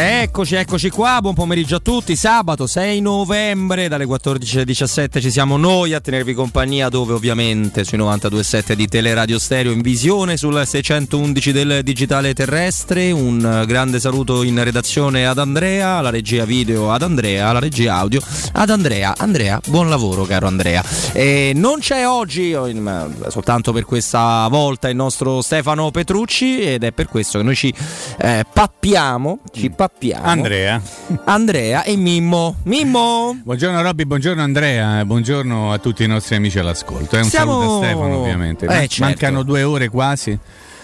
[0.00, 2.14] Eccoci, eccoci qua, buon pomeriggio a tutti.
[2.14, 7.82] Sabato 6 novembre dalle 14 alle 17 ci siamo noi a tenervi compagnia dove ovviamente
[7.82, 13.10] sui 92.7 di Teleradio Stereo in visione sul 611 del digitale terrestre.
[13.10, 18.20] Un grande saluto in redazione ad Andrea, alla regia video ad Andrea, alla regia audio
[18.52, 19.14] ad Andrea.
[19.18, 20.80] Andrea, buon lavoro caro Andrea.
[21.12, 22.52] E non c'è oggi,
[23.26, 27.74] soltanto per questa volta, il nostro Stefano Petrucci ed è per questo che noi ci
[28.20, 29.86] eh, pappiamo, ci pappiamo.
[30.20, 30.80] Andrea.
[31.24, 32.56] Andrea e Mimmo.
[32.64, 33.38] Mimmo!
[33.42, 37.16] Buongiorno Robby, buongiorno Andrea, buongiorno a tutti i nostri amici all'ascolto.
[37.16, 37.60] È un Siamo...
[37.60, 38.66] saluto a Stefano ovviamente.
[38.66, 39.04] Eh, certo.
[39.04, 40.38] Mancano due ore quasi.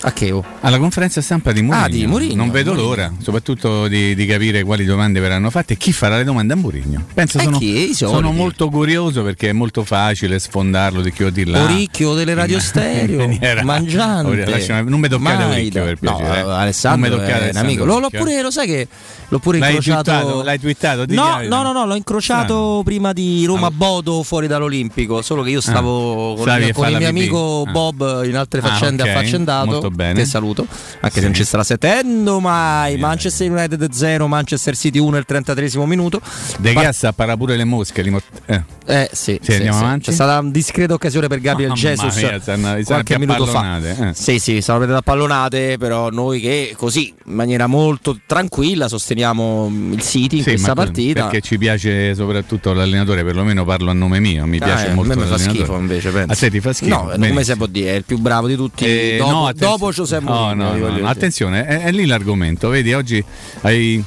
[0.07, 0.31] A che?
[0.33, 0.45] oh?
[0.61, 1.85] Alla conferenza stampa di Mourinho.
[1.85, 2.89] Ah, di Mourinho, Non vedo Mourinho.
[2.91, 6.57] l'ora, soprattutto di, di capire quali domande verranno fatte e chi farà le domande a
[6.57, 7.05] Mourinho.
[7.15, 11.47] Penso Eh, sono, sono molto curioso perché è molto facile sfondarlo di chi o di
[11.47, 11.63] là.
[11.63, 14.45] Oricchio delle radio stereo, maniera- mangiante.
[14.45, 16.43] Lasciami- non mi toccate Mai Oricchio per piacere.
[16.43, 16.53] No, eh.
[16.53, 17.85] Alessandro non mi toccate è un amico.
[17.87, 18.89] L'ho, l'ho pure, lo sai che
[19.29, 20.03] l'ho pure L'hai incrociato.
[20.11, 20.43] twittato?
[20.43, 21.05] L'hai twittato?
[21.09, 22.83] No, no, no, no, l'ho incrociato Strano.
[22.85, 23.71] prima di Roma Ah.
[23.71, 25.23] Bodo fuori dall'Olimpico.
[25.23, 27.71] Solo che io stavo con, stavi il, a con il mio amico Ah.
[27.71, 29.65] Bob in altre Ah, faccende ok, affaccendato.
[29.67, 30.21] molto bene.
[30.21, 30.67] Che saluto,
[31.01, 31.19] anche Sì.
[31.21, 32.95] se non ci starà sentendo mai.
[32.95, 32.99] Sì.
[33.01, 36.21] Manchester United 0, Manchester City 1 il 33 minuto.
[36.59, 38.03] De Pa- Gea spara pure le mosche.
[38.03, 38.63] li mort- eh.
[38.87, 40.07] Eh sì, Sì, andiamo avanti?
[40.07, 43.79] c'è stata una discreta occasione per Gabriel Mamma Jesus mia, stanno qualche minuto fa.
[43.83, 44.13] eh.
[44.15, 49.73] Sì, sì, stanno prendendo a pallonate, però noi che così in maniera molto tranquilla sosteniamo
[49.93, 51.23] il City in questa partita.
[51.23, 55.13] Perché ci piace soprattutto l'allenatore, perlomeno parlo a nome mio, mi Ah, piace eh, molto
[55.13, 56.33] a me fa schifo invece, penso.
[56.33, 56.95] A te ti fa schifo?
[56.95, 59.84] No, come si può dire, è il più bravo di tutti Eh, dopo, no, dopo
[59.91, 62.69] Giuseppe No, Mourinho, no, no, no, attenzione, è, è lì l'argomento.
[62.69, 63.25] Vedi, oggi
[63.63, 64.03] hai,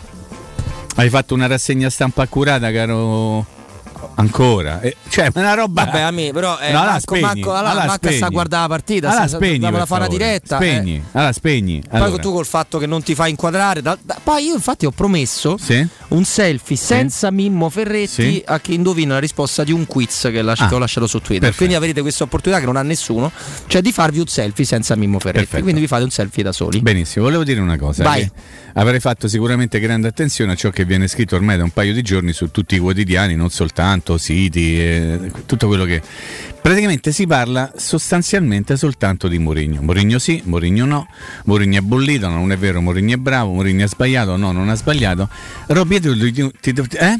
[0.96, 3.56] hai fatto una rassegna stampa accurata, caro.
[4.20, 5.86] Ancora, Eh, cioè, una roba.
[5.86, 8.30] Vabbè, a me, però eh, No, allora manco, spegni, manco, allora, allora manca sta a
[8.30, 10.58] guardare la partita, Allora se- spegni, per fare diretta.
[10.58, 10.66] eh.
[10.66, 11.84] Spegni, allora spegni.
[11.88, 12.22] Poi Allora.
[12.22, 15.58] tu col fatto che non ti fai inquadrare, da- da- poi io infatti ho promesso
[15.62, 15.86] Sì?
[16.10, 18.44] un selfie senza Mimmo Ferretti Sì.
[18.46, 21.20] a chi indovina la risposta di un quiz che, lasci- Ah, che ho lasciato su
[21.20, 21.40] Twitter.
[21.40, 21.58] perfetto.
[21.58, 23.32] Quindi avrete questa opportunità che non ha nessuno,
[23.68, 25.40] cioè di farvi un selfie senza Mimmo Ferretti.
[25.46, 25.62] Perfetto.
[25.64, 26.82] Quindi vi fate un selfie da soli.
[26.82, 28.02] Benissimo, volevo dire una cosa.
[28.04, 28.28] Vai.
[28.74, 32.02] Avrei fatto sicuramente grande attenzione a ciò che viene scritto ormai da un paio di
[32.04, 36.02] giorni su tutti i quotidiani, non soltanto siti, eh, tutto quello che.
[36.62, 39.82] Praticamente si parla sostanzialmente soltanto di Mourinho.
[39.82, 41.08] Mourinho sì, Mourinho no,
[41.46, 44.70] Mourinho è bollito, no, non è vero, Mourinho è bravo, Mourinho ha sbagliato, no, non
[44.70, 45.28] ha sbagliato.
[45.68, 46.00] Robby,
[46.34, 47.18] io ti, devo- eh?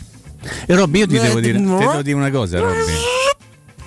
[0.66, 2.94] E Robby, io ti devo dire, ti devo dire una cosa, Robby.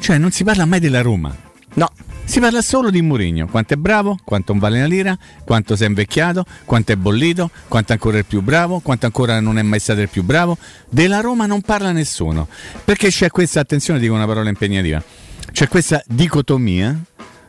[0.01, 1.35] Cioè, non si parla mai della Roma.
[1.75, 1.91] No,
[2.31, 5.83] Si parla solo di Mourinho, quanto è bravo, quanto non vale una lira, quanto si
[5.83, 9.63] è invecchiato, quanto è bollito, quanto ancora è il più bravo, quanto ancora non è
[9.63, 10.57] mai stato il più bravo.
[10.89, 12.47] Della Roma non parla nessuno,
[12.85, 15.03] perché c'è questa, attenzione dico una parola impegnativa,
[15.51, 16.97] c'è questa dicotomia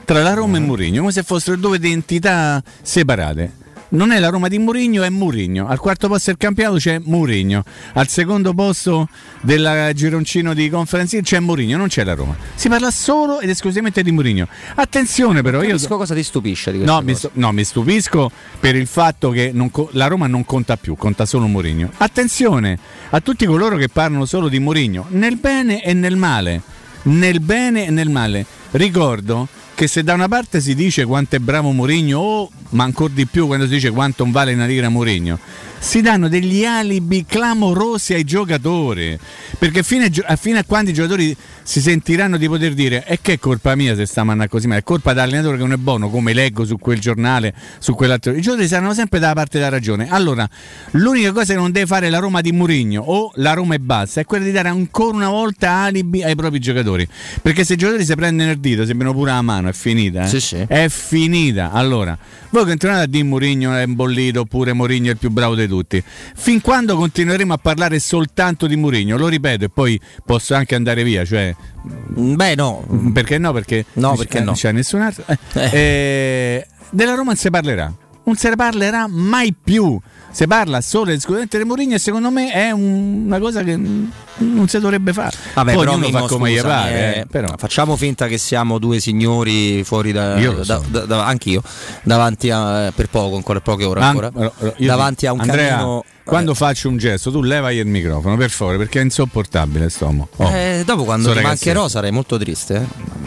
[0.04, 3.61] tra la Roma e Mourinho, come se fossero due identità separate.
[3.94, 5.68] Non è la Roma di Mourinho, è Mourinho.
[5.68, 7.62] Al quarto posto del campionato c'è Mourinho.
[7.94, 9.10] Al secondo posto
[9.42, 12.34] del gironcino di Conference c'è Mourinho, non c'è la Roma.
[12.56, 14.48] Si parla solo ed esclusivamente di Mourinho.
[14.76, 18.32] Attenzione però, io capisco cosa ti stupisce di questa No stu- no, mi stupisco
[18.62, 21.92] per il fatto che co- la Roma non conta più, conta solo Mourinho.
[21.98, 26.62] Attenzione a tutti coloro che parlano solo di Mourinho, nel bene e nel male.
[27.04, 28.46] Nel bene e nel male.
[28.72, 33.14] Ricordo che se da una parte si dice quanto è bravo Mourinho, o ma ancora
[33.14, 35.40] di più quando si dice quanto non vale una lira Mourinho,
[35.80, 39.18] si danno degli alibi clamorosi ai giocatori.
[39.58, 41.36] Perché fino a, fino a quando i giocatori
[41.72, 44.76] si sentiranno di poter dire è che è colpa mia se sta mandando così, ma
[44.76, 48.34] è colpa dell'allenatore che non è buono, come leggo su quel giornale, su quell'altro.
[48.34, 50.10] I giocatori saranno sempre dalla parte della ragione.
[50.10, 50.46] Allora,
[50.92, 54.20] l'unica cosa che non deve fare la Roma di Mourinho o la Roma e basta
[54.20, 57.08] è quella di dare ancora una volta alibi ai propri giocatori.
[57.42, 60.24] Perché se i giocatori si prendono il dito, sembrano pure la mano, è finita.
[60.24, 60.28] eh?
[60.28, 60.66] Sì, sì.
[60.68, 61.72] È finita.
[61.72, 62.18] Allora,
[62.50, 66.04] voi continuate a dire Mourinho è imbollito oppure Mourinho è il più bravo di tutti.
[66.36, 69.16] Fin quando continueremo a parlare soltanto di Mourinho?
[69.16, 72.84] Lo ripeto e poi posso anche andare via, cioè Beh, no.
[73.14, 73.52] perché no?
[73.54, 74.54] Perché No, perché eh, no.
[74.54, 75.24] c'è nessun altro.
[75.28, 75.70] Eh, Eh.
[75.72, 77.92] eh, della Roma non si parlerà.
[78.24, 80.00] Non se ne parlerà mai più.
[80.30, 83.76] Si parla solo ed esclusivamente di Mourinho e secondo me è un- una cosa che
[83.76, 84.06] mm,
[84.38, 85.36] non si dovrebbe fare.
[85.56, 87.16] Vabbè, Poi però ognuno Mimmo, fa come gli scusami, pare.
[87.16, 87.54] eh, eh, però.
[87.58, 90.84] Facciamo finta che siamo due signori fuori da, Io da- sono.
[90.90, 91.62] da- da- anch'io,
[92.04, 94.32] davanti a per poco, ancora poche ore An- ancora.
[94.34, 98.50] allora, davanti a un Andrea, cammino Quando faccio un gesto, tu levai il microfono, per
[98.50, 100.30] favore, perché è insopportabile st'uomo.
[100.38, 100.50] Oh.
[100.50, 102.76] Eh, dopo quando So ti ragazzi- mancherò sarai molto triste,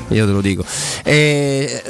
[0.09, 0.15] eh?
[0.15, 0.65] io te lo dico.
[1.03, 1.83] Eh,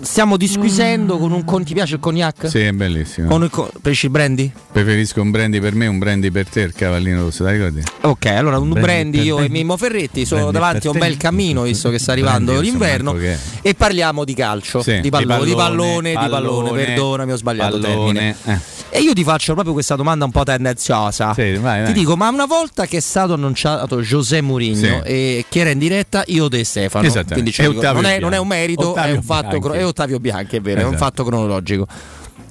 [0.00, 2.48] stiamo disquisendo con un con ti piace il cognac?
[2.48, 3.28] Sì, è bellissimo.
[3.28, 4.50] Con il co- preferisci il brandy?
[4.72, 7.82] Preferisco un brandy per me, un brandy per te, il cavallino rosso, dai ricordi?
[8.02, 9.44] Ok, allora un Brandy brandy, per io te.
[9.44, 12.68] e Mimmo Ferretti sono Brandy davanti a un bel cammino visto che sta arrivando Brandy,
[12.70, 13.16] l'inverno
[13.62, 18.12] e parliamo di calcio, Sì, di, pallone, di pallone, di pallone, perdonami ho sbagliato pallone,
[18.12, 18.36] termine.
[18.46, 18.80] eh.
[18.94, 21.34] E io ti faccio proprio questa domanda domanda un po' tendenziosa.
[21.34, 21.86] Sì, vai, vai.
[21.86, 25.00] Ti dico, ma una volta che è stato annunciato José Mourinho Sì.
[25.04, 27.10] e che era in diretta, io De Stefano.
[27.30, 29.78] Quindi ci E dico, non, è, non è un merito, Ottavio è un fatto Bianchi.
[29.78, 31.04] è Ottavio Bianchi, è vero, è un Esatto.
[31.04, 31.86] fatto cronologico.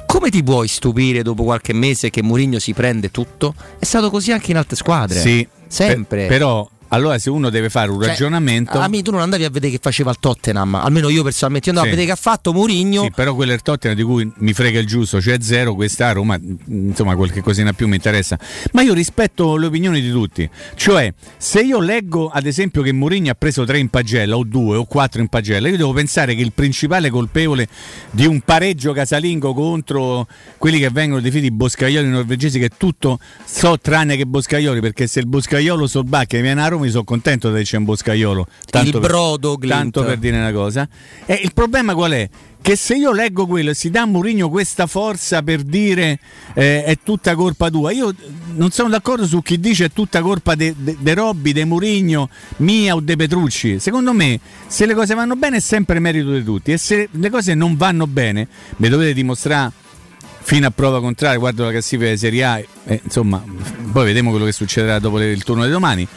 [0.06, 3.54] Come ti puoi stupire dopo qualche mese che Mourinho si prende tutto?
[3.80, 5.20] È stato così anche in altre squadre.
[5.20, 6.26] Sì, Sempre.
[6.26, 9.44] per- però allora se uno deve fare un Cioè, ragionamento A me tu non andavi
[9.44, 11.94] a vedere che faceva il Tottenham, almeno io personalmente io andavo Sì.
[11.94, 13.04] a vedere che ha fatto Mourinho.
[13.04, 16.08] Sì, però quello è il Tottenham di cui mi frega il giusto, cioè zero, questa
[16.08, 18.38] a Roma, insomma qualche cosina più mi interessa.
[18.74, 20.50] Ma io rispetto le opinioni di tutti.
[20.76, 24.78] Cioè, se io leggo ad esempio che Mourinho ha preso tre in pagella, o due,
[24.78, 27.68] o quattro in pagella, io devo pensare che il principale colpevole
[28.12, 30.28] di un pareggio casalingo contro
[30.58, 35.28] quelli che vengono definiti boscaioli norvegesi, che tutto so tranne che boscaioli, perché se il
[35.28, 38.48] boscaiolo Solbacchi viene a Roma, io sono contento che c'è un boscaiolo.
[38.83, 39.74] Il per- brodo Glint.
[39.74, 40.88] Tanto per dire una cosa.
[41.25, 42.30] E il problema qual è?
[42.62, 46.19] Che se io leggo quello e si dà a Mourinho questa forza per dire
[46.54, 48.13] eh, è tutta colpa tua, io
[48.56, 52.30] non sono d'accordo su chi dice è tutta colpa de, de, de Robby, de Mourinho,
[52.57, 53.80] mia o de Petrucci.
[53.80, 57.30] Secondo me, se le cose vanno bene è sempre merito di tutti e se le
[57.31, 59.72] cose non vanno bene, mi dovete dimostrare
[60.44, 63.44] fino a prova contraria, guardo la classifica di Serie A, e, insomma,
[63.92, 66.07] poi vedremo quello che succederà dopo il turno di domani.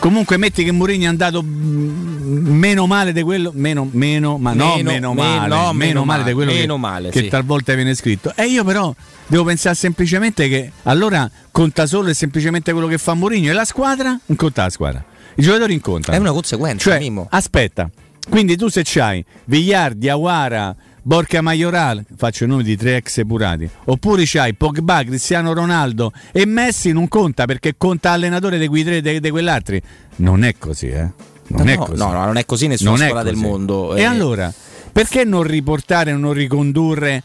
[0.00, 4.76] Comunque metti che Mourinho è andato mm, meno male di quello, meno, meno ma no,
[4.76, 7.28] Meno- meno meno- male, no, meno, meno male di quello che, male, che sì.
[7.28, 8.32] talvolta viene scritto.
[8.34, 8.94] E io però
[9.26, 13.66] devo pensare semplicemente che allora conta solo e semplicemente quello che fa Mourinho e la
[13.66, 15.04] squadra non conta la squadra.
[15.34, 16.16] I giocatori incontrano.
[16.18, 17.26] È una conseguenza, Cioè, Mimmo.
[17.30, 17.90] aspetta,
[18.30, 23.68] quindi tu se c'hai Vigliardi, Aguara, Borca Majoral, faccio i nomi di tre ex epurati,
[23.86, 29.00] oppure c'hai Pogba, Cristiano Ronaldo e Messi non conta perché conta allenatore di quei tre
[29.20, 29.80] di quell'altri.
[30.16, 31.08] Non è così, eh.
[31.48, 31.96] Non No, è così.
[31.98, 33.44] no, no, non è così nessuna Non scuola del così.
[33.44, 33.94] mondo.
[33.96, 34.52] E Eh, allora,
[34.92, 37.22] perché non riportare, non ricondurre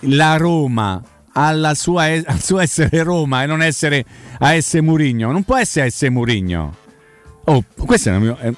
[0.00, 1.02] la Roma
[1.32, 4.04] alla sua, al suo essere Roma e non essere
[4.38, 5.30] AS Murigno?
[5.32, 6.74] Non può essere AS Murigno.
[7.48, 8.54] Oh, questa è una mia, eh,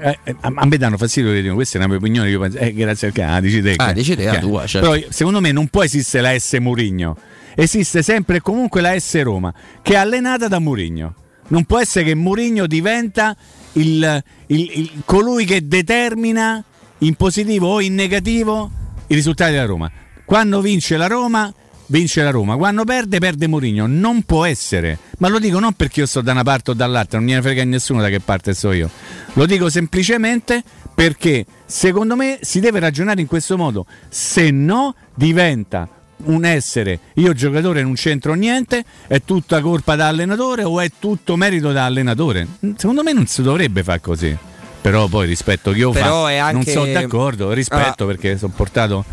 [0.00, 2.58] eh, eh, a me danno fastidio che dicono, questa è una mia opinione, io penso,
[2.58, 3.74] eh, grazie al ah, dici te.
[3.76, 4.90] Ah, dici te, la tua, certo.
[4.90, 7.16] Però secondo me non può esistere la S Murigno,
[7.54, 11.14] esiste sempre e comunque la S Roma, che è allenata da Murigno.
[11.48, 13.36] Non può essere che Murigno diventa
[13.74, 16.64] il, il- il- colui che determina
[16.98, 18.70] in positivo o in negativo
[19.06, 19.88] i risultati della Roma.
[20.24, 21.52] Quando vince la Roma,
[21.92, 22.56] vince la Roma.
[22.56, 23.86] Quando perde, perde Mourinho.
[23.86, 24.98] Non può essere.
[25.18, 27.42] Ma lo dico non perché io sto da una parte o dall'altra, non me ne
[27.42, 28.90] frega nessuno da che parte sto io.
[29.34, 30.62] Lo dico semplicemente
[30.94, 33.86] perché secondo me si deve ragionare in questo modo.
[34.08, 35.86] Se no, diventa
[36.24, 41.36] un essere, io giocatore non c'entro niente, è tutta colpa da allenatore o è tutto
[41.36, 42.46] merito da allenatore?
[42.76, 44.36] Secondo me non si dovrebbe fare così.
[44.80, 48.06] Però poi rispetto chi io Però fa, è anche- non sono d'accordo, rispetto Ah.
[48.06, 49.04] perché sono portato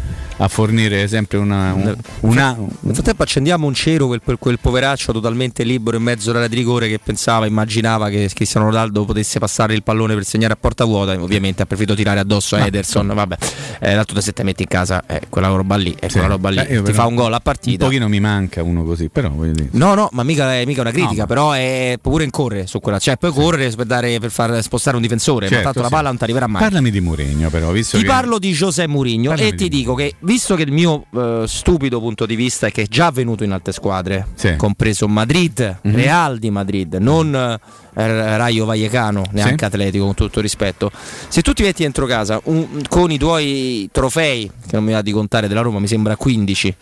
[0.41, 5.12] a fornire sempre una, un- una- Nel frattempo accendiamo un cero per, per quel poveraccio
[5.12, 9.74] totalmente libero in mezzo all'area di rigore che pensava, immaginava che Cristiano Ronaldo potesse passare
[9.74, 11.12] il pallone per segnare a porta vuota.
[11.21, 13.07] Ovviamente ha preferito tirare addosso a Ederson.
[13.13, 13.38] Vabbè,
[13.80, 16.13] eh, l'altro te se te metti in casa eh, quella roba lì, è Sì.
[16.13, 16.57] quella roba lì.
[16.59, 17.83] Eh, io Ti però- fa un gol a partita.
[17.83, 19.69] Un pochino mi manca uno così, però voglio dire.
[19.74, 22.65] No, no, ma mica è mica una critica, No, ma- però è pure in correre
[22.68, 22.97] su quella.
[23.00, 25.94] Cioè, puoi correre per, dare, per far spostare un difensore, ma Certo, tanto la sì.
[25.94, 26.62] palla non ti arriverà mai.
[26.62, 28.09] Parlami di Mourinho però, visto Ti che...
[28.09, 32.27] parlo di José Mourinho e ti dico che visto che il mio eh, stupido punto
[32.27, 34.55] di vista è che è già venuto in altre squadre, Sì.
[34.57, 35.95] compreso Madrid, Mhm.
[35.95, 39.65] Real di Madrid, non eh, Rayo Vallecano, neanche Sì.
[39.65, 40.91] Atletico con tutto rispetto.
[41.27, 45.01] Se tu ti metti dentro casa un- con i tuoi trofei, che non mi va
[45.01, 46.75] di contare della Roma, mi sembra 15,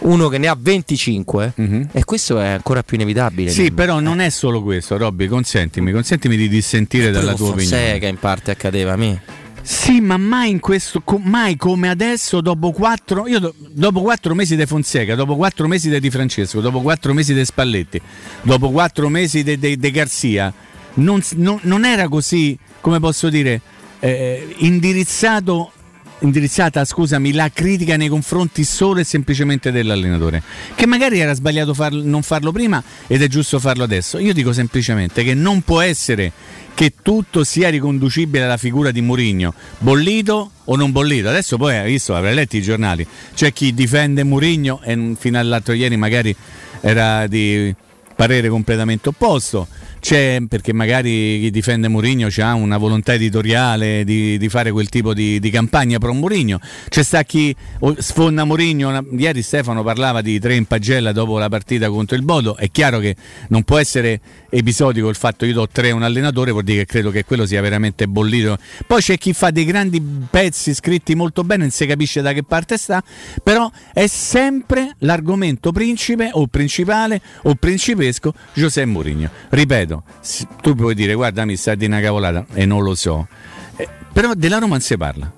[0.00, 1.88] uno che ne ha 25, Mhm.
[1.92, 3.50] e questo è ancora più inevitabile.
[3.50, 7.76] Sì, però non è solo questo, Robby, consentimi, consentimi di dissentire dalla tua opinione.
[7.76, 9.22] Fonseca in parte accadeva a me.
[9.70, 14.56] Sì, ma mai in questo, mai come adesso, dopo quattro, io do- dopo quattro mesi
[14.56, 18.00] di Fonseca, dopo quattro mesi di Di Francesco, dopo quattro mesi di Spalletti,
[18.40, 20.50] dopo quattro mesi di Garzia,
[20.94, 23.60] non, non- non era così, come posso dire,
[24.00, 25.72] eh, indirizzato,
[26.20, 30.42] indirizzata, scusami, la critica nei confronti solo e semplicemente dell'allenatore,
[30.74, 34.18] che magari era sbagliato far- non farlo prima ed è giusto farlo adesso.
[34.18, 36.32] Io dico semplicemente che non può essere
[36.74, 41.28] che tutto sia riconducibile alla figura di Mourinho, bollito o non bollito.
[41.28, 45.74] Adesso poi hai visto, avrai letto i giornali, c'è chi difende Mourinho e fino all'altro
[45.74, 46.34] ieri magari
[46.80, 47.74] era di
[48.14, 49.68] parere completamente opposto
[50.08, 55.12] c'è perché magari chi difende Mourinho ha una volontà editoriale di, di, fare quel tipo
[55.12, 56.58] di, di campagna pro Mourinho.
[56.88, 57.54] C'è sta chi
[57.98, 59.04] sfonda Mourinho.
[59.18, 62.56] Ieri Stefano parlava di tre in pagella dopo la partita contro il Bodo.
[62.56, 63.16] È chiaro che
[63.48, 66.78] non può essere episodico il fatto che io do tre a un allenatore vuol dire
[66.78, 68.56] che credo che quello sia veramente bollito.
[68.86, 72.44] Poi c'è chi fa dei grandi pezzi scritti molto bene non si capisce da che
[72.44, 73.02] parte sta
[73.42, 79.28] però è sempre l'argomento principe o principale o principesco Giuseppe Mourinho.
[79.50, 79.97] Ripeto
[80.60, 83.26] tu puoi dire guarda mi sta di una cavolata e non lo so,
[83.76, 85.32] eh, però della Roma si parla.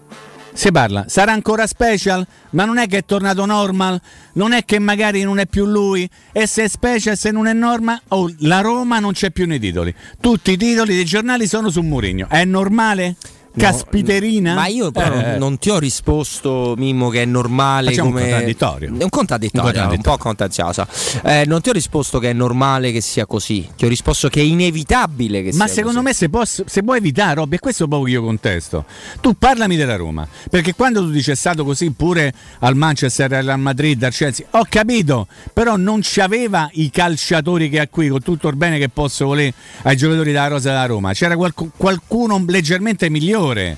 [0.53, 3.99] Si parla, sarà ancora special, ma non è che è tornato normal,
[4.33, 7.53] non è che magari non è più lui, e se è special, se non è
[7.53, 9.95] normal, oh, la Roma non c'è più nei titoli.
[10.21, 12.29] Tutti i titoli dei giornali sono su Mourinho.
[12.29, 13.15] È normale?
[13.57, 14.55] Caspiterina?
[14.55, 15.39] ma io però eh.
[15.39, 18.23] non ti ho risposto, Mimmo, che è normale Facciamo come.
[18.23, 18.89] Un contraddittorio.
[18.97, 20.87] È un contraddittorio, un, un po' contenziosa.
[21.25, 23.69] Eh, non ti ho risposto che è normale che sia così.
[23.77, 25.59] Ti ho risposto che è inevitabile che ma sia così.
[25.59, 28.85] Ma secondo me se, posso, se puoi evitare, Robby, è questo poco che io contesto.
[29.21, 30.27] Tu parlami della Roma.
[30.49, 34.67] Perché quando tu dici è stato così pure al Manchester, al Madrid, al Chelsea, ho
[34.69, 38.89] capito, però non ci aveva i calciatori che ha qui, con tutto il bene che
[38.89, 41.13] posso volere ai giocatori della Rosa della Roma.
[41.13, 43.77] C'era qualc- qualcuno leggermente migliore migliore.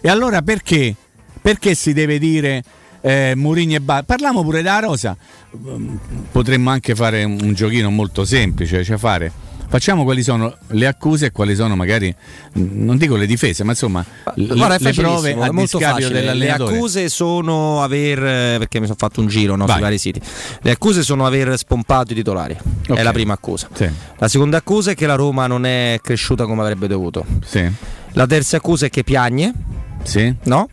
[0.00, 0.94] E allora perché?
[1.40, 2.62] Perché si deve dire
[3.00, 4.04] eh, Murigno e Bar?
[4.04, 5.16] Parliamo pure della Rosa.
[6.30, 11.30] Potremmo anche fare un giochino molto semplice, cioè fare facciamo quali sono le accuse e
[11.30, 12.12] quali sono magari
[12.54, 17.08] non dico le difese ma insomma Guarda, le, le prove a discapito dell'allenatore le accuse
[17.08, 20.20] sono aver perché mi sono fatto un giro no, sui vari siti
[20.62, 22.96] le accuse sono aver spompato i titolari okay.
[22.96, 23.88] è la prima accusa sì.
[24.18, 27.70] la seconda accusa è che la Roma non è cresciuta come avrebbe dovuto sì.
[28.12, 29.52] La terza accusa è che piagne.
[30.02, 30.34] Sì.
[30.44, 30.68] No?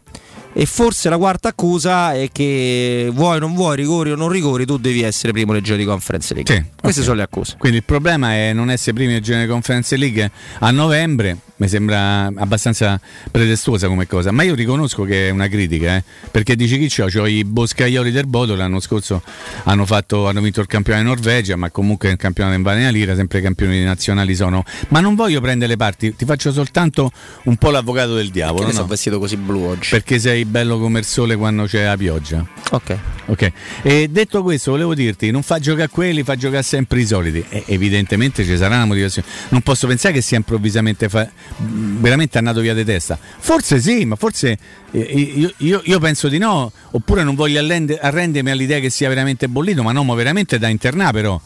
[0.60, 4.66] E forse la quarta accusa è che vuoi o non vuoi, rigori o non rigori,
[4.66, 6.52] tu devi essere primo nel giro di Conference League.
[6.52, 7.04] Sì, Queste okay.
[7.04, 7.58] sono le accuse.
[7.60, 11.68] Quindi il problema è non essere primi nel giro di Conference League a novembre mi
[11.68, 13.00] sembra abbastanza
[13.32, 16.04] pretestuosa come cosa, ma io riconosco che è una critica, eh?
[16.30, 17.08] perché dici chi c'ho?
[17.08, 19.22] C'ho i boscaioli del Bodo, l'anno scorso
[19.64, 23.16] hanno, fatto, hanno vinto il campionato in Norvegia, ma comunque il campionato in Vanea Lira,
[23.16, 24.64] sempre i campioni nazionali sono.
[24.90, 27.12] Ma non voglio prendere le parti, ti faccio soltanto
[27.46, 28.60] un po' l'avvocato del diavolo.
[28.60, 28.78] Perché no?
[28.78, 29.90] sono vestito così blu oggi?
[29.90, 32.46] Perché sei bello come il sole quando c'è la pioggia.
[32.72, 32.98] Ok.
[33.28, 33.52] Ok.
[33.82, 37.44] E detto questo, volevo dirti, non fa giocare quelli, fa giocare sempre i soliti.
[37.50, 39.28] E evidentemente ci sarà una motivazione.
[39.50, 43.18] Non posso pensare che sia improvvisamente fa- veramente andato via di testa.
[43.20, 44.58] Forse sì, ma forse
[44.92, 49.48] eh, io, io, io, penso di no, oppure non voglio arrendermi all'idea che sia veramente
[49.48, 51.40] bollito, ma no, ma veramente da internare però.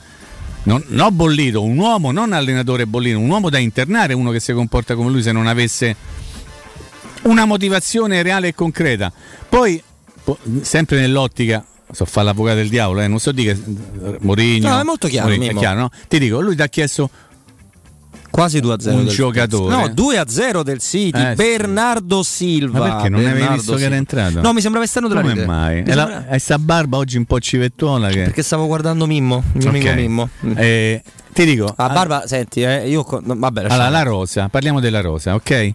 [0.63, 4.53] Non, non bollito, un uomo, non allenatore bollito, un uomo da internare, uno che si
[4.53, 5.95] comporta come lui se non avesse
[7.23, 9.11] una motivazione reale e concreta.
[9.49, 9.81] Poi,
[10.61, 13.57] sempre nell'ottica so fare l'avvocato del diavolo, eh, non so dire
[14.19, 14.69] Mourinho.
[14.69, 15.27] No, è molto chiaro.
[15.27, 15.89] Mourinho, è chiaro no?
[16.07, 17.09] Ti dico, lui ti ha chiesto
[18.31, 19.75] Quasi 2-0 un del giocatore.
[19.75, 21.31] No, 2-0 del City.
[21.31, 22.79] Eh, Bernardo Silva.
[22.79, 23.77] Ma perché non Bernardo avevi visto Silva.
[23.77, 24.41] che era entrato?
[24.41, 25.45] No, mi sembrava esterno della Come rete.
[25.45, 25.83] mai?
[25.83, 28.23] È, la, è sta barba oggi un po' civettuola che...
[28.23, 29.81] Perché stavo guardando Mimmo, il mio okay.
[29.81, 30.29] amico Mimmo.
[30.55, 31.73] Eh, ti dico...
[31.77, 33.05] La barba, senti, eh, io...
[33.05, 35.73] Vabbè, allora, la rosa, parliamo della rosa, ok?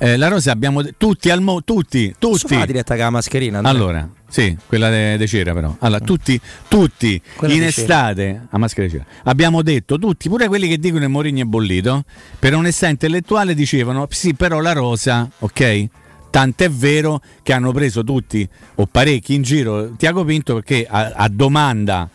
[0.00, 2.56] Eh, la rosa abbiamo tutti al mo tutti tutti.
[2.56, 3.74] La diretta con la mascherina Andrea?
[3.76, 5.74] allora sì quella de, de cera però.
[5.80, 9.04] Allora tutti tutti Quella in estate a maschera di cera.
[9.24, 12.04] Abbiamo detto tutti pure quelli che dicono che Mourinho è bollito
[12.38, 15.86] per onestà intellettuale dicevano sì però la rosa ok?
[16.30, 21.28] Tant'è vero che hanno preso tutti o parecchi in giro Tiago Pinto perché a, a
[21.28, 22.08] domanda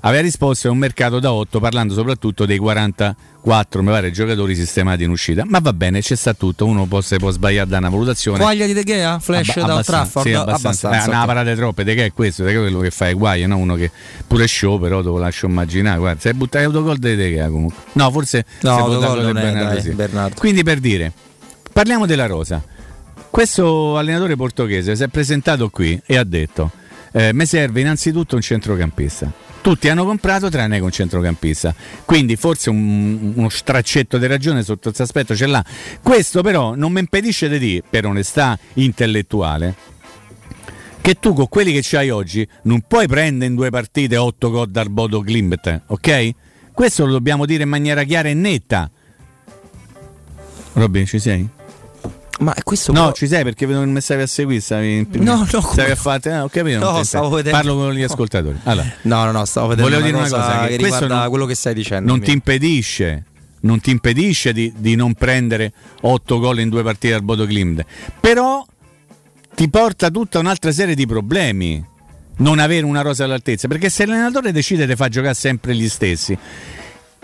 [0.00, 5.04] aveva risposto è un mercato da 8 parlando soprattutto dei 44 mi pare giocatori sistemati
[5.04, 5.44] in uscita.
[5.46, 6.66] Ma va bene c'è sta tutto.
[6.66, 8.38] Uno può, può sbagliare da una valutazione.
[8.38, 9.18] Quaglia di De Gea?
[9.18, 10.26] Flash Abba, da Trafford?
[10.26, 11.12] sì, abbastanza, abbastanza.
[11.12, 11.84] Eh, una parate troppe.
[11.84, 13.56] De Gea è questo De Gea è quello che fa i guai no?
[13.56, 13.90] uno che
[14.26, 15.98] pure show però te lo lascio immaginare.
[15.98, 17.82] Guarda se buttato autogol di De Gea comunque.
[17.92, 19.90] No forse no, autogol non è, Bernardo, dai, sì.
[19.90, 20.34] Bernardo.
[20.38, 21.12] quindi per dire
[21.72, 22.62] parliamo della Rosa.
[23.28, 26.72] Questo allenatore portoghese si è presentato qui e ha detto
[27.12, 31.74] eh, mi serve innanzitutto un centrocampista tutti hanno comprato tranne che un centrocampista.
[32.04, 35.64] Quindi forse un, uno straccetto di ragione sotto questo aspetto ce l'ha.
[36.02, 39.74] Questo però non mi impedisce di dire, per onestà intellettuale,
[41.00, 44.70] che tu con quelli che c'hai oggi non puoi prendere in due partite 8 gol
[44.70, 46.30] dal Bodo Glimt, ok?
[46.72, 48.90] Questo lo dobbiamo dire in maniera chiara e netta.
[50.72, 51.59] Robin, ci sei?
[52.40, 53.12] Ma questo No, però...
[53.12, 56.32] ci sei perché vedo che mi stavi a seguire, stavi No, no, stavi a fare,
[56.32, 56.78] ah, ho capito.
[56.78, 57.56] No, stavo vedendo.
[57.58, 58.58] Parlo con gli ascoltatori.
[58.64, 61.28] Allora, No, no, no, stavo vedendo Volevo una dire una cosa, che che riguarda non-
[61.28, 62.10] quello che stai dicendo.
[62.10, 63.24] non ti impedisce
[63.62, 67.84] non ti impedisce di, di non prendere 8 gol in due partite al Bodo Glimt,
[68.18, 68.64] però
[69.54, 71.84] ti porta tutta un'altra serie di problemi
[72.38, 76.36] non avere una rosa all'altezza, perché se l'allenatore decide di far giocare sempre gli stessi,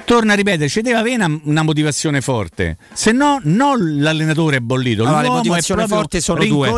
[0.07, 5.03] torna a ripetere, ci deve avere una, motivazione forte, se no non l'allenatore è bollito,
[5.03, 6.71] Allora, le motivazioni forti sono due.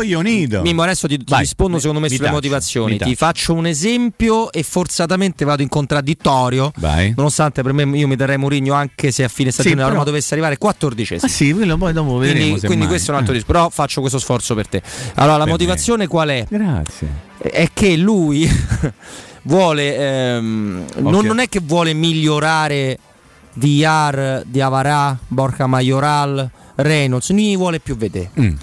[0.61, 2.97] Mimmo, adesso ti, ti Vai, rispondo mi- secondo me sulle taccio, motivazioni.
[2.97, 6.71] Ti faccio un esempio e forzatamente vado in contraddittorio.
[6.77, 7.13] Vai.
[7.15, 10.03] Nonostante per me io mi terrei Mourinho anche se a fine stagione la però- Roma
[10.05, 13.33] dovesse arrivare 14 Ah sì, quello poi dopo vedremo quindi, quindi questo è un altro
[13.33, 13.53] discorso.
[13.59, 14.81] Però faccio questo sforzo per te.
[15.15, 16.45] Allora, la Per motivazione qual è?
[16.49, 17.07] Grazie.
[17.37, 18.49] È che lui
[19.43, 19.95] vuole.
[19.97, 22.97] ehm, non, non è che vuole migliorare
[23.53, 28.31] di Yar, di Avarà, Borja Majoral, Reynolds, non gli vuole più vedere.
[28.39, 28.55] Mm.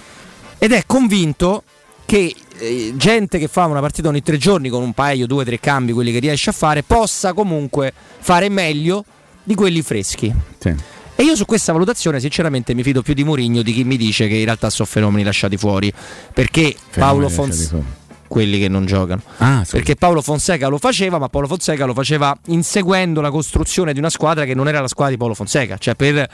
[0.59, 1.63] Ed è convinto
[2.07, 5.61] che eh, gente che fa una partita ogni tre giorni con un paio, due, tre
[5.61, 9.05] cambi, quelli che riesce a fare, possa comunque fare meglio
[9.43, 10.33] di quelli freschi.
[10.59, 10.75] Sì.
[11.19, 14.29] E io su questa valutazione sinceramente mi fido più di Mourinho di chi mi dice
[14.29, 15.93] che in realtà sono fenomeni lasciati fuori.
[16.33, 18.06] Perché Paolo Fenomeni Fonseca, lasciati fuori.
[18.29, 19.23] Quelli che non giocano.
[19.39, 19.77] Ah, scusa.
[19.77, 24.11] Perché Paolo Fonseca lo faceva, ma Paolo Fonseca lo faceva inseguendo la costruzione di una
[24.11, 26.29] squadra che non era la squadra di Paolo Fonseca, cioè per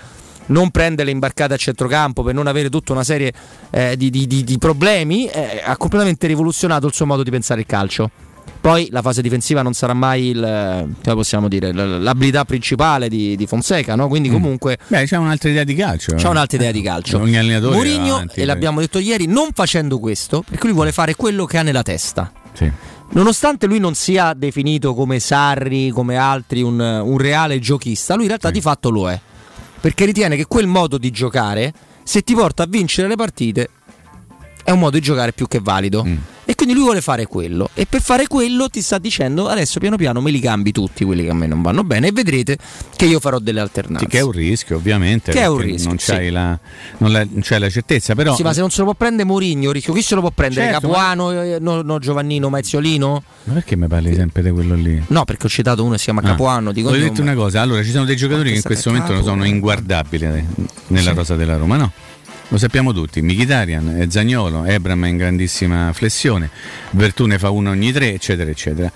[0.47, 3.33] non prendere le imbarcate a centrocampo, per non avere tutta una serie
[3.71, 7.61] eh, di, di- di- di problemi, eh, ha completamente rivoluzionato il suo modo di pensare
[7.61, 8.11] il calcio.
[8.63, 13.35] Poi la fase difensiva non sarà mai il, eh, come possiamo dire, l'abilità principale di,
[13.35, 14.07] di Fonseca, no?
[14.07, 16.15] quindi comunque Beh, c'è un'altra idea di calcio.
[16.15, 16.29] c'è eh.
[16.29, 17.19] un'altra idea di calcio.
[17.19, 20.93] Ogni allenatore Mourinho, va avanti e l'abbiamo detto ieri, non facendo questo, perché lui vuole
[20.93, 22.31] fare quello che ha nella testa.
[22.53, 22.71] Sì.
[23.15, 28.29] Nonostante lui non sia definito come Sarri, come altri, un, un reale giochista, lui in
[28.29, 28.55] realtà Sì.
[28.55, 29.21] di fatto lo è.
[29.81, 31.73] Perché ritiene che quel modo di giocare,
[32.05, 33.69] se ti porta a vincere le partite,
[34.63, 36.05] è un modo di giocare più che valido.
[36.05, 36.17] Mm.
[36.45, 37.71] E quindi lui vuole fare quello.
[37.75, 41.23] E per fare quello ti sta dicendo adesso piano piano me li cambi tutti quelli
[41.25, 42.59] che a me non vanno bene e vedrete
[42.97, 44.05] che io farò delle alternanze.
[44.05, 45.31] Sì, che è un rischio, ovviamente.
[45.31, 46.11] Che è un rischio, Non sì.
[46.11, 46.59] c'hai, la,
[46.99, 47.27] non la-
[47.71, 48.35] certezza, però.
[48.35, 50.67] Sì, ma se non se lo può prendere Mourinho, rischio chi se lo può prendere?
[50.73, 53.23] Certo, Capuano, eh, no, no, Giovannino, Mazziolino?
[53.45, 55.01] Ma perché mi parli sempre di quello lì?
[55.09, 56.25] No, perché ho citato uno che si chiama Ah.
[56.25, 56.73] Capuano.
[56.73, 59.25] Di Ho detto una cosa, allora ci sono dei giocatori che in questo momento capo?
[59.25, 60.45] sono inguardabili eh,
[60.89, 61.17] nella Sì.
[61.17, 61.93] rosa della Roma, no?
[62.53, 66.51] Lo sappiamo tutti, Mkhitaryan, eh, Zagnolo, Ebram è in grandissima flessione,
[66.91, 68.93] Vertune fa uno ogni tre, eccetera, eccetera.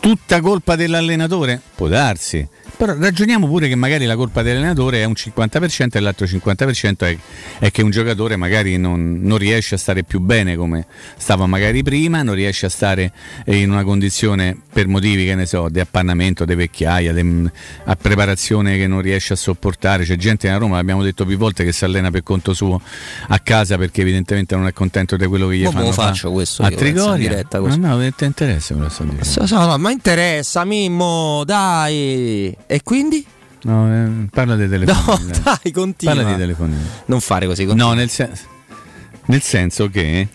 [0.00, 1.60] Tutta colpa dell'allenatore?
[1.76, 2.44] Può darsi.
[2.76, 7.16] Però ragioniamo pure che magari la colpa dell'allenatore è un 50% e l'altro 50% è,
[7.58, 11.82] è che un giocatore magari non, non riesce a stare più bene come stava magari
[11.82, 13.12] prima, non riesce a stare
[13.46, 17.50] in una condizione per motivi che ne so, di appannamento, di vecchiaia, di
[17.84, 20.04] a preparazione che non riesce a sopportare.
[20.04, 22.80] C'è gente a Roma, l'abbiamo detto più volte, che si allena per conto suo
[23.28, 26.08] a casa perché evidentemente non è contento di quello che gli Ma fanno lo fa-
[26.08, 27.28] faccio questo a Trigoria.
[27.28, 29.24] diretta No, ti interessa quello che sto dicendo.
[29.24, 32.54] So- so, no, ma interessa, Mimmo, dai.
[32.66, 33.24] E quindi?
[33.62, 35.30] No, eh, parla dei No, telefonini.
[35.42, 35.58] dai.
[35.62, 36.14] dai, continua.
[36.14, 36.82] Parla dei telefonini.
[37.06, 37.64] Non fare così.
[37.64, 37.88] continua.
[37.90, 38.32] No, nel, sen-
[39.26, 40.28] nel senso che...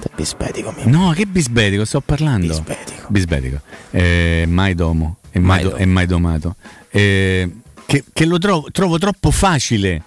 [0.00, 1.06] Te bispedico, Mimmo.
[1.06, 2.46] No, che bisbetico, sto parlando.
[2.48, 3.06] Bisbetico.
[3.08, 3.60] Bisbetico.
[3.90, 6.56] Eh, mai domo e mai, do- e mai domato.
[6.90, 7.50] Eh,
[7.86, 10.02] che, che lo trovo, trovo troppo facile,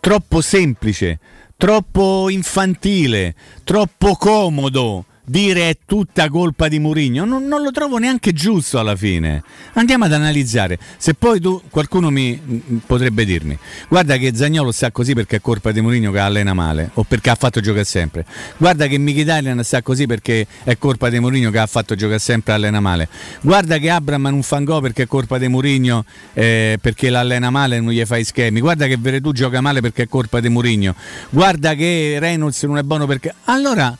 [0.00, 1.18] troppo semplice,
[1.56, 5.06] troppo infantile, troppo comodo.
[5.24, 9.44] Dire è tutta colpa di Mourinho non, non lo trovo neanche giusto alla fine.
[9.74, 10.80] Andiamo ad analizzare.
[10.96, 13.56] Se poi tu, qualcuno mi m, potrebbe dirmi:
[13.88, 17.30] guarda che Zagnolo sta così perché è colpa di Mourinho che allena male o perché
[17.30, 18.26] ha fatto giocare sempre.
[18.56, 22.54] Guarda che Mkhitaryan sta così perché è colpa di Mourinho che ha fatto giocare sempre
[22.54, 23.08] e allena male.
[23.42, 27.50] Guarda che Abram non fa un gol perché è colpa di Mourinho eh, perché l'allena
[27.50, 28.58] male e non gli fai schemi.
[28.58, 30.96] Guarda che Veretù gioca male perché è colpa di Mourinho.
[31.30, 33.96] Guarda che Reynolds non è buono perché allora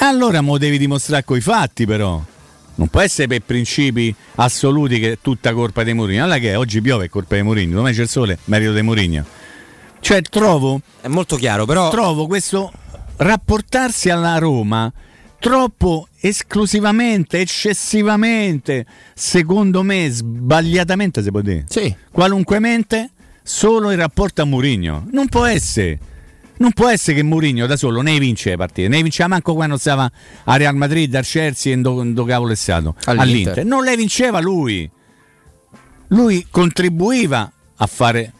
[0.00, 2.22] allora mo devi dimostrare coi fatti però.
[2.76, 6.24] Non può essere per principi assoluti che è tutta colpa di Mourinho.
[6.24, 6.58] Allora che è?
[6.58, 9.24] oggi piove è colpa di Mourinho, domani c'è il sole, merito di Mourinho.
[10.00, 11.90] Cioè trovo È molto chiaro, però.
[11.90, 12.72] trovo questo
[13.16, 14.90] rapportarsi alla Roma
[15.38, 21.64] troppo esclusivamente, eccessivamente, secondo me sbagliatamente si può dire.
[21.68, 21.94] Sì.
[22.10, 23.10] Qualunquemente
[23.42, 25.06] solo in rapporto a Mourinho.
[25.10, 25.98] Non può essere.
[26.60, 29.78] Non può essere che Mourinho da solo ne vince le partite, ne vinceva manco quando
[29.78, 30.10] stava
[30.44, 33.18] a Real Madrid, al Chelsea e in do, cavolo è stato All'Inter.
[33.18, 33.64] all'Inter.
[33.64, 34.88] Non le vinceva lui.
[36.08, 38.32] Lui contribuiva a fare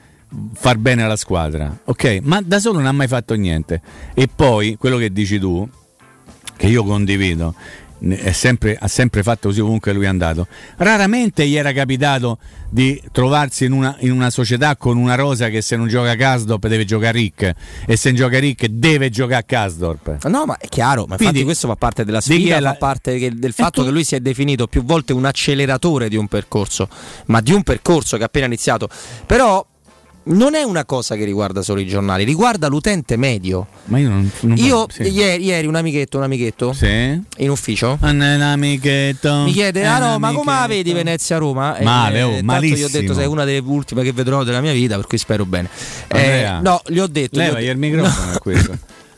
[0.53, 2.21] far bene alla squadra, ok?
[2.23, 3.81] Ma da solo non ha mai fatto niente.
[4.15, 5.67] E poi quello che dici tu,
[6.57, 7.55] che io condivido,
[8.33, 10.47] sempre- ha sempre fatto così ovunque lui è andato.
[10.77, 12.39] Raramente gli era capitato
[12.71, 16.67] di trovarsi in una, in una società con una rosa che se non gioca Kasdorp
[16.69, 17.53] deve giocare Rick
[17.87, 20.25] e se non gioca Rick deve giocare Kasdorp.
[20.27, 23.19] No, ma è chiaro, ma infatti Quindi, questo fa parte della sfida, la- fa parte
[23.19, 26.29] che- del fatto tu- che lui si è definito più volte un acceleratore di un
[26.29, 26.89] percorso,
[27.27, 28.89] ma di un percorso che ha appena iniziato.
[29.27, 29.67] Però
[30.31, 33.67] non è una cosa che riguarda solo i giornali, riguarda l'utente medio.
[33.87, 35.03] Ma io non, non Io sì.
[35.03, 36.87] ieri, ieri un amichetto, un amichetto Sì.
[37.39, 39.43] in ufficio Un amichetto.
[39.45, 41.77] mi chiede: Ah no, ma come la vedi Venezia-Roma?
[41.77, 43.15] E, Male, oh, eh, tanto gli ho detto: malissimo.
[43.15, 45.69] sei una delle ultime che vedrò della mia vita, per cui spero bene.
[46.09, 47.41] Eh, no, gli ho detto.
[47.41, 48.77] gli ho il microfono a questo.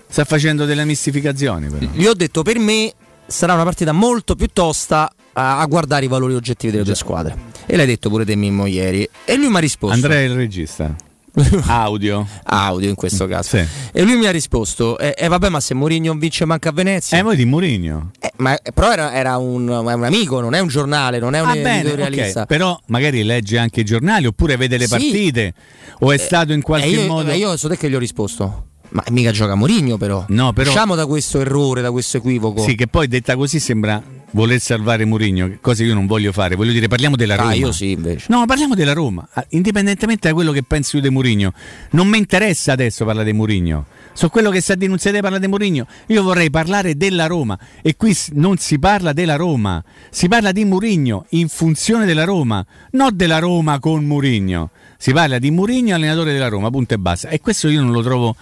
[0.09, 1.87] Sta facendo delle mistificazioni però.
[1.93, 2.93] Gli ho detto: per me
[3.27, 7.37] sarà una partita molto più tosta a, a guardare i valori oggettivi delle due squadre.
[7.67, 9.09] E l'hai detto pure te, Mimmo, ieri.
[9.25, 10.95] E lui mi ha risposto: Andrea è il regista.
[11.67, 12.27] Audio.
[12.45, 13.57] audio in questo caso.
[13.57, 13.65] Sì.
[13.93, 17.17] E lui mi ha risposto: E eh, vabbè, ma se Mourinho vince manca a Venezia.
[17.19, 18.11] Eh, voi di Murigno.
[18.19, 21.49] Eh, ma, però era, era un, un amico, non è un giornale, non è un
[21.49, 22.41] Ah, editorialista.
[22.43, 22.47] ok.
[22.47, 24.91] Però magari legge anche i giornali oppure vede le Sì.
[24.91, 25.55] partite
[26.01, 27.99] o è stato in qualche E io, modo e io so te che gli ho
[27.99, 28.67] risposto.
[28.91, 30.27] Ma mica gioca Mourinho però.
[30.29, 32.63] No, però- Usciamo da questo errore, da questo equivoco.
[32.63, 36.57] Sì, che poi detta così sembra voler salvare Mourinho, cosa che io non voglio fare.
[36.57, 37.51] Voglio dire, parliamo della Roma.
[37.51, 38.27] ah, io sì, invece.
[38.29, 41.53] No, parliamo della Roma, Ah, indipendentemente da quello che pensi di Mourinho.
[41.91, 43.87] Non mi interessa adesso parlare di Mourinho.
[44.13, 45.87] So quello che sta denunziando parla di Mourinho.
[46.09, 50.65] Io vorrei parlare della Roma e qui non si parla della Roma, si parla di
[50.65, 54.71] Mourinho in funzione della Roma, non della Roma con Mourinho.
[54.99, 57.29] Si parla di Mourinho allenatore della Roma, punto e basta.
[57.29, 58.37] E questo io non lo trovo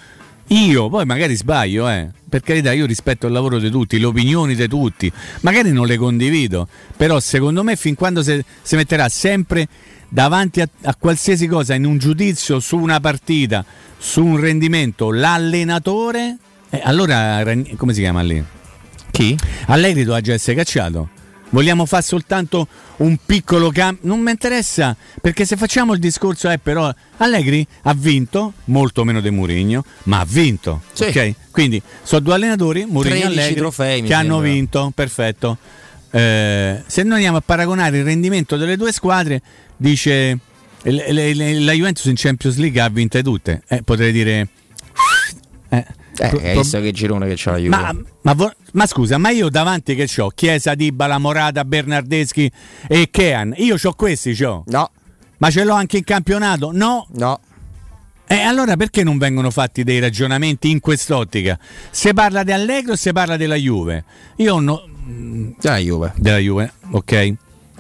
[0.50, 2.08] io, poi magari sbaglio, eh.
[2.28, 5.10] Per carità, io rispetto il lavoro di tutti, le opinioni di tutti,
[5.40, 9.68] magari non le condivido, però secondo me fin quando si si metterà sempre
[10.08, 13.64] davanti a, a qualsiasi cosa in un giudizio su una partita,
[13.98, 16.36] su un rendimento, l'allenatore,
[16.70, 17.42] eh, allora
[17.76, 18.42] come si chiama lì?
[19.10, 19.36] Chi?
[19.66, 21.18] Allegri doveva già essere cacciato.
[21.50, 22.66] Vogliamo fare soltanto
[22.98, 24.06] un piccolo cambio?
[24.08, 29.20] Non mi interessa, perché se facciamo il discorso è però Allegri ha vinto, molto meno
[29.20, 30.82] di Mourinho, ma ha vinto.
[30.92, 31.04] Sì.
[31.04, 31.34] ok?
[31.50, 34.50] Quindi sono due allenatori, Mourinho e 13 Allegri, trofei, che hanno sembra.
[34.50, 35.58] vinto, perfetto.
[36.12, 39.42] Eh, se noi andiamo a paragonare il rendimento delle due squadre,
[39.76, 40.38] dice
[40.82, 43.62] la Juventus in Champions League ha vinte tutte.
[43.68, 44.48] Eh, potrei dire...
[46.18, 47.68] Eh, Eh, pro- hai visto che girone che c'ha la Juve.
[47.68, 50.28] ma, ma vo- ma scusa, ma io davanti che ho?
[50.28, 52.50] Chiesa, Dybala, Morata, Bernardeschi
[52.88, 53.54] e Kean.
[53.58, 54.64] Io ho questi, c'ho.
[54.66, 54.90] No,
[55.38, 56.70] Ma ce l'ho anche in campionato?
[56.72, 57.06] No.
[57.12, 57.40] no.
[58.26, 61.58] E allora perché non vengono fatti dei ragionamenti in quest'ottica?
[61.90, 64.04] Se parla di Allegro o se parla della Juve?
[64.36, 64.86] Io no,
[65.58, 66.12] Già la Juve.
[66.16, 67.12] della Juve, ok?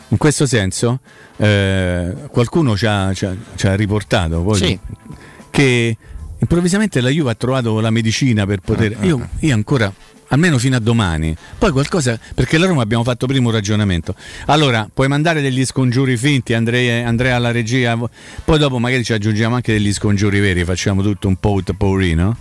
[0.08, 1.00] In questo senso,
[1.36, 4.78] eh, qualcuno ci ha, ci ha- ci ha riportato poi Sì.
[5.50, 5.96] che
[6.40, 8.96] improvvisamente la Juve ha trovato la medicina per poter.
[9.00, 9.92] Ah, Io, io ancora.
[10.32, 14.14] Almeno fino a domani, poi qualcosa perché la Roma abbiamo fatto prima un ragionamento.
[14.46, 17.98] Allora, puoi mandare degli scongiuri finti, Andrea, Andrea alla regia,
[18.44, 22.36] poi dopo magari ci aggiungiamo anche degli scongiuri veri, facciamo tutto un po' potpourri, no?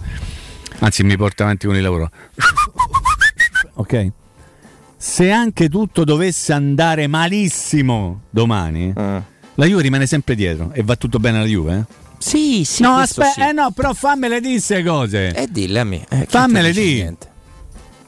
[0.82, 2.12] Anzi, mi porta avanti con il lavoro.
[3.76, 4.08] Ok?
[4.96, 9.22] Se anche tutto dovesse andare malissimo domani, Eh.
[9.56, 11.76] la Juve rimane sempre dietro e va tutto bene alla Juve?
[11.78, 12.08] eh?
[12.20, 12.82] Sì, sì.
[12.84, 13.42] no, aspetta, sì.
[13.42, 15.34] eh no, però fammele di queste cose.
[15.34, 16.06] E dille a me.
[16.10, 16.94] Eh, Fammele te dice di.
[17.02, 17.28] niente?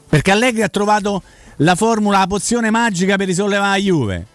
[0.08, 1.22] Perché Allegri ha trovato
[1.56, 4.26] la formula, la pozione magica per risollevare la Juve.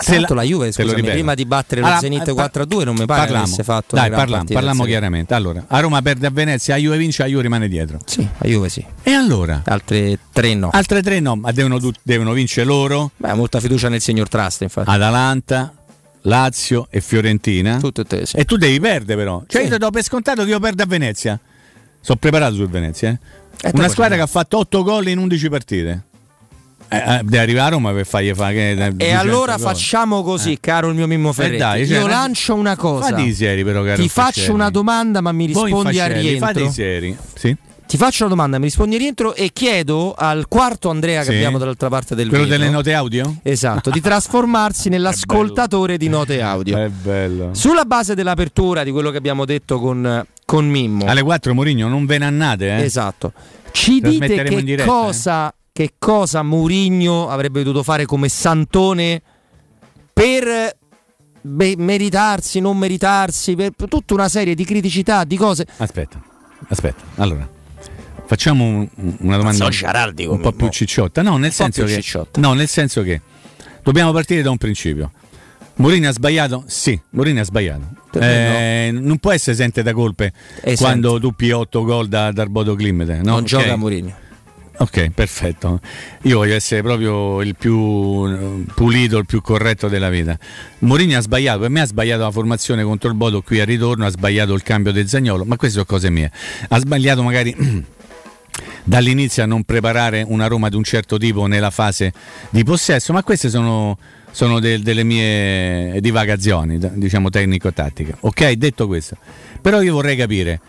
[0.00, 2.50] Se tanto la- la, Juve, lo scusami, prima di battere lo Allora, Zenit eh, par-
[2.50, 3.42] 4-2 non mi pare Parliamo.
[3.44, 4.86] avesse fatto Dai, parliamo, parliamo A.
[4.86, 5.32] chiaramente.
[5.32, 7.98] Allora, a Roma perde a Venezia, la Juve vince, la Juve rimane dietro.
[8.04, 8.84] Sì, la Juve sì.
[9.02, 9.62] E allora?
[9.64, 10.68] Altre tre no.
[10.72, 14.90] Altre tre no, ma devono, devono vincere loro, Beh, molta fiducia nel signor Trust, infatti.
[14.90, 15.72] Atalanta,
[16.22, 17.78] Lazio e Fiorentina.
[17.78, 18.36] Tutte e tre, sì.
[18.36, 19.42] E tu devi perdere però.
[19.46, 19.66] Cioè Sì.
[19.68, 21.38] io ti do per scontato che io perdo a Venezia.
[22.00, 23.10] Sono preparato sul Venezia.
[23.60, 23.70] eh.
[23.74, 26.02] Una squadra che ha fatto 8 gol in 11 partite.
[26.90, 30.56] Eh, eh, deve arrivare a Roma per fargli fare che- E 200 allora facciamo così,
[30.58, 31.54] caro il mio Mimmo Ferretti.
[31.56, 33.08] Eh dai, cioè, Io raggi- lancio una cosa.
[33.10, 34.54] Fatti i seri però, caro Ti faccio Fascelli.
[34.54, 36.70] una domanda, ma mi rispondi a rientro.
[36.70, 37.14] seri.
[37.34, 37.54] Sì?
[37.88, 41.36] Ti faccio una domanda, mi rispondi rientro e chiedo al quarto Andrea che Sì.
[41.36, 43.36] abbiamo dall'altra parte del Quello vetro, delle note audio?
[43.42, 46.76] Esatto, di trasformarsi nell'ascoltatore di note audio.
[46.76, 47.54] È bello.
[47.54, 51.06] Sulla base dell'apertura di quello che abbiamo detto con, con Mimmo.
[51.06, 52.82] Alle 4 Mourinho non ve ne annate, eh?
[52.82, 53.32] Esatto.
[53.70, 59.22] Ci dite che diretta, cosa, che cosa Mourinho avrebbe dovuto fare come Santone
[60.12, 60.76] per
[61.40, 65.66] beh, meritarsi, non meritarsi, per tutta una serie di criticità, di cose.
[65.78, 66.20] Aspetta,
[66.68, 67.02] aspetta.
[67.16, 67.56] Allora,
[68.28, 68.88] facciamo un-
[69.20, 69.64] una domanda
[70.24, 71.22] un come po' più cicciotta.
[71.22, 71.50] No, nel
[71.86, 72.38] più che cicciotta.
[72.40, 73.22] No, nel senso che
[73.82, 75.10] dobbiamo partire da un principio.
[75.76, 76.64] Mourinho ha sbagliato?
[76.66, 77.88] Sì, Mourinho ha sbagliato.
[78.20, 80.76] Eh, Non può essere esente da colpe Esente.
[80.82, 83.04] quando tu pii 8 gol da, dal Bodo Klimt.
[83.06, 83.22] No?
[83.22, 83.44] non Ok.
[83.44, 84.14] gioca Mourinho.
[84.80, 85.80] Ok, perfetto.
[86.22, 90.38] Io voglio essere proprio il più eh, pulito, il più corretto della vita.
[90.80, 94.04] Mourinho ha sbagliato, per me ha sbagliato la formazione contro il Bodo qui al ritorno,
[94.06, 96.30] ha sbagliato il cambio del Zagnolo, ma queste sono cose mie.
[96.68, 97.54] Ha sbagliato magari
[98.84, 102.12] dall'inizio a non preparare una Roma di un certo tipo nella fase
[102.50, 103.98] di possesso, ma queste sono,
[104.30, 108.16] sono de- delle mie divagazioni, diciamo tecnico-tattiche.
[108.20, 109.16] Ok, detto questo,
[109.60, 110.60] però io vorrei capire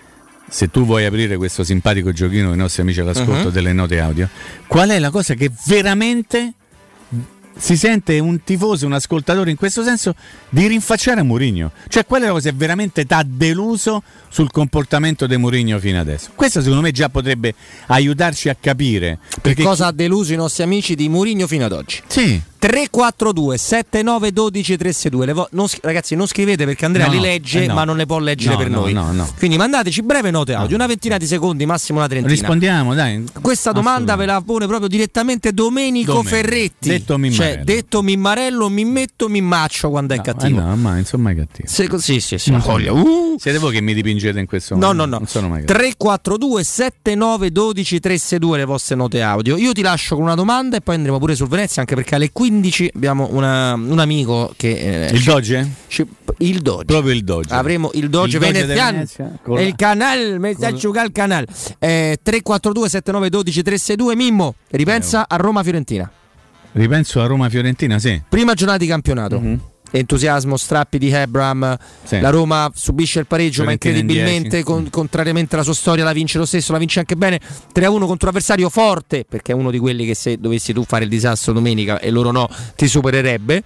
[0.49, 3.51] se tu vuoi aprire questo simpatico giochino ai nostri amici all'ascolto uh-huh.
[3.51, 4.27] delle note audio,
[4.67, 6.53] qual è la cosa che veramente
[7.55, 10.15] si sente un tifoso, un ascoltatore in questo senso
[10.49, 11.71] di rinfacciare a Mourinho?
[11.87, 15.99] Cioè, qual è la cosa che veramente ti ha deluso sul comportamento di Mourinho fino
[15.99, 16.29] adesso?
[16.35, 17.53] Questo secondo me già potrebbe
[17.87, 19.19] aiutarci a capire.
[19.41, 22.01] Perché cosa ha deluso i nostri amici di Mourinho fino ad oggi?
[22.07, 22.41] Sì.
[22.59, 27.73] 342 7912 362 vo- non, ragazzi non scrivete perché Andrea no, li legge eh no.
[27.73, 31.15] ma non le può leggere no, per noi quindi mandateci breve note audio una ventina
[31.15, 36.11] di secondi massimo una trentina rispondiamo dai questa domanda ve la pone proprio direttamente Domenico
[36.11, 36.35] Domenico.
[36.35, 40.75] Ferretti detto Mimmarello cioè, detto Mimmarello mi metto mi maccio quando è cattivo eh no
[40.75, 43.37] ma insomma è cattivo Se, sì sì sì uh.
[43.39, 48.57] siete voi che mi dipingete in questo no no no sono mai 342 7912 362
[48.57, 51.47] le vostre note audio io ti lascio con una domanda e poi andremo pure sul
[51.47, 55.07] Venezia anche perché alle 15 15 abbiamo una, un amico che...
[55.07, 55.69] Eh, il Doge?
[55.87, 56.05] Ci,
[56.37, 56.85] il Doge.
[56.85, 57.53] Proprio il Doge.
[57.53, 59.05] Avremo il Doge il veneziano.
[59.43, 61.47] Doge il canale, messaggio al canale.
[61.79, 66.09] Eh, 342 7912 362 Mimmo, ripensa a Roma-Fiorentina.
[66.71, 68.21] Ripenso a Roma-Fiorentina, sì.
[68.27, 69.39] Prima giornata di campionato.
[69.39, 69.57] Mm-hmm
[69.91, 71.77] entusiasmo, strappi di Hebram.
[72.03, 72.19] Sì.
[72.19, 76.45] La Roma subisce il pareggio, ma incredibilmente, con, contrariamente alla sua storia, la vince lo
[76.45, 77.39] stesso, la vince anche bene.
[77.73, 81.03] 3-1 contro un avversario forte, perché è uno di quelli che se dovessi tu fare
[81.03, 83.63] il disastro domenica e loro no, ti supererebbe.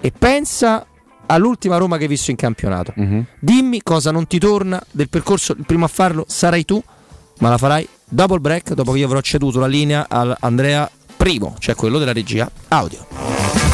[0.00, 0.86] E pensa
[1.26, 2.92] all'ultima Roma che hai visto in campionato.
[2.96, 3.24] Uh-huh.
[3.38, 6.82] Dimmi cosa non ti torna del percorso, il primo a farlo sarai tu,
[7.38, 10.88] ma la farai dopo il break, dopo che io avrò ceduto la linea ad Andrea
[11.16, 13.73] Primo, cioè quello della regia audio.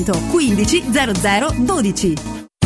[0.03, 2.50] 15 0012.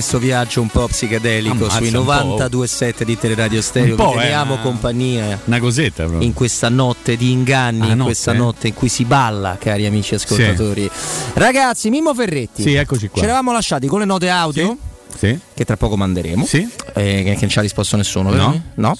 [0.00, 2.12] Questo viaggio un po' psichedelico Ammazza, sui un po'.
[2.38, 3.96] 92.7 di Teleradio Stereo.
[3.96, 6.26] Vi eh, teniamo una- compagnia Una cosetta proprio.
[6.26, 8.36] in questa notte di inganni, Ah, in notte, questa eh?
[8.36, 10.90] notte in cui si balla, cari amici ascoltatori.
[11.34, 12.62] Ragazzi, Mimmo Ferretti.
[12.62, 13.18] Sì, eccoci qua.
[13.18, 14.74] Ci eravamo lasciati con le note audio.
[15.18, 15.38] Sì.
[15.54, 16.46] Che tra poco manderemo.
[16.46, 16.66] Sì.
[16.94, 18.62] Eh, che non ci ha risposto nessuno, No.
[18.76, 18.96] No.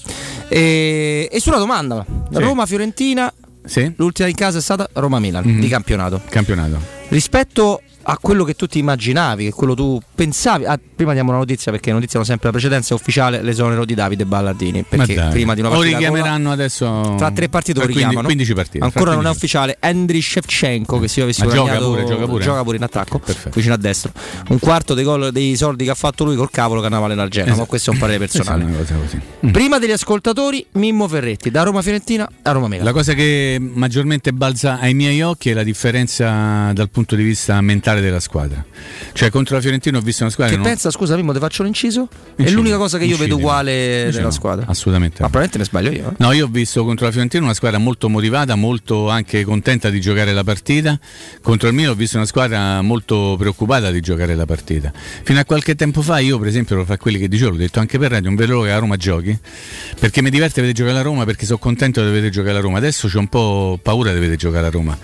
[0.49, 2.39] E, e sulla domanda: Sì.
[2.39, 3.33] Roma-Fiorentina.
[3.65, 3.91] Sì.
[3.97, 5.61] L'ultima in casa è stata Roma-Milan Mhm.
[5.61, 6.21] di campionato.
[6.29, 6.79] Campionato.
[7.09, 10.64] Rispetto a quello che tu ti immaginavi, che quello tu pensavi.
[10.64, 12.92] ah, prima diamo una notizia perché hanno sempre la precedenza.
[12.94, 14.83] È ufficiale l'esonero di Davide Ballardini.
[14.83, 15.99] Perché Ma prima di una Lo partita.
[15.99, 17.14] la- richiameranno adesso.
[17.16, 18.27] Tra tre partite lo Tra 15 richiamano.
[18.27, 18.85] 15 partite.
[18.85, 19.37] Ancora non è 15.
[19.37, 19.77] ufficiale.
[19.81, 22.44] Andriy Shevchenko che si avesse Ma gioca guadagnato pure, gioca pure?
[22.44, 23.20] gioca pure in attacco,
[23.55, 24.12] vicino a destra.
[24.49, 27.46] Un quarto dei, gol, dei soldi che ha fatto lui col cavolo che andava all'Argena.
[27.46, 27.68] Ma Esatto.
[27.68, 28.66] questo è un parere personale.
[28.66, 29.51] Così.
[29.53, 32.85] Prima degli ascoltatori, Mimmo Ferretti, da Roma Fiorentina a Roma Milan.
[32.85, 37.61] La cosa che maggiormente balza ai miei occhi è la differenza dal punto di vista
[37.61, 38.65] mentale della squadra.
[39.13, 41.63] Cioè, contro la Fiorentina ho visto una squadra Che non- pensa, scusa Mimmo, ti faccio
[41.63, 42.09] l'inciso?
[42.11, 44.65] È Incidi, l'unica cosa che io vedo uguale Invece della squadra.
[44.69, 45.23] Assolutamente.
[45.23, 46.11] Ma probabilmente ne sbaglio io.
[46.11, 46.15] eh.
[46.19, 50.01] No, io ho visto contro la Fiorentina una squadra molto motivata, molto anche contenta di
[50.01, 50.99] giocare la partita.
[51.43, 54.93] Contro il Milan ho visto una squadra molto preoccupata di giocare la partita.
[55.23, 57.81] Fino a qualche tempo fa io, per esempio, ero fra quelli che dicevo, l'ho detto
[57.81, 59.37] anche per radio, non vedo che la Roma giochi,
[59.99, 62.79] perché mi diverte vedere giocare la Roma, perché sono contento di vedere giocare la Roma.
[62.79, 64.97] Adesso c'ho un po' paura di vedere giocare la Roma,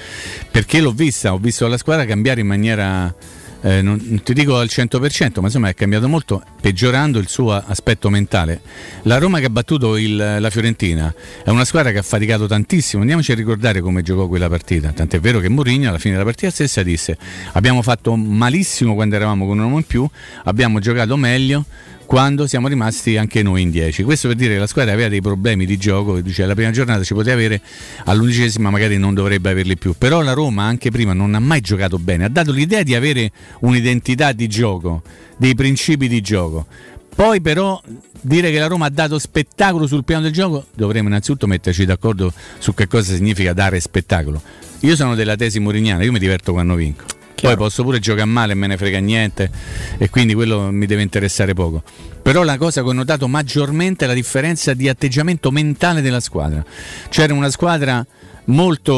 [0.51, 4.59] perché l'ho vista, ho visto la squadra cambiare in maniera eh, non, non ti dico
[4.59, 8.61] al 100%, ma insomma è cambiato molto, peggiorando il suo aspetto mentale.
[9.03, 11.12] La Roma che ha battuto il- la Fiorentina
[11.43, 13.01] è una squadra che ha faticato tantissimo.
[13.01, 14.91] Andiamoci a ricordare come giocò quella partita.
[14.93, 17.17] Tant'è vero che Mourinho alla fine della partita stessa disse:
[17.53, 20.09] Abbiamo fatto malissimo quando eravamo con un uomo in più,
[20.45, 21.65] abbiamo giocato meglio
[22.07, 24.05] quando siamo rimasti anche noi in 10.
[24.05, 27.03] Questo per dire che la squadra aveva dei problemi di gioco, dice la prima giornata
[27.03, 27.61] ci poteva avere,
[28.05, 31.99] all'undicesima magari non dovrebbe averli più, però la Roma anche prima non ha mai giocato
[31.99, 35.03] bene, ha dato l'idea di avere un'identità di gioco,
[35.37, 36.66] dei principi di gioco.
[37.14, 37.81] Poi però
[38.21, 42.33] dire che la Roma ha dato spettacolo sul piano del gioco, dovremmo innanzitutto metterci d'accordo
[42.59, 44.41] su che cosa significa dare spettacolo.
[44.81, 47.16] Io sono della tesi murignana, io mi diverto quando vinco.
[47.43, 49.51] Poi posso pure giocare male e me ne frega niente
[49.99, 51.82] e quindi quello mi deve interessare poco.
[52.22, 56.64] Però la cosa che ho notato maggiormente è la differenza di atteggiamento mentale della squadra.
[57.09, 58.05] C'era una squadra
[58.47, 58.93] molto,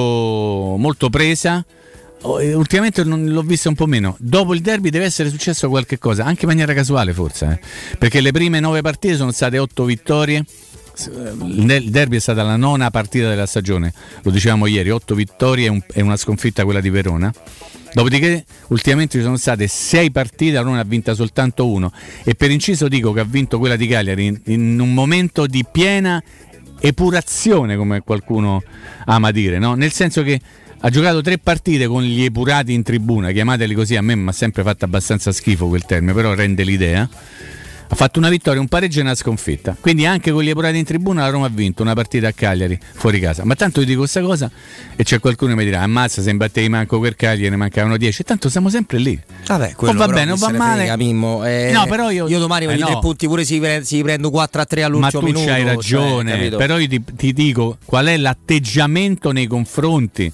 [0.78, 1.64] molto presa,
[2.20, 4.16] Ultimamente l'ho vista un po' meno.
[4.18, 7.96] Dopo il derby deve essere successo qualche cosa, anche in maniera casuale forse, eh.
[7.96, 10.44] perché le prime nove partite sono state otto vittorie.
[11.06, 13.92] Il derby è stata la nona partita della stagione,
[14.22, 17.32] lo dicevamo ieri, otto vittorie e, un- e una sconfitta quella di Verona.
[17.92, 21.90] Dopodiché ultimamente ci sono state sei partite, la Roma ha vinta soltanto uno
[22.22, 25.64] e per inciso dico che ha vinto quella di Cagliari in, in un momento di
[25.70, 26.22] piena
[26.80, 28.62] epurazione, come qualcuno
[29.06, 29.74] ama dire, no?
[29.74, 30.40] nel senso che
[30.80, 34.32] ha giocato tre partite con gli epurati in tribuna, chiamateli così, a me mi ha
[34.32, 37.08] sempre fatto abbastanza schifo quel termine, però rende l'idea.
[37.90, 39.74] Ha fatto una vittoria, un pareggio e una sconfitta.
[39.80, 42.78] Quindi anche con gli epurati in tribuna la Roma ha vinto una partita a Cagliari
[42.94, 43.44] fuori casa.
[43.44, 44.50] Ma tanto io dico questa cosa
[44.94, 48.24] e c'è qualcuno che mi dirà ammazza se imbattevi manco quel Cagliari ne mancavano 10.
[48.24, 49.18] Tanto siamo sempre lì.
[49.46, 50.80] Vabbè, quello va però bene va male.
[50.80, 51.46] frega, Mimmo.
[51.46, 52.86] Eh, no, però io, domani eh voglio no.
[52.86, 55.44] tre punti pure si, si prendo 4 a 3 Ma all'ultimo tu minuto.
[55.46, 56.56] c'hai cioè, ragione, capito?
[56.58, 60.30] però io ti, ti dico qual è l'atteggiamento nei confronti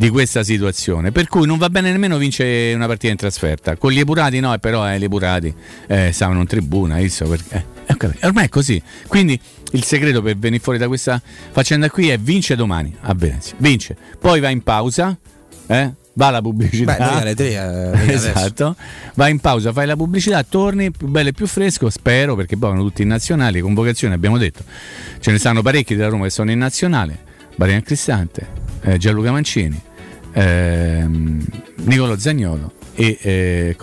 [0.00, 1.12] di questa situazione.
[1.12, 3.76] Per cui non va bene nemmeno vincere una partita in trasferta.
[3.76, 5.54] Con gli epurati no, però eh, gli epurati
[5.88, 8.82] eh, stavano in tribuna, visto perché, eh, ormai è così.
[9.06, 9.38] Quindi
[9.72, 11.20] il segreto per venire fuori da questa
[11.50, 13.56] faccenda qui è vince domani a Venezia.
[13.58, 15.14] Vince, poi va in pausa,
[15.66, 16.96] eh, va alla pubblicità.
[16.96, 18.76] Beh, alle tre, eh, esatto.
[19.16, 22.70] Vai in pausa, fai la pubblicità, torni più bello e più fresco, spero, perché poi
[22.70, 24.64] vanno tutti in nazionale, convocazioni abbiamo detto.
[25.20, 27.28] Ce ne stanno parecchi della Roma che sono in nazionale.
[27.54, 28.46] Barian Cristante,
[28.80, 29.78] eh, Gianluca Mancini,
[30.34, 31.40] ehm,
[31.84, 33.76] Nicolo Zagnolo e eh,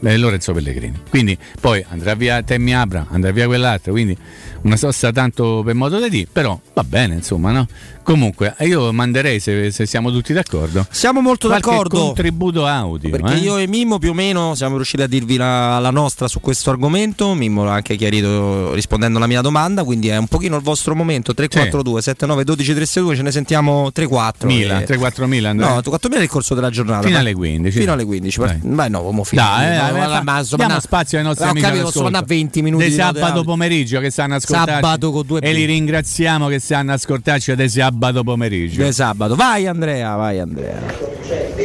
[0.00, 1.00] eh, Lorenzo Pellegrini.
[1.08, 4.16] Quindi poi andrà via Temmi Abra, andrà via quell'altro, quindi
[4.62, 7.66] una sosta tanto per modo di dire, però va bene, insomma, no?
[8.06, 10.86] Comunque, io manderei se, se siamo tutti d'accordo.
[10.90, 11.98] Siamo molto qualche d'accordo.
[11.98, 13.10] contributo audio.
[13.10, 13.38] Perché eh?
[13.38, 16.70] io e Mimmo più o meno siamo riusciti a dirvi la, la nostra su questo
[16.70, 17.34] argomento.
[17.34, 19.82] Mimmo l'ha anche chiarito rispondendo alla mia domanda.
[19.82, 21.34] Quindi è un pochino il vostro momento.
[21.34, 23.16] 342 79 12 362.
[23.16, 24.46] Ce ne sentiamo 3-4.
[24.46, 25.56] Milan, e- 3-4 Milan.
[25.56, 27.08] No, 4 nel corso della giornata.
[27.08, 27.78] Alle 15.
[27.78, 28.38] Fino alle 15.
[28.40, 28.58] Dai.
[28.62, 29.24] Beh, no.
[29.30, 32.62] Dai, no, eh, ma- ma- insomma, diamo spazio ai nostri amici capito, sono a 20
[32.62, 36.48] minuti Di di sabato pomeriggio che stanno a ascoltarci Sabato con due e li ringraziamo
[36.48, 39.34] che stanno ascoltarci di sabato pomeriggio Di sabato.
[39.34, 40.80] Vai Andrea, vai Andrea.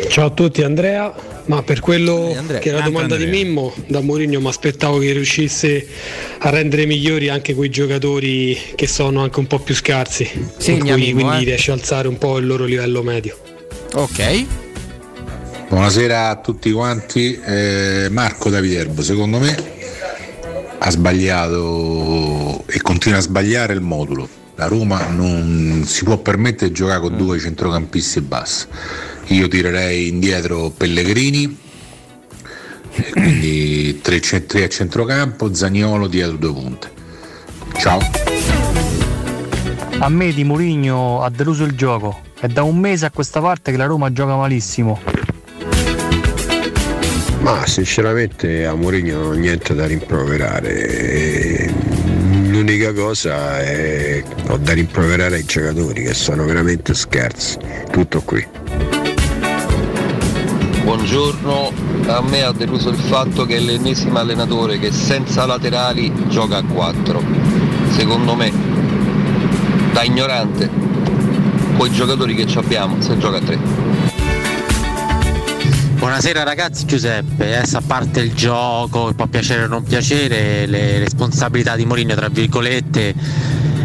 [0.09, 1.13] Ciao a tutti Andrea,
[1.45, 2.59] ma per quello Andrea.
[2.59, 3.43] che è la domanda di Andrea.
[3.43, 5.87] Mimmo, da Mourinho mi aspettavo che riuscisse
[6.39, 10.29] a rendere migliori anche quei giocatori che sono anche un po' più scarsi,
[10.65, 11.45] in cui Mimmo, quindi eh.
[11.45, 13.37] riesce a alzare un po' il loro livello medio.
[13.93, 14.60] Ok.
[15.71, 19.55] Buonasera a tutti quanti, Eh, Marco da Viterbo, secondo me
[20.77, 24.27] ha sbagliato e continua a sbagliare il modulo.
[24.55, 28.67] La Roma non si può permettere di giocare con due centrocampisti e basta.
[29.27, 31.57] Io tirerei indietro Pellegrini,
[33.13, 36.91] quindi tre, ce- tre a centrocampo, Zagnolo dietro due punte.
[37.79, 37.99] Ciao.
[39.99, 42.19] A me di Mourinho ha deluso il gioco.
[42.37, 45.29] È da un mese a questa parte che la Roma gioca malissimo.
[47.41, 51.73] Ma sinceramente a Mourinho non ho niente da rimproverare.
[52.47, 57.57] L'unica cosa è ho da rimproverare ai giocatori che sono veramente scherzi.
[57.89, 58.45] Tutto qui.
[60.83, 61.71] Buongiorno,
[62.07, 66.63] a me ha deluso il fatto che è l'ennesimo allenatore che senza laterali gioca a
[66.63, 67.23] 4.
[67.89, 68.51] Secondo me,
[69.93, 70.69] da ignorante,
[71.75, 73.90] con i giocatori che abbiamo, se gioca a 3.
[76.01, 81.75] Buonasera ragazzi, Giuseppe, adesso a parte il gioco, può piacere o non piacere, le responsabilità
[81.75, 83.13] di Mourinho tra virgolette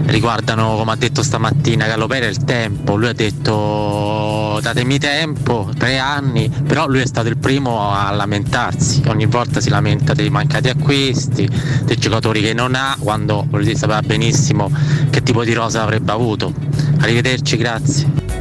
[0.06, 2.96] riguardano, come ha detto stamattina Gallo il tempo.
[2.96, 9.02] Lui ha detto datemi tempo, tre anni, però lui è stato il primo a lamentarsi,
[9.08, 11.46] ogni volta si lamenta dei mancati acquisti,
[11.84, 14.72] dei giocatori che non ha, quando lui sapeva benissimo
[15.10, 16.50] che tipo di rosa avrebbe avuto.
[16.98, 18.35] Arrivederci, grazie.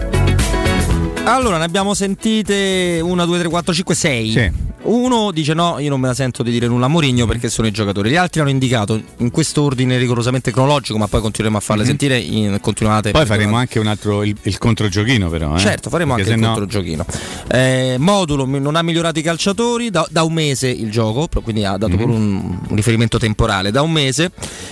[1.26, 4.32] Allora, ne abbiamo sentite 1, 2, 3, 4, 5, 6.
[4.32, 4.52] Sì.
[4.88, 7.68] Uno dice no, io non me la sento di dire nulla a Mourinho perché sono
[7.68, 8.12] i giocatori.
[8.12, 11.88] Gli altri hanno indicato in questo ordine rigorosamente cronologico, ma poi continueremo a farle Mhm.
[11.90, 12.18] sentire.
[12.20, 15.56] In, continuate Poi faremo anche un altro il, il controgiochino però.
[15.56, 15.60] eh?
[15.60, 17.06] Certo, faremo Perché anche il sennò- controgiochino.
[17.48, 21.78] Eh, modulo non ha migliorato i calciatori da, da un mese il gioco, quindi ha
[21.78, 21.98] dato Mhm.
[22.00, 23.72] pure un, un riferimento temporale.
[23.72, 24.32] Da un mese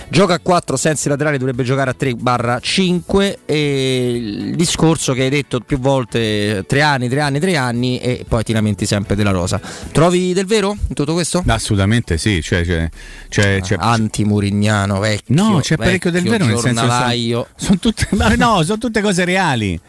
[0.09, 5.59] gioca a 4 senza laterali, dovrebbe giocare a 3-5 e il discorso che hai detto
[5.59, 9.59] più volte 3 anni, 3 anni, 3 anni e poi ti lamenti sempre della rosa.
[10.04, 11.41] Trovi del vero in tutto questo?
[11.47, 12.89] Assolutamente sì, cioè, cioè,
[13.30, 15.34] cioè, cioè- Anti-Murignano, vecchio.
[15.34, 18.99] No, c'è parecchio del vecchio vero nel senso sono, sono tutte, ma no, sono tutte
[18.99, 19.80] cose reali.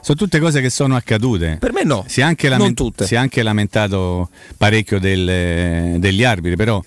[0.00, 1.58] Sono tutte cose che sono accadute.
[1.60, 2.04] Per me no.
[2.08, 3.06] Si è anche, tutte.
[3.06, 6.82] si è anche lamentato parecchio del- degli arbitri, però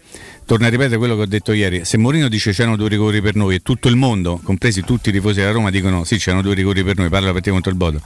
[0.46, 1.86] torno a ripetere quello che ho detto ieri.
[1.86, 5.12] Se Mourinho dice c'erano due rigori per noi e tutto il mondo, compresi tutti i
[5.14, 7.78] tifosi della Roma, dicono sì c'erano due rigori per noi, parla per te contro il
[7.78, 8.02] Bodo.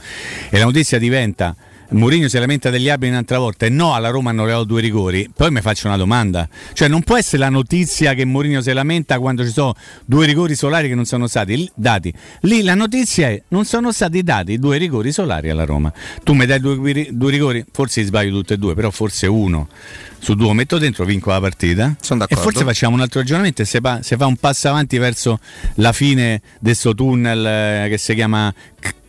[0.50, 1.56] E la notizia diventa
[1.90, 5.30] Mourinho si lamenta degli arbitri un'altra volta e no alla Roma hanno regalato due rigori,
[5.34, 6.46] poi mi faccio una domanda.
[6.74, 9.74] Cioè non può essere la notizia che Mourinho si lamenta quando ci sono
[10.04, 12.12] due rigori solari che non sono stati dati.
[12.40, 15.90] Lì la notizia è non sono stati dati due rigori solari alla Roma.
[16.22, 19.68] Tu mi dai due, due rigori, forse sbaglio tutte e due, però forse uno
[20.18, 21.96] su due metto dentro, vinco la partita.
[22.36, 25.38] E forse facciamo un altro ragionamento e se fa, un passo avanti verso
[25.76, 28.52] la fine del suo tunnel eh, che si chiama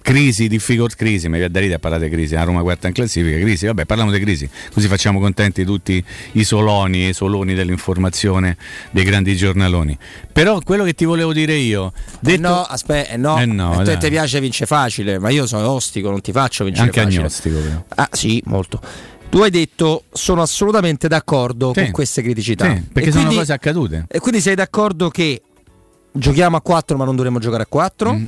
[0.09, 2.93] crisi, difficult crisi, mi viene da ridere a parlare di crisi, la Roma quarta in
[2.93, 6.03] classifica, crisi, vabbè parliamo di crisi, così facciamo contenti tutti
[6.33, 8.57] i soloni, i soloni dell'informazione
[8.89, 9.95] dei grandi giornaloni.
[10.33, 12.41] Però quello che ti volevo dire io, detto...
[12.47, 13.39] No, aspetta, no.
[13.39, 13.97] Eh no, a te dai.
[13.99, 17.19] ti piace vince facile, ma io sono ostico, non ti faccio vincere Anche facile.
[17.19, 17.83] agnostico però.
[17.95, 18.81] Ah, sì, molto.
[19.29, 21.83] Tu hai detto sono assolutamente d'accordo Sì.
[21.83, 22.65] con queste criticità.
[22.73, 24.05] Sì, perché E sono quindi- cose accadute.
[24.07, 25.41] E quindi sei d'accordo che
[26.11, 28.13] giochiamo a 4 ma non dovremmo giocare a 4?
[28.13, 28.25] Mm.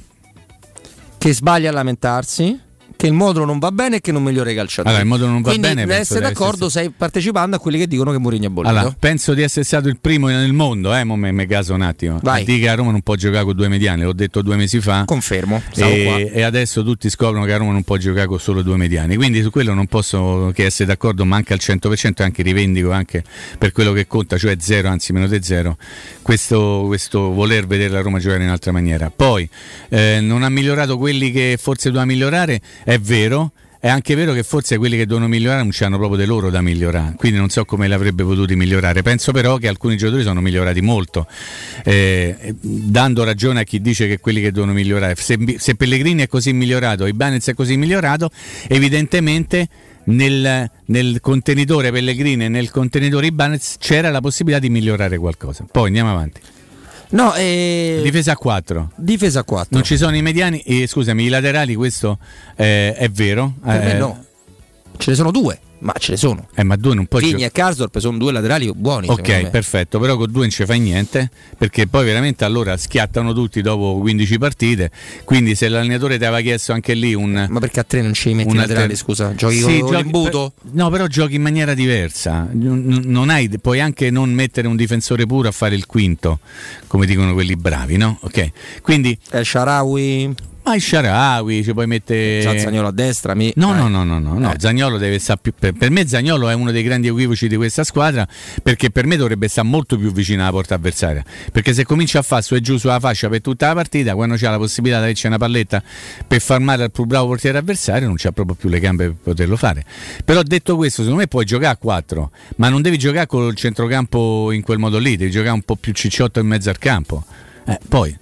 [1.22, 2.60] Che sbaglia a lamentarsi?
[2.96, 4.90] Che il modulo non va bene e che non migliora i calciatori.
[4.90, 7.88] Allora, il modulo non va Quindi bene, penso essere d'accordo, sei partecipando a quelli che
[7.88, 8.74] dicono che Mourinho è bollito.
[8.76, 12.20] Allora, penso di essere stato il primo nel mondo, eh, mo me, caso un attimo.
[12.22, 12.42] Vai.
[12.42, 14.80] A dire che a Roma non può giocare con due mediani, l'ho detto due mesi
[14.80, 15.04] fa.
[15.06, 15.62] Confermo.
[15.76, 19.16] E, e adesso tutti scoprono che a Roma non può giocare con solo due mediani.
[19.16, 22.92] Quindi su quello non posso che essere d'accordo, ma anche al 100% e anche rivendico
[22.92, 23.24] anche
[23.58, 25.78] per quello che conta, cioè zero, anzi meno di zero,
[26.22, 29.12] questo, questo voler vedere la Roma giocare in un'altra maniera.
[29.14, 29.48] Poi
[29.90, 33.52] eh, non ha migliorato quelli che forse doveva migliorare, è vero.
[33.82, 36.62] È anche vero che forse quelli che devono migliorare non c'hanno proprio di loro da
[36.62, 39.02] migliorare, quindi non so come l'avrebbe potuti migliorare.
[39.02, 41.26] Penso però che alcuni giocatori sono migliorati molto,
[41.84, 45.16] eh, dando ragione a chi dice che quelli che devono migliorare.
[45.16, 48.30] Se, se Pellegrini è così migliorato, Ibanez è così migliorato,
[48.68, 49.68] evidentemente
[50.04, 55.66] nel, nel contenitore Pellegrini e nel contenitore Ibanez c'era la possibilità di migliorare qualcosa.
[55.72, 56.40] Poi andiamo avanti.
[57.12, 58.92] No, eh, Difesa a 4.
[58.96, 59.68] Difesa a 4.
[59.72, 62.18] Non ci sono i mediani, e scusami, i laterali, questo
[62.56, 63.54] eh, è vero.
[63.64, 64.26] Per me eh, no.
[64.98, 66.48] Ce ne sono due, ma ce ne sono.
[66.56, 69.08] Eh, ma due non puoi Vigni e Karsdorp sono due laterali buoni.
[69.10, 73.62] Ok, perfetto, però con due non ci fai niente, perché poi veramente allora schiattano tutti
[73.62, 74.92] dopo 15 partite,
[75.24, 77.48] quindi se l'allenatore ti aveva chiesto anche lì un...
[77.50, 79.34] Ma perché a tre non ci metti un i laterali, alter- scusa?
[79.36, 80.54] Giochi Sì, con giochi- l'imbuto?
[80.62, 84.76] per- no, però giochi in maniera diversa, N- non hai, puoi anche non mettere un
[84.76, 86.40] difensore puro a fare il quinto,
[86.88, 88.18] come dicono quelli bravi, no?
[88.22, 88.52] Ok,
[88.82, 89.18] quindi...
[89.32, 90.50] El Sharawi...
[90.64, 92.42] Ma il Sharawi ci puoi mettere...
[92.42, 93.34] Già Zagnolo a destra.
[93.34, 93.52] Mi...
[93.56, 94.54] No, no, no, no, no, no.
[94.54, 94.56] Eh.
[94.60, 95.54] Zagnolo deve stare più.
[95.54, 98.28] Per, me Zagnolo è uno dei grandi equivoci di questa squadra
[98.62, 101.24] perché per me dovrebbe stare molto più vicino alla porta avversaria.
[101.52, 104.36] Perché se comincia a fare su e giù sulla fascia per tutta la partita, quando
[104.36, 105.82] c'ha la possibilità di averci una palletta
[106.28, 109.16] per far male al più bravo portiere avversario, non c'ha proprio più le gambe per
[109.22, 109.84] poterlo fare.
[110.24, 114.52] Però detto questo, secondo me puoi giocare a 4, ma non devi giocare col centrocampo
[114.52, 117.24] in quel modo lì, devi giocare un po' più cicciotto in mezzo al campo.
[117.66, 118.16] Eh, poi,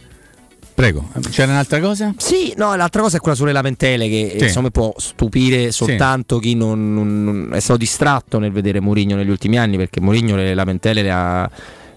[0.80, 2.13] prego, c'era un'altra cosa?
[2.15, 4.43] Sì, no, l'altra cosa è quella sulle lamentele che Sì.
[4.45, 9.30] insomma può stupire soltanto chi non, non- non- è stato distratto nel vedere Mourinho negli
[9.30, 11.49] ultimi anni perché Mourinho le lamentele le ha,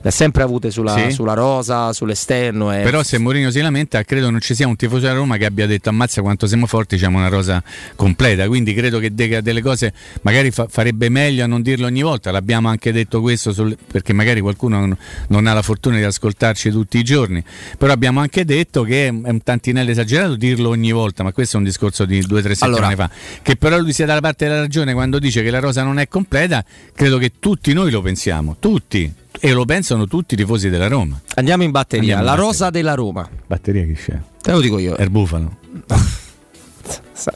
[0.02, 1.10] le ha sempre avute sulla, Sì.
[1.12, 2.72] sulla rosa, sull'esterno.
[2.72, 5.44] E Però se Mourinho si lamenta, credo non ci sia un tifoso della Roma che
[5.46, 7.62] abbia detto ammazza quanto siamo forti, c'è una rosa
[7.96, 9.92] completa, quindi credo che de- delle cose
[10.22, 14.12] magari fa- farebbe meglio a non dirlo ogni volta, l'abbiamo anche detto questo sul- perché
[14.12, 14.96] magari qualcuno non,
[15.28, 17.42] non ha la fortuna di ascoltarci tutti i giorni,
[17.78, 21.32] però abbiamo anche detto che è un è un tantinello esagerato dirlo ogni volta, ma
[21.32, 23.08] questo è un discorso di due o tre settimane Allora.
[23.08, 25.98] fa, che però lui sia dalla parte della ragione quando dice che la rosa non
[26.00, 29.12] è completa, credo che tutti noi lo pensiamo, tutti.
[29.40, 31.20] E lo pensano tutti i tifosi della Roma.
[31.36, 32.18] Andiamo in batteria.
[32.18, 32.50] Andiamo in la batteria.
[32.52, 33.28] rosa della Roma.
[33.46, 34.18] Batteria chi c'è?
[34.40, 34.96] Te lo dico io.
[34.96, 35.56] Er Bufalo.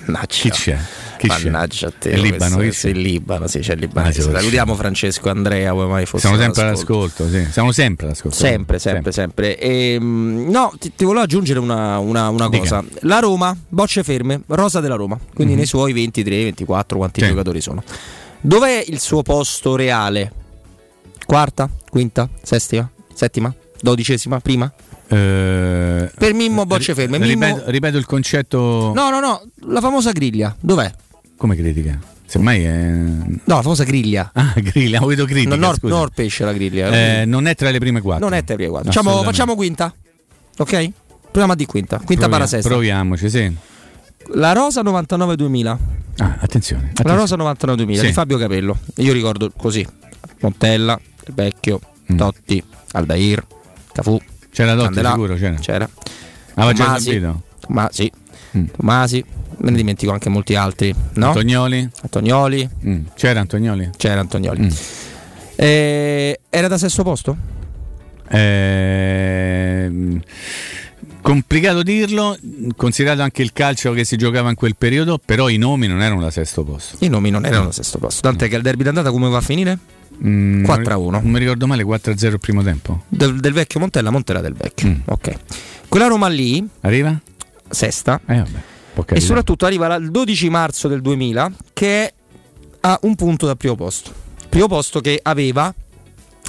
[0.07, 0.27] Mannaggia.
[0.29, 0.77] Chi c'è?
[1.19, 1.45] Chi c'è?
[1.51, 2.11] Mannaggia a te.
[2.11, 4.09] Il Libano, questo- chi sì, il Libano, sì, c'è il Libano.
[4.09, 7.47] Ah, Salutiamo Francesco e Andrea, come mai fosse Siamo sempre all'ascolto, sì.
[7.51, 8.37] Siamo sempre all'ascolto.
[8.37, 9.59] Sempre, sempre, sempre.
[9.59, 12.85] Ehm, no, ti, ti volevo aggiungere una, una- una cosa.
[13.01, 15.59] La Roma, bocce ferme, rosa della Roma, quindi Mhm.
[15.61, 17.29] nei suoi 23, 24, quanti Sì.
[17.29, 17.83] giocatori sono.
[18.41, 20.33] Dov'è il suo posto reale?
[21.27, 21.69] Quarta?
[21.91, 22.29] Quinta?
[22.43, 22.89] Sestima?
[23.13, 23.53] Settima?
[23.81, 24.41] Dodicesima?
[24.41, 24.73] Prima?
[25.09, 27.19] Eh, Per Mimmo Bocce Ferme.
[27.19, 28.93] Mimmo- ripeto, ripeto il concetto.
[28.95, 30.55] No, no, no, la famosa griglia.
[30.61, 30.93] Dov'è?
[31.37, 31.99] Come critica?
[32.27, 32.91] Semmai è.
[32.91, 34.31] No, la famosa griglia.
[34.35, 35.55] Ah, griglia, ho vedo critica.
[35.55, 36.89] No, nor, nor pesce la griglia.
[37.21, 38.25] Eh, non è tra le prime quattro.
[38.29, 38.91] non è te quattro.
[38.91, 39.95] Facciamo, facciamo quinta.
[40.59, 40.91] Ok?
[41.31, 41.97] Proviamo a di quinta.
[41.99, 42.69] Quinta Proviamo- para sesta.
[42.69, 43.55] Proviamoci, sì.
[44.35, 45.79] La Rosa 99-2000.
[46.19, 46.93] Ah, attenzione.
[46.95, 47.15] La attenzione.
[47.17, 48.07] Rosa 99-2000 Sì.
[48.07, 48.79] di Fabio Capello.
[48.97, 49.87] Io ricordo così:
[50.41, 50.99] Montella,
[51.33, 51.81] Vecchio,
[52.17, 52.63] Totti,
[52.93, 53.45] Aldair,
[53.93, 54.15] Cafù.
[54.15, 54.27] Mm.
[54.53, 55.11] C'era Totti, Candelà.
[55.11, 55.55] sicuro, c'era.
[55.57, 55.91] C'era.
[56.55, 57.09] Aveva già Tomasi.
[57.09, 57.43] esordito?
[57.69, 58.11] Ma sì.
[58.77, 59.25] Tomasi.
[59.59, 60.95] Me ne dimentico anche molti altri.
[61.15, 61.29] No?
[61.29, 61.89] Antonioli?
[62.03, 62.69] Antonioli.
[62.87, 63.05] Mm.
[63.15, 63.91] C'era Antonioli?
[63.97, 64.71] C'era Antonioli.
[65.57, 67.37] Eh, era da sesto posto?
[68.29, 70.21] Ehm,
[71.23, 72.37] complicato dirlo,
[72.77, 76.21] considerato anche il calcio che si giocava in quel periodo, però i nomi non erano
[76.21, 76.97] da sesto posto.
[77.05, 78.21] I nomi non erano da sesto posto.
[78.23, 79.79] Tant'è che il derby d'andata come va a finire?
[80.25, 81.21] Mm, 4 a 1.
[81.21, 83.05] Non mi ricordo male, 4-0 il primo tempo.
[83.09, 84.89] Del, del vecchio Montella, Montella del vecchio.
[84.89, 84.95] Mm.
[85.07, 85.35] Ok.
[85.89, 87.19] Quella Roma lì, Arriva?
[87.69, 92.13] sesta, Eh, vabbè, e soprattutto arriva il 12 marzo del 2000 che è
[92.81, 94.13] a un punto dal primo posto.
[94.49, 95.73] Primo posto che aveva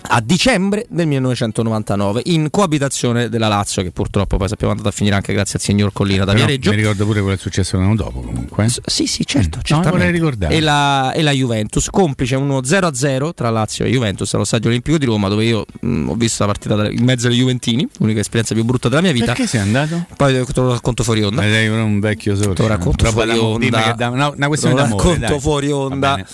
[0.09, 4.97] a dicembre del 1999 in coabitazione della Lazio che purtroppo poi sappiamo è andata a
[4.97, 6.69] finire anche grazie al signor Collina da Però Viareggio.
[6.69, 8.67] Mi ricordo pure quello che è successo l'anno dopo comunque.
[8.85, 9.57] Sì, sì, certo.
[9.57, 9.97] No, certamente.
[9.97, 10.55] vorrei ricordare.
[10.55, 14.97] E la, e la Juventus, complice uno 0-0 tra Lazio e Juventus allo Stadio Olimpico
[14.97, 18.53] di Roma, dove io mh, ho visto la partita in mezzo ai Juventini, l'unica esperienza
[18.53, 19.25] più brutta della mia vita.
[19.25, 20.05] Perché sei andato?
[20.15, 21.41] Poi te lo racconto fuori onda.
[21.41, 22.53] Ma sei un vecchio solo.
[22.53, 23.93] Te lo racconto fuori onda.
[23.95, 26.25] da- no, una questione lo racconto fuori onda.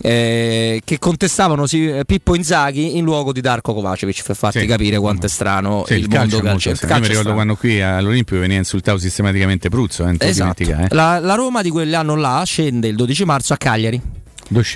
[0.00, 4.66] Eh, che contestavano sì, Pippo Inzaghi in luogo di Darko Kovacevic per farti Sì.
[4.66, 6.74] capire quanto è strano Sì, il, calcio mondo calcio.
[6.74, 6.94] strano.
[6.94, 10.62] Io mi ricordo quando qui all'Olimpio veniva insultato sistematicamente Pruzzo, eh, Esatto.
[10.62, 10.86] eh.
[10.90, 14.00] La, la Roma di quell'anno là scende il 12 marzo a Cagliari.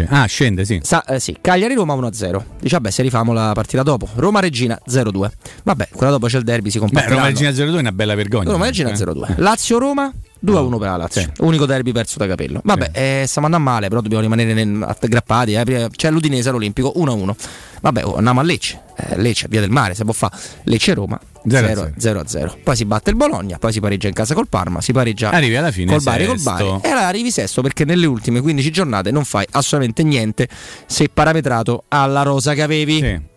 [0.09, 0.81] Ah, scende, sì.
[0.83, 2.45] Sa- eh, sì, Cagliari-Roma 1-0.
[2.61, 4.07] Dice, vabbè, se rifamo la partita dopo.
[4.17, 5.31] Roma-Regina 0-2.
[5.63, 7.17] Vabbè, quella dopo c'è il derby, si Beh, compatteranno.
[7.17, 8.51] Roma Regina 0-2 è una bella vergogna.
[8.51, 8.95] Roma Regina eh.
[8.95, 9.35] 0-2.
[9.37, 10.13] Lazio-Roma
[10.45, 11.33] 2-1 per la Lazio.
[11.41, 12.61] Unico derby perso da capello.
[12.65, 15.55] Vabbè, eh, stiamo andando male, però dobbiamo rimanere nel- aggrappati.
[15.55, 15.89] eh.
[15.95, 17.35] C'è l'Udinese all'Olimpico 1-1.
[17.81, 18.81] Vabbè, oh, andiamo a Lecce.
[18.97, 20.37] Eh, Lecce, via del mare, se può fare.
[20.65, 21.19] Lecce-Roma
[21.49, 21.93] 0-0.
[21.99, 22.57] 0-0.
[22.63, 25.57] Poi si batte il Bologna, poi si pareggia in casa col Parma, si pareggia Arrivi
[25.57, 26.65] alla fine col Bari col Bari.
[26.83, 30.49] E allora arrivi sesto perché nelle ultime 15 giornate non fai assolutamente niente
[30.87, 33.31] se parametrato alla rosa che avevi.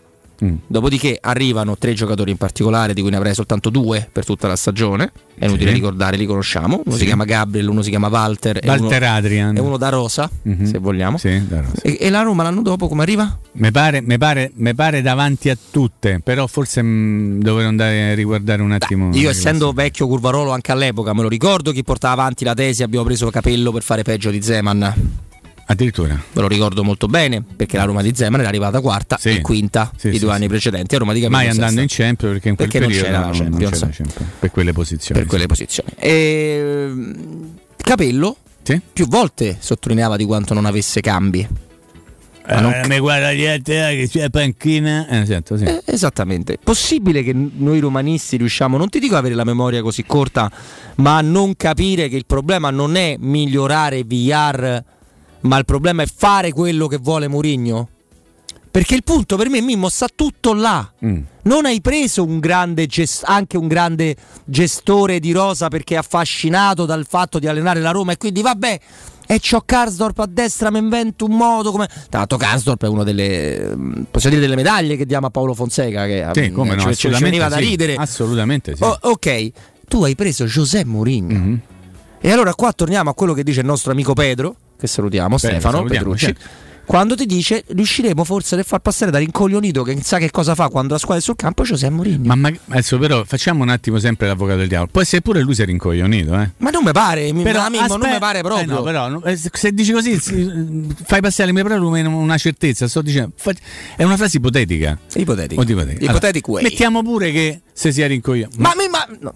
[0.44, 0.56] Mm.
[0.68, 4.56] Dopodiché arrivano tre giocatori in particolare, di cui ne avrei soltanto due per tutta la
[4.56, 5.12] stagione.
[5.38, 5.76] È inutile Sì.
[5.76, 6.82] ricordare, li conosciamo.
[6.84, 7.00] Uno Sì.
[7.02, 8.58] si chiama Gabriel, uno si chiama Walter.
[8.62, 9.56] e Walter uno, Adrian.
[9.56, 10.66] E uno da Rosa, Mhm.
[10.66, 11.18] se vogliamo.
[11.18, 11.82] Sì, da Rosa.
[11.82, 13.38] E, e la Roma l'anno dopo come arriva?
[13.54, 18.16] Mi pare, mi pare- mi pare davanti a tutte, però forse mh, dovrei andare a
[18.16, 19.10] riguardare un attimo.
[19.14, 22.84] Io la essendo vecchio curvarolo anche all'epoca, me lo ricordo chi portava avanti la tesi,
[22.84, 24.94] abbiamo preso capello per fare peggio di Zeman.
[25.68, 26.13] Addirittura.
[26.13, 29.30] Me lo ricordo molto bene, perché la Roma di Zeman era arrivata quarta Sì.
[29.30, 30.36] e quinta Sì, i sì, due sì.
[30.36, 30.95] anni precedenti.
[30.95, 31.88] A Roma di Mai andando in.
[31.89, 33.74] Champions perché in quel Perché non periodo c'era la non Champions.
[33.80, 35.20] c'era Champions, per quelle posizioni.
[35.22, 35.89] per quelle posizioni.
[35.97, 36.93] E,
[37.78, 38.38] Capello
[38.93, 41.47] più volte sottolineava di quanto non avesse cambi.
[42.47, 45.07] Ma non- mi guarda dietro che c'è panchina.
[45.07, 45.63] Eh, esatto, sì.
[45.63, 46.59] Eh, esattamente.
[46.63, 50.51] Possibile che noi romanisti riusciamo, non ti dico avere la memoria così corta,
[50.97, 54.84] ma a non capire che il problema non è migliorare VR,
[55.46, 57.89] ma il problema è fare quello che vuole Mourinho?
[58.70, 60.91] Perché il punto per me, Mimmo, sta tutto là.
[61.06, 61.22] Mm.
[61.43, 66.86] Non hai preso un grande ges- anche un grande gestore di Rosa perché è affascinato
[66.86, 68.80] dal fatto di allenare la Roma e quindi vabbè.
[69.28, 71.88] E c'ho Karsdorp a destra, mi invento un modo come.
[72.10, 73.74] L'altro, Karsdorp è una delle.
[73.76, 76.06] mm, possiamo dire delle medaglie che diamo a Paolo Fonseca.
[76.06, 77.64] Che Sì, mm, come no, ci- ci, veniva da sì.
[77.64, 77.96] ridere.
[77.96, 78.84] Assolutamente sì.
[78.84, 79.52] Oh, ok,
[79.88, 81.34] tu hai preso José Mourinho.
[81.34, 81.60] Mhm.
[82.20, 85.59] E allora qua torniamo a quello che dice il nostro amico Pedro, che salutiamo, Stefano
[85.78, 86.26] salutiamo, Petrucci.
[86.26, 86.63] certo.
[86.86, 90.67] Quando ti dice riusciremo forse a far passare da rincoglionito che sa che cosa fa
[90.69, 92.28] quando la squadra è sul campo José Mourinho.
[92.28, 94.91] Ma, ma- adesso però facciamo un attimo sempre l'avvocato del diavolo.
[94.91, 96.51] Può essere pure lui si è rincoglionito, eh.
[96.57, 98.61] Ma non mi pare, Però ma Mimmo, non mi pare proprio.
[98.63, 100.15] eh no, però, eh, se- se dici così
[101.05, 102.88] fai passare le mie parole una certezza.
[102.88, 103.32] Sto dicendo,
[103.95, 104.95] è una frase ipotetica.
[105.15, 105.59] Ipotetica.
[105.59, 106.05] Ipotetica.
[106.05, 106.61] Ipothetic way.
[106.63, 108.61] Mettiamo pure che se si è rincoglionito.
[108.61, 109.34] Ma mi ma no.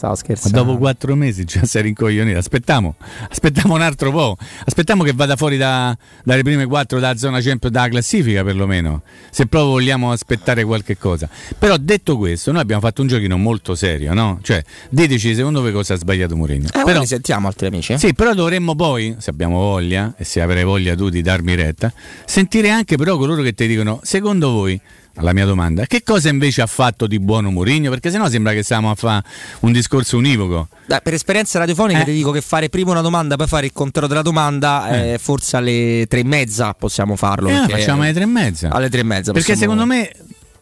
[0.00, 0.62] Stavo Ma scherzando.
[0.62, 2.38] dopo quattro mesi già sei rincoglionito.
[2.38, 2.94] Aspettiamo,
[3.28, 4.34] aspettiamo un altro po'.
[4.64, 5.94] Aspettiamo che vada fuori da-
[6.24, 9.02] dalle prime quattro dalla zona Champions dalla classifica, perlomeno.
[9.30, 11.28] Se proprio vogliamo aspettare qualche cosa.
[11.58, 14.38] Però detto questo, noi abbiamo fatto un giochino molto serio, no?
[14.40, 16.68] Cioè, diteci secondo voi cosa ha sbagliato Mourinho.
[16.72, 17.92] Eh, Però, sentiamo altri amici.
[17.92, 17.98] eh?
[17.98, 21.92] sì, però dovremmo poi, se abbiamo voglia, e se avrai voglia tu di darmi retta,
[22.24, 24.80] sentire anche però coloro che ti dicono, secondo voi
[25.20, 27.90] alla mia domanda, che cosa invece ha fatto di buono Mourinho?
[27.90, 29.22] Perché sennò sembra che stiamo a fare
[29.60, 30.68] un discorso univoco.
[30.86, 32.04] Dai, per esperienza radiofonica Eh.
[32.04, 35.56] ti dico che fare prima una domanda, poi fare il controllo della domanda, eh, forse
[35.58, 37.48] alle tre e mezza possiamo farlo.
[37.50, 38.70] Eh, facciamo alle tre e mezza.
[38.70, 39.32] Alle tre e mezza.
[39.32, 40.10] Perché possiamo- secondo me,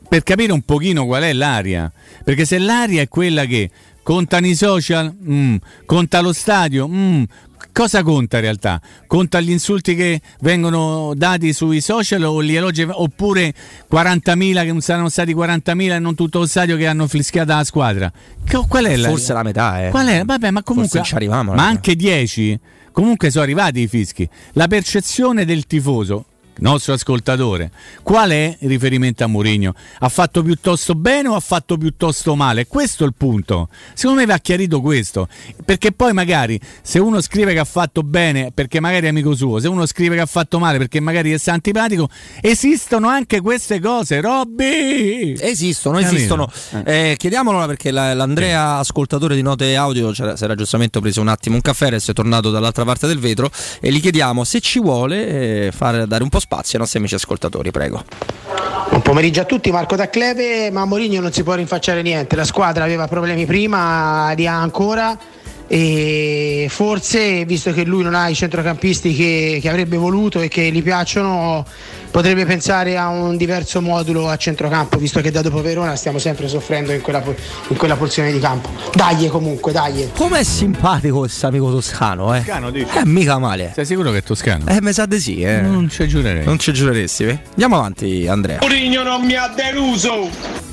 [0.08, 1.90] per capire un pochino qual è l'aria,
[2.24, 3.70] perché se l'aria è quella che
[4.02, 5.56] contano i social, mm,
[5.86, 7.22] conta lo stadio, mm,
[7.78, 8.80] cosa conta in realtà?
[9.06, 13.54] Conta gli insulti che vengono dati sui social o gli elogi, oppure
[13.88, 17.62] 40.000 che non saranno stati 40.000 e non tutto lo stadio che hanno fischiato la
[17.62, 18.10] squadra?
[18.44, 19.90] Che- Qual è la Forse la metà, eh.
[19.90, 20.24] Qual è?
[20.24, 20.98] Vabbè, ma comunque.
[20.98, 22.58] non ci arriviamo, ma anche 10.
[22.90, 24.28] Comunque sono arrivati i fischi.
[24.54, 26.24] La percezione del tifoso,
[26.58, 27.70] nostro ascoltatore,
[28.02, 29.74] qual è il riferimento a Mourinho?
[30.00, 32.66] Ha fatto piuttosto bene o ha fatto piuttosto male?
[32.66, 33.68] Questo è il punto.
[33.94, 35.28] Secondo me va chiarito questo.
[35.64, 39.60] Perché poi magari se uno scrive che ha fatto bene perché magari è amico suo,
[39.60, 42.08] se uno scrive che ha fatto male perché magari è antipatico,
[42.40, 45.36] esistono anche queste cose, Robby!
[45.38, 46.50] Esistono, esistono.
[46.84, 51.54] Eh, chiediamolo perché la- l'Andrea, ascoltatore di note audio, si era giustamente preso un attimo
[51.54, 53.50] un caffè, adesso è tornato dall'altra parte del vetro
[53.80, 57.14] e gli chiediamo se ci vuole eh, fare, dare un po' spazio ai nostri amici
[57.14, 58.02] ascoltatori, prego.
[58.88, 62.36] Buon pomeriggio a tutti, Marco da Cleve, ma a Mourinho non si può rinfacciare niente,
[62.36, 65.16] la squadra aveva problemi prima, li ha ancora
[65.70, 70.70] e forse visto che lui non ha i centrocampisti che, che avrebbe voluto e che
[70.72, 71.66] gli piacciono
[72.10, 76.48] potrebbe pensare a un diverso modulo a centrocampo visto che da dopo Verona stiamo sempre
[76.48, 77.22] soffrendo in quella,
[77.68, 78.68] in quella porzione di campo.
[78.94, 80.08] Dagli comunque, dagli.
[80.14, 82.38] Com'è simpatico questo amico toscano, eh?
[82.38, 82.86] Toscano, dici?
[82.96, 83.72] Eh, mica male.
[83.74, 84.66] Sei sicuro che è toscano?
[84.66, 85.60] Eh, mi sa di sì, eh.
[85.60, 86.44] Non ci giurerei.
[86.44, 87.40] Non ci giureresti, eh?
[87.50, 88.58] Andiamo avanti, Andrea.
[88.60, 90.66] Mourinho non mi ha deluso!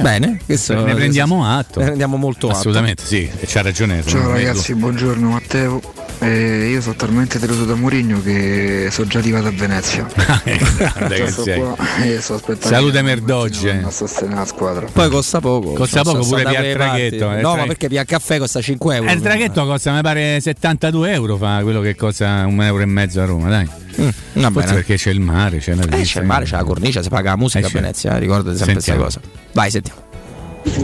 [0.00, 1.78] Bene, questo ne prendiamo atto.
[1.78, 2.58] Ne prendiamo molto atto.
[2.58, 4.02] Assolutamente, sì, e c'ha ragione.
[4.04, 6.03] Ciao ragazzi, buongiorno Matteo.
[6.20, 10.06] Eh, io sono talmente deluso da Mourinho che sono già arrivato a Venezia.
[10.44, 11.58] Che sto sei.
[11.60, 11.76] qua
[12.20, 13.82] sto Salute Merdogge.
[13.84, 14.86] a sostenere la squadra.
[14.90, 15.72] Poi costa poco.
[15.72, 18.60] Costa poco sto pure via il traghetto, eh, No, tra- ma perché via caffè costa
[18.60, 19.10] 5 euro.
[19.10, 22.86] Eh, il traghetto costa, mi pare, 72 euro, fa quello che costa un euro e
[22.86, 23.66] mezzo a Roma, dai.
[23.66, 24.72] Forse bene.
[24.72, 27.30] perché c'è il mare, c'è la Eh, c'è il mare, c'è la cornice, si paga
[27.30, 27.72] la musica Eh, a.
[27.72, 29.20] Venezia, eh, ricordate sempre questa cosa.
[29.52, 30.03] Vai, sentiamo.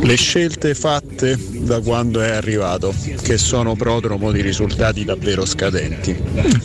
[0.02, 6.16] Le scelte fatte da quando è arrivato, che sono prodromo di risultati davvero scadenti.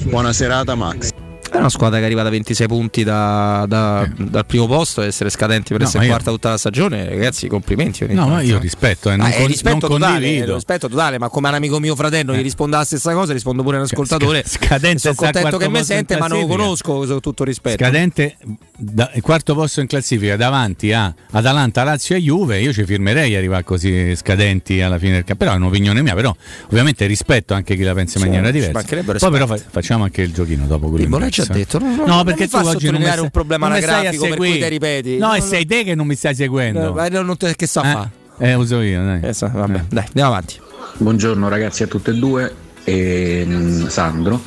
[0.03, 1.14] Buona serata Max.
[1.56, 5.30] È una squadra che arriva da 26 punti da- da- dal primo posto e essere
[5.30, 8.06] scadenti per No, essere ma io- quarta tutta la stagione, ragazzi, complimenti.
[8.14, 8.60] No, ma io eh.
[8.60, 10.51] rispetto, eh, non, è con- rispetto non totale, condivido.
[10.51, 13.64] è rispetto totale, ma come un amico mio fratello gli risponde la stessa cosa, rispondo
[13.64, 14.43] pure a un ascoltatore.
[14.45, 17.84] Scadente sono contento che mi sente, ma non lo conosco, con tutto rispetto.
[17.84, 18.36] Scadente,
[18.78, 23.36] da- il quarto posto in classifica davanti a Atalanta, Lazio e Juve, io ci firmerei
[23.36, 25.43] arrivare così scadenti alla fine del campo.
[25.45, 26.36] Però è un'opinione mia, però
[26.68, 28.84] ovviamente rispetto anche chi la pensa in maniera diversa.
[29.18, 31.18] Poi però facciamo anche il giochino dopo quello Pippo,
[31.54, 31.58] eh.
[31.58, 33.78] detto, non- no, non perché mi tu fa oggi non mi stai- un problema non
[33.78, 35.18] anagrafico per cui te ripeti.
[35.18, 37.00] No, e sei te che non mi stai seguendo.
[37.04, 38.10] Eh, non te- che sta a fa?
[38.38, 39.20] Eh, uso io, dai.
[39.24, 40.60] Eh, sa- vabbè, dai, andiamo avanti.
[40.98, 44.41] Buongiorno ragazzi a tutte e due e mm, Sandro.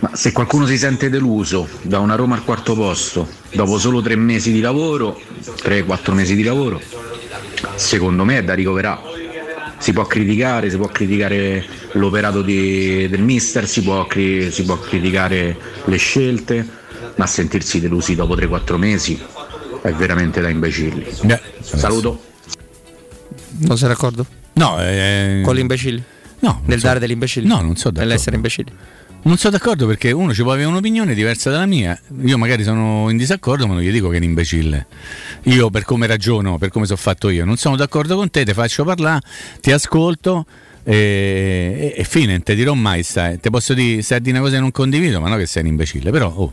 [0.00, 4.16] Ma se qualcuno si sente deluso da una Roma al quarto posto dopo solo tre
[4.16, 5.20] mesi di lavoro,
[5.62, 6.80] 3-4 mesi di lavoro,
[7.74, 9.17] secondo me è da ricoverare.
[9.78, 14.76] Si può criticare, si può criticare l'operato di- del mister, si può, cri- si può
[14.78, 16.66] criticare le scelte,
[17.16, 19.20] ma sentirsi delusi dopo 3-4 mesi
[19.82, 21.06] è veramente da imbecilli.
[21.60, 22.22] Saluto.
[23.60, 24.26] Non sei d'accordo?
[24.54, 26.02] No, eh, Con l'imbecille?
[26.40, 26.62] No.
[26.66, 27.46] Nel dare degli imbecilli?
[27.46, 28.00] No, non so d'accordo.
[28.00, 28.72] Nell'essere imbecilli?
[29.20, 31.98] Non sono d'accordo perché uno ci può avere un'opinione diversa dalla mia.
[32.22, 34.86] Io magari sono in disaccordo, ma non gli dico che è un imbecille.
[35.44, 38.54] Io per come ragiono, per come sono fatto io, non sono d'accordo con te, ti
[38.54, 39.20] faccio parlare,
[39.60, 40.46] ti ascolto
[40.82, 43.38] e, e, e fine, non ti dirò mai stai.
[43.38, 45.68] Ti posso dire, a dire una cosa che non condivido, ma non che sei un
[45.68, 46.52] imbecille, però oh,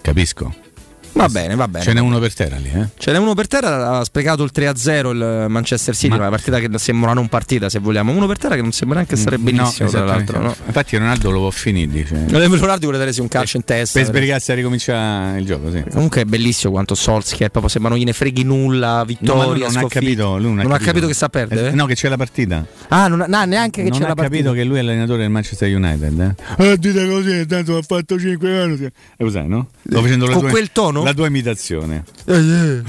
[0.00, 0.66] capisco.
[1.12, 1.84] Va bene, va bene.
[1.84, 2.88] Ce n'è uno per terra lì, eh?
[2.96, 6.58] Ce n'è uno per terra, ha sprecato il 3-0 il Manchester City, Ma- una partita
[6.60, 8.12] che sembra non partita se vogliamo.
[8.12, 10.40] Uno per terra che non sembra neanche stare benissimo, No, tra l'altro.
[10.40, 10.54] No?
[10.66, 12.26] Infatti Ronaldo lo può finire, dice.
[12.28, 13.98] Leonardo vuole darsi un calcio in testa.
[13.98, 15.82] Per sbrigarsi a ricominciare il gioco, sì.
[15.90, 19.60] Comunque è bellissimo quanto Solskjaer proprio sembra non gliene freghi nulla, No, vittoria, ma lui
[19.60, 21.68] non ha capito, lui non, ha Non ha capito che sta a perdere?
[21.68, 22.64] Eh, No, che c'è la partita.
[22.88, 24.36] Ah, non ha, no, neanche che non c'è ha la partita.
[24.36, 26.34] capito che lui è l'allenatore del Manchester United.
[26.58, 28.84] Eh, eh dite così, tanto ha fatto 5 anni.
[28.84, 29.68] E cos'è, no?
[29.88, 31.02] Sto facendo la Con quel tono?
[31.08, 32.04] La tua imitazione.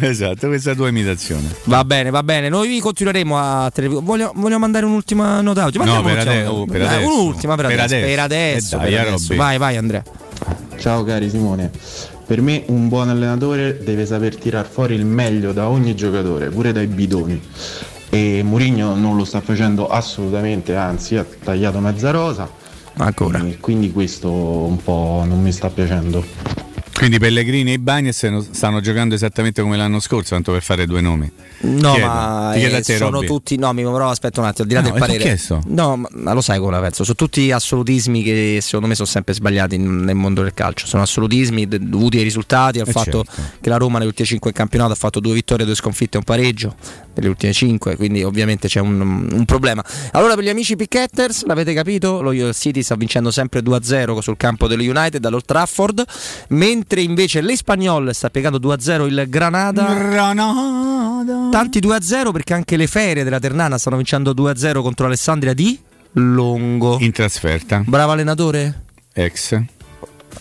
[0.01, 1.47] Esatto, questa è la tua imitazione.
[1.63, 2.49] Va bene, va bene.
[2.49, 5.81] Noi continueremo a televi- voglio, voglio mandare un'ultima nota audio.
[5.85, 7.07] No, per un'ultima ade- oh, per adesso.
[7.07, 7.95] Un'ultima per, Per adesso.
[7.95, 8.07] adesso.
[8.09, 8.75] Per adesso.
[8.75, 9.35] Eh dai, per eh, adesso.
[9.37, 10.03] Vai, vai Andrea.
[10.77, 11.71] Ciao cari Simone,
[12.25, 16.73] per me un buon allenatore deve saper tirar fuori il meglio da ogni giocatore, pure
[16.73, 17.41] dai bidoni.
[18.09, 22.49] E Mourinho non lo sta facendo assolutamente, anzi ha tagliato mezza rosa.
[22.97, 23.41] Ancora.
[23.61, 26.67] Quindi questo un po' non mi sta piacendo.
[26.99, 31.31] Quindi Pellegrini e Bagnes stanno giocando esattamente come l'anno scorso, tanto per fare due nomi.
[31.61, 32.05] No, Chiedo.
[32.05, 33.25] ma eh, te, sono Robby.
[33.25, 33.55] tutti.
[33.57, 35.23] No, mi però aspetta un attimo, al di là No, del parere.
[35.23, 35.61] chiesto.
[35.67, 37.05] No, ma, lo sai come la penso.
[37.05, 40.87] Sono tutti assolutismi che secondo me sono sempre sbagliati in- nel mondo del calcio.
[40.87, 43.41] Sono assolutismi dovuti ai risultati, al Eh, fatto certo.
[43.61, 46.25] che la Roma nelle ultime 5 campionato ha fatto due vittorie, due sconfitte e un
[46.25, 46.75] pareggio.
[47.19, 49.83] Nelle ultime 5, quindi ovviamente c'è un, un problema.
[50.13, 52.21] Allora, per gli amici Picketters, l'avete capito?
[52.21, 56.03] Lo City sta vincendo sempre 2-0 sul campo dello United dall'Old Trafford,
[56.49, 59.85] mentre invece l'Espagnol sta piegando 2-0 il Granada.
[61.51, 65.77] Tanti 2-0 perché anche le ferie della Ternana stanno vincendo 2-0 contro Alessandria di
[66.13, 66.97] Longo.
[66.99, 67.83] In trasferta.
[67.85, 68.83] Bravo allenatore?
[69.13, 69.61] Ex.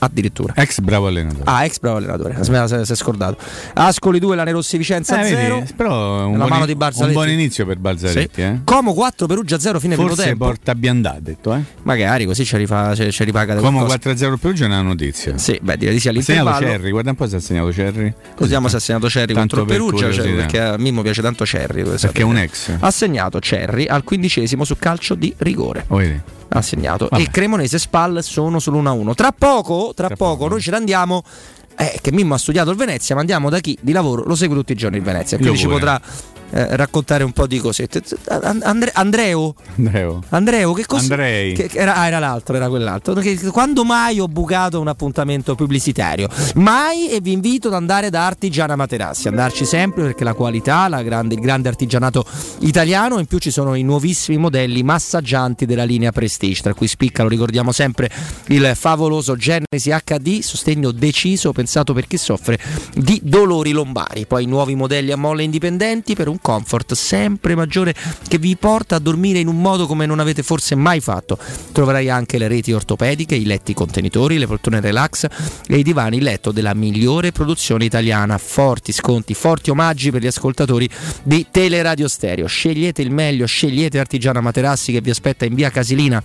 [0.01, 0.53] Addirittura.
[0.57, 1.43] Ex bravo allenatore.
[1.45, 2.34] Ah, ex bravo allenatore.
[2.39, 3.36] Aspetta, si è scordato.
[3.74, 5.55] Ascoli 2, Lane Rossi Vicenza Eh, 0.
[5.61, 8.28] vedi, però un La buon, mano di un buon inizio per Balzaretti.
[8.34, 8.41] Sì.
[8.43, 8.61] Eh?
[8.64, 10.45] Como 4, Perugia 0, fine primo Forse tempo.
[10.45, 11.55] porta Biandà, detto.
[11.55, 11.61] Eh?
[11.82, 14.11] Magari così ci, rifa, ci, ci ripaga Como qualcosa.
[14.14, 15.36] 4-0 per Perugia è una notizia.
[15.39, 16.66] Sì, beh, direi di sì segnato all'intervallo.
[16.66, 18.14] Cerri, guarda un po' se ha segnato Cerri.
[18.39, 21.45] Vediamo se ha segnato Cerri Tanto contro per Perugia, cioè, perché a Mimmo piace tanto
[21.45, 21.82] Cerri.
[21.82, 22.20] Perché sapete.
[22.20, 22.72] è un ex.
[22.78, 25.84] Ha segnato Cerri al quindicesimo su calcio di rigore.
[25.89, 26.20] Oh, vedi.
[26.51, 27.09] Ha segnato.
[27.11, 27.22] Vabbè.
[27.22, 29.14] E Cremonese e Spal sono sull'1-1.
[29.14, 31.22] Tra poco, tra, poco, noi ce ne andiamo.
[31.80, 34.57] Eh, che Mimmo ha studiato il Venezia, ma andiamo da chi di lavoro lo segue
[34.57, 35.38] tutti i giorni il Venezia.
[35.38, 36.01] Quindi ci potrà
[36.51, 38.03] eh, raccontare un po' di cosette.
[38.28, 39.55] And- Andre- Andreo?
[39.76, 40.22] Andreo.
[40.30, 41.03] Andreo, che cosa?
[41.03, 41.53] Andrei.
[41.55, 43.14] Che era, ah, era l'altro, era quell'altro.
[43.14, 46.28] Che- quando mai ho bucato un appuntamento pubblicitario?
[46.57, 51.03] Mai e vi invito ad andare da Artigiana Materassi, andarci sempre perché la qualità, la
[51.03, 52.24] grande- il grande artigianato
[52.61, 57.22] italiano, in più ci sono i nuovissimi modelli massaggianti della linea Prestige, tra cui spicca,
[57.22, 58.11] lo ricordiamo sempre,
[58.49, 62.59] il favoloso Genesi HD, sostegno deciso, pensato per chi soffre
[62.94, 64.26] di dolori lombari.
[64.26, 67.95] Poi nuovi modelli a molle indipendenti per un comfort sempre maggiore
[68.26, 71.39] che vi porta a dormire in un modo come non avete forse mai fatto.
[71.72, 75.26] Troverai anche le reti ortopediche, i letti contenitori, le poltrone relax
[75.66, 78.39] e i divani letto della migliore produzione italiana.
[78.39, 80.89] Forti sconti, forti omaggi per gli ascoltatori
[81.22, 82.47] di Teleradio Stereo.
[82.47, 86.22] Scegliete il meglio, scegliete Artigiana Materassi che vi aspetta in via Casilina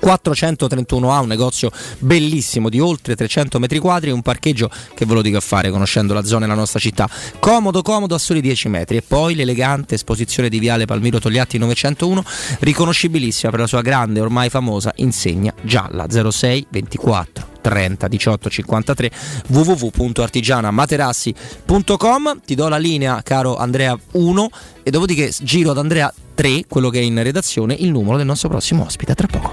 [0.00, 5.38] 431A, un negozio bellissimo di oltre 300 metri quadri un parcheggio che ve lo dico
[5.38, 7.08] a fare conoscendo la zona e la nostra città.
[7.38, 8.96] Comodo, comodo a soli 10 metri.
[8.96, 12.24] E poi l'elegante esposizione di Viale Palmiro Togliatti 901,
[12.60, 16.06] riconoscibilissima per la sua grande, ormai famosa insegna gialla.
[16.08, 19.10] 06 24 30 18 53
[19.48, 24.48] www.artigianamaterassi.com ti do la linea caro Andrea 1
[24.82, 28.48] e dopodiché giro ad Andrea 3 quello che è in redazione il numero del nostro
[28.48, 29.12] prossimo ospite.
[29.12, 29.52] A tra poco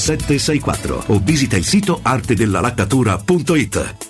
[0.00, 4.09] 764 o visita il sito artedellalaccatura.it.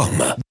[0.01, 0.50] www.radioscoop.com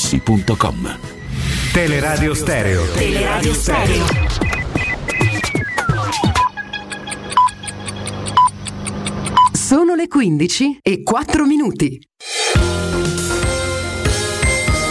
[0.01, 0.97] artigianamaterassi.com.
[1.71, 2.85] Teleradio Stereo.
[2.91, 4.05] Teleradio Stereo.
[9.53, 12.01] Sono le 15 e 4 minuti.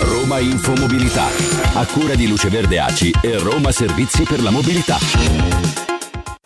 [0.03, 1.27] Roma Infomobilità,
[1.75, 5.80] a cura di Luce Verde ACI e Roma Servizi per la Mobilità.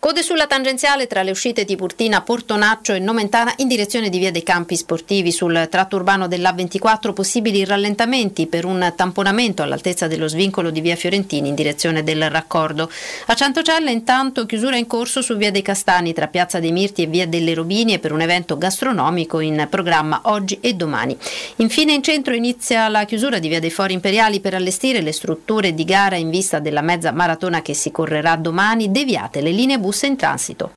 [0.05, 4.31] Code sulla tangenziale tra le uscite di Purtina, Portonaccio e Nomentana in direzione di Via
[4.31, 5.33] dei Campi Sportivi.
[5.33, 11.49] Sul tratto urbano dell'A24 possibili rallentamenti per un tamponamento all'altezza dello svincolo di Via Fiorentini
[11.49, 12.91] in direzione del raccordo.
[13.29, 17.07] A Ciantocelle intanto chiusura in corso su Via dei Castani tra Piazza dei Mirti e
[17.07, 21.17] Via delle Robinie per un evento gastronomico in programma oggi e domani.
[21.57, 25.73] Infine in centro inizia la chiusura di Via dei Fori Imperiali per allestire le strutture
[25.73, 29.93] di gara in vista della mezza maratona che si correrà domani, deviate le linee bus
[30.03, 30.73] in transito.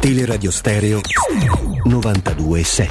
[0.00, 1.00] Teleradio Stereo
[1.86, 2.88] 92.7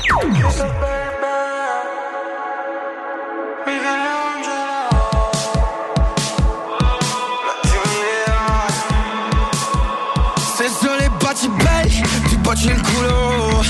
[10.55, 13.63] Se sono i baci belli, ti baci il culo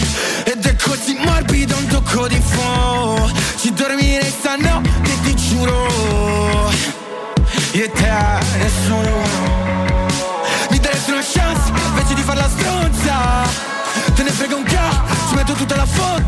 [0.45, 2.92] Ed è così morbido un tocco di fuoco
[7.83, 9.11] Te, nessuno.
[10.69, 13.15] Mi daresti una chance, invece di farla stronza.
[14.15, 16.22] Te ne frega un ca, ci metto tutta la fotta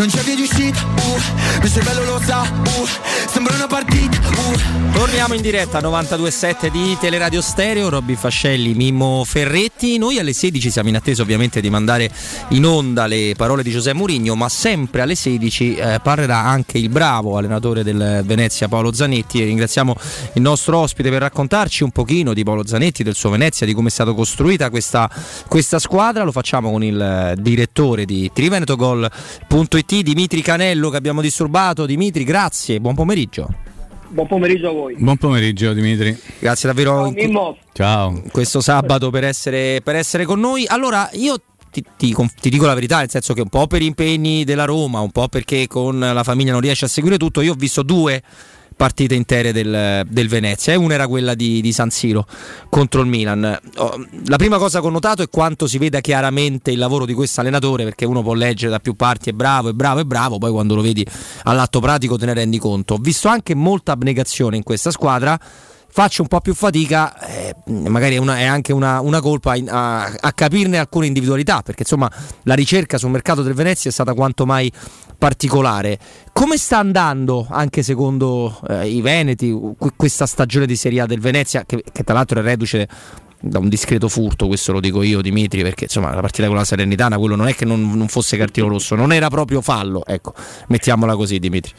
[0.00, 2.86] non c'è via di uscita, uh, il cervello lo sa, uh,
[3.28, 4.90] sembra una partita, uh.
[4.92, 9.96] Torniamo in diretta 92.7 di Teleradio Stereo, Robby Fascelli, Mimmo Ferretti.
[9.98, 12.10] Noi alle 16 siamo in attesa ovviamente di mandare
[12.48, 16.88] in onda le parole di Giuseppe Mourinho, ma sempre alle 16 eh, parlerà anche il
[16.90, 19.96] bravo allenatore del Venezia Paolo Zanetti ringraziamo
[20.34, 23.88] il nostro ospite per raccontarci un pochino di Paolo Zanetti, del suo Venezia, di come
[23.88, 25.08] è stata costruita questa,
[25.48, 26.24] questa squadra.
[26.24, 31.84] Lo facciamo con il direttore di trivenetogol.it, Dimitri Canello che abbiamo disturbato.
[31.84, 33.48] Dimitri, grazie, buon pomeriggio.
[34.08, 34.96] Buon pomeriggio a voi.
[34.96, 36.16] Buon pomeriggio Dimitri.
[36.38, 37.56] Grazie davvero Ciao.
[37.72, 38.22] Ciao.
[38.30, 40.64] questo sabato per essere, per essere con noi.
[40.66, 41.36] Allora, io
[41.70, 45.00] ti, ti ti dico la verità, nel senso che un po' per impegni della Roma,
[45.00, 48.22] un po' perché con la famiglia non riesce a seguire tutto, io ho visto due
[48.80, 52.26] partite intere del, del Venezia e una era quella di, di San Siro
[52.70, 53.60] contro il Milan.
[53.76, 57.12] Oh, La prima cosa che ho notato è quanto si veda chiaramente il lavoro di
[57.12, 60.38] questo allenatore, perché uno può leggere da più parti è bravo, è bravo, è bravo,
[60.38, 61.06] poi quando lo vedi
[61.42, 62.94] all'atto pratico te ne rendi conto.
[62.94, 65.38] Ho visto anche molta abnegazione in questa squadra.
[65.92, 69.68] Faccio un po' più fatica, eh, magari è, una- è anche una, una colpa in-
[69.68, 72.10] a, a capirne alcune individualità, perché insomma
[72.44, 74.72] la ricerca sul mercato del Venezia è stata quanto mai
[75.20, 75.98] particolare.
[76.32, 81.20] Come sta andando, anche secondo eh, i Veneti, que- questa stagione di Serie A del
[81.20, 82.88] Venezia, che, che tra l'altro è reduce
[83.38, 86.64] da un discreto furto, questo lo dico io Dimitri, perché insomma la partita con la
[86.64, 90.32] Salernitana, quello non è che non, non fosse cartino rosso, non era proprio fallo, ecco,
[90.68, 91.72] mettiamola così Dimitri.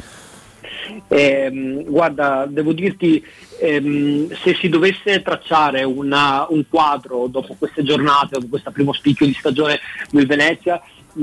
[1.08, 3.24] Ehm, guarda, devo dirti,
[3.60, 9.26] ehm, se si dovesse tracciare una- un quadro dopo queste giornate, dopo questo primo spicchio
[9.26, 9.80] di stagione
[10.12, 10.82] del Venezia,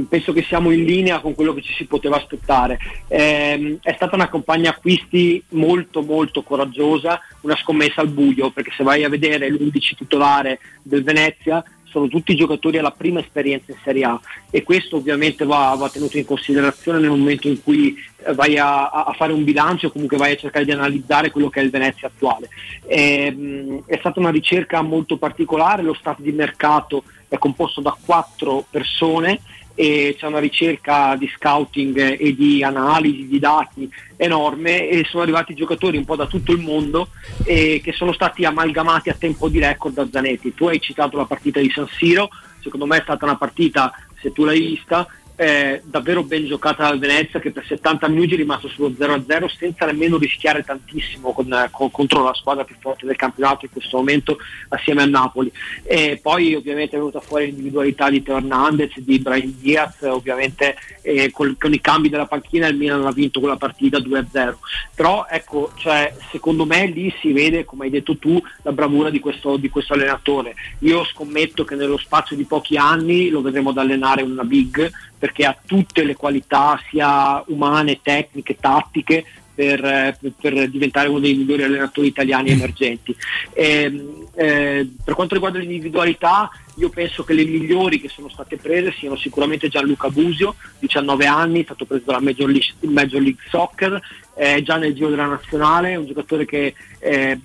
[0.09, 2.79] penso che siamo in linea con quello che ci si poteva aspettare.
[3.09, 8.85] Ehm, è stata una campagna acquisti molto molto coraggiosa, una scommessa al buio, perché se
[8.85, 14.05] vai a vedere l'11 titolare del Venezia sono tutti giocatori alla prima esperienza in Serie
[14.05, 14.21] A
[14.51, 18.91] e questo ovviamente va, va tenuto in considerazione nel momento in cui eh, vai a,
[18.91, 21.71] a fare un bilancio o comunque vai a cercare di analizzare quello che è il
[21.71, 22.49] Venezia attuale.
[22.87, 28.65] Ehm, è stata una ricerca molto particolare, lo stato di mercato è composto da quattro
[28.71, 29.41] persone
[29.81, 35.55] e c'è una ricerca di scouting e di analisi di dati enorme e sono arrivati
[35.55, 37.11] giocatori un po' da tutto il mondo
[37.45, 40.53] e che sono stati amalgamati a tempo di record da Zanetti.
[40.53, 42.29] Tu hai citato la partita di San Siro,
[42.61, 45.07] secondo me è stata una partita, se tu l'hai vista,
[45.41, 49.87] eh, davvero ben giocata dal Venezia che per 70 minuti è rimasto sullo 0-0 senza
[49.87, 54.39] nemmeno rischiare tantissimo con- con- contro la squadra più forte del campionato in questo momento
[54.71, 55.51] assieme al Napoli.
[55.85, 61.31] E poi ovviamente è venuta fuori l'individualità di Teo Hernandez, di Brian Diaz, ovviamente eh,
[61.31, 64.57] col- con i cambi della panchina il Milan ha vinto quella partita 2-0.
[64.97, 69.21] Però ecco, cioè, secondo me lì si vede, come hai detto tu, la bravura di
[69.21, 70.57] questo, di questo allenatore.
[70.81, 75.45] Io scommetto che nello spazio di pochi anni lo vedremo ad allenare una big perché
[75.45, 79.25] ha tutte le qualità sia umane, tecniche, tattiche
[79.59, 83.13] per, eh, per- diventare uno dei migliori allenatori italiani emergenti.
[83.55, 88.93] Ehm, eh, per quanto riguarda l'individualità, io penso che le migliori che sono state prese
[88.93, 94.01] siano sicuramente Gianluca Busio, 19 anni, è stato preso dalla Major League, Major League Soccer,
[94.39, 97.41] è già nel giro della nazionale, un giocatore che eh,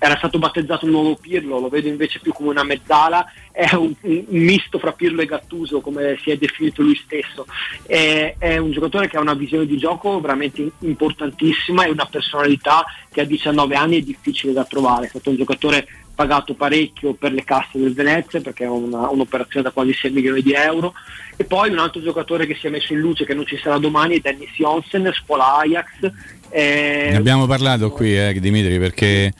[0.00, 3.94] era stato battezzato il nuovo Pirlo, lo vedo invece più come una mezzala, è un,
[4.00, 7.46] un misto fra Pirlo e Gattuso come si è definito lui stesso,
[7.86, 12.84] è, è un giocatore che ha una visione di gioco veramente importantissima e una personalità
[13.12, 17.32] che a 19 anni è difficile da trovare, è stato un giocatore pagato parecchio per
[17.32, 20.94] le casse del Venezia perché è una- un'operazione da quasi 6 milioni di euro
[21.36, 23.78] e poi un altro giocatore che si è messo in luce che non ci sarà
[23.78, 26.12] domani è Dennis Jonsen, scuola Ajax
[26.56, 29.32] eh, Ne abbiamo parlato qui, eh, Dimitri, perché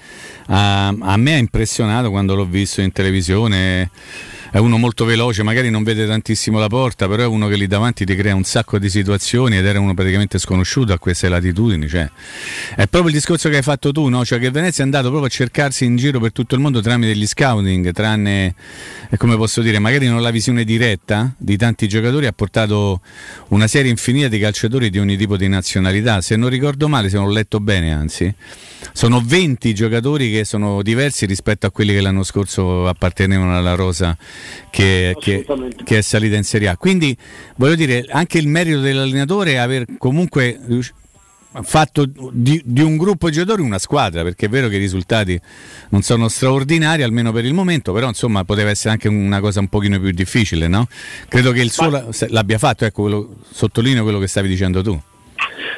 [0.49, 3.89] ah, a me ha impressionato quando l'ho visto in televisione.
[4.55, 7.67] È uno molto veloce, magari non vede tantissimo la porta, però è uno che lì
[7.67, 11.89] davanti ti crea un sacco di situazioni ed era uno praticamente sconosciuto a queste latitudini.
[11.89, 12.09] Cioè,
[12.77, 14.25] è proprio il discorso che hai fatto tu, no?
[14.25, 17.17] cioè che Venezia è andato proprio a cercarsi in giro per tutto il mondo tramite
[17.17, 18.55] gli scouting, tranne,
[19.11, 23.01] eh, come posso dire, magari non la visione diretta di tanti giocatori, ha portato
[23.49, 26.21] una serie infinita di calciatori di ogni tipo di nazionalità.
[26.21, 28.33] Se non ricordo male, se non ho letto bene, anzi,
[28.93, 34.17] sono 20 giocatori che sono diversi rispetto a quelli che l'anno scorso appartenevano alla rosa
[34.71, 35.45] che, che-
[35.85, 36.77] che è salita in Serie A.
[36.77, 37.17] Quindi
[37.57, 40.59] voglio dire, anche il merito dell'allenatore è aver comunque
[41.63, 45.41] fatto di, di un gruppo di giocatori una squadra, perché è vero che i risultati
[45.91, 49.69] non sono straordinari, almeno per il momento, però insomma poteva essere anche una cosa un
[49.69, 50.89] pochino più difficile, no?
[51.29, 55.01] Credo che il suo l'abbia fatto, ecco, quello- sottolineo quello che stavi dicendo tu.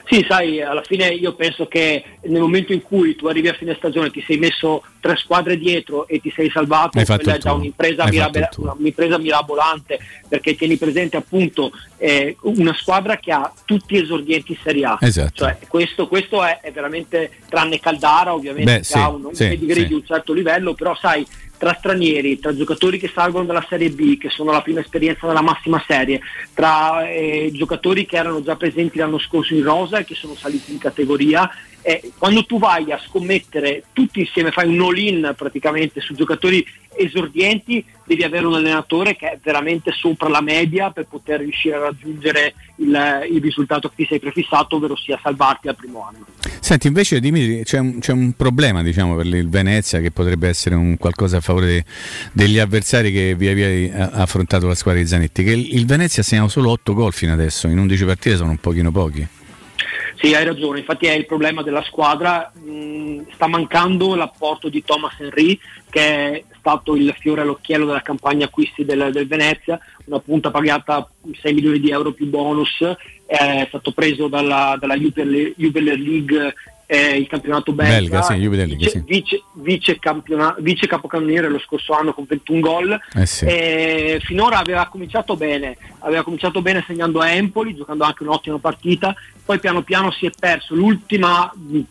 [0.04, 3.74] Sì, sai, alla fine io penso che nel momento in cui tu arrivi a fine
[3.74, 7.52] stagione ti sei messo tre squadre dietro e ti sei salvato, Hai quella è già
[7.52, 8.04] un'impresa,
[8.50, 8.74] tuo.
[8.78, 14.84] un'impresa mirabolante perché tieni presente appunto eh, una squadra che ha tutti esordienti in Serie
[14.84, 14.98] A.
[15.00, 15.44] Esatto.
[15.44, 19.34] Cioè, questo questo è, è veramente, tranne Caldara ovviamente, Beh, che sì, ha un, un
[19.34, 19.86] sì, pedigree sì.
[19.86, 21.26] di un certo livello, però sai,
[21.58, 25.42] tra stranieri, tra giocatori che salgono dalla Serie B, che sono la prima esperienza della
[25.42, 26.20] massima serie,
[26.54, 30.72] tra eh, giocatori che erano già presenti l'anno scorso in rosa e che sono saliti
[30.72, 31.50] in categoria,
[31.86, 36.66] eh, quando tu vai a scommettere tutti insieme, fai un all-in praticamente su giocatori
[36.96, 41.78] esordienti, devi avere un allenatore che è veramente sopra la media per poter riuscire a
[41.78, 46.26] raggiungere il, il risultato che ti sei prefissato, ovvero sia salvarti al primo anno.
[46.58, 50.74] Senti, invece Dimitri, c'è un, c'è un problema diciamo, per il Venezia che potrebbe essere
[50.74, 51.84] un qualcosa a favore de-
[52.32, 56.22] degli avversari che via via ha affrontato la squadra di Zanetti, che il, il Venezia
[56.22, 59.44] ha segnato solo 8 gol fino adesso, in 11 partite sono un pochino pochi.
[60.16, 65.14] Sì, hai ragione, infatti è il problema della squadra, mh, sta mancando l'apporto di Thomas
[65.18, 65.58] Henry
[65.90, 71.08] che è stato il fiore all'occhiello della campagna acquisti del, del Venezia, una punta pagata
[71.40, 72.82] 6 milioni di euro più bonus,
[73.26, 76.54] è stato preso dalla, dalla Jupiler, Jupiler League
[76.86, 79.02] eh, il campionato belga, Belga, sì, League, vice, sì.
[79.04, 83.00] vice, vice, campiona- vice capocannoniere lo scorso anno con 21 gol.
[83.14, 83.44] Eh sì.
[83.44, 89.14] e finora aveva cominciato bene, aveva cominciato bene segnando a Empoli, giocando anche un'ottima partita,
[89.46, 90.74] poi piano piano si è perso.
[90.74, 91.84] L'ultima, mh,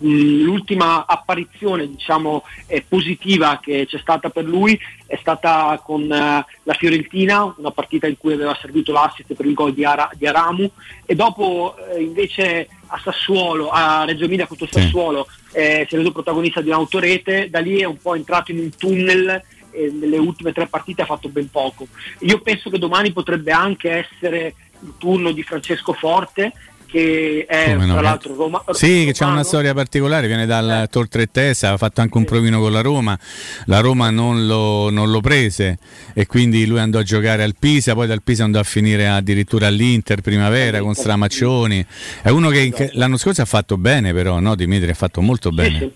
[0.44, 4.78] l'ultima apparizione diciamo, eh, positiva che c'è stata per lui
[5.08, 9.54] è stata con eh, la Fiorentina, una partita in cui aveva servito l'assist per il
[9.54, 10.70] gol di, Ara- di Aramu
[11.06, 16.12] e dopo eh, invece a Sassuolo, a Reggio Emilia contro Sassuolo, eh, si è reso
[16.12, 19.42] protagonista di un'autorete, da lì è un po' entrato in un tunnel
[19.72, 21.88] e nelle ultime tre partite ha fatto ben poco.
[22.20, 26.52] Io penso che domani potrebbe anche essere il turno di Francesco Forte,
[26.86, 28.64] che è Come no, tra che- l'altro Roma.
[28.72, 30.48] Sì, che c'è una storia particolare, viene Eh.
[30.48, 33.18] dal Tor Tre Testa, ha fatto anche un provino con la Roma,
[33.66, 35.78] la Roma non lo, non lo prese
[36.14, 39.68] e quindi lui andò a giocare al Pisa, poi dal Pisa andò a finire addirittura
[39.68, 41.86] all'Inter Primavera con Stramaccioni,
[42.22, 44.90] è uno che, che l'anno scorso ha fatto bene però, no Dimitri?
[44.90, 45.92] Ha fatto molto bene.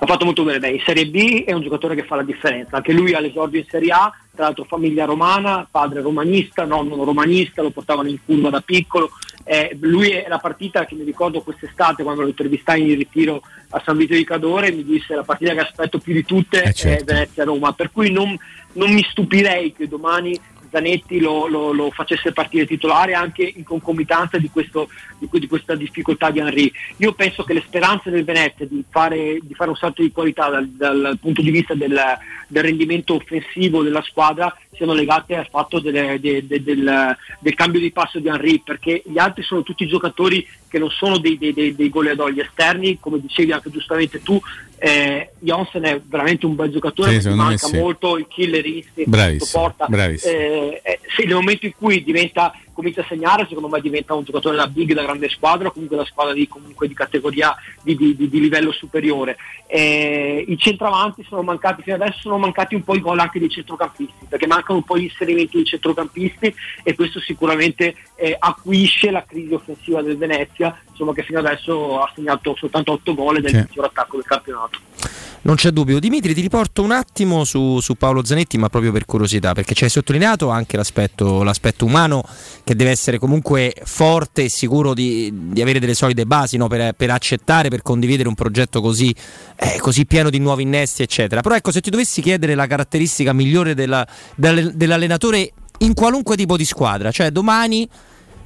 [0.00, 0.58] ha fatto molto bene.
[0.58, 2.76] Beh, in Serie B è un giocatore che fa la differenza.
[2.76, 7.60] Anche lui ha l'esordio in Serie A, tra l'altro famiglia romana, padre romanista, nonno romanista,
[7.60, 9.10] lo portavano in curva da piccolo.
[9.44, 13.82] Eh, lui è la partita che mi ricordo quest'estate quando lo intervistai in ritiro a
[13.84, 17.02] San Vito di Cadore, mi disse la partita che aspetto più di tutte Eh, certo.
[17.02, 18.36] è Venezia-Roma, per cui non,
[18.74, 20.38] non mi stupirei che domani
[20.72, 24.88] Zanetti lo, lo- lo facesse partire titolare anche in concomitanza di, questo-
[25.18, 26.72] di di questa difficoltà di Henry.
[26.98, 30.48] Io penso che le speranze del Venezia di fare, di fare un salto di qualità
[30.48, 32.00] dal, dal punto di vista del,
[32.48, 37.80] del rendimento offensivo della squadra siano legate al fatto delle- de- de- del, del cambio
[37.80, 41.52] di passo di Henry, perché gli altri sono tutti giocatori che non sono dei, dei,
[41.52, 42.32] dei, dei goleador.
[42.32, 44.40] Gli esterni, come dicevi anche giustamente tu,
[44.84, 47.78] eh, Jonsen è veramente un bel giocatore, Sì, manca sì.
[47.78, 49.86] molto il killer istinct, Bravissimo, porta.
[49.86, 50.32] bravissimo.
[50.32, 54.24] Eh, eh, sì, nel momento in cui diventa, comincia a segnare, secondo me diventa un
[54.24, 58.16] giocatore da big, da grande squadra, comunque da squadra di, comunque di categoria di, di-
[58.16, 59.36] di- livello superiore.
[59.66, 63.50] Eh, I centravanti sono mancati fino adesso, sono mancati un po' i gol anche dei
[63.50, 69.24] centrocampisti, perché mancano un po' gli inserimenti dei centrocampisti e questo sicuramente eh, acuisce la
[69.24, 73.50] crisi offensiva del Venezia, insomma che fino adesso ha segnato soltanto 8 gol ed è
[73.50, 74.78] il miglior attacco del campionato.
[75.44, 75.98] Non c'è dubbio.
[75.98, 79.82] Dimitri, ti riporto un attimo su, su Paolo Zanetti, ma proprio per curiosità, perché ci
[79.82, 82.24] hai sottolineato anche l'aspetto, l'aspetto umano
[82.62, 86.68] che deve essere comunque forte e sicuro di, di avere delle solide basi no?
[86.68, 89.12] per, per accettare, per condividere un progetto così,
[89.56, 91.40] eh, così pieno di nuovi innesti, eccetera.
[91.40, 94.06] Però ecco, se ti dovessi chiedere la caratteristica migliore della-
[94.36, 97.88] dell'all- dell'allenatore in qualunque tipo di squadra, cioè domani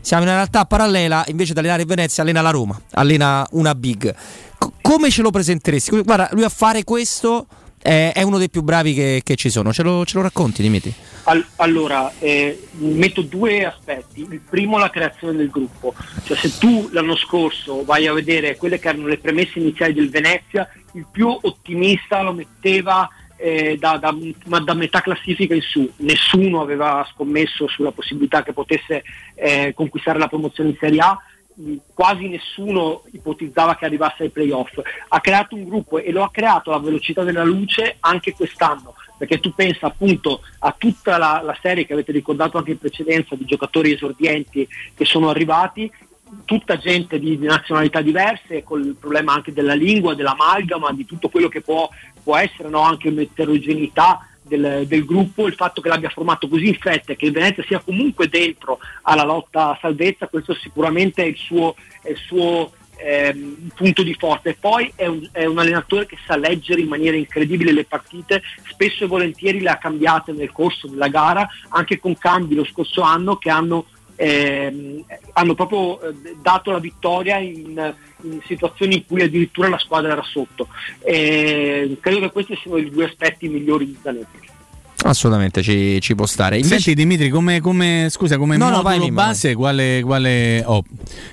[0.07, 3.75] siamo in una realtà parallela, invece di allenare il Venezia allena la Roma, allena una
[3.75, 4.15] big.
[4.57, 6.01] Co- come ce lo presenteresti?
[6.03, 7.49] Guarda, lui a fare questo
[7.83, 9.73] è, è uno dei più bravi che, che ci sono.
[9.73, 10.95] Ce lo, ce lo racconti, Dimitri?
[11.25, 14.25] Al- allora, eh, metto due aspetti.
[14.31, 15.93] Il primo la creazione del gruppo.
[16.23, 20.09] Cioè, se tu l'anno scorso vai a vedere quelle che erano le premesse iniziali del
[20.09, 25.91] Venezia, il più ottimista lo metteva eh, da, da- ma da metà classifica in su.
[25.99, 29.03] Nessuno aveva scommesso sulla possibilità che potesse
[29.35, 31.19] eh, conquistare la promozione in Serie A.
[31.95, 34.79] Quasi nessuno ipotizzava che arrivasse ai playoff.
[35.09, 39.41] Ha creato un gruppo e lo ha creato alla velocità della luce anche quest'anno perché
[39.41, 43.45] tu pensa appunto a tutta la, la serie che avete ricordato anche in precedenza di
[43.45, 45.91] giocatori esordienti che sono arrivati,
[46.45, 51.61] tutta gente di, nazionalità diverse, col problema anche della lingua, dell'amalgama, di tutto quello che
[51.61, 51.89] può,
[52.23, 52.81] può essere no?
[52.81, 57.27] anche un'eterogeneità del, del gruppo, il fatto che l'abbia formato così in fretta e che
[57.27, 62.11] il Venezia sia comunque dentro alla lotta a salvezza, questo sicuramente è il suo, è
[62.11, 66.17] il suo ehm, un punto di forza e poi è un, è un allenatore che
[66.25, 70.87] sa leggere in maniera incredibile le partite, spesso e volentieri le ha cambiate nel corso
[70.87, 73.87] della gara, anche con cambi lo scorso anno che hanno
[74.17, 80.13] ehm, hanno proprio eh, dato la vittoria in, in situazioni in cui addirittura la squadra
[80.13, 80.69] era sotto.
[81.01, 84.55] E credo che questi siano i due aspetti migliori di Zanetti.
[85.05, 86.57] Assolutamente ci, ci può stare.
[86.57, 90.63] Invece, Senti Dimitri, come, come, scusa, come No, no, modulo vai, Mimmo, base quale, quale
[90.65, 90.83] oh,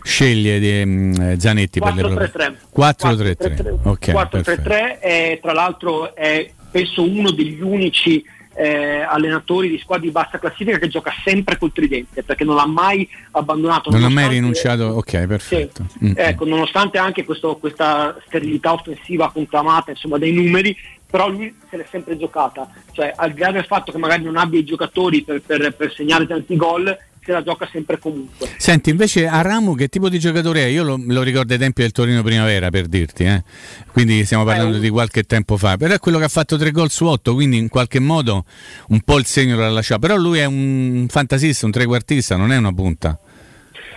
[0.04, 2.32] sceglie di, mm, Zanetti per le prove?
[2.36, 2.56] 4-3-3.
[2.76, 3.78] 4-3-3.
[3.84, 4.70] Ok, 4-3-3 perfetto.
[5.02, 8.24] e tra l'altro è penso uno degli unici
[8.56, 12.68] eh, allenatori di squadre di bassa classifica che gioca sempre col tridente perché non l'ha
[12.68, 13.90] mai abbandonato.
[13.90, 15.86] Non ha mai rinunciato, ok, perfetto.
[16.04, 16.14] Mm.
[16.16, 20.76] Ecco, nonostante anche questo- questa sterilità offensiva conclamata insomma, dai numeri,
[21.10, 22.68] però lui se l'è sempre giocata.
[22.92, 25.94] Cioè, al di là del fatto che magari non abbia i giocatori per, per- per
[25.94, 28.50] segnare tanti gol, se la gioca sempre comunque.
[28.58, 30.68] Senti, invece a Ramu che tipo di giocatore è?
[30.68, 33.44] Io lo, lo ricordo ai tempi del Torino Primavera, per dirti, eh.
[33.92, 36.90] quindi stiamo parlando di qualche tempo fa, però è quello che ha fatto tre gol
[36.90, 38.46] su otto, quindi in qualche modo
[38.90, 42.58] un po' il segno l'ha lasciato, però lui è un fantasista, un trequartista, non è
[42.58, 43.18] una punta.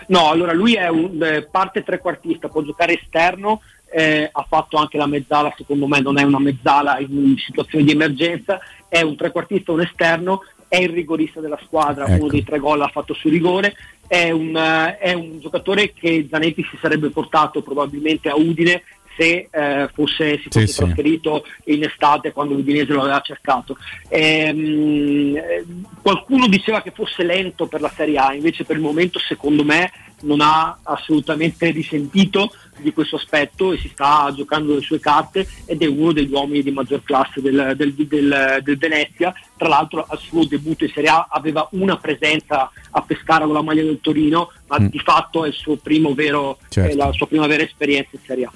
[0.08, 4.98] No, allora lui è un eh, parte trequartista, può giocare esterno, eh, ha fatto anche
[4.98, 9.72] la mezzala, secondo me non è una mezzala in situazioni di emergenza, è un trequartista,
[9.72, 12.22] un esterno, è il rigorista della squadra, Ecco.
[12.22, 13.74] uno dei tre gol l'ha fatto su rigore,
[14.06, 18.82] è un, eh, è un giocatore che Zanetti si sarebbe portato probabilmente a Udine
[19.16, 20.78] se eh, fosse, si fosse Sì, sì.
[20.84, 23.76] trasferito in estate quando l'Udinese lo aveva cercato.
[24.08, 25.64] Ehm, eh,
[26.02, 29.90] qualcuno diceva che fosse lento per la Serie A, invece per il momento secondo me
[30.22, 35.82] non ha assolutamente risentito di questo aspetto e si sta giocando le sue carte ed
[35.82, 39.34] è uno degli uomini di maggior classe del, del- del- del Venezia.
[39.56, 43.62] Tra l'altro al suo debutto in Serie A aveva una presenza a Pescara con la
[43.62, 46.90] maglia del Torino, ma di fatto è il suo primo vero, Certo.
[46.90, 48.52] è la sua prima vera esperienza in Serie A.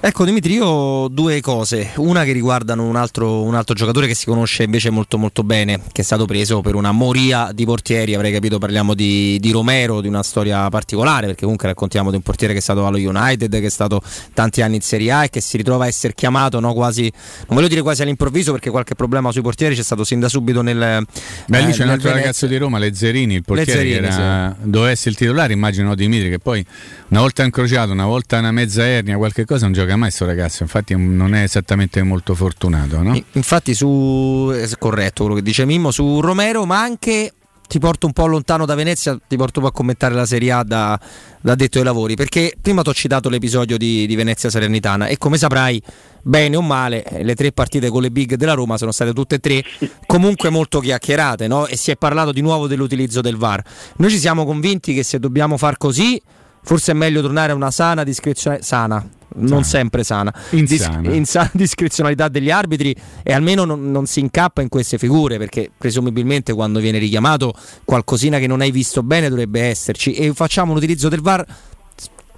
[0.00, 4.14] Ecco Dimitri, io ho due cose, una che riguardano un altro, un altro giocatore che
[4.14, 8.14] si conosce invece molto molto bene, che è stato preso per una moria di portieri,
[8.14, 12.22] avrei capito parliamo di, di Romero, di una storia particolare, perché comunque raccontiamo di un
[12.22, 14.00] portiere che è stato allo United, che è stato
[14.34, 17.12] tanti anni in Serie A e che si ritrova a essere chiamato no, quasi,
[17.48, 20.62] non voglio dire quasi all'improvviso perché qualche problema sui portieri c'è stato sin da subito
[20.62, 21.04] nel...
[21.46, 22.12] Beh, lì eh, c'è un altro Venezia.
[22.12, 26.30] ragazzo di Roma, Lezzerini, il portiere Lezzerini, che era, doveva essere il titolare, immagino Dimitri,
[26.30, 26.64] che poi
[27.08, 30.62] una volta incrociato, una volta una mezza ernia, qualche cosa non gioca mai sto ragazzo,
[30.62, 33.20] infatti non è esattamente molto fortunato, no?
[33.32, 37.32] Infatti su è corretto quello che dice Mimmo su Romero, ma anche
[37.66, 40.52] ti porto un po' lontano da Venezia, ti porto un po' a commentare la Serie
[40.52, 40.98] A da,
[41.40, 45.16] da detto ai lavori, perché prima ti ho citato l'episodio di, di Venezia Salernitana e
[45.16, 45.80] come saprai,
[46.22, 49.36] bene o male, eh, le tre partite con le big della Roma sono state tutte
[49.36, 49.64] e tre
[50.06, 51.66] comunque molto chiacchierate, no?
[51.66, 53.62] E si è parlato di nuovo dell'utilizzo del VAR.
[53.96, 56.20] Noi ci siamo convinti che se dobbiamo far così,
[56.62, 59.16] forse è meglio tornare a una sana discrezione sana.
[59.36, 61.00] Non sempre sana, Insana.
[61.00, 61.50] Dis- insana.
[61.54, 66.80] discrezionalità degli arbitri e almeno non, non si incappa in queste figure perché presumibilmente quando
[66.80, 70.14] viene richiamato qualcosina che non hai visto bene dovrebbe esserci.
[70.14, 71.44] E facciamo un utilizzo del VAR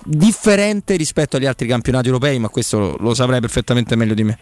[0.05, 4.39] differente rispetto agli altri campionati europei ma questo lo, lo saprai perfettamente meglio di me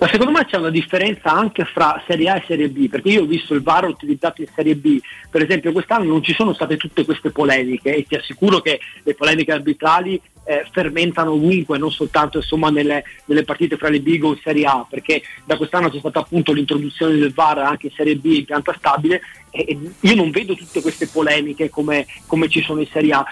[0.00, 3.20] Ma secondo me c'è una differenza anche fra Serie A e Serie B, perché io
[3.20, 4.98] ho visto il VAR utilizzato in Serie B,
[5.30, 9.14] per esempio quest'anno non ci sono state tutte queste polemiche e ti assicuro che le
[9.14, 14.30] polemiche arbitrali eh, fermentano ovunque, non soltanto insomma, nelle, nelle partite fra le big o
[14.30, 18.16] in Serie A, perché da quest'anno c'è stata appunto l'introduzione del VAR anche in Serie
[18.16, 19.20] B in pianta stabile
[19.52, 23.24] io non vedo tutte queste polemiche come, come ci sono in Serie A.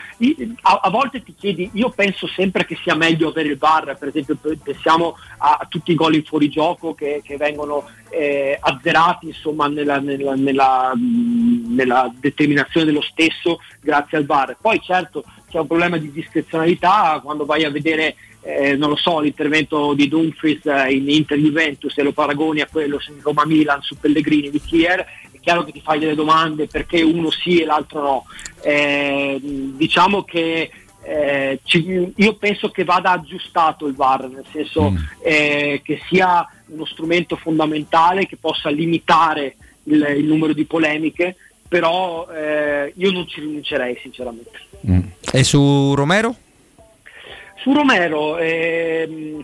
[0.63, 4.09] A, a volte ti chiedi, io penso sempre che sia meglio avere il VAR, per
[4.09, 9.27] esempio pe- pensiamo a, a tutti i gol in fuorigioco che, che vengono eh, azzerati
[9.27, 14.57] insomma, nella, nella- nella, nella determinazione dello stesso grazie al VAR.
[14.61, 19.21] Poi certo c'è un problema di discrezionalità quando vai a vedere eh, non lo so,
[19.21, 23.97] l'intervento di Dumfries eh, in Inter Juventus e lo paragoni a quello Roma Milan su
[23.99, 25.05] Pellegrini di Kier,
[25.39, 28.25] è chiaro che ti fai delle domande perché uno sì e l'altro no.
[28.63, 30.71] Eh, diciamo che
[31.03, 34.93] eh, ci- io penso che vada aggiustato il VAR, nel senso
[35.23, 41.37] eh, che sia uno strumento fondamentale che possa limitare il, il numero di polemiche,
[41.67, 44.59] però eh, io non ci rinuncerei sinceramente.
[45.33, 46.35] e su Romero?
[47.63, 49.43] Su Romero ehm,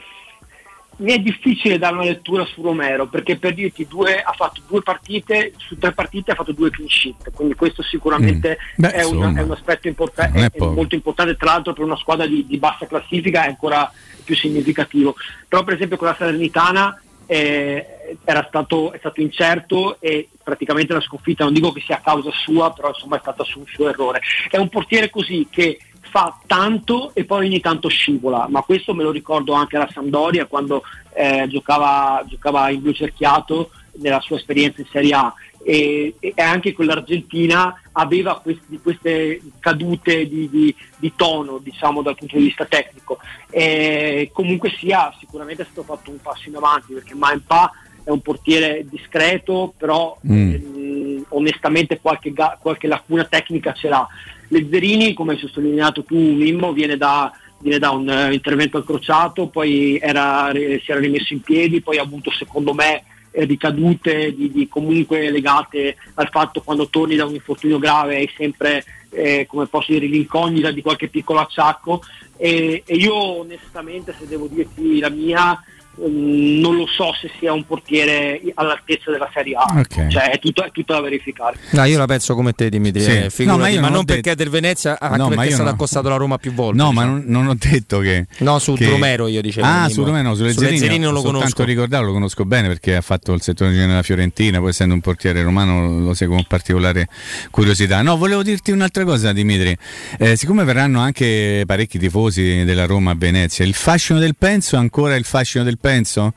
[0.98, 4.82] mi è difficile dare una lettura su Romero perché per dirti due, ha fatto due
[4.82, 8.82] partite, su tre partite ha fatto due clean sheet, quindi questo sicuramente Mm.
[8.82, 10.72] Beh, è, un, insomma, è un aspetto importa- non è è- è poco.
[10.72, 13.90] molto importante, tra l'altro per una squadra di, di bassa classifica è ancora
[14.22, 15.14] più significativo.
[15.48, 21.00] Però per esempio con la Salernitana eh, era stato, è stato incerto e praticamente la
[21.00, 23.88] sconfitta, non dico che sia a causa sua, però insomma è stata su un suo
[23.88, 24.20] errore.
[24.50, 25.78] È un portiere così che
[26.14, 30.46] fa tanto e poi ogni tanto scivola, ma questo me lo ricordo anche alla Sampdoria
[30.46, 35.34] quando eh, giocava, giocava in blu cerchiato nella sua esperienza in Serie A.
[35.66, 42.14] E, e anche con l'Argentina aveva questi, queste cadute di, di, di, tono diciamo dal
[42.14, 43.18] punto di vista tecnico.
[43.50, 47.72] E comunque sia sicuramente è stato fatto un passo in avanti perché Maimpa
[48.04, 50.52] è un portiere discreto però mm.
[50.52, 54.06] ehm, onestamente qualche, qualche lacuna tecnica ce l'ha
[54.48, 57.32] Lezzerini come hai sottolineato tu Mimmo viene da
[57.64, 61.96] viene da un uh, intervento al crociato, poi era, si era rimesso in piedi, poi
[61.96, 67.24] ha avuto secondo me eh, ricadute di, di comunque legate al fatto quando torni da
[67.24, 72.02] un infortunio grave hai sempre eh, come posso dire l'incognita di qualche piccolo acciacco.
[72.36, 75.58] E, e io onestamente se devo dirti la mia
[76.00, 80.10] Mm, non lo so se sia un portiere all'altezza della Serie A, okay.
[80.10, 81.56] cioè è tutto, è tutto, da verificare.
[81.70, 83.00] No, io la penso come te, Dimitri.
[83.00, 83.42] Sì.
[83.42, 85.70] Eh, no, ma, ma non, perché del Venezia, anche no, perché è stato no.
[85.70, 86.78] accostato la Roma più volte.
[86.78, 87.06] No, diciamo.
[87.06, 88.26] ma non, non, ho detto che.
[88.38, 88.88] No, su che...
[88.88, 89.66] Romero io dicevo.
[89.66, 91.44] Ah, su Romero, no, sulle Zerini non lo conosco.
[91.44, 95.00] Tanto ricordarlo, lo conosco bene perché ha fatto il settore nella Fiorentina, poi essendo un
[95.00, 97.08] portiere romano lo seguo con particolare
[97.50, 98.02] curiosità.
[98.02, 99.76] No, volevo dirti un'altra cosa, Dimitri.
[100.18, 104.78] Eh, siccome verranno anche parecchi tifosi della Roma a Venezia, il fascino del Penso è
[104.78, 106.32] ancora il fascino del Penso?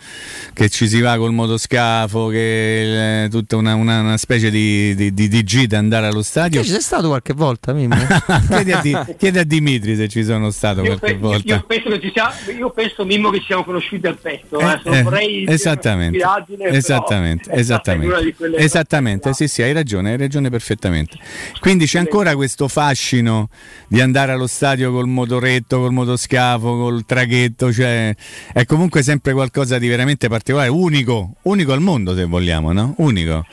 [0.58, 5.14] che ci si va col motoscafo, che è tutta una, una, una specie di, di,
[5.14, 6.64] di, di gita andare allo stadio.
[6.64, 7.96] Ci sei stato qualche volta, Mimmo?
[8.50, 11.54] chiedi, a Di, chiedi, a Dimitri se ci sono stato io qualche pe- volta.
[11.54, 14.60] Io penso, che ci sia, io penso, Mimmo, che ci siamo conosciuti al petto.
[14.60, 21.18] Eh, eh, vorrei esattamente, esattamente, esattamente, esattamente sì, sì, hai ragione, hai ragione perfettamente.
[21.60, 23.50] Quindi c'è ancora questo fascino
[23.88, 28.16] di andare allo stadio col motoretto, col motoscafo, col traghetto, cioè
[28.52, 32.96] è comunque sempre qualcosa di veramente particolare, unico, unico al mondo se vogliamo, no?
[32.98, 33.46] Unico.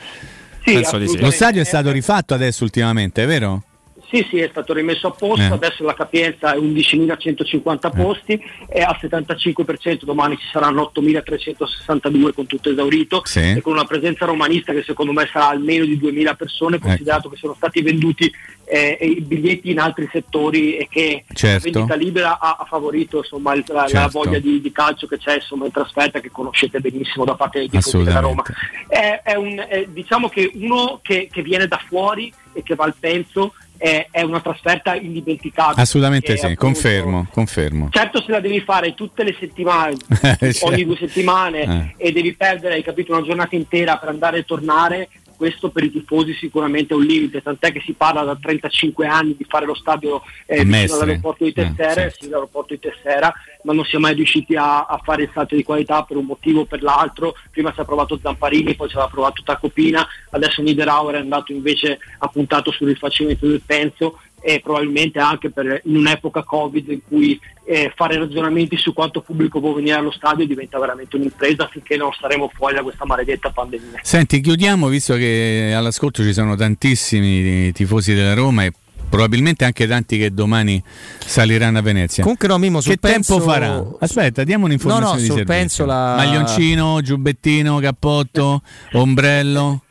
[0.65, 1.17] Sì, sì.
[1.19, 3.63] Lo stadio è stato rifatto adesso ultimamente, è vero?
[4.07, 5.51] Sì, sì, è stato rimesso a posto, eh.
[5.51, 8.01] adesso la capienza è 11.150 eh.
[8.01, 13.39] posti e al 75% domani ci saranno 8.362 con tutto esaurito sì.
[13.39, 17.29] e con una presenza romanista che secondo me sarà almeno di 2.000 persone, considerato ecco.
[17.29, 18.31] che sono stati venduti
[18.65, 21.67] eh, i biglietti in altri settori e che certo.
[21.67, 23.95] la vendita libera ha, ha favorito insomma, il, la, certo.
[23.95, 27.67] la, voglia di, di, calcio che c'è insomma, in trasferta che conoscete benissimo da parte
[27.67, 28.43] tifosi della Roma.
[28.87, 32.85] È, è un, è, diciamo che uno che, che viene da fuori e che va
[32.85, 35.81] al penso è, è una trasferta indimenticabile.
[35.81, 37.89] Assolutamente sì, appunto, confermo, confermo.
[37.91, 39.95] Certo se la devi fare tutte le settimane,
[40.61, 42.07] ogni due settimane eh.
[42.07, 45.91] e devi perdere, hai capito, una giornata intera per andare e tornare, questo per i
[45.91, 49.75] tifosi sicuramente è un limite, tant'è che si parla da 35 anni di fare lo
[49.75, 52.29] stadio eh, all'aeroporto di Tessera, eh, sì.
[52.67, 53.33] di Tessera,
[53.63, 56.25] ma non si è mai riusciti a, a, fare il salto di qualità per un
[56.25, 57.35] motivo o per l'altro.
[57.51, 61.99] Prima si è provato Zamparini, poi si aveva provato Tacopina, adesso Niederauer è andato invece
[62.19, 67.39] ha puntato sul rifacimento del penso e probabilmente anche per, in un'epoca Covid in cui
[67.63, 72.11] eh, fare ragionamenti su quanto pubblico può venire allo stadio diventa veramente un'impresa finché non
[72.13, 74.01] staremo fuori da questa maledetta pandemia.
[74.03, 78.71] Senti, chiudiamo visto che all'ascolto ci sono tantissimi tifosi della Roma e
[79.09, 80.81] probabilmente anche tanti che domani
[81.25, 82.21] saliranno a Venezia.
[82.21, 83.37] Comunque no, Mimo, che penso...
[83.37, 83.83] tempo farà?
[83.99, 86.15] Aspetta, diamo un'informazione no, no, di penso la...
[86.17, 88.61] Maglioncino, giubbettino, cappotto,
[88.93, 89.84] ombrello.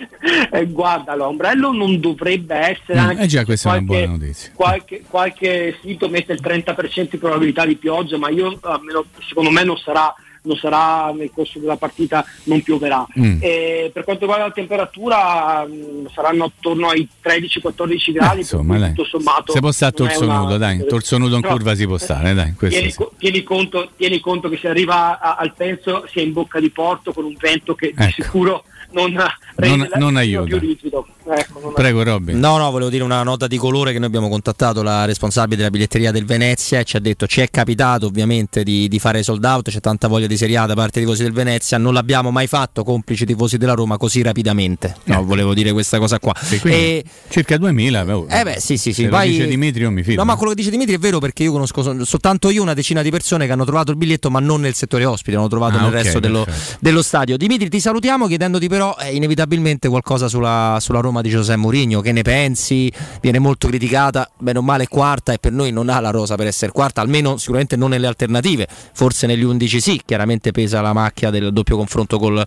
[0.52, 3.00] eh, guarda, l'ombrello non dovrebbe essere.
[3.00, 4.50] Mm, anche eh già, questa qualche, è una buona notizia.
[4.54, 9.64] Qualche, qualche sito mette il 30% di probabilità di pioggia, ma io almeno, secondo me
[9.64, 13.06] non sarà non sarà nel corso della partita, non pioverà.
[13.18, 13.40] Mm.
[13.40, 18.94] per quanto riguarda la temperatura mh, mm, saranno attorno ai 13-14 gradi, eh, insomma, dai.
[18.94, 19.52] tutto sommato.
[19.52, 20.38] Si può stare torso una...
[20.38, 22.54] nudo, dai, torso nudo in Però, curva si può stare, dai.
[22.56, 23.06] Tieni, sì.
[23.18, 26.70] tieni, conto, tieni, conto, che si arriva a, al penso si è in bocca di
[26.70, 28.04] porto con un vento che ecco.
[28.04, 29.12] di sicuro non,
[29.56, 30.56] non, non aiuta.
[30.56, 32.34] Ecco, non Prego Robby.
[32.34, 35.70] No, no, volevo dire una nota di colore che noi abbiamo contattato la responsabile della
[35.70, 39.44] biglietteria del Venezia e ci ha detto ci è capitato ovviamente di, di fare sold
[39.44, 42.30] out, c'è tanta voglia di Serie A da parte dei tifosi del Venezia, non l'abbiamo
[42.30, 44.96] mai fatto complici tifosi della Roma così rapidamente.
[45.04, 45.22] No, eh.
[45.22, 46.34] volevo dire questa cosa qua.
[46.64, 47.04] E...
[47.28, 48.16] Circa 2000.
[48.16, 48.26] Oh.
[48.28, 49.06] Eh beh, sì, sì, sì.
[49.06, 49.30] Vai...
[49.30, 50.20] dice Dimitri mi fido.
[50.20, 53.02] No, ma quello che dice Dimitri è vero perché io conosco soltanto io una decina
[53.02, 55.80] di persone che hanno trovato il biglietto ma non nel settore ospite, l'hanno trovato ah,
[55.80, 56.46] nel okay, resto dello,
[56.80, 57.36] dello, stadio.
[57.36, 62.12] Dimitri ti salutiamo chiedendoti però eh, inevitabilmente qualcosa sulla, sulla Roma di Giuseppe Mourinho, che
[62.12, 62.90] ne pensi?
[63.20, 66.46] Viene molto criticata, bene o male quarta e per noi non ha la rosa per
[66.46, 71.28] essere quarta, almeno sicuramente non nelle alternative, forse negli 11 sì, chiaramente pesa la macchia
[71.28, 72.42] del doppio confronto col,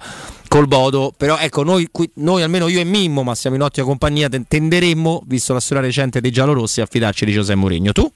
[0.47, 3.85] col Bodo, però ecco noi, qui, noi, almeno io e Mimmo, ma siamo in ottima
[3.85, 7.91] compagnia, tenderemmo, visto la storia recente dei giallorossi, a fidarci di Giuseppe Mourinho.
[7.91, 8.11] Tu?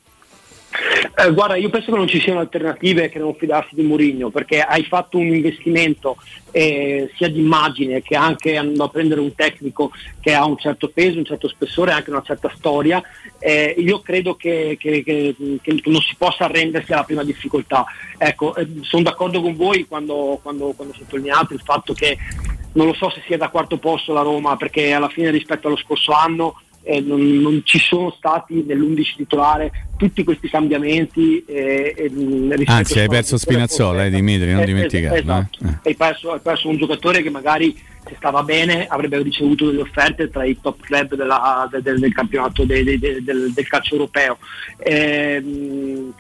[1.20, 4.62] Eh, guarda, io penso che non ci siano alternative che non fidarsi di Mourinho, perché
[4.62, 6.16] hai fatto un investimento
[6.52, 9.90] eh, sia di immagine che anche andando a prendere un tecnico
[10.22, 13.02] che ha un certo peso, un certo spessore, anche una certa storia.
[13.40, 17.84] Eh, io credo che, che- che- che non si possa arrendersi alla prima difficoltà.
[18.20, 22.16] Ecco, eh, sono d'accordo con voi quando, quando, quando sottolineate il fatto che
[22.74, 25.78] non lo so se sia da quarto posto la Roma, perché alla fine rispetto allo
[25.78, 31.44] scorso anno eh, non, non ci sono stati nell'11 titolare tutti questi cambiamenti.
[31.46, 35.18] eh, eh, Anzi, hai perso Spinazzola, eh, Dimitri, non Eh, dimenticarlo.
[35.18, 35.60] esatto.
[35.66, 35.78] eh.
[35.84, 37.78] hai, perso, hai perso un giocatore che magari
[38.08, 42.14] se stava bene avrebbe ricevuto delle offerte tra i top club della- de- del, del
[42.14, 44.38] campionato de- de- de- del, del calcio europeo.
[44.78, 46.14] Ehm,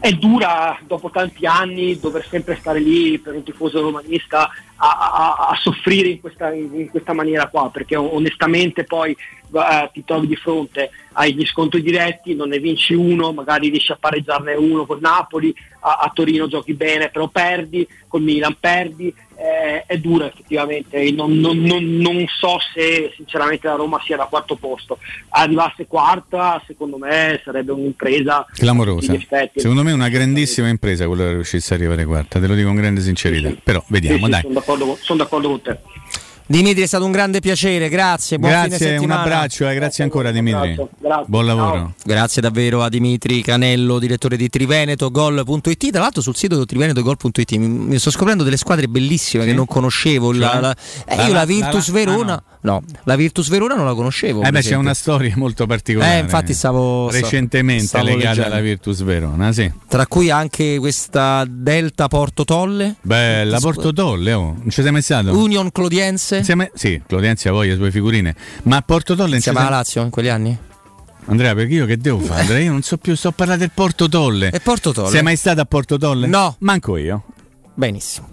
[0.00, 5.58] è dura dopo tanti anni dover sempre stare lì per un tifoso romanista a, a-
[5.60, 10.90] soffrire in questa, in questa maniera qua, perché onestamente poi eh, ti trovi di fronte
[11.12, 15.98] agli scontri diretti, non ne vinci uno, magari riesci a pareggiarne uno con Napoli, a,
[16.02, 21.58] a Torino giochi bene, però perdi, con Milan perdi, eh, è dura effettivamente, non, non-
[21.60, 24.98] non- non so se sinceramente la Roma sia da quarto posto,
[25.30, 29.12] arrivasse quarta secondo me sarebbe un'impresa Clamorosa.
[29.54, 32.66] Secondo me è una grandissima impresa quella che riuscisse a arrivare quarta, te lo dico
[32.68, 33.52] con grande sincerità.
[33.62, 34.40] Però vediamo, Sì, sì, dai.
[34.42, 35.78] Sono d'accordo, con- sono d'accordo con te.
[36.46, 40.30] Dimitri è stato un grande piacere, grazie, buon fine Grazie, un abbraccio e grazie ancora
[40.30, 40.74] Dimitri.
[40.98, 41.24] Grazie.
[41.26, 41.94] Buon lavoro.
[42.04, 45.90] Grazie davvero a Dimitri Canello, direttore di Triveneto Gol.it.
[45.90, 49.64] Tra l'altro sul sito Triveneto Gol.it mi, mi sto scoprendo delle squadre bellissime che non
[49.64, 50.32] conoscevo.
[50.32, 50.60] La, Cioè?
[50.60, 50.76] la-
[51.06, 52.53] eh, io la la- Virtus la- Verona, ah, no.
[52.66, 54.42] La Virtus Verona non la conoscevo.
[54.42, 56.16] Eh beh, c'è una storia molto particolare.
[56.16, 58.52] Eh, infatti stavo- recentemente stavo legata leggendo.
[58.54, 59.70] alla Virtus Verona, sì.
[59.86, 64.54] Tra cui anche questa Delta Porto Tolle, Bella, Porto Tolle, oh.
[64.58, 65.36] non ci sei mai stato?
[65.36, 66.38] Union Clodiense.
[66.38, 68.34] Insieme- sì, Clodienzi ha voglia sue figurine.
[68.64, 70.58] Ma a Porto Tolle non sei- alla Lazio in quegli anni?
[71.26, 72.40] Andrea, perché io che devo fare?
[72.40, 74.50] Andrea, io non so più, sto a parlare del Porto Tolle.
[74.50, 75.10] E Porto Tolle?
[75.10, 76.26] Sei mai stato a Porto Tolle?
[76.26, 76.56] No.
[76.60, 77.24] Manco io.
[77.74, 78.28] Benissimo.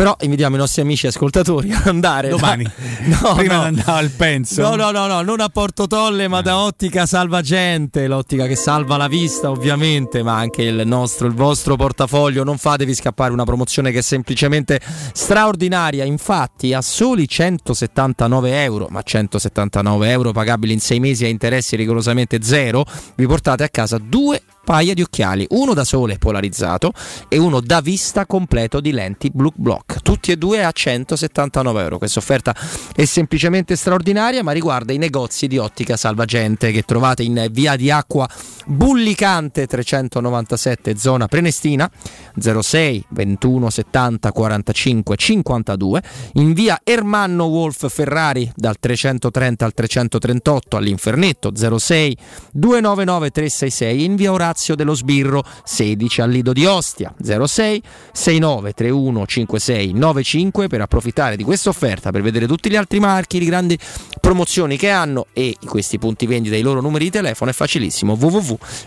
[0.00, 2.64] Però invitiamo i nostri amici ascoltatori ad andare Domani.
[3.20, 3.62] No, Prima no.
[3.64, 4.62] andare al Penso.
[4.62, 8.96] No, no, no, no, non a Porto Tolle, ma da Ottica Salvagente, l'ottica che salva
[8.96, 12.44] la vista, ovviamente, ma anche il nostro, il vostro portafoglio.
[12.44, 14.80] Non fatevi scappare una promozione che è semplicemente
[15.12, 16.04] straordinaria.
[16.04, 22.38] Infatti, a soli 179 euro, ma 179 euro pagabili in 6 mesi a interessi rigorosamente
[22.42, 22.86] zero,
[23.16, 26.92] vi portate a casa due paia di occhiali, uno da sole polarizzato
[27.28, 31.98] e uno da vista completo di lenti Blue Block, tutti e due a 179 euro.
[31.98, 32.54] Questa offerta
[32.94, 37.90] è semplicemente straordinaria, ma riguarda i negozi di ottica salvagente che trovate in via di
[37.90, 38.28] acqua
[38.70, 41.90] Bullicante 397 zona Prenestina
[42.38, 46.02] 06 21 70 45 52
[46.34, 52.16] in via Ermanno Wolf Ferrari dal 330 al 338 all'Infernetto 06
[52.52, 57.82] 299 366 in via Orazio dello Sbirro 16 al Lido di Ostia 06
[58.12, 63.40] 69 31 56 95 per approfittare di questa offerta per vedere tutti gli altri marchi
[63.40, 63.76] di grandi
[64.20, 68.14] promozioni che hanno e questi punti vendita i loro numeri di telefono è facilissimo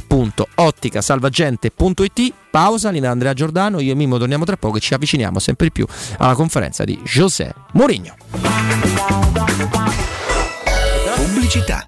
[0.07, 5.71] www.otticasalvagente.it pausa linea Andrea Giordano io e Mimmo torniamo tra poco e ci avviciniamo sempre
[5.71, 5.85] più
[6.17, 8.15] alla conferenza di José Mourinho
[11.15, 11.87] Pubblicità.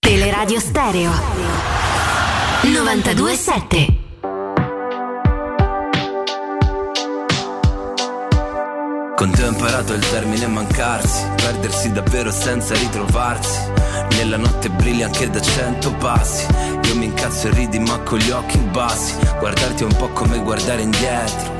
[0.00, 1.10] Teleradio Stereo
[2.62, 3.98] 927
[9.14, 13.60] Con te ho imparato il termine mancarsi, perdersi davvero senza ritrovarsi.
[14.16, 16.46] Nella notte brilli anche da cento passi.
[16.84, 19.16] Io mi incazzo e ridi ma con gli occhi bassi.
[19.38, 21.59] Guardarti è un po' come guardare indietro.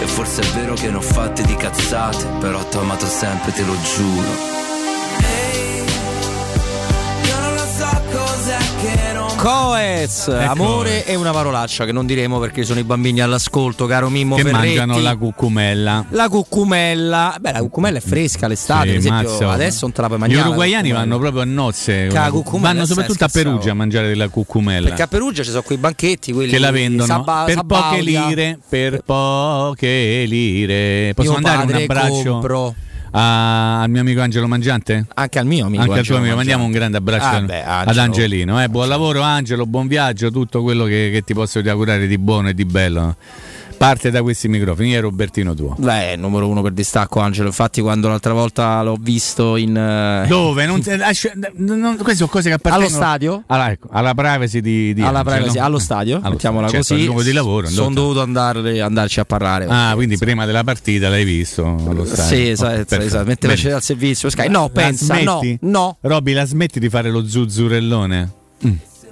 [0.00, 3.64] e forse è vero che ne ho fatte di cazzate, però t'ho amato sempre, te
[3.64, 4.71] lo giuro.
[9.42, 14.36] Coez, amore e una parolaccia che non diremo perché sono i bambini all'ascolto, caro Mimmo
[14.36, 14.76] che Ferretti.
[14.76, 16.04] mangiano la cucumella.
[16.10, 19.50] La cucumella, beh, la cucumella è fresca l'estate, Sì, esempio, mazza.
[19.50, 20.46] adesso non te la puoi Gli mangiare.
[20.46, 22.06] uruguaiani la vanno proprio a nozze.
[22.30, 23.28] Cucumella vanno soprattutto a.
[23.28, 24.86] Perugia a mangiare della cucumella.
[24.86, 28.26] Perché a Perugia ci sono quei banchetti, quelli che la vendono Sabba- per poche Sabaudia.
[28.28, 28.58] lire.
[28.68, 31.14] Per poche lire.
[31.16, 32.74] Posso Mio mandare un abbraccio compro.
[33.12, 35.06] A- al mio amico Angelo Mangiante?
[35.14, 35.82] Anche al mio amico.
[35.82, 38.00] Anche al tuo amico, mandiamo un grande abbraccio Ah, ad- beh, ad Angelo.
[38.02, 38.62] Angelino.
[38.62, 38.68] eh.
[38.68, 42.54] Buon lavoro, Angelo, buon viaggio, tutto quello che, che ti posso augurare di buono e
[42.54, 43.16] di bello
[43.82, 45.74] Parte da questi microfoni, è Robertino tuo.
[45.76, 47.48] Beh, numero uno per distacco Angelo.
[47.48, 49.76] Infatti, quando l'altra volta l'ho visto in.
[49.76, 50.66] eh, Dove?
[50.66, 53.42] Non, eh, lascia- non- queste sono cose che appartengono Allo stadio?
[53.48, 55.36] Alla, ecco, alla privacy di, di alla Angelo.
[55.36, 57.00] privacy, allo stadio, Allo mettiamola certo, così.
[57.00, 57.66] al luogo di lavoro.
[57.68, 59.66] Sono dovuto andare, andarci a parlare.
[59.68, 62.36] Ah, quindi prima della partita l'hai visto allo stadio?
[62.36, 63.02] Sì, esatto, perfetto.
[63.02, 64.48] esatto, faceva il servizio Sky.
[64.48, 65.58] No, La pensa, no, smetti?
[65.62, 65.96] no.
[66.02, 68.30] Robby, la smetti di fare lo zuzzurellone?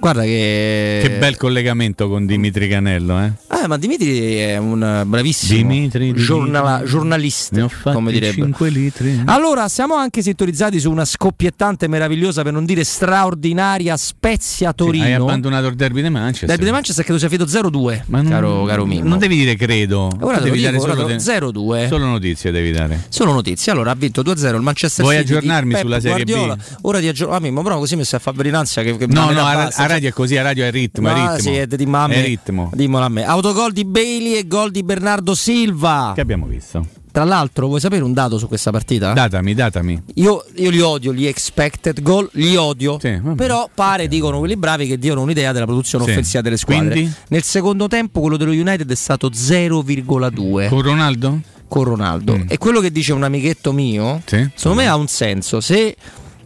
[0.01, 0.99] Guarda che.
[1.03, 3.31] Che bel collegamento con Dimitri Canello, eh?
[3.49, 8.33] Ah, ma Dimitri è un bravissimo Dimitri, giornala- giornalista, come direbbe.
[8.41, 9.21] 5 litri.
[9.25, 15.21] Allora, siamo anche sintonizzati su una scoppiettante, meravigliosa, per non dire straordinaria Spezia Hai Torino.
[15.23, 16.47] abbandonato il derby di Manchester.
[16.49, 19.07] Derby di Manchester credo sia finito 0-2, Ma non, caro, caro Mimmo.
[19.07, 20.09] non devi dire credo.
[20.21, 21.87] Ora devi dico, dare solo, te lo- te- 0-2.
[21.87, 23.05] solo notizie devi dare.
[23.09, 23.71] Solo notizie.
[23.71, 25.27] Allora ha vinto 2-0 il Manchester Vuoi City.
[25.29, 26.29] di aggiornarmi sulla Serie B?
[26.31, 26.57] Guardiola.
[26.81, 27.35] Ora ti aggiorno.
[27.35, 29.83] Ah, Mimmo, però così mi stai a fare verinanza che, che No, no, a, abbassa,
[29.83, 31.37] a cioè- radio è così, a radio è ritmo, è Ah, ritmo.
[31.37, 32.15] sì, è di mamme.
[32.15, 32.69] È ritmo.
[32.73, 33.23] Dimmelo a me.
[33.25, 36.11] Autogol di Bailey e gol di Bernardo Silva.
[36.15, 36.85] Che abbiamo visto?
[37.11, 39.11] Tra l'altro, vuoi sapere un dato su questa partita?
[39.11, 40.01] Datami, datami.
[40.15, 42.97] Io, io li odio, gli expected goal, li odio.
[43.35, 46.09] Però pare, dicono quelli bravi, che diano un'idea della produzione Sì.
[46.11, 46.89] offensiva delle squadre.
[46.91, 47.13] Quindi?
[47.27, 50.69] Nel secondo tempo quello dello United è stato 0,2.
[50.69, 51.39] Con Ronaldo?
[51.67, 52.39] Con Ronaldo.
[52.47, 54.49] E quello che dice un amichetto mio, Sì.
[54.55, 55.59] secondo me ha un senso.
[55.59, 55.95] Se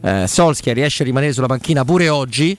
[0.01, 2.55] eh, Solskjaer riesce a rimanere sulla panchina pure oggi,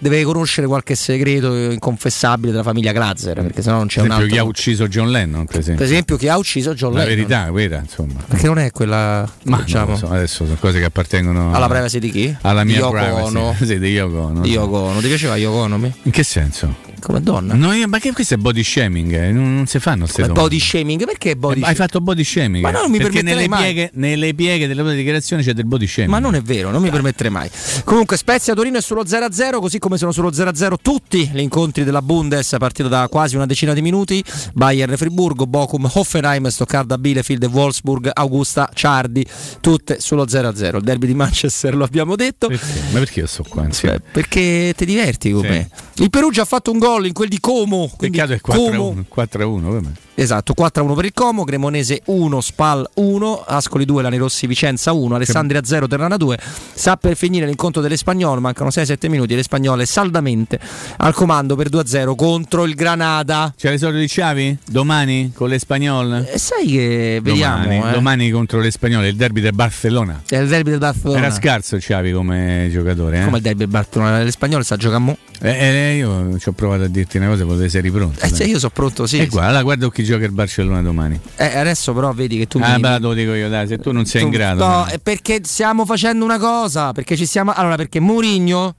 [0.00, 4.24] deve conoscere qualche segreto inconfessabile della famiglia Glazer, perché sennò non c'è Per un esempio,
[4.24, 4.26] altro.
[4.26, 5.84] chi ha ucciso John Lennon, per esempio.
[5.84, 7.14] Per esempio, chi ha ucciso John La Lennon.
[7.14, 8.20] verità, vera, insomma.
[8.26, 9.30] Perché non è quella.
[9.44, 12.36] Ma diciamo, so, adesso sono cose che appartengono alla privacy di chi?
[12.40, 13.22] alla mia Yoko privacy.
[13.22, 13.56] Ono.
[13.70, 14.44] Sì, di Yoko Ono.
[14.44, 15.00] Yoko Ono.
[15.00, 15.76] Ti piaceva Yoko Ono?
[16.02, 16.88] In che senso?
[17.00, 17.54] Come donna?
[17.54, 20.40] No, io- ma che questo è body shaming, eh, non, non si fanno queste domande.
[20.42, 21.04] body shaming?
[21.04, 22.62] Perché body Eh, Hai fatto body shaming?
[22.64, 23.62] Ma no, non mi Perché nelle mai.
[23.72, 26.10] pieghe, nelle pieghe delle tua dichiarazioni c'è del body shaming.
[26.12, 27.50] Ma non è vero, non mi permetterei mai.
[27.84, 32.02] Comunque Spezia Torino è sullo 0-0, così come sono sullo 0-0 tutti gli incontri della
[32.02, 34.22] Bundes partito da quasi una decina di minuti.
[34.52, 39.24] Bayern Friburgo, Bochum, Hoffenheim, Stoccarda, Bielefeld, Wolfsburg, Augusta, Ciardi,
[39.60, 40.76] tutte sullo 0-0.
[40.76, 42.48] Il derby di Manchester lo abbiamo detto.
[42.48, 43.98] Ma perché io sto qua insieme?
[43.98, 45.68] Beh, perché ti diverti con me.
[45.94, 47.90] Il Perugia ha fatto un gol in quel di Como.
[47.96, 50.09] Peccato è Como 4-1.
[50.20, 50.24] 4-1 come?
[50.24, 55.14] Esatto, 4-1 per il Como, Cremonese 1, Spal 1, Ascoli 2, Lani Rossi Vicenza 1,
[55.14, 56.38] Alessandria 0, Ternana 2.
[56.74, 60.60] Sta per finire l'incontro delle spagnole, mancano 6-7 minuti, le spagnole saldamente
[60.98, 63.52] al comando per 2-0 contro il Granada.
[63.56, 64.58] C'è l'esordio di Xavi?
[64.66, 66.30] Domani con le spagnole?
[66.32, 67.92] E sai che vediamo, domani, eh.
[67.92, 70.22] domani contro le spagnole, il derby del Barcellona.
[70.28, 71.18] È il derby del Barcellona.
[71.18, 73.24] Era scarso Xavi come giocatore, eh?
[73.24, 75.16] Come il derby del Barcellona, le spagnole sta giocando mo.
[75.42, 78.20] Eh, eh, io ci ho provato a dirti una cosa, potete essere pronto.
[78.20, 79.18] Eh, sì, io sono pronto, sì.
[79.18, 81.18] E guarda, guarda chi gioca il Barcellona domani.
[81.36, 82.80] Eh, adesso però vedi che tu ah, mi...
[82.80, 84.66] beh, te lo dico io, dai, se tu non sei in Tu- grado.
[84.66, 86.92] No, è perché stiamo facendo una cosa.
[86.92, 87.52] Perché ci stiamo.
[87.52, 88.74] Allora, perché Mourinho,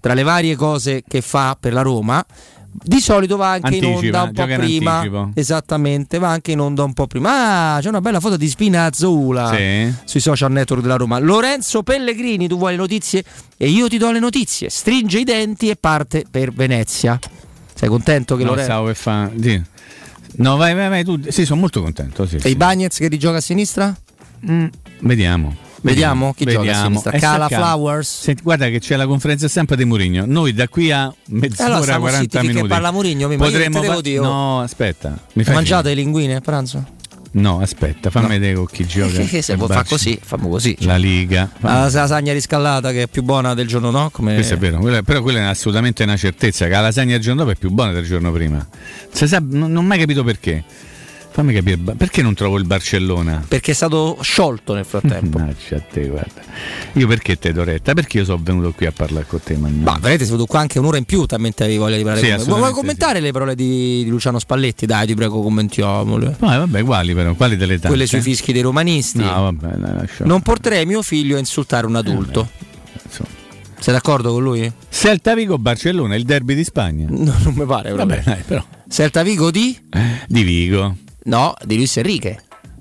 [0.00, 2.24] tra le varie cose che fa per la Roma,
[2.76, 4.92] di solito va anche in Anticipa, onda un po' in prima.
[4.94, 5.30] anticipo.
[5.34, 7.74] Esattamente, va anche in onda un po' prima.
[7.76, 9.94] Ah, c'è una bella foto di Spinazzola Sì.
[10.04, 11.18] sui social network della Roma.
[11.20, 13.22] Lorenzo Pellegrini, tu vuoi le notizie?
[13.56, 14.70] E io ti do le notizie.
[14.70, 17.16] Stringe i denti e parte per Venezia.
[17.76, 18.70] Sei contento che No, Lorenzo.
[18.70, 19.62] stavo per fa- sì.
[20.36, 21.20] No, vai, vai, vai, tu.
[21.28, 22.26] Sì, sono molto contento.
[22.26, 22.48] Sì, E sì.
[22.48, 23.94] i Bagnets che rigioca a sinistra?
[24.50, 24.66] Mm,
[25.00, 25.56] Vediamo.
[25.82, 27.10] Vediamo chi gioca a sinistra.
[27.12, 27.64] Eh, Cala calmo.
[27.66, 28.20] Flowers.
[28.22, 30.24] Senti, guarda che c'è la conferenza stampa di Mourinho.
[30.26, 32.68] Noi da qui a mezz'ora, Allora, stiamo 40 zitti finché minuti.
[32.72, 34.22] parla Mourinho, mi- ma io potremmo te devo fa- dire, oh.
[34.22, 35.18] No, aspetta.
[35.34, 36.84] Mi fai mangiato le linguine a pranzo?
[37.36, 39.22] No, aspetta, fammi vedere con chi gioca.
[39.22, 40.76] Che se può fare così, fammo così.
[40.80, 41.50] La Liga.
[41.60, 44.10] La lasagna riscaldata che è più buona del giorno no?
[44.10, 44.34] Come...
[44.34, 47.40] Questo è vero, quella- però quella è assolutamente una certezza che la lasagna il giorno
[47.40, 48.64] dopo è più buona del giorno prima.
[49.10, 50.62] Sa- non, non ho mai capito perché.
[51.34, 53.44] Fammi capire, perché non trovo il Barcellona?
[53.48, 55.38] Perché è stato sciolto nel frattempo.
[55.38, 56.42] Mannaggia a te, guarda.
[56.92, 57.92] Io perché te do retta?
[57.92, 59.80] Perché io sono venuto qui a parlare con te, man.
[59.80, 62.36] Ma veramente sei venuto qua anche un'ora in più, talmente avevi voglia di parlare Sì,
[62.36, 62.58] con me.
[62.60, 64.86] Vuoi- commentare le parole di, di Luciano Spalletti?
[64.86, 66.36] Dai, ti prego, commentiamole.
[66.38, 67.34] Poi vabbè, quali però?
[67.34, 67.88] Quali delle tante?
[67.88, 69.18] Quelle sui fischi dei romanisti.
[69.18, 70.24] No, vabbè, dai, lascia.
[70.26, 72.48] Non porterei mio figlio a insultare un adulto.
[73.80, 74.72] Sei d'accordo con lui?
[74.88, 77.06] Celta Vigo Barcellona, il derby di Spagna.
[77.10, 77.90] No, non mi pare.
[77.90, 78.64] Vabbè, dai, però.
[78.88, 79.76] Celta Vigo di?
[80.28, 80.96] Di Vigo.
[81.24, 82.38] No, di Luis Enrique.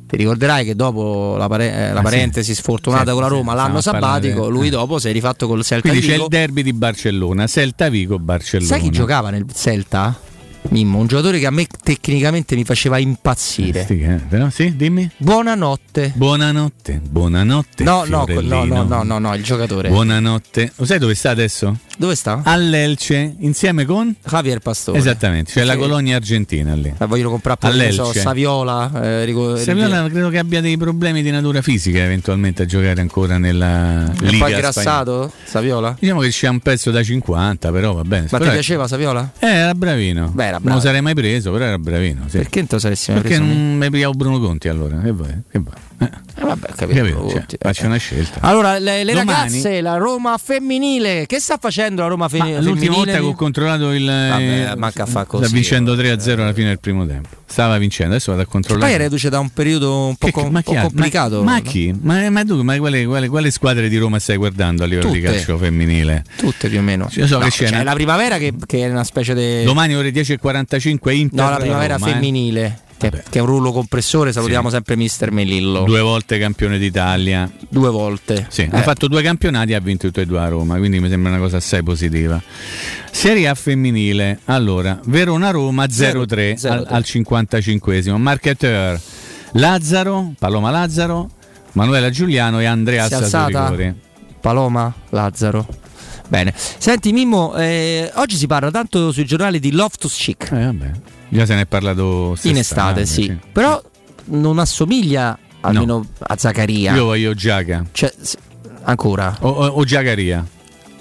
[0.08, 2.04] Ti ricorderai che dopo la, pare- eh, la Ah, sì.
[2.04, 5.12] parentesi sfortunata Sì, con la sì, Roma, l'anno a parlare- sabbatico, lui dopo si è
[5.12, 6.24] rifatto col Celta Quindi c'è Vigo.
[6.26, 8.70] il derby di Barcellona, Celta Vigo Barcellona.
[8.70, 10.16] Sai chi giocava nel Celta?
[10.70, 13.86] Mimmo, un giocatore che a me tecnicamente mi faceva impazzire.
[13.86, 15.08] Sì, eh, però sì, dimmi.
[15.18, 16.14] Buonanotte.
[16.16, 17.84] Buonanotte, buonanotte.
[17.84, 19.90] No, no, no, no, no, no, no, il giocatore.
[19.90, 20.72] Buonanotte.
[20.78, 21.78] Lo sai dove sta adesso?
[21.96, 22.42] Dove sta?
[22.44, 24.98] All'Elce, insieme con Javier Pastore.
[24.98, 25.78] Esattamente, c'è la Sì.
[25.80, 26.92] colonia argentina lì.
[26.98, 28.20] Eh, vogliono comprare che ne so, All'Elce.
[28.22, 28.92] Saviola.
[29.04, 33.38] eh, rico- Saviola credo che abbia dei problemi di natura fisica eventualmente a giocare ancora
[33.38, 34.50] nella È Liga un po' spagnola.
[34.56, 35.32] ingrassato?
[35.44, 35.96] Saviola?
[36.00, 38.28] Diciamo che c'è un pezzo da 50, però va bene.
[38.32, 39.32] Ma Però- ti piaceva Saviola?
[39.38, 40.30] Eh, era bravino.
[40.34, 40.76] Beh, era Non bravo.
[40.80, 42.24] lo sarei mai preso, però era bravino.
[42.28, 42.38] sì.
[42.38, 43.54] Perché non te lo saresti mai Perché preso?
[43.54, 44.98] non mi pigliavo Bruno Conti allora?
[45.00, 45.34] Che vuoi?
[45.50, 45.76] Che vuoi?
[46.00, 47.00] Eh, Eh, vabbè, capito.
[47.00, 47.30] capito?
[47.30, 47.86] Cioè, faccio eh.
[47.88, 48.40] una scelta.
[48.42, 52.44] Allora, le, le Domani- ragazze, la Roma femminile, che sta facendo la Roma fe- Ma
[52.46, 52.70] femminile?
[52.70, 54.06] l'ultima volta che ho controllato il.
[54.06, 57.30] Vabbè, eh, manca a fa così, Sta vincendo 3-0 alla fine del primo tempo.
[57.54, 58.94] Stava vincendo, adesso vado a Poi controllare.
[58.94, 61.44] è reduce da un periodo un po', com- un po' complicato.
[61.44, 61.62] Ma, ma no?
[61.62, 61.94] chi?
[62.02, 65.20] Ma, ma tu, ma quale, quale, quale squadre di Roma stai guardando a livello di
[65.20, 65.32] Tutte.
[65.34, 66.24] calcio femminile?
[66.36, 67.08] Tutte più o meno.
[67.12, 67.68] Io so No, che c'è.
[67.68, 69.64] una- la primavera che, che è una specie di.
[69.66, 71.44] Domani ore 10.45 Inter.
[71.44, 72.78] No, la primavera Roma, eh.
[73.10, 74.32] Che, che è un rullo compressore.
[74.32, 75.84] Salutiamo sempre Mister Melillo.
[75.84, 77.52] Due volte campione d'Italia.
[77.68, 78.46] Due volte.
[78.50, 78.70] Sì, Eh.
[78.72, 81.32] ha fatto due campionati e ha vinto tutti e due a Roma, quindi mi sembra
[81.32, 82.42] una cosa assai positiva.
[83.12, 88.16] Serie A femminile, allora, Verona-Roma 0-3 al, al 55esimo.
[88.16, 89.00] Marketeur
[89.54, 91.30] Lazzaro, Paloma Lazzaro,
[91.74, 93.08] Manuela Giuliano e Andrea?
[93.08, 93.96] Rigore.
[94.40, 95.66] Paloma, Lazzaro.
[96.28, 96.54] Bene.
[96.56, 100.52] Senti Mimmo, eh, oggi si parla tanto sui giornali di Loftus Cheek.
[100.52, 100.92] Eh, vabbè.
[101.34, 103.36] Già se ne è parlato In estate, sì.
[103.52, 103.82] Però
[104.26, 106.94] non assomiglia almeno a Zaccaria.
[106.94, 107.84] Io voglio Giaga.
[107.92, 108.14] Cioè,
[108.84, 109.36] ancora.
[109.42, 110.46] O, o, o Giagaria.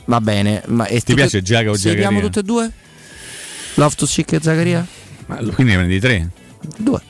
[0.07, 0.63] Va bene.
[0.67, 2.27] Ma Ti tutte- piace Giaga o Seguiamo Giagaria?
[2.29, 2.71] tutte e due?
[3.75, 4.87] Loftus Cheek e Zaccaria?
[5.27, 6.29] Ma quindi ne prendi tre?
[6.77, 7.01] Due.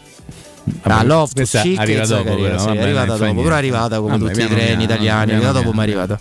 [0.64, 2.46] Vabbè, ah, Loftus Cheek arriva e dopo, Zaccaria.
[2.48, 3.42] però, sì, vabbè, è arrivata dopo, niente.
[3.42, 5.30] però è arrivata come Vabbè, tutti i treni italiani.
[5.30, 6.20] È arrivata dopo, ma è arrivata.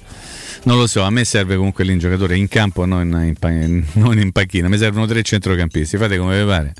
[0.63, 3.49] Non lo so, a me serve comunque lì un giocatore in campo, non in, pa-
[3.99, 4.67] non in panchina.
[4.69, 6.73] Mi servono tre centrocampisti, fate come vi pare.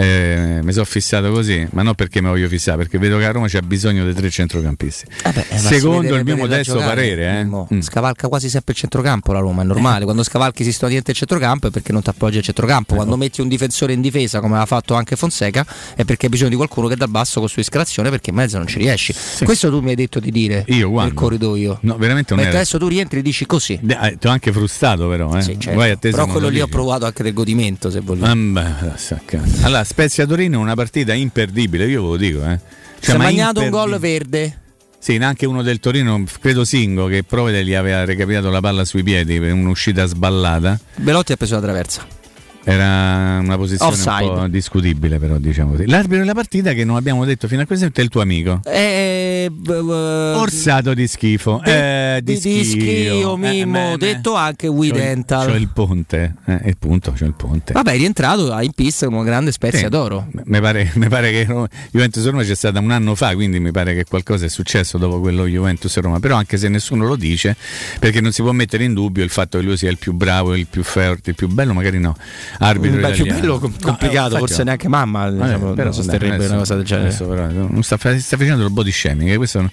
[0.00, 3.32] Eh, mi sono fissato così, ma non perché mi voglio fissare, perché vedo che a
[3.32, 5.06] Roma c'è bisogno di tre centrocampisti.
[5.24, 7.42] Eh si Secondo il mio modesto giocare, parere, eh.
[7.42, 7.68] Mimmo.
[7.80, 10.04] Scavalca quasi sempre il centrocampo la Roma, è normale.
[10.04, 12.94] Quando scavalchi sistema dietro il centrocampo è perché non ti appoggi al centrocampo.
[12.94, 15.66] Quando metti un difensore in difesa, come aveva fatto anche Fonseca,
[15.96, 18.68] è perché hai bisogno di qualcuno che dal basso costruisca l'azione perché in mezzo non
[18.68, 19.12] ci riesci.
[19.42, 21.78] Questo tu mi hai detto di dire Io nel corridoio.
[21.82, 22.58] No, veramente non Mentre era.
[22.58, 23.80] adesso tu rientri e dici così.
[23.84, 25.36] Eh, Ti ho anche frustato, però.
[25.36, 25.42] Eh.
[25.42, 25.98] Sì, certo.
[25.98, 28.58] Però quello lo lì ho provato anche del godimento, se vogliamo.
[28.60, 29.42] Ah, beh, sacca.
[29.62, 32.44] Allora, Spezia Torino è una partita imperdibile, io ve lo dico.
[32.44, 32.58] Eh.
[33.00, 34.58] si è ma magnato un gol verde.
[34.98, 39.02] Sì, neanche uno del Torino, credo Singo, che Provede gli aveva recapitato la palla sui
[39.02, 40.78] piedi per un'uscita sballata.
[40.96, 42.06] Belotti ha preso la traversa.
[42.64, 44.24] Era una posizione Offside.
[44.30, 45.86] un po' discutibile, però diciamo così.
[45.86, 48.60] L'arbitro della partita che non abbiamo detto fino a questo è il tuo amico.
[48.64, 51.60] Eh, b- Orsato di schifo.
[51.64, 55.24] De- eh, di, di, schio, Eh, Mimmo, beh, detto anche We c'ho il-.
[55.26, 57.72] C'ho il ponte, eh, il punto, c'ho il ponte.
[57.72, 59.88] Vabbè, è rientrato in pista con una grande spezia Sì.
[59.88, 60.26] d'oro.
[60.44, 61.46] Mi pare, mi pare che
[61.90, 65.20] Juventus Roma c'è stata un anno fa, quindi mi pare che qualcosa è successo dopo
[65.20, 66.20] quello Juventus Roma.
[66.20, 67.56] Però anche se nessuno lo dice,
[67.98, 70.54] perché non si può mettere in dubbio il fatto che lui sia il più bravo,
[70.54, 72.14] il più forte, il più bello, magari no.
[72.58, 75.94] Arbitro Beh, più bello, com- complicato, No, eh, forse neanche mamma Vabbè, diciamo, però, non
[75.94, 77.08] sosterrebbe adesso- una cosa del genere.
[77.08, 79.70] adesso però non sta, sta facendo il body shaming, questo non,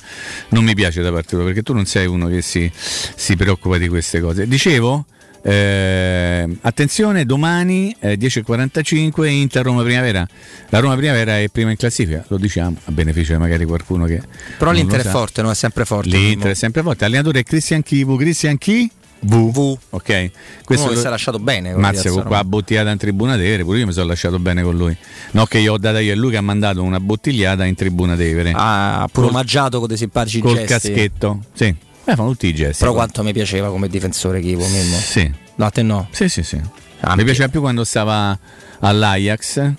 [0.50, 3.78] non mi piace da parte tua, perché tu non sei uno che si, si preoccupa
[3.78, 4.48] di queste cose.
[4.48, 5.06] Dicevo,
[5.42, 10.26] eh, attenzione, domani eh, 10.45 Inter Roma Primavera.
[10.70, 14.22] La Roma Primavera è prima in classifica, lo diciamo, a beneficio di magari qualcuno che.
[14.58, 15.52] Però non l'Inter è forte, no?
[15.52, 16.10] È sempre forte.
[16.10, 17.06] L'Inter è sempre forte.
[17.06, 18.90] Allenatore è Cristian Chivu, Cristian Chi?
[19.22, 19.78] V.
[19.92, 20.10] Ok.
[20.10, 20.30] Uno
[20.66, 23.92] che lo- si è lasciato bene Mazza, qua bottigliata in tribuna Tevere, pure io mi
[23.94, 24.96] sono lasciato bene con lui.
[25.32, 28.16] No, che io ho data io e lui che ha mandato una bottigliata in tribuna
[28.16, 28.52] Tevere.
[28.56, 30.68] Ah, pure Col- omaggiato con dei simpatici col gesti.
[30.68, 31.40] caschetto.
[31.54, 31.66] Sì.
[32.08, 32.80] Eh, fanno tutti i gesti.
[32.80, 33.02] Però qua.
[33.02, 34.98] quanto mi piaceva come difensore Chivo, Mimmo.
[34.98, 35.32] Sì.
[35.56, 36.08] No, a te no.
[36.12, 36.62] Sì, sì, sì.
[37.00, 38.38] Ah, mi piaceva più quando stava
[38.80, 39.74] all'Ajax.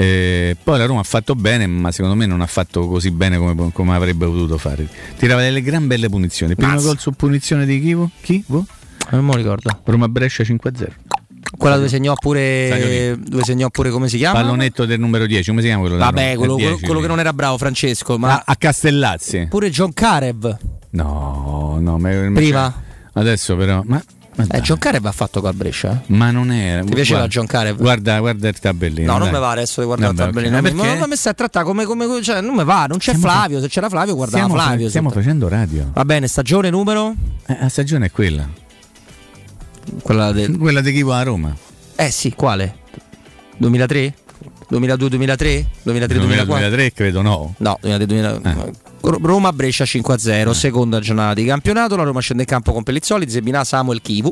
[0.00, 3.36] Eh, poi la Roma ha fatto bene, ma secondo me non ha fatto così bene
[3.36, 4.86] come, come avrebbe potuto fare.
[5.16, 6.54] Tirava delle gran belle punizioni.
[6.54, 6.86] Primo Mazza.
[6.86, 8.08] gol su punizione di Chivo?
[8.20, 8.44] Chi?
[8.46, 8.64] Vo?
[9.10, 9.80] Non me lo ricordo.
[9.82, 10.86] Roma Brescia 5-0.
[11.56, 13.18] Quella dove segnò pure.
[13.20, 14.38] Dove segnò pure come si chiama?
[14.40, 15.96] Pallonetto del numero 10, come si chiama quello?
[15.96, 18.18] Vabbè, quello, È quello- 10, quello che non era bravo, Francesco.
[18.18, 19.46] Ma a, a Castellazzi.
[19.50, 20.56] pure John Karev.
[20.90, 22.82] No, no, ma, Prima?
[23.14, 24.00] Adesso però, ma,
[24.50, 24.60] Eh.
[24.60, 25.92] John Karev ha fatto col Brescia.
[25.92, 26.12] eh?
[26.12, 26.82] ma non era.
[26.84, 27.76] Ti piaceva guarda, John Karev?
[27.78, 29.06] Guarda, guarda il tabellino.
[29.12, 29.32] No, non dai.
[29.32, 30.56] mi va adesso di guardare Vabbè, il tabellino.
[30.56, 30.62] ok.
[30.62, 30.98] Ma Non perché?
[31.00, 33.60] non mi stai a trattare come, come- cioè, non mi va, non c'è Stiamo Flavio.
[33.60, 34.88] Se c'era Flavio, guardava Stiamo, fa- Flavio.
[34.88, 35.20] stiamo sotto.
[35.20, 35.90] facendo radio.
[35.92, 37.14] Va bene, stagione numero?
[37.46, 38.48] Eh, la stagione è quella.
[40.02, 40.56] Quella del.
[40.58, 41.54] Quella di chi va a Roma.
[41.96, 42.76] Eh sì, quale?
[43.56, 44.14] 2003?
[44.70, 45.64] 2002-2003?
[45.86, 46.44] 2003-2004?
[46.44, 47.54] 2003 credo no.
[47.58, 48.66] No, 2003-2004.
[48.66, 48.86] Eh.
[49.00, 51.94] Roma Brescia 5-0, seconda giornata di campionato.
[51.96, 54.30] La Roma scende in campo con Pellizzoli, Zebinà, Samuel Chivu,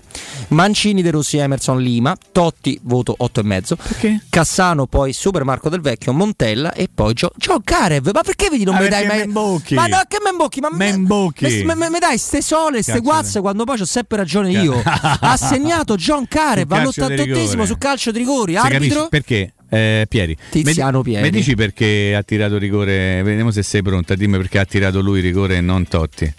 [0.48, 3.76] Mancini, De Rossi, Emerson, Lima, Totti, voto 8,5.
[3.76, 4.20] Perché?
[4.28, 8.10] Cassano, poi Super Marco del Vecchio, Montella e poi Gio, Gio Carev.
[8.12, 9.18] Ma perché vedi non Ah, mi dai mai.
[9.18, 9.74] Membocchi.
[9.74, 10.60] Ma no, che Membocchi?
[10.60, 11.62] Ma Membocchi.
[11.64, 14.82] Me, me- me dai ste sole, ste guazze quando poi c'ho sempre ragione io.
[14.84, 17.66] ha segnato John Carev Sul calcio di all'88esimo rigore.
[17.66, 18.56] su calcio di rigori.
[18.56, 19.06] Arbitro?
[19.08, 19.54] perché?
[19.68, 20.36] Eh, Pieri.
[20.51, 21.22] Tiziano Pieri.
[21.22, 23.22] Mi dici perché ha tirato rigore?
[23.22, 24.14] Vediamo se sei pronta.
[24.14, 26.32] Dimmi perché ha tirato lui rigore e non Totti.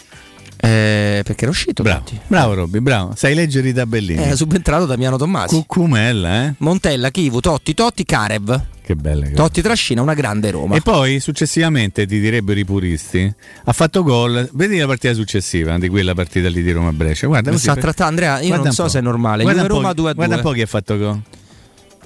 [0.59, 1.83] Eh, perché era uscito.
[1.83, 2.19] Bravo, Totti.
[2.25, 3.13] bravo Robby, bravo.
[3.15, 4.21] Sai leggere i tabellini.
[4.23, 5.55] Era subentrato Damiano Tommasi.
[5.55, 6.53] Cucumella, eh?
[6.59, 8.61] Montella, Chivu, Totti, Totti, Karev.
[8.83, 9.27] Che belle.
[9.27, 10.75] che- Totti trascina una grande Roma.
[10.75, 13.31] E poi successivamente ti direbbero i puristi,
[13.65, 14.49] ha fatto gol.
[14.53, 17.27] Vedi la partita successiva di quella partita lì di Roma Brescia.
[17.27, 19.43] Guarda, sta per- trattando Andrea, io guarda non so se è normale.
[19.43, 20.25] Guarda Juve Roma 2 a 2.
[20.25, 21.21] Guarda un po' chi ha fatto gol.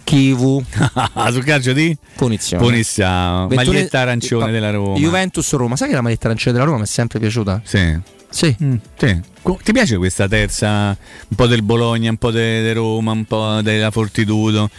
[0.03, 0.63] Chivu.
[1.31, 2.63] Sul calcio di Punizione.
[2.63, 3.55] Punizione.
[3.55, 4.97] Maglietta arancione della Roma.
[4.97, 5.75] Juventus Roma.
[5.75, 7.61] Sai che la maglietta arancione della Roma mi è sempre piaciuta?
[7.63, 7.99] Sì.
[8.29, 8.55] Sì.
[8.63, 9.19] Mm, sì.
[9.63, 10.89] Ti piace questa terza?
[11.27, 14.69] Un po' del Bologna, un po' de Roma, un po' della Fortitudo.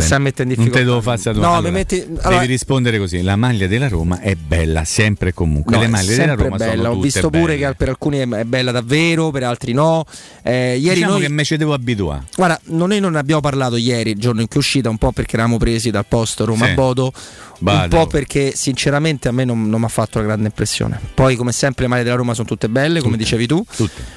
[0.00, 0.78] Sta mettendo in non te difficoltà.
[0.80, 1.56] devo fare No, domanda.
[1.56, 5.74] Allora, metti- Devi allora- rispondere così: la maglia della Roma è bella sempre e comunque.
[5.74, 6.74] No, Le maglie della Roma bella.
[6.74, 7.66] sono Ho tutte visto pure belle.
[7.68, 10.04] che per alcuni è bella davvero, per altri no.
[10.42, 12.24] Eh, ieri diciamo noi che me ci devo abituare.
[12.36, 15.12] Guarda, noi non ne abbiamo parlato ieri, il giorno in cui è uscita, un po'
[15.12, 16.50] perché eravamo presi dal posto Sì.
[16.50, 17.12] Roma-Bodo, un
[17.58, 17.96] Vado.
[17.96, 20.98] po' perché sinceramente a me non, non mi ha fatto una grande impressione.
[21.14, 23.64] Poi come sempre le maglie della Roma sono tutte belle, come dicevi tu.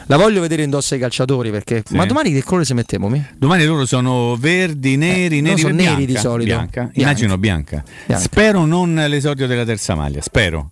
[0.07, 1.83] La voglio vedere indosso ai calciatori perché...
[1.85, 1.95] Sì.
[1.95, 3.07] Ma domani che colore si mettiamo?
[3.09, 3.25] Mi?
[3.37, 6.05] Domani loro sono verdi, neri, Eh, neri sono e neri bianca.
[6.05, 6.45] di solito.
[6.45, 6.81] Bianca.
[6.81, 6.99] Bianca.
[6.99, 7.83] Immagino bianca.
[8.05, 8.23] Bianca.
[8.23, 10.21] Spero non l'esordio della terza maglia.
[10.21, 10.69] Spero.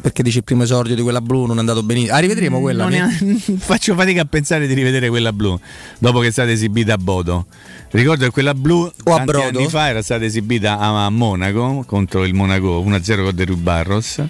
[0.00, 2.14] Perché dici il primo esordio di quella blu non è andato benissimo.
[2.14, 2.86] Ah, rivedremo quella.
[2.86, 3.10] Ne-
[3.58, 5.58] Faccio fatica a pensare di rivedere quella blu
[5.98, 7.46] dopo che è stata esibita a Bodo.
[7.90, 12.82] Ricordo che quella blu tanti anni fa era stata esibita a, Monaco contro il Monaco
[12.84, 14.22] 1-0 con De Rubarros.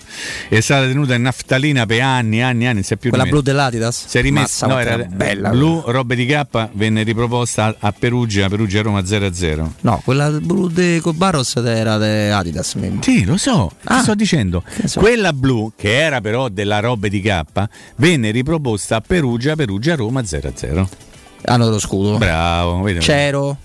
[0.48, 2.82] È stata tenuta in naftalina per anni, anni, anni.
[2.86, 4.04] è più Quella blu dell'Adidas?
[4.06, 5.48] Si è rimessa, Mazza, no, era bella.
[5.50, 9.72] blu, robe di K venne riproposta a, Perugia, Perugia Roma 0-0.
[9.80, 12.74] No, quella blu de con Barros era di Adidas.
[12.74, 14.02] mi- Sì, lo so, Ah.
[14.02, 14.62] sto dicendo.
[14.84, 15.00] so.
[15.00, 17.42] Quella blu, che era però della roba di K,
[17.96, 20.88] venne riproposta a Perugia, Perugia Roma 0-0.
[21.46, 22.18] Hanno dello scudo.
[22.18, 22.98] Bravo, vedi.
[22.98, 23.56] C'ero.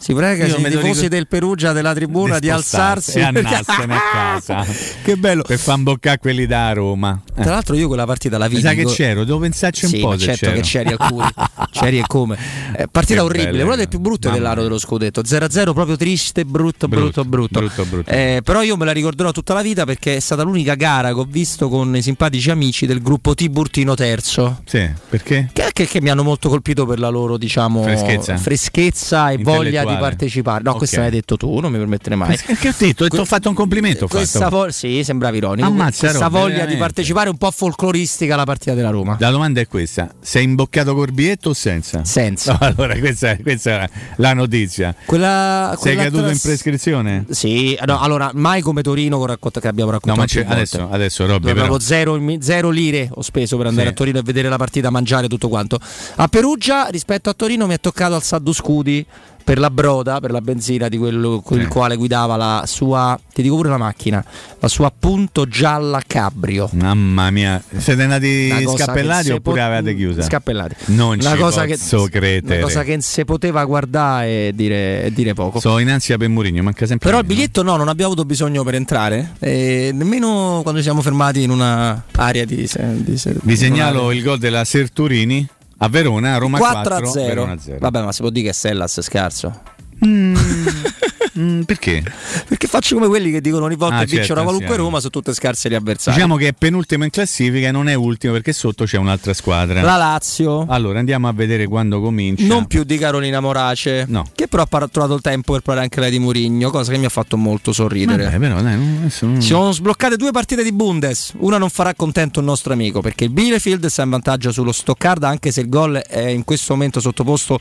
[0.00, 3.94] Si prega Io i tifosi ricordo- del Perugia della tribuna di, spostarsi alzarsi e andarsene
[3.94, 4.66] a casa.
[5.04, 5.42] che bello.
[5.42, 7.20] Per far imboccare quelli da Roma.
[7.36, 7.42] Eh.
[7.42, 8.62] Tra l'altro io quella partita la vidi.
[8.62, 10.52] sa che dico- c'ero, devo pensarci un Sì, po' certo c'ero.
[10.54, 11.28] che c'eri al curi.
[11.70, 12.38] c'eri e come.
[12.76, 15.20] Eh, partita Che orribile, una delle più brutte dell'anno dello scudetto.
[15.20, 17.60] 0-0 proprio triste, brutto, brutto, brutto.
[17.60, 18.10] brutto, brutto.
[18.10, 21.20] Eh, però io me la ricorderò tutta la vita perché è stata l'unica gara che
[21.20, 24.62] ho visto con i simpatici amici del gruppo Tiburtino Terzo.
[24.64, 25.50] Sì, perché?
[25.52, 28.36] Che, che- che mi hanno molto colpito per la loro, diciamo, Freschezza?
[28.38, 29.98] freschezza e voglia di Intellettuale.
[30.16, 30.62] partecipare.
[30.62, 30.76] No, Ok.
[30.78, 32.36] questo l'hai detto tu, non mi permetterei mai.
[32.36, 33.08] Che ho detto?
[33.08, 34.06] Ti ho fatto un complimento.
[34.08, 35.66] Questa vo- sì, sembrava ironico.
[35.66, 36.74] Ammazza, questa Robby, voglia veramente.
[36.74, 39.16] di partecipare un po' folcloristica alla partita della Roma.
[39.18, 42.04] La domanda è questa: sei imboccato col biglietto o senza?
[42.04, 42.52] Senza.
[42.52, 44.94] No, allora, questa, è- questa è la notizia.
[45.04, 47.24] Quella, Sei caduto tras- in prescrizione?
[47.30, 50.18] Sì, no, allora mai come Torino che, abbiamo No, raccontato.
[50.34, 50.52] volte.
[50.52, 51.78] adesso, adesso Robby, però.
[51.78, 53.92] zero, zero lire ho speso per andare Sì.
[53.92, 55.78] a Torino e vedere la partita, mangiare tutto quanto.
[56.16, 59.04] A Perugia, rispetto a Torino, mi è toccato al Saddu Scudi
[59.50, 63.42] per la broda, per la benzina di quello con il quale guidava la sua, ti
[63.42, 64.24] dico pure la macchina,
[64.60, 66.70] la sua punto gialla cabrio.
[66.74, 70.22] Mamma mia, siete andati scappellati se oppure po- avete chiusa?
[70.22, 70.76] Scappellati.
[70.92, 72.58] Non una ci cosa posso che, credere.
[72.58, 75.58] Una cosa che si poteva guardare e dire, e dire poco.
[75.58, 78.62] So in ansia per Mourinho, manca sempre Però il biglietto no, non abbiamo avuto bisogno
[78.62, 82.70] per entrare, e nemmeno quando ci siamo fermati in una area di...
[82.98, 85.44] di Vi segnalo il gol della Serturini
[85.82, 87.26] a Verona, Roma 4 4, a 0.
[87.26, 87.78] Verona 0.
[87.80, 89.60] Vabbè, ma si può dire che è Sellas scarso.
[90.04, 90.34] Mm,
[91.64, 92.02] perché?
[92.48, 94.76] Perché faccio come quelli che dicono ogni volta Ah, che certo, qualunque sì.
[94.76, 96.16] Roma sono tutte scarse gli avversari.
[96.16, 99.82] Diciamo che è penultimo in classifica e non è ultimo perché sotto c'è un'altra squadra.
[99.82, 100.64] La Lazio.
[100.68, 102.44] Allora andiamo a vedere quando comincia.
[102.46, 104.24] Non più di Carolina Morace, No.
[104.34, 107.04] che però ha trovato il tempo per parlare anche lei di Murigno, cosa che mi
[107.04, 108.24] ha fatto molto sorridere.
[108.24, 111.32] Vabbè, però dai, non- Si sono sbloccate due partite di Bundes.
[111.38, 115.28] Una non farà contento il nostro amico perché il Bielefeld sta in vantaggio sullo Stoccarda,
[115.28, 117.58] anche se il gol è in questo momento sottoposto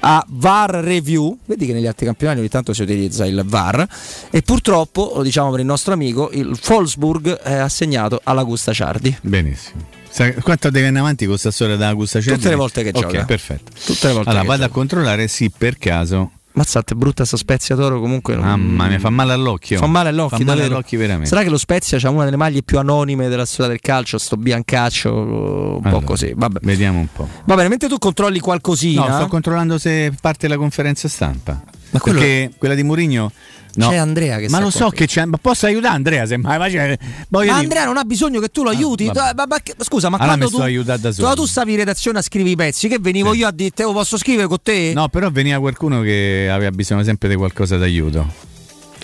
[0.00, 1.36] a VAR review.
[1.44, 3.86] Vedi che negli altri campionati ogni tanto si utilizza il VAR.
[4.30, 9.16] E purtroppo, lo diciamo per il nostro amico, il Wolfsburg è assegnato alla Gusta Ciardi.
[9.22, 10.00] Benissimo.
[10.42, 12.36] Quanto deve andare avanti con questa storia da Gusta Cervi?
[12.38, 13.24] Tutte le volte che Ok, gioca.
[13.24, 13.72] perfetto.
[13.84, 14.78] Tutte le volte allora vado a gioca.
[14.78, 16.32] controllare sì per caso.
[16.54, 18.34] Mazzate, brutta sta Spezia Toro comunque.
[18.34, 19.78] non- Mamma mia, fa male all'occhio.
[19.78, 21.30] Fa male all'occhio, Fa male all'occhio veramente.
[21.30, 24.36] Sarà che lo Spezia ha una delle maglie più anonime della storia del calcio, sto
[24.36, 26.34] biancaccio, un po' Allora, così.
[26.36, 26.58] Vabbè.
[26.62, 27.26] Vediamo un po'.
[27.46, 29.06] Va bene, mentre tu controlli qualcosina.
[29.08, 31.58] No, sto controllando se parte la conferenza stampa.
[31.92, 33.30] Ma quello- Perché quella di Mourinho
[33.74, 33.88] no.
[33.88, 36.58] C'è Andrea che Ma lo so che c'è, ma posso aiutare Andrea semmai?
[36.58, 36.96] Ma voglio Ma
[37.28, 39.06] dire- Andrea non ha bisogno che tu lo aiuti.
[39.06, 39.30] vabbè.
[39.30, 41.14] Eh, ma- ma scusa, ma Allora quando mi sto tu, da solo.
[41.26, 43.82] quando tu stavi in redazione a scrivere i pezzi, che venivo io a dire te
[43.84, 44.92] lo posso scrivere con te?
[44.94, 48.26] No, però veniva qualcuno che aveva bisogno sempre di qualcosa d'aiuto.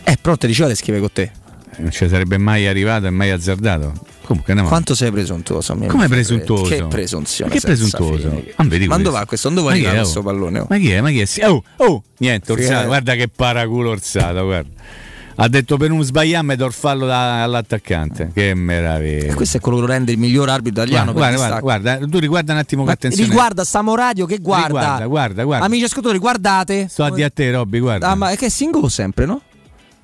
[0.04, 1.30] Eh, però te diceva di scrivere con te.
[1.78, 3.92] Non ci sarebbe mai arrivato e mai azzardato.
[4.24, 5.74] Comunque andiamo Quanto sei presuntuoso?
[5.86, 6.64] Come presuntuoso?
[6.64, 7.50] Che presunzione.
[7.50, 8.28] Che presuntuoso?
[8.56, 9.10] Ah, questo.
[9.10, 9.48] va questo?
[9.48, 10.58] Dove arriva questo pallone?
[10.58, 10.66] oh?
[10.68, 11.00] Ma chi è?
[11.00, 11.48] Ma chi è?
[11.48, 12.86] Oh, oh, niente, Orsato, eh.
[12.86, 14.70] guarda che paraculo Orsato, guarda.
[15.40, 18.32] Ha detto per non sbagliarmi do il fallo da- all'attaccante.
[18.34, 19.30] Che meraviglia.
[19.30, 21.12] E questo è quello che lo rende il miglior arbitro italiano.
[21.12, 23.28] Guarda, guarda, guarda, tu riguarda un attimo che Ma attenzione.
[23.28, 24.66] riguarda Samo Radio che guarda.
[24.66, 25.64] Riguarda, guarda, guarda.
[25.64, 26.88] Amici ascoltatori, guardate.
[26.88, 28.08] Sto a di a te, Robby, guarda.
[28.08, 29.42] Ah, ma è che è single sempre, no?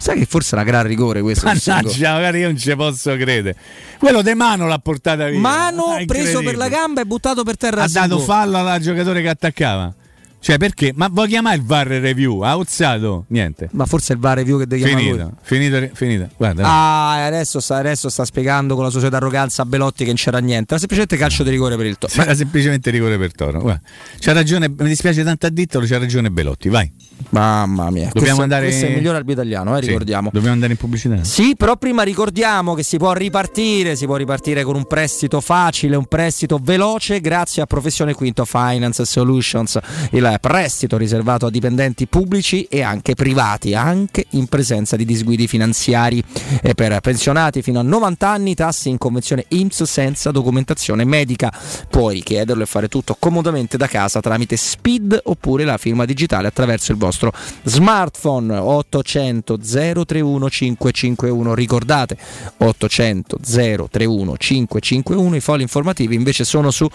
[0.05, 1.47] Sai che forse è una gran rigore questo.
[1.47, 3.56] Mannaggia, magari io non ci posso credere.
[3.98, 5.39] Quello De Mano l'ha portata via.
[5.40, 7.85] Mano Ah, preso per la gamba e buttato per terra.
[7.85, 9.94] Ha dato fallo al giocatore che attaccava.
[10.40, 10.93] Cioè, perché?
[10.94, 12.40] Ma vuoi chiamare il VAR review?
[12.40, 13.24] Ha alzato?
[13.28, 13.70] Niente.
[13.72, 15.32] Ma forse è il VAR review che devi chiamare Finito, lui.
[15.40, 16.28] finito, finito.
[16.36, 16.64] Guarda.
[16.66, 20.16] Ah, adesso sta, adesso sta spiegando con la sua solita arroganza a Belotti che non
[20.16, 20.74] c'era niente.
[20.74, 22.12] Era semplicemente calcio di rigore per il Toro.
[22.20, 23.59] Era semplicemente rigore per Toro.
[23.59, 23.81] Guarda.
[24.18, 26.68] C'ha ragione, mi dispiace tanto a Dittolo, c'ha ragione Belotti.
[26.68, 26.93] Vai.
[27.31, 28.11] Mamma mia.
[28.13, 30.31] Dobbiamo questo, andare- questo è il miglior arbitro italiano, eh, Sì, ricordiamo.
[30.33, 31.23] Dobbiamo andare in pubblicità.
[31.25, 35.97] Sì, però prima ricordiamo che si può ripartire, si può ripartire con un prestito facile,
[35.97, 39.79] un prestito veloce grazie a Professione Quinto Finance Solutions,
[40.11, 46.23] il prestito riservato a dipendenti pubblici e anche privati, anche in presenza di disguidi finanziari
[46.63, 51.53] e per pensionati fino a 90 anni, tassi in convenzione IMSS senza documentazione medica.
[51.89, 56.93] Puoi richiederlo e fare tutto comodamente da casa tramite SPID oppure la firma digitale attraverso
[56.93, 57.14] il vostro
[57.62, 62.16] smartphone 800 031 551 ricordate
[62.59, 66.86] 800 031 551 i fogli informativi invece sono su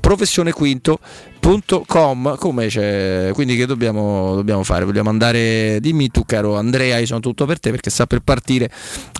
[0.00, 3.30] professionequinto.com come c'è?
[3.32, 4.84] Quindi che dobbiamo, dobbiamo fare?
[4.84, 5.78] Vogliamo andare?
[5.80, 8.70] Dimmi tu caro Andrea io sono tutto per te perché sta per partire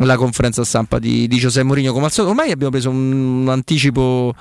[0.05, 2.33] la conferenza stampa di, di Giuseppe Mourinho come al solito.
[2.33, 4.35] Ormai abbiamo preso un anticipo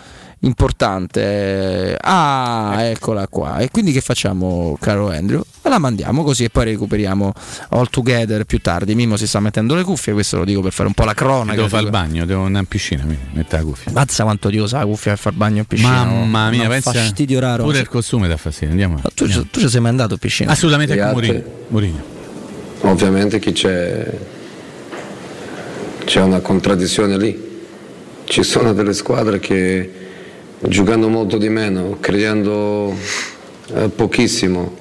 [0.45, 6.65] importante ah eccola qua e quindi che facciamo caro Andrew la mandiamo così e poi
[6.65, 7.33] recuperiamo
[7.69, 10.87] all together più tardi Mimo si sta mettendo le cuffie questo lo dico per fare
[10.87, 13.63] un po' la cronaca Devo fare il bagno, devo andare in piscina, quindi metta la
[13.63, 13.91] cuffia.
[13.91, 17.39] Mazza quanto odiosa la cuffia per far bagno in piscina Mamma mia, un pensa fastidio
[17.39, 18.69] raro Pure il costume dà fastidio.
[18.69, 19.01] Andiamo.
[19.13, 19.47] tu, andiamo.
[19.49, 20.51] tu ci sei mai andato in piscina?
[20.51, 21.09] Assolutamente con?
[21.09, 21.43] Mourinho.
[21.69, 22.03] Mourinho.
[22.81, 24.17] Ovviamente che c'è,
[26.05, 27.53] c'è una contraddizione lì.
[28.25, 30.04] Ci sono delle squadre che
[30.67, 32.95] giocando molto di meno, creando
[33.73, 34.75] eh, pochissimo,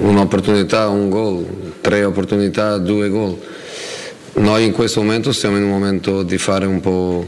[0.00, 1.46] un'opportunità, un gol,
[1.80, 3.38] tre opportunità, due gol.
[4.34, 7.26] Noi in questo momento siamo in un momento di fare un po'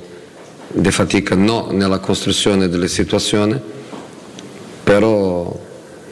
[0.71, 3.59] di fatica, no nella costruzione delle situazioni,
[4.85, 5.67] però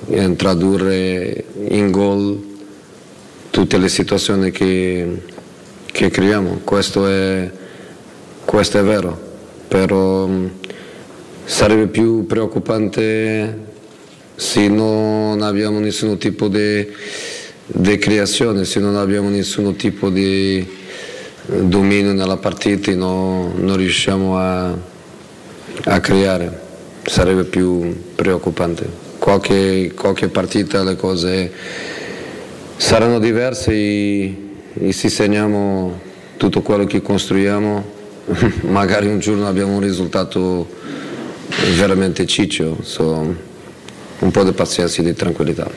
[0.09, 2.55] in tradurre in gol
[3.51, 5.23] tutte le situazioni che,
[5.87, 6.61] che creiamo.
[6.65, 7.51] Questo è,
[8.45, 9.19] questo è vero,
[9.69, 10.51] però mh,
[11.47, 13.75] sarebbe più preoccupante
[14.35, 16.87] se non abbiamo nessun tipo di,
[17.67, 20.67] di creazione, se non abbiamo nessun tipo di eh,
[21.63, 24.77] dominio nella partita e no- non riusciamo a,
[25.85, 26.61] a creare,
[27.05, 29.05] sarebbe più preoccupante.
[29.19, 31.53] Qualche, qualche partita le cose
[32.77, 34.37] saranno diverse e,
[34.75, 36.01] e se segniamo
[36.37, 37.95] tutto quello che costruiamo,
[38.67, 41.06] magari un giorno abbiamo un risultato
[41.77, 43.37] veramente ciccio, so,
[44.19, 45.69] un po' di pazienza e di tranquillità.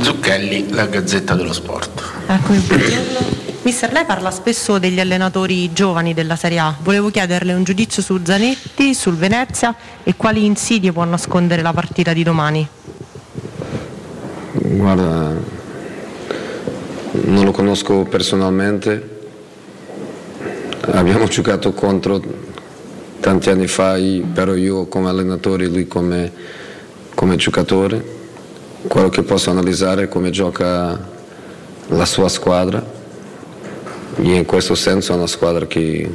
[0.00, 2.02] Zucchelli, la Gazzetta dello Sport.
[2.26, 3.38] Eccomi, buongiorno.
[3.62, 6.74] Mister, lei parla spesso degli allenatori giovani della Serie A.
[6.80, 12.14] Volevo chiederle un giudizio su Zanetti, sul Venezia e quali insidie può nascondere la partita
[12.14, 12.66] di domani.
[14.52, 15.32] Guarda,
[17.12, 19.18] non lo conosco personalmente,
[20.92, 22.22] abbiamo giocato contro
[23.20, 23.98] tanti anni fa,
[24.32, 26.32] però io come allenatore e lui come,
[27.14, 28.18] come giocatore.
[28.86, 31.08] Quello che posso analizzare è come gioca
[31.88, 32.82] la sua squadra
[34.16, 36.08] e in questo senso è una squadra che,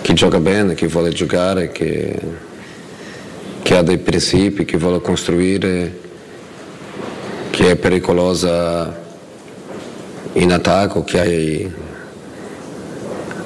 [0.00, 2.18] che gioca bene, che vuole giocare, che,
[3.62, 6.06] che ha dei principi, che vuole costruire
[7.50, 9.06] che è pericolosa
[10.34, 11.72] in attacco, che hai,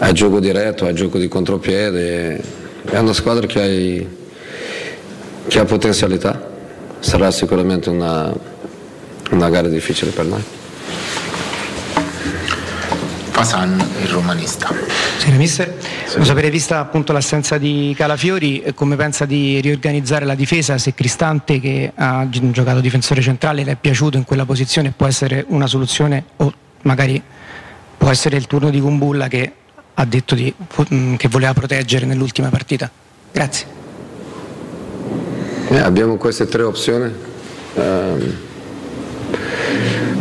[0.02, 2.40] hai gioco diretto, hai gioco di contropiede,
[2.90, 4.08] è una squadra che, hai-
[5.46, 6.50] che ha potenzialità,
[6.98, 8.32] sarà sicuramente una,
[9.30, 10.42] una gara difficile per noi.
[13.30, 14.74] Fasan, il romanista.
[15.18, 15.72] Sì, mister,
[16.06, 20.94] volevo sapere, vista appunto l'assenza di Calafiori, eh, come pensa di riorganizzare la difesa se
[20.94, 25.44] Cristante, che ha gi- giocato difensore centrale, le è piaciuto in quella posizione, può essere
[25.48, 26.52] una soluzione o
[26.82, 27.22] magari
[27.96, 29.52] può essere il turno di Kumbulla che
[29.94, 30.52] ha detto di-
[30.94, 32.90] mm, che voleva proteggere nell'ultima partita?
[33.32, 33.66] Grazie.
[35.68, 37.10] Eh, abbiamo queste tre opzioni.
[37.74, 38.36] Ehm,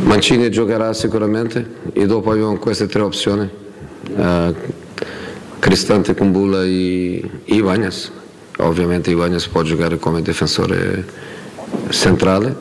[0.04, 3.50] Mancini giocherà sicuramente e dopo abbiamo queste tre opzioni.
[4.16, 4.54] Eh,
[5.60, 8.12] Cristante, Kumbulla e Ibanez.
[8.58, 11.06] Ovviamente Ibanez può giocare come difensore
[11.90, 12.56] centrale.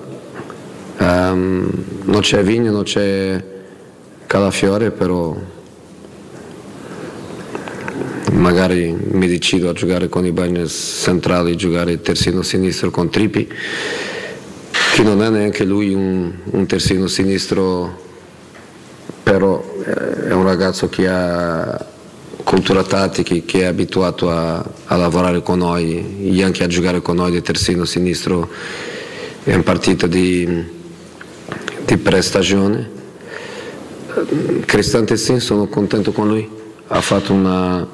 [0.98, 1.70] Ehm,
[2.04, 3.42] non c'è Vigna, non c'è
[4.26, 5.34] Calafiore, però
[8.40, 13.46] magari mi decido a giocare con i bagni centrali, giocare terzino sinistro con Trippi,
[14.94, 18.08] che non è neanche lui un, un terzino sinistro,
[19.22, 21.86] però eh, è un ragazzo che ha
[22.42, 27.16] cultura tattica, che è abituato a, a lavorare con noi e anche a giocare con
[27.16, 28.48] noi di terzino sinistro
[29.44, 30.64] è un partito di,
[31.84, 32.98] di pre-stagione.
[34.64, 36.48] Cristante Sin sono contento con lui,
[36.88, 37.86] ha fatto una,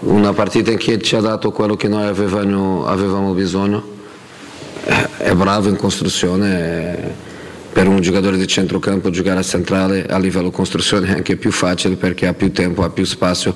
[0.00, 3.98] una partita in cui ci ha dato quello che noi avevamo, avevamo bisogno,
[5.18, 7.28] è bravo in costruzione,
[7.72, 11.94] per un giocatore di centrocampo giocare a centrale a livello costruzione è anche più facile
[11.96, 13.54] perché ha più tempo, ha più spazio,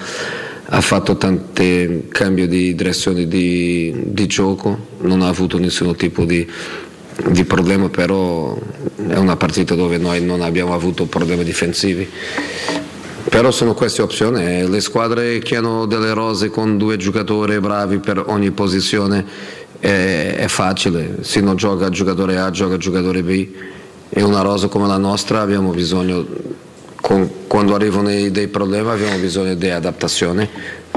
[0.66, 6.46] ha fatto tanti cambi di direzione di, di gioco, non ha avuto nessun tipo di,
[7.30, 8.56] di problema, però
[9.08, 12.08] è una partita dove noi non abbiamo avuto problemi difensivi.
[13.34, 18.22] Però sono queste opzioni, le squadre che hanno delle rose con due giocatori bravi per
[18.28, 19.26] ogni posizione
[19.80, 23.48] è, è facile, se non gioca giocatore A gioca giocatore B.
[24.08, 26.24] E una rosa come la nostra abbiamo bisogno,
[27.00, 30.48] con, quando arrivano dei problemi abbiamo bisogno di adattazione,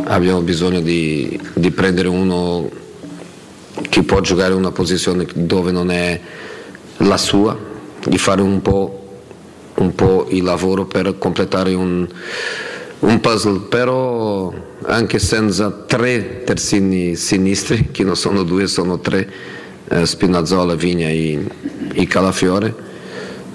[0.03, 2.69] abbiamo bisogno di, di prendere uno
[3.89, 6.21] che può giocare in una posizione dove non è
[6.97, 7.57] la sua,
[8.05, 9.06] di fare un po',
[9.77, 12.07] un po il lavoro per completare un,
[12.99, 14.53] un puzzle, però
[14.85, 19.29] anche senza tre terzini sinistri, che non sono due, sono tre,
[19.89, 21.45] eh, Spinazzola, Vigna e,
[21.93, 22.85] e Calafiore,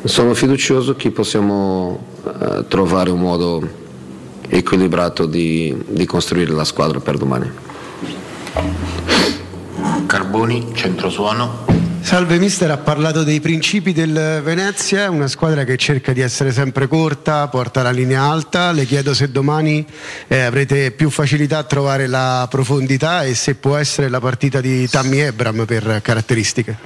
[0.04, 3.80] sono fiducioso che possiamo eh, trovare un modo
[4.48, 7.50] equilibrato di, di costruire la squadra per domani.
[10.06, 11.71] Carboni, centrosuono.
[12.02, 16.88] Salve mister, ha parlato dei principi del Venezia, una squadra che cerca di essere sempre
[16.88, 18.72] corta, porta la linea alta.
[18.72, 19.86] Le chiedo se domani
[20.26, 24.86] eh, avrete più facilità a trovare la profondità e se può essere la partita di
[24.88, 26.76] Tammy Ebram per caratteristiche.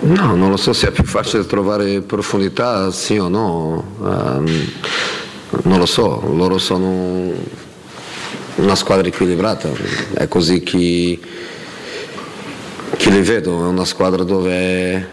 [0.00, 3.84] No, non lo so se è più facile trovare profondità, sì o no.
[3.98, 4.72] Um,
[5.64, 7.32] non lo so, loro sono
[8.54, 9.68] una squadra equilibrata,
[10.14, 11.18] è così che,
[12.96, 15.06] che li vedo, è una squadra dove è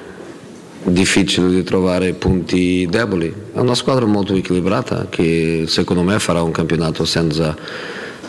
[0.83, 6.51] difficile di trovare punti deboli, è una squadra molto equilibrata che secondo me farà un
[6.51, 7.55] campionato senza,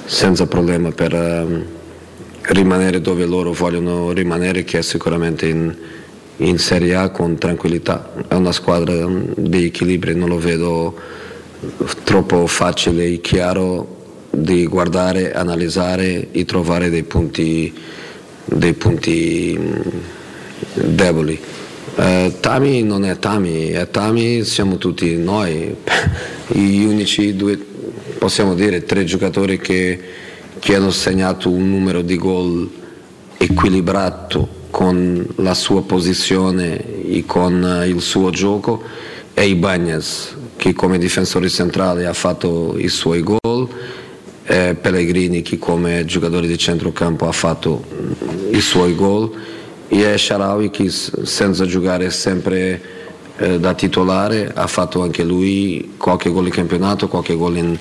[0.05, 1.65] senza problema per um,
[2.43, 5.75] rimanere dove loro vogliono rimanere, che è sicuramente in,
[6.39, 9.07] in Serie A con tranquillità, è una squadra
[9.37, 10.95] di equilibrio, non lo vedo
[12.05, 17.73] troppo facile e chiaro di guardare, analizzare e trovare dei punti,
[18.45, 19.59] dei punti
[20.75, 21.39] deboli.
[21.97, 25.75] Eh, Tami non è Tami, è Tami siamo tutti noi,
[26.49, 27.59] gli unici due,
[28.19, 30.01] possiamo dire, tre giocatori che,
[30.59, 32.69] che hanno segnato un numero di gol
[33.37, 38.83] equilibrato con la sua posizione e con il suo gioco
[39.33, 43.69] e Ibanez che come difensore centrale ha fatto i suoi gol
[44.47, 47.85] eh, Pellegrini che come giocatore di centrocampo ha fatto
[48.51, 49.31] i suoi gol
[49.89, 52.81] e Sharawi che senza giocare sempre
[53.37, 57.79] eh, da titolare ha fatto anche lui qualche gol in campionato, qualche gol in,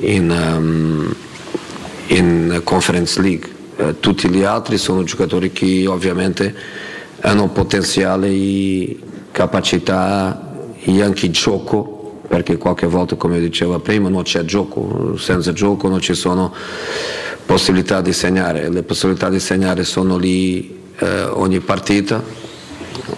[0.00, 1.14] in, um,
[2.08, 3.48] in Conference League.
[3.76, 6.54] Eh, tutti gli altri sono giocatori che ovviamente
[7.20, 8.98] hanno potenziale e
[9.30, 11.97] capacità e anche gioco
[12.28, 16.54] perché qualche volta, come dicevo prima, non c'è gioco, senza gioco non ci sono
[17.46, 22.22] possibilità di segnare, le possibilità di segnare sono lì eh, ogni partita.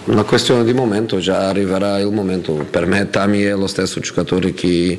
[0.05, 2.53] Una questione di momento, già arriverà il momento.
[2.69, 4.97] Per me Tami è lo stesso giocatore che,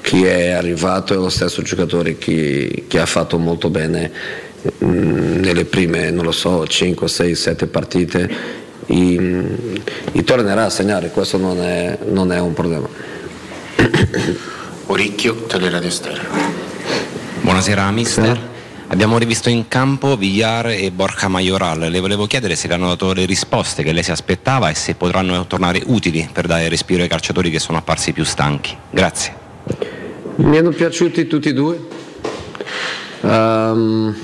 [0.00, 4.10] che è arrivato, è lo stesso giocatore che, che ha fatto molto bene
[4.78, 4.86] mh,
[5.40, 8.62] nelle prime, non lo so, 5, 6, 7 partite.
[8.86, 9.42] E,
[10.12, 12.88] e tornerà a segnare, questo non è, non è un problema.
[14.86, 16.22] Oricchio, Teleradio Stereo.
[17.40, 18.52] Buonasera mister.
[18.88, 21.90] Abbiamo rivisto in campo Villar e Borja Majoral.
[21.90, 24.94] Le volevo chiedere se le hanno dato le risposte che lei si aspettava e se
[24.94, 28.76] potranno tornare utili per dare respiro ai calciatori che sono apparsi più stanchi.
[28.90, 29.34] Grazie.
[30.36, 31.80] Mi hanno piaciuti tutti e due.
[33.22, 34.14] Um,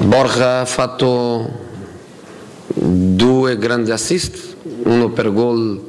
[0.00, 1.68] Borja ha fatto
[2.74, 4.49] due grandi assist,
[4.84, 5.80] uno per gol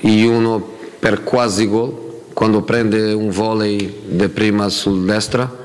[0.00, 2.02] e uno per quasi gol.
[2.32, 5.62] Quando prende un volley di prima sul destra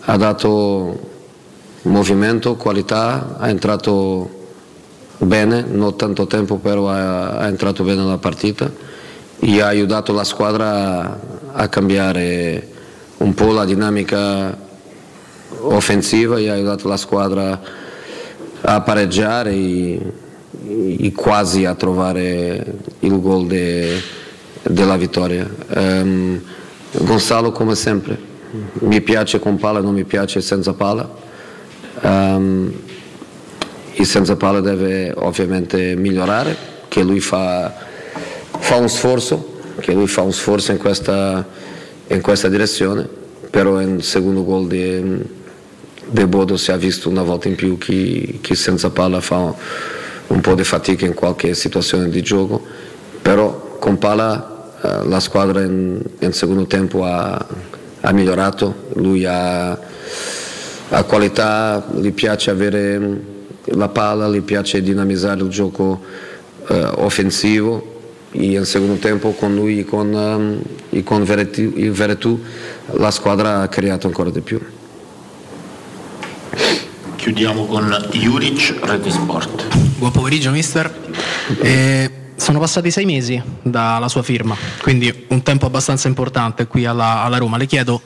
[0.00, 1.14] ha dato
[1.82, 4.28] movimento, qualità, ha entrato
[5.18, 8.70] bene, non tanto tempo però ha, ha entrato bene nella partita
[9.38, 11.18] e ha aiutato la squadra
[11.52, 12.68] a, cambiare
[13.18, 14.56] un po' la dinamica
[15.60, 17.60] offensiva e ha aiutato la squadra
[18.60, 20.12] a pareggiare e
[21.14, 24.00] quasi a trovare il gol de-
[24.62, 25.48] della vittoria.
[25.68, 26.40] Ehm,
[26.98, 28.18] Gonzalo come sempre,
[28.80, 31.08] mi piace con palla, non mi piace senza palla.
[32.00, 32.72] Ehm,
[33.98, 36.54] e senza palla deve ovviamente migliorare,
[36.88, 37.72] che lui fa,
[38.58, 41.46] fa un sforzo, che lui fa un sforzo in questa,
[42.08, 43.08] in questa direzione,
[43.48, 45.18] però nel secondo gol di,
[46.08, 49.54] di Bodo si è visto una volta in più che, che senza palla fa
[50.28, 52.62] un po' di fatica in qualche situazione di gioco,
[53.22, 57.46] però con palla eh, la squadra in, in secondo tempo ha,
[58.00, 63.34] ha migliorato, lui ha, ha qualità, gli piace avere
[63.64, 66.00] la palla, gli piace dinamizzare il gioco
[66.68, 67.94] eh, offensivo
[68.32, 72.42] e nel secondo tempo con lui e con, um, con il Veretù
[72.92, 74.60] la squadra ha creato ancora di più.
[77.16, 79.85] Chiudiamo con Juric, Rete Sport.
[79.98, 80.94] Buon pomeriggio mister.
[81.62, 87.22] Eh, sono passati sei mesi dalla sua firma, quindi un tempo abbastanza importante qui alla,
[87.22, 87.56] alla Roma.
[87.56, 88.02] Le chiedo,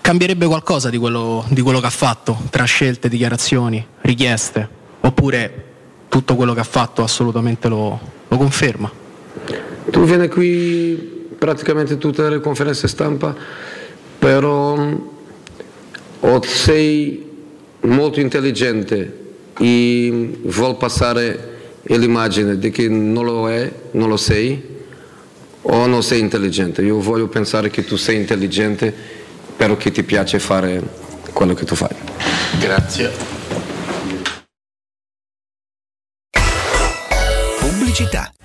[0.00, 4.68] cambierebbe qualcosa di quello, di quello che ha fatto tra scelte, dichiarazioni, richieste?
[5.02, 5.64] Oppure
[6.08, 8.90] tutto quello che ha fatto assolutamente lo, lo conferma?
[9.88, 13.36] Tu vieni qui praticamente tutte le conferenze stampa,
[14.18, 14.76] però
[16.22, 17.28] o sei
[17.82, 19.29] molto intelligente
[19.60, 21.48] e vuol passare
[21.82, 24.62] l'immagine di che non lo è, non lo sei,
[25.62, 26.82] o non sei intelligente.
[26.82, 28.92] Io voglio pensare che tu sei intelligente,
[29.56, 30.82] però che ti piace fare
[31.32, 31.94] quello che tu fai.
[32.58, 33.39] Grazie.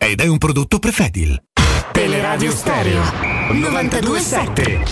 [0.03, 1.39] ed è un prodotto Prefedil.
[1.91, 3.03] Teleradio Stereo
[3.51, 4.83] 927.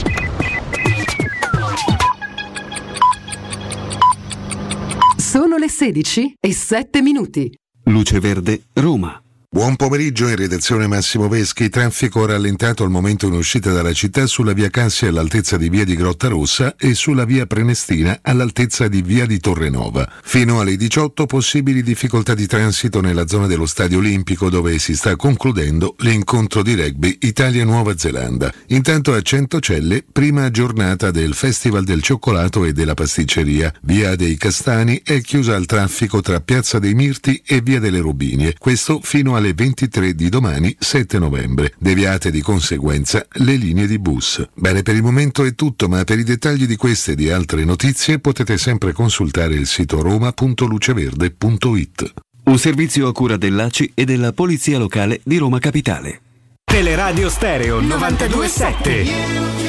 [5.17, 7.51] Sono le 16 e 7 minuti.
[7.85, 9.19] Luce Verde, Roma.
[9.51, 11.69] Buon pomeriggio in redazione Massimo Veschi.
[11.69, 15.95] Traffico rallentato al momento in uscita dalla città sulla via Cassia all'altezza di via di
[15.95, 20.07] Grotta Rossa e sulla via Prenestina all'altezza di via di Torrenova.
[20.21, 25.15] Fino alle 18 possibili difficoltà di transito nella zona dello Stadio Olimpico dove si sta
[25.15, 28.53] concludendo l'incontro di rugby Italia-Nuova Zelanda.
[28.67, 33.73] Intanto a Centocelle, prima giornata del Festival del Cioccolato e della Pasticceria.
[33.81, 38.53] Via dei Castani è chiusa al traffico tra Piazza dei Mirti e via delle Robinie.
[38.55, 41.73] Questo fino alle 23 di domani 7 novembre.
[41.79, 44.47] Deviate di conseguenza le linee di bus.
[44.53, 47.65] Bene, per il momento è tutto, ma per i dettagli di queste e di altre
[47.65, 52.13] notizie potete sempre consultare il sito roma.luceverde.it.
[52.43, 56.21] Un servizio a cura dell'ACI e della Polizia Locale di Roma Capitale.
[56.63, 59.68] Teleradio Stereo 927.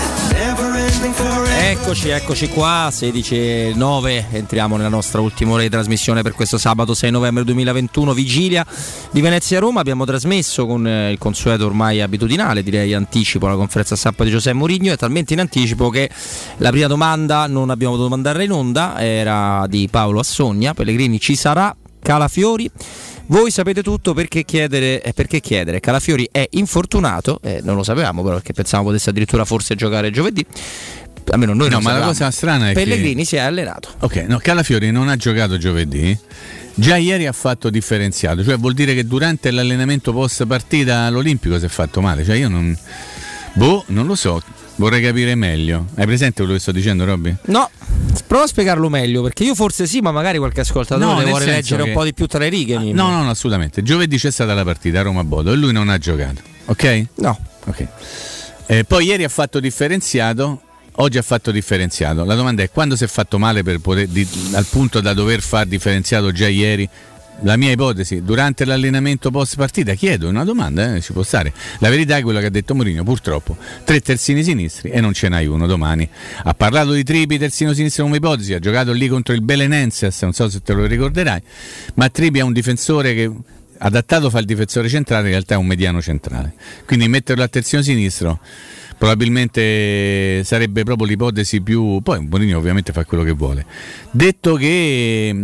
[1.71, 7.11] Eccoci, eccoci qua, 16.09, entriamo nella nostra ultima ora di trasmissione per questo sabato 6
[7.11, 8.65] novembre 2021, vigilia
[9.11, 14.23] di Venezia-Roma, abbiamo trasmesso con eh, il consueto ormai abitudinale, direi anticipo, la conferenza stampa
[14.23, 16.09] di Giuseppe Mourinho, è talmente in anticipo che
[16.57, 21.35] la prima domanda non abbiamo dovuto mandarla in onda, era di Paolo Assogna, Pellegrini ci
[21.35, 22.69] sarà, Calafiori.
[23.27, 25.79] Voi sapete tutto perché chiedere, eh, perché chiedere.
[25.79, 30.45] Calafiori è infortunato, eh, non lo sapevamo però perché pensavamo potesse addirittura forse giocare giovedì.
[31.29, 32.11] Almeno noi No, ma la sapevamo.
[32.11, 33.89] cosa strana è che- Pellegrini si è allenato.
[33.99, 36.17] Ok, no, Calafiori non ha giocato giovedì.
[36.73, 41.65] Già ieri ha fatto differenziato, cioè vuol dire che durante l'allenamento post partita all'Olimpico si
[41.65, 42.25] è fatto male.
[42.25, 42.75] Cioè io non.
[43.53, 44.41] Boh, non lo so.
[44.81, 45.85] Vorrei capire meglio.
[45.93, 47.35] Hai presente quello che sto dicendo, Robby?
[47.45, 47.69] No,
[48.25, 51.83] prova a spiegarlo meglio perché io forse sì, ma magari qualche ascoltatore No, vuole leggere
[51.83, 52.79] che- un po' di più tra le righe.
[52.79, 53.03] Mimmo.
[53.03, 53.83] No, no, no, assolutamente.
[53.83, 56.41] Giovedì c'è stata la partita a Roma-Bodo e lui non ha giocato.
[56.65, 57.05] Ok?
[57.17, 57.39] No.
[57.65, 57.87] Ok.
[58.65, 60.61] Eh, poi ieri ha fatto differenziato.
[60.95, 62.25] Oggi ha fatto differenziato.
[62.25, 65.41] La domanda è quando si è fatto male per poter, di- al punto da dover
[65.41, 66.89] far differenziato già ieri?
[67.43, 71.51] La mia ipotesi, durante l'allenamento post partita, chiedo una domanda, eh, ci può stare.
[71.79, 75.27] La verità è quello che ha detto Mourinho, purtroppo, tre terzini sinistri e non ce
[75.27, 76.07] n'hai uno domani.
[76.43, 80.33] Ha parlato di Tripi, terzino sinistro come ipotesi, ha giocato lì contro il Belenenses, non
[80.33, 81.41] so se te lo ricorderai,
[81.95, 83.31] ma Tripi è un difensore che
[83.79, 86.53] adattato fa il difensore centrale, in realtà è un mediano centrale.
[86.85, 88.39] Quindi metterlo a terzino sinistro
[89.01, 92.01] probabilmente sarebbe proprio l'ipotesi più.
[92.03, 93.65] Poi Mourinho ovviamente fa quello che vuole.
[94.11, 95.35] Detto che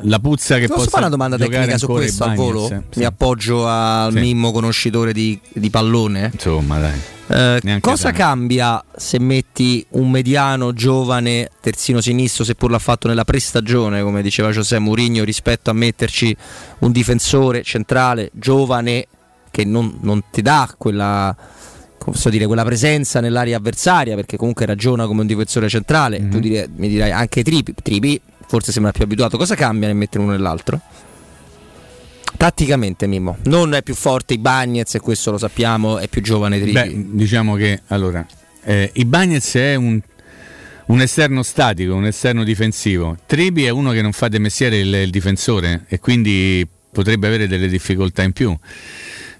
[0.00, 2.68] la puzza che Posso fare una domanda tecnica su questo al volo?
[2.68, 2.82] eh?
[2.96, 4.18] Mi appoggio al Sì.
[4.18, 6.30] Mimmo conoscitore di, di pallone.
[6.32, 7.00] Insomma, dai.
[7.26, 14.02] Eh, cosa cambia se metti un mediano giovane terzino sinistro, seppur l'ha fatto nella prestagione,
[14.02, 16.36] come diceva José Mourinho, rispetto a metterci
[16.80, 19.06] un difensore centrale giovane
[19.52, 21.34] che non, non ti dà quella,
[22.10, 26.20] posso dire, quella presenza nell'area avversaria, perché comunque ragiona come un difensore centrale.
[26.20, 26.30] Mhm.
[26.30, 29.36] Tu dire- mi dirai anche Tripi, Tripi forse sembra più abituato.
[29.36, 30.80] Cosa cambia nel mettere uno nell'altro?
[32.36, 36.58] Tatticamente, Mimmo, non è più forte i Bagnets e questo lo sappiamo, è più giovane
[36.60, 36.72] Tripi.
[36.72, 38.26] Beh, diciamo che allora
[38.64, 40.00] eh, Ibañez è un,
[40.86, 43.16] un esterno statico, un esterno difensivo.
[43.26, 47.46] Tribi è uno che non fa de mestiere il, il difensore e quindi potrebbe avere
[47.46, 48.56] delle difficoltà in più.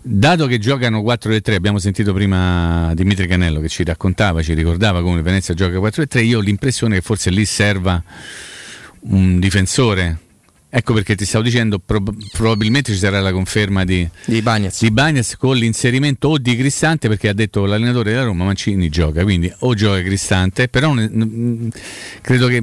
[0.07, 5.23] Dato che giocano 4-3, abbiamo sentito prima Dimitri Canello che ci raccontava, ci ricordava come
[5.23, 8.03] Venezia gioca 4-3, io ho l'impressione che forse lì serva
[9.07, 10.19] un difensore.
[10.69, 14.81] Ecco perché ti stavo dicendo, prob- probabilmente ci sarà la conferma di, di Bagnez.
[14.83, 19.23] di Bagnez con l'inserimento o di Cristante, perché ha detto l'allenatore della Roma, Mancini gioca,
[19.23, 21.71] quindi o gioca Cristante, però ne- n-
[22.21, 22.63] credo che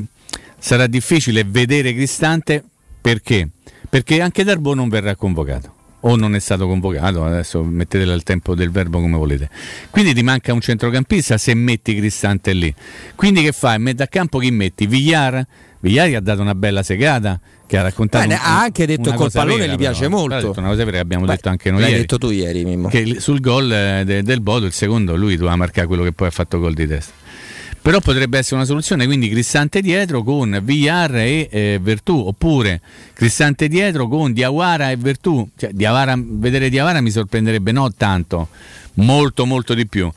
[0.59, 2.63] sarà difficile vedere Cristante
[3.01, 3.49] perché?
[3.89, 5.79] Perché anche Darbo non verrà convocato.
[6.03, 9.49] O non è stato convocato, adesso mettetela al tempo del verbo come volete.
[9.91, 12.73] Quindi ti manca un centrocampista se metti Cristante lì.
[13.15, 13.77] Quindi che fai?
[13.77, 14.87] Metti a campo chi metti?
[14.87, 15.45] Villar?
[15.79, 18.27] Villar gli ha dato una bella segata che ha raccontato.
[18.27, 20.17] Beh, un- ha anche detto una col pallone gli piace però.
[20.17, 20.35] molto.
[20.35, 22.01] Ha detto una cosa vera che abbiamo Beh, detto anche noi l'hai ieri.
[22.01, 22.87] detto tu ieri, Mimmo.
[22.87, 26.27] Che sul gol eh, de- del Bodo, il secondo, lui doveva marcare quello che poi
[26.27, 27.13] ha fatto gol di testa.
[27.81, 32.79] Però potrebbe essere una soluzione, quindi Cristante dietro con Villar e eh, Vertù, oppure
[33.13, 35.49] Cristante dietro con Diawara e Vertù.
[35.55, 38.49] Cioè, Diawara- vedere Diawara mi sorprenderebbe non tanto,
[38.95, 40.11] molto molto di più.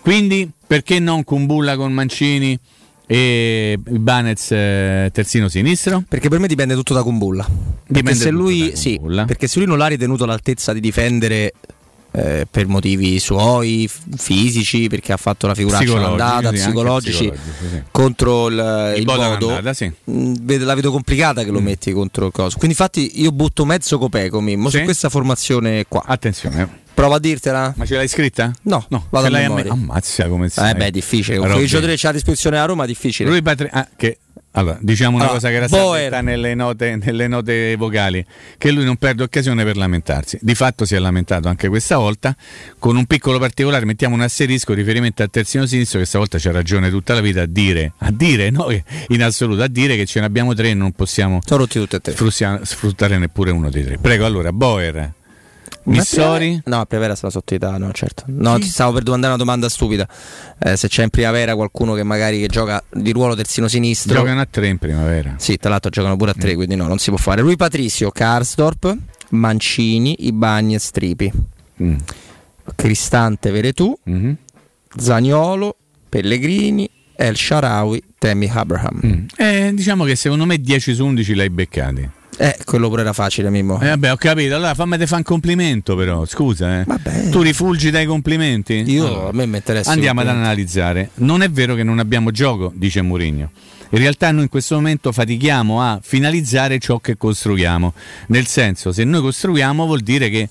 [0.00, 2.58] Quindi perché non Kumbulla con Mancini
[3.06, 6.04] e Ibanez eh, terzino sinistro?
[6.08, 7.44] Perché per me dipende tutto da Kumbulla.
[7.44, 10.80] Perché Dipende se tutto lui, da sì, perché se lui non l'ha ritenuto all'altezza di
[10.80, 11.52] difendere
[12.12, 17.68] eh, per motivi suoi fisici, perché ha fatto la figuraccia Psicologici, all'andata, sì, psicologici, psicologici,
[17.70, 17.82] sì.
[17.90, 19.92] contro il, il Bodo Bodo, all'andata, sì.
[20.04, 21.44] mh, ved- la vedo complicata Mm.
[21.44, 22.56] che lo metti contro il coso.
[22.58, 26.02] Quindi infatti io butto mezzo copeco Mimmo su questa formazione qua.
[26.04, 26.78] Attenzione.
[26.92, 27.72] Prova a dirtela?
[27.76, 28.52] Ma ce l'hai scritta?
[28.62, 29.72] No, No, vado ce a l'hai a me- memoria.
[29.72, 30.74] Ammazza come Eh sai.
[30.74, 31.36] beh, è difficile.
[31.36, 31.58] Con Roby.
[31.58, 33.30] quei giocatori che c'ha a disposizione a Roma, difficile.
[33.30, 34.18] Lui Patri- ah, che,
[34.52, 36.02] allora, diciamo una Allora, cosa che era stata Boer.
[36.10, 38.24] detta nelle note, nelle note vocali,
[38.58, 40.38] che lui non perde occasione per lamentarsi.
[40.42, 42.34] Di fatto si è lamentato anche questa volta,
[42.78, 46.90] con un piccolo particolare, mettiamo un asterisco riferimento al terzino sinistro che stavolta c'ha ragione
[46.90, 48.66] tutta la vita a dire, a dire, no,
[49.08, 51.40] in assoluto, a dire che ce ne abbiamo tre e non possiamo
[52.62, 53.98] sfruttare neppure uno dei tre.
[53.98, 55.12] Prego, allora, Boer,
[55.98, 58.24] Missori, No, a primavera sarà sotto età, no, certo.
[58.26, 60.08] No, ti stavo per domandare una domanda stupida.
[60.58, 64.14] Eh, se c'è in primavera qualcuno che magari che gioca di ruolo terzino sinistro.
[64.14, 65.34] giocano a tre in primavera.
[65.38, 66.40] Sì, tra l'altro giocano pure a Mm.
[66.40, 67.42] tre, quindi no, non si può fare.
[67.42, 68.96] Lui Patrizio, Karsdorp,
[69.30, 71.30] Mancini, Ibagnez, Tripi.
[71.82, 71.94] Mm.
[72.74, 74.36] Cristante, Veretù, Mhm.
[74.96, 75.76] Zaniolo,
[76.08, 79.00] Pellegrini, El Sharawi, Temi Abraham.
[79.04, 79.24] Mm.
[79.36, 82.08] Eh, diciamo che secondo me 10 su 11 l'hai beccati.
[82.36, 83.78] Eh, quello pure era facile, Mimmo.
[83.80, 84.54] Eh, vabbè, ho capito.
[84.54, 86.24] Allora fammi te fare un complimento, però.
[86.24, 87.28] Scusa, eh.
[87.30, 88.82] Tu rifulgi dai complimenti?
[88.86, 89.90] Io- Allora, a me mi interessa.
[89.90, 91.10] Andiamo ad analizzare.
[91.16, 93.50] Non è vero che non abbiamo gioco, dice Mourinho.
[93.92, 97.92] In realtà noi in questo momento fatichiamo a finalizzare ciò che costruiamo.
[98.28, 100.48] Nel senso, se noi costruiamo vuol dire che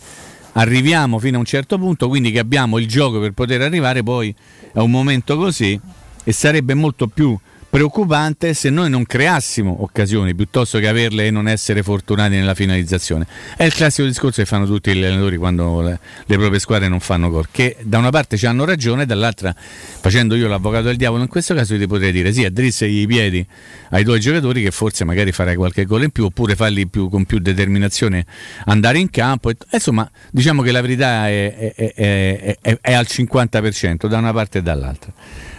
[0.53, 4.33] arriviamo fino a un certo punto, quindi che abbiamo il gioco per poter arrivare poi
[4.73, 5.79] a un momento così
[6.23, 7.37] e sarebbe molto più
[7.69, 13.27] preoccupante se noi non creassimo occasioni piuttosto che averle e non essere fortunati nella finalizzazione.
[13.55, 16.99] È il classico discorso che fanno tutti gli allenatori quando le, le proprie squadre non
[16.99, 21.21] fanno gol, che da una parte ci hanno ragione, dall'altra facendo io l'avvocato del diavolo
[21.21, 23.45] in questo caso ti potrei dire sì, addrissegli i piedi
[23.91, 27.25] ai tuoi giocatori che forse magari farai qualche gol in più oppure farli più, con
[27.25, 28.25] più determinazione
[28.65, 29.49] andare in campo.
[29.51, 34.57] E- Insomma, diciamo che la verità è- è- è- è al 50% da una parte
[34.57, 35.11] e dall'altra.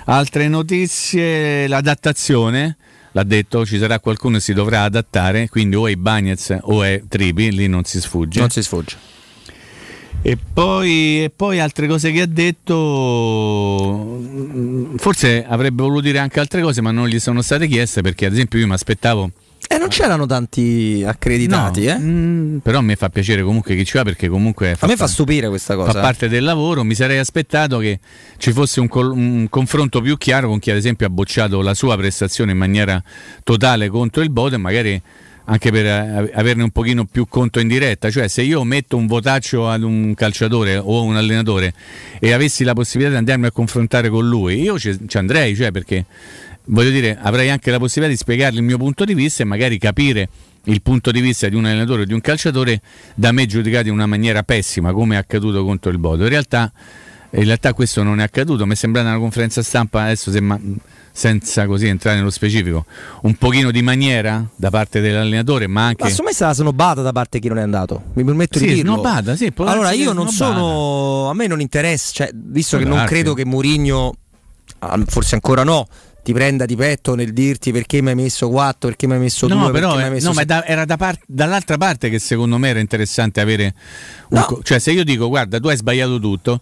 [0.04, 2.76] Altre notizie, l'adattazione,
[3.12, 7.02] l'ha detto, ci sarà qualcuno che si dovrà adattare, quindi o è Bagnez o è
[7.08, 8.40] Tripi, lì non si sfugge.
[8.40, 8.96] Non si sfugge.
[10.22, 14.20] E poi, e poi altre cose che ha detto,
[14.96, 18.32] forse avrebbe voluto dire anche altre cose, ma non gli sono state chieste perché ad
[18.32, 19.30] esempio io mi aspettavo
[19.72, 21.98] E non c'erano tanti accreditati, No, eh?
[21.98, 25.48] mm, però mi fa piacere comunque chi ci va perché comunque A me fa stupire
[25.48, 25.92] questa cosa.
[25.92, 26.02] fa eh.
[26.02, 26.82] parte del lavoro.
[26.82, 28.00] Mi sarei aspettato che
[28.36, 31.74] ci fosse un, col- un confronto più chiaro con chi, ad esempio, ha bocciato la
[31.74, 33.00] sua prestazione in maniera
[33.44, 35.00] totale contro il Bodo e magari
[35.44, 39.06] anche per eh, averne un pochino più conto in diretta, cioè se io metto un
[39.06, 41.74] votaccio ad un calciatore o un allenatore
[42.18, 45.70] e avessi la possibilità di andarmi a confrontare con lui, io ci, ci andrei, cioè
[45.70, 46.04] perché
[46.70, 49.78] voglio dire, avrei anche la possibilità di spiegargli il mio punto di vista e magari
[49.78, 50.28] capire
[50.64, 52.80] il punto di vista di un allenatore o di un calciatore
[53.14, 56.24] da me giudicato in una maniera pessima, come è accaduto contro il Bodo.
[56.24, 56.70] In realtà,
[57.30, 60.60] in realtà questo non è accaduto, mi è sembrata una conferenza stampa, adesso se ma-
[61.12, 62.84] senza così entrare nello specifico,
[63.22, 66.04] un pochino di maniera da parte dell'allenatore, ma anche...
[66.04, 68.02] Ma secondo me è stata snobata da parte di chi non è andato.
[68.12, 68.92] Mi permetto Sì, di dirlo.
[68.92, 71.28] snobata, sì, allora io non sono.
[71.28, 73.12] A me non interessa, cioè, visto Può che non darsi.
[73.14, 74.14] credo che Mourinho,
[74.78, 75.88] ah, forse ancora no,
[76.22, 79.46] ti prenda di petto nel dirti perché mi hai messo 4, perché mi hai messo
[79.46, 82.58] 2, No, però eh, messo no, ma da- era da par- dall'altra parte che secondo
[82.58, 83.74] me era interessante avere
[84.30, 86.60] un co- cioè se io dico guarda tu hai sbagliato tutto,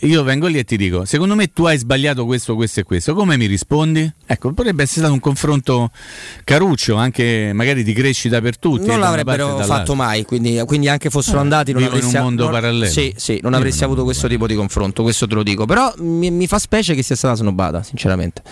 [0.00, 3.14] io vengo lì e ti dico secondo me tu hai sbagliato questo, questo e questo,
[3.14, 4.10] come mi rispondi?
[4.26, 5.90] Ecco, potrebbe essere stato un confronto
[6.44, 8.86] caruccio, anche magari di crescita per tutti.
[8.86, 12.22] non l'avrebbero fatto mai, quindi, quindi anche fossero Eh, andati non vivo in avresti un
[12.24, 12.90] mondo non- parallelo.
[12.90, 15.66] Sì, sì, non avresti avuto questo tipo di confronto, questo te lo dico.
[15.66, 18.42] Però mi, mi fa specie che sia stata snobata, sinceramente.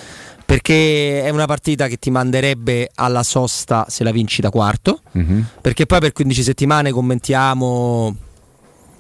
[0.53, 5.01] Perché è una partita che ti manderebbe alla sosta se la vinci da quarto.
[5.13, 5.47] Mhm.
[5.63, 8.15] Perché poi per 15 settimane commentiamo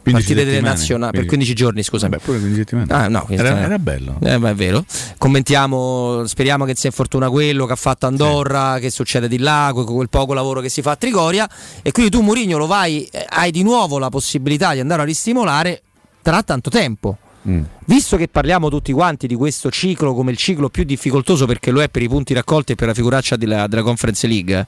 [0.02, 1.12] 15 partite delle nazionali.
[1.12, 2.08] Per quindi- 15 giorni, scusa.
[2.08, 2.92] Beh, pure 15 settimane.
[2.92, 4.16] Ah, no, era, era bello.
[4.22, 4.82] Eh, ma è vero.
[5.18, 10.08] Commentiamo, speriamo che si infortuna quello che ha fatto Andorra, che succede di là, quel
[10.08, 11.48] poco lavoro che si fa a Trigoria.
[11.82, 15.04] E quindi tu, Mourinho, lo vai, eh, hai di nuovo la possibilità di andare a
[15.04, 15.82] ristimolare
[16.22, 17.18] tra tanto tempo.
[17.48, 17.62] Mm.
[17.86, 21.82] Visto che parliamo tutti quanti di questo ciclo come il ciclo più difficoltoso perché lo
[21.82, 24.66] è per i punti raccolti e per la figuraccia della, della Conference League,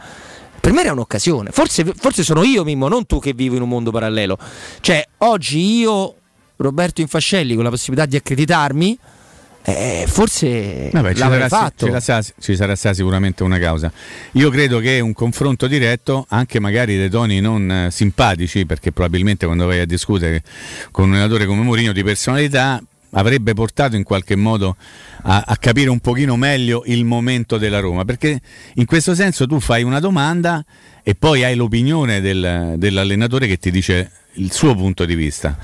[0.60, 1.50] per me era un'occasione.
[1.50, 4.38] Forse, forse sono io, Mimmo, non tu che vivo in un mondo parallelo.
[4.80, 6.14] Cioè, oggi io,
[6.56, 8.98] Roberto Infascelli, con la possibilità di accreditarmi,
[9.66, 11.86] eh, forse Vabbè, ci sarà, fatto.
[11.86, 13.90] ci sarà- ci sarà sicuramente una causa.
[14.32, 19.46] Io credo che un confronto diretto, anche magari dei toni non eh, simpatici, perché probabilmente
[19.46, 20.42] quando vai a discutere
[20.90, 22.82] con un allenatore come Mourinho di personalità,
[23.16, 24.76] avrebbe portato in qualche modo
[25.22, 28.40] a, a capire un pochino meglio il momento della Roma, perché
[28.74, 30.62] in questo senso tu fai una domanda
[31.06, 35.56] e poi hai l'opinione del- dell'allenatore che ti dice il suo punto di vista.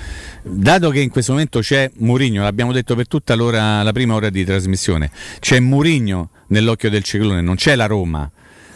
[0.42, 4.44] Dato che in questo momento c'è Mourinho, l'abbiamo detto per tutta la prima ora di
[4.44, 5.10] trasmissione,
[5.40, 8.30] c'è Mourinho nell'occhio del ciclone, non c'è la Roma.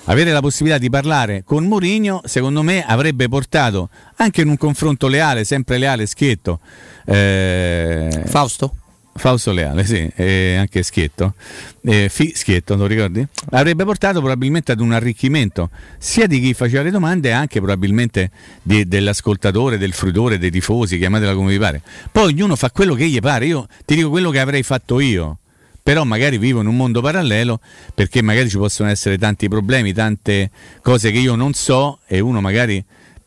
[0.07, 5.07] Avere la possibilità di parlare con Mourinho, secondo me, avrebbe portato anche in un confronto
[5.07, 6.61] leale, sempre leale, schietto.
[7.07, 8.77] eh, Fausto?
[9.16, 11.35] Fausto Leale, sì, e anche Schietto,
[11.82, 13.24] Fi- Schietto, lo ricordi?
[13.51, 18.31] Avrebbe portato probabilmente ad un arricchimento sia di chi faceva le domande, anche probabilmente
[18.62, 21.81] di- dell'ascoltatore, del fruitore, dei tifosi, chiamatela come vi pare.
[22.11, 25.39] Poi ognuno fa quello che gli pare, io ti dico quello che avrei fatto io.
[25.82, 27.61] Però magari vivo in un mondo parallelo
[27.95, 30.51] perché magari ci possono essere tanti problemi, tante
[30.81, 32.82] cose che io non so e uno magari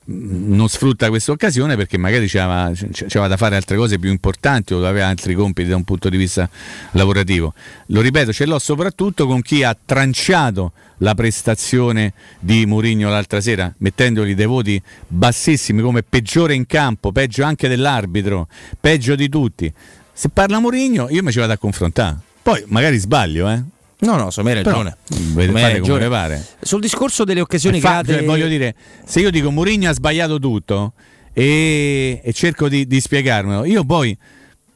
[0.09, 4.73] non sfrutta questa occasione perché magari c'aveva, c- c'aveva da fare altre cose più importanti
[4.73, 6.49] o aveva altri compiti da un punto di vista
[6.91, 7.53] lavorativo.
[7.87, 13.73] Lo ripeto, ce l'ho soprattutto con chi ha tranciato la prestazione di Mourinho l'altra sera,
[13.79, 18.47] mettendogli dei voti bassissimi come peggiore in campo, peggio anche dell'arbitro,
[18.79, 19.71] peggio di tutti.
[20.13, 22.17] Se parla Mourinho, io mi ci vado a confrontare.
[22.41, 23.61] Poi magari sbaglio, eh.
[23.99, 24.95] No, no, me hai ragione.
[25.07, 26.07] vede- Secondo me hai fate come ragione.
[26.09, 26.45] pare.
[26.61, 28.75] Sul discorso delle occasioni fa- create, cioè, voglio dire,
[29.05, 30.93] se io dico Mourinho ha sbagliato tutto
[31.33, 34.15] e, e cerco di, di spiegarmelo, io poi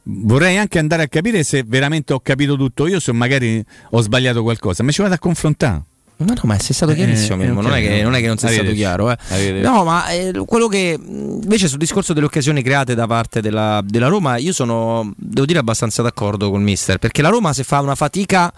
[0.04, 4.42] vorrei anche andare a capire se veramente ho capito tutto io, se magari ho sbagliato
[4.42, 5.82] qualcosa, ma ci vado a confrontare.
[6.16, 8.38] No, no, ma sei stato Eh, chiarissimo, ok, non, è che, non è che non
[8.38, 9.10] sei stato chiaro.
[9.10, 9.60] eh.
[9.60, 14.06] No, ma eh, quello che invece sul discorso delle occasioni create da parte della, della
[14.06, 17.96] Roma, io sono, devo dire, abbastanza d'accordo col mister, perché la Roma se fa una
[17.96, 18.52] fatica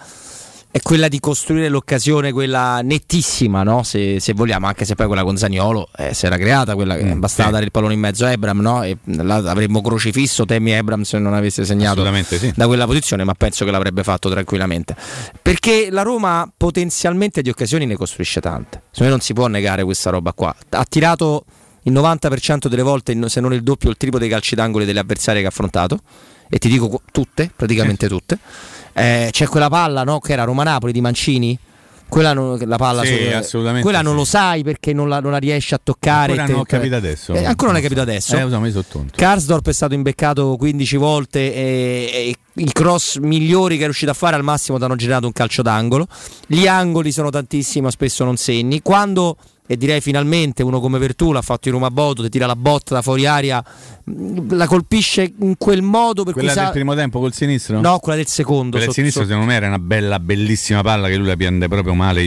[0.74, 3.84] è quella di costruire l'occasione, quella nettissima, no?
[3.84, 7.05] se, se vogliamo, anche se poi quella con Zaniolo eh, si era creata, quella che
[7.05, 7.52] Mm, bastava sì.
[7.52, 8.82] dare il pallone in mezzo a Ebram, no?
[8.82, 8.98] e
[9.28, 12.52] avremmo crocifisso Temi Ebram se non avesse segnato sì.
[12.56, 14.96] da quella posizione, ma penso che l'avrebbe fatto tranquillamente.
[15.40, 18.82] Perché la Roma potenzialmente di occasioni ne costruisce tante.
[18.90, 20.52] Secondo me non si può negare questa roba qua.
[20.70, 21.44] Ha tirato
[21.82, 25.40] il 90% delle volte, se non il doppio il triplo dei calci d'angolo delle avversarie
[25.40, 26.01] che ha affrontato.
[26.48, 28.38] E ti dico tutte, praticamente tutte.
[28.94, 31.58] Eh, c'è quella palla no, che era Roma-Napoli di Mancini.
[32.06, 34.04] Quella non, la palla Sì, su- assolutamente quella sì.
[34.04, 36.32] non lo sai perché non la, non la riesci a toccare.
[36.32, 37.34] Ancora non ho capito adesso.
[37.34, 38.36] Eh, ancora non hai capito adesso.
[38.36, 39.12] Eh, tonto.
[39.16, 44.14] Karsdorp è stato imbeccato 15 volte e, e i cross migliori che è riuscito a
[44.14, 46.06] fare al massimo ti hanno generato un calcio d'angolo.
[46.46, 48.80] Gli angoli sono tantissimi, ma spesso non segni.
[48.80, 52.56] Quando e direi finalmente uno come Vertù l'ha fatto in Roma Bodo, ti tira la
[52.56, 53.64] botta da fuori aria,
[54.04, 57.80] mh, la colpisce in quel modo per Quella del sa- primo tempo col sinistro?
[57.80, 58.70] No, quella del secondo.
[58.70, 61.94] Quella del sinistro secondo me era una bella, bellissima palla che lui la prende proprio
[61.94, 62.22] male.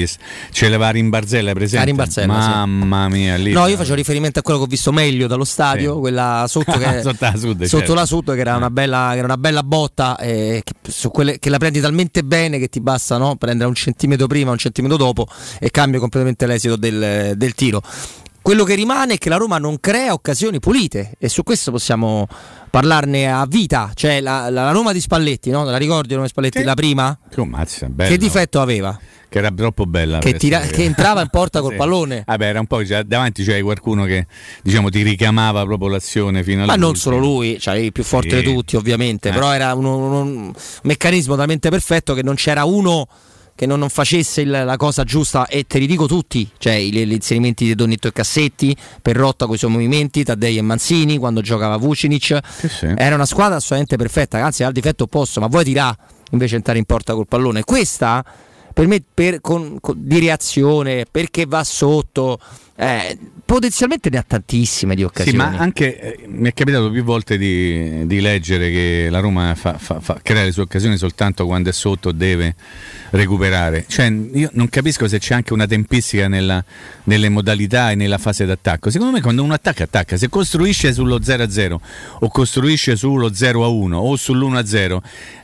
[0.51, 1.83] Ce l'aveva a Rimbarzella, presente?
[1.83, 2.49] A Rimbarzella, sì.
[2.49, 3.51] Mamma mia, lì.
[3.51, 5.99] No, io facevo riferimento a quello che ho visto meglio dallo stadio, Sì.
[5.99, 7.93] quella sotto che Sotto la Sud, sotto certo.
[7.93, 10.73] la sud che era una bella, era una bella botta eh, che,
[11.09, 13.35] quelle- che la prendi talmente bene che ti basta no?
[13.35, 15.27] prendere un centimetro prima, un centimetro dopo
[15.59, 17.81] e cambia completamente l'esito del, del tiro.
[18.41, 22.25] Quello che rimane è che la Roma non crea occasioni pulite e su questo possiamo
[22.69, 25.65] parlarne a vita, cioè la, la Roma di Spalletti, no?
[25.65, 27.17] la ricordi Roma di Spalletti, la prima?
[27.29, 28.09] Che ammazza, bello.
[28.09, 28.97] Che difetto aveva?
[29.27, 30.19] Che era troppo bella.
[30.19, 31.77] Che tira- che entrava in porta col Sì.
[31.77, 32.23] pallone.
[32.25, 34.27] Vabbè, era un po' già- davanti c'era qualcuno che
[34.63, 38.43] diciamo ti ricamava proprio l'azione fino Ma non solo lui, cioè il più forte Sì.
[38.45, 39.33] di tutti ovviamente, Eh.
[39.33, 40.53] però era uno- uno- un
[40.83, 43.07] meccanismo talmente perfetto che non c'era uno
[43.57, 46.91] che non, non facesse il- la cosa giusta e te li dico tutti, cioè i-
[46.91, 51.41] gli inserimenti di Donetto e Cassetti, Perrotta con i suoi movimenti, Taddei e Manzini quando
[51.41, 52.37] giocava Vucinic,
[52.95, 55.93] era una squadra assolutamente perfetta, anzi ha il difetto opposto, ma vuoi tirà
[56.31, 57.63] invece entrare in porta col pallone.
[57.63, 58.23] Questa
[58.73, 62.37] per me per- con- con- di reazione, perché va sotto,
[62.79, 65.37] eh, potenzialmente ne ha tantissime di Sì, occasioni.
[65.37, 69.77] ma anche eh, mi è capitato più volte di, di leggere che la Roma fa-
[69.79, 72.55] fa- fa- crea le sue occasioni soltanto quando è sotto deve
[73.11, 73.85] recuperare.
[73.87, 76.63] Cioè, io non capisco se c'è anche una tempistica nella-
[77.05, 78.89] nelle modalità e nella fase d'attacco.
[78.91, 80.17] Secondo me quando uno attacca, attacca.
[80.17, 81.75] Se costruisce sullo 0-0
[82.19, 84.97] o costruisce sullo 0-1 o sull'1-0,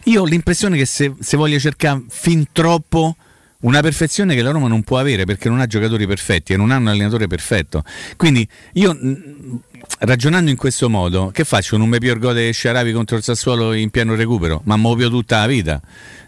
[0.06, 3.16] io ho l'impressione che se, se voglia cercare fin troppo
[3.64, 6.72] una perfezione che la Roma non può avere perché non ha giocatori perfetti e non
[6.72, 7.84] ha un allenatore perfetto.
[8.16, 9.60] Quindi io mh,
[10.00, 11.78] ragionando in questo modo, che faccio?
[11.78, 15.82] Non mi piorgode Sciaravi contro il Sassuolo in pieno recupero, ma muovio tutta la vita.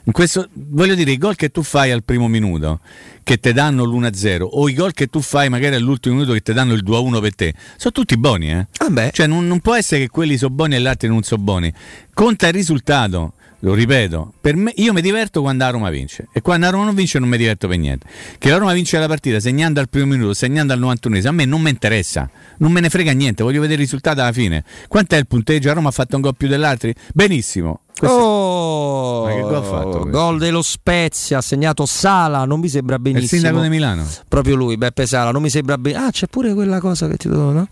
[0.07, 2.79] In questo, voglio dire, i gol che tu fai al primo minuto,
[3.23, 6.53] che ti danno l'1-0, o i gol che tu fai magari all'ultimo minuto che ti
[6.53, 8.67] danno il 2-1 per te, sono tutti buoni, eh?
[9.11, 11.73] Cioè non, non può essere che quelli sono buoni e gli altri non sono buoni.
[12.13, 13.33] Conta il risultato.
[13.59, 16.85] Lo ripeto, per me, io mi diverto quando la Roma vince e quando la Roma
[16.85, 18.05] non vince non mi diverto per niente.
[18.37, 21.45] Che la Roma vince la partita segnando al primo minuto, segnando al 91 a me
[21.45, 24.63] non mi interessa, non me ne frega niente, voglio vedere il risultato alla fine.
[24.87, 25.69] Quant'è il punteggio?
[25.69, 26.93] La Roma ha fatto un gol più dell'altri?
[27.13, 27.79] Benissimo.
[27.97, 30.09] Questo- Oh, Ma che gol ha fatto questo?
[30.09, 33.41] Gol dello Spezia, ha segnato Sala, non mi sembra benissimo.
[33.41, 34.05] sindaco di Milano.
[34.27, 36.05] Proprio lui, Beppe Sala, non mi sembra benissimo.
[36.07, 37.67] Ah, c'è pure quella cosa che ti do, no?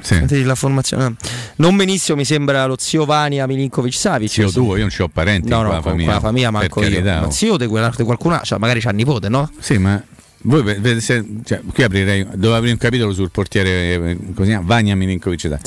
[0.00, 0.42] Sì.
[0.44, 1.14] La formazione.
[1.56, 4.30] Non benissimo mi sembra lo zio Vania Milinkovic Savic.
[4.30, 6.04] Zio tuo, io non ho parenti No, no, quella con famiglia.
[6.06, 6.88] quella famiglia manco io.
[6.90, 7.30] carità, Ma oh.
[7.30, 9.50] zio di qualcuno, cioè magari c'ha nipote, no?
[9.58, 10.02] Sì, ma
[10.42, 14.58] voi ve- ve- se- cioè, qui aprirei, dovevo aprire un capitolo sul portiere eh, così?
[14.60, 15.58] Vania Milinkovic.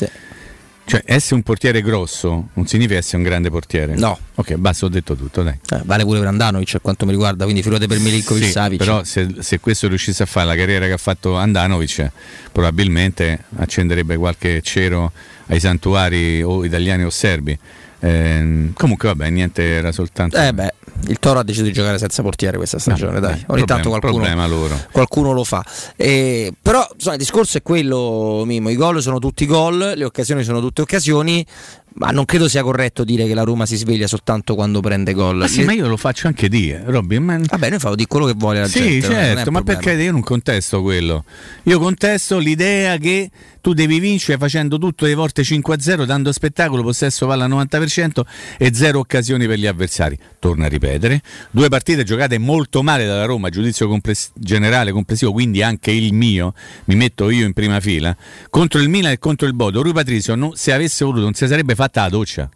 [0.88, 3.96] Cioè, essere un portiere grosso non significa essere un grande portiere.
[3.96, 4.18] No.
[4.36, 5.60] Ok, basta, ho detto tutto, dai.
[5.72, 8.80] Eh, vale pure per Andanovic a quanto mi riguarda, quindi figurate per Milinkovic Sì, Savic.
[8.80, 12.10] Però se, se questo riuscisse a fare la carriera che ha fatto Andanovic,
[12.54, 15.12] probabilmente accenderebbe qualche cero
[15.48, 17.60] ai santuari o italiani o serbi.
[18.00, 20.38] Ehm, comunque vabbè, niente, era soltanto...
[20.38, 20.74] Eh beh,
[21.08, 23.32] il Toro ha deciso di giocare senza portiere questa stagione, dai.
[23.32, 24.26] Ogni problema- tanto qualcuno,
[24.92, 25.64] qualcuno lo fa.
[25.96, 30.44] Eh, però insomma, il discorso è quello, Mimo, i gol sono tutti gol, le occasioni
[30.44, 31.46] sono tutte occasioni,
[32.00, 35.38] ma non credo sia corretto dire che la Roma si sveglia soltanto quando prende gol.
[35.38, 37.18] Ma sì, Le- ma io lo faccio anche dire, Robby.
[37.20, 37.38] Ma...
[37.38, 39.08] Vabbè, noi facciamo di quello che vuole la Sì, gente.
[39.08, 41.24] è certo, ma perché io non contesto quello.
[41.64, 43.30] Io contesto l'idea che
[43.62, 48.22] tu devi vincere facendo tutto le volte 5-0, dando spettacolo, possesso palla al 90%
[48.58, 50.18] e zero occasioni per gli avversari.
[50.40, 55.62] Torno a ripetere, due partite giocate molto male dalla Roma, giudizio compless- generale complessivo, quindi
[55.64, 56.54] anche il mio,
[56.86, 58.16] mi metto io in prima fila,
[58.50, 59.82] contro il Milan e contro il Bodo.
[59.82, 62.50] Rui Patrizio, non- se avesse voluto, non si sarebbe fatta la doccia.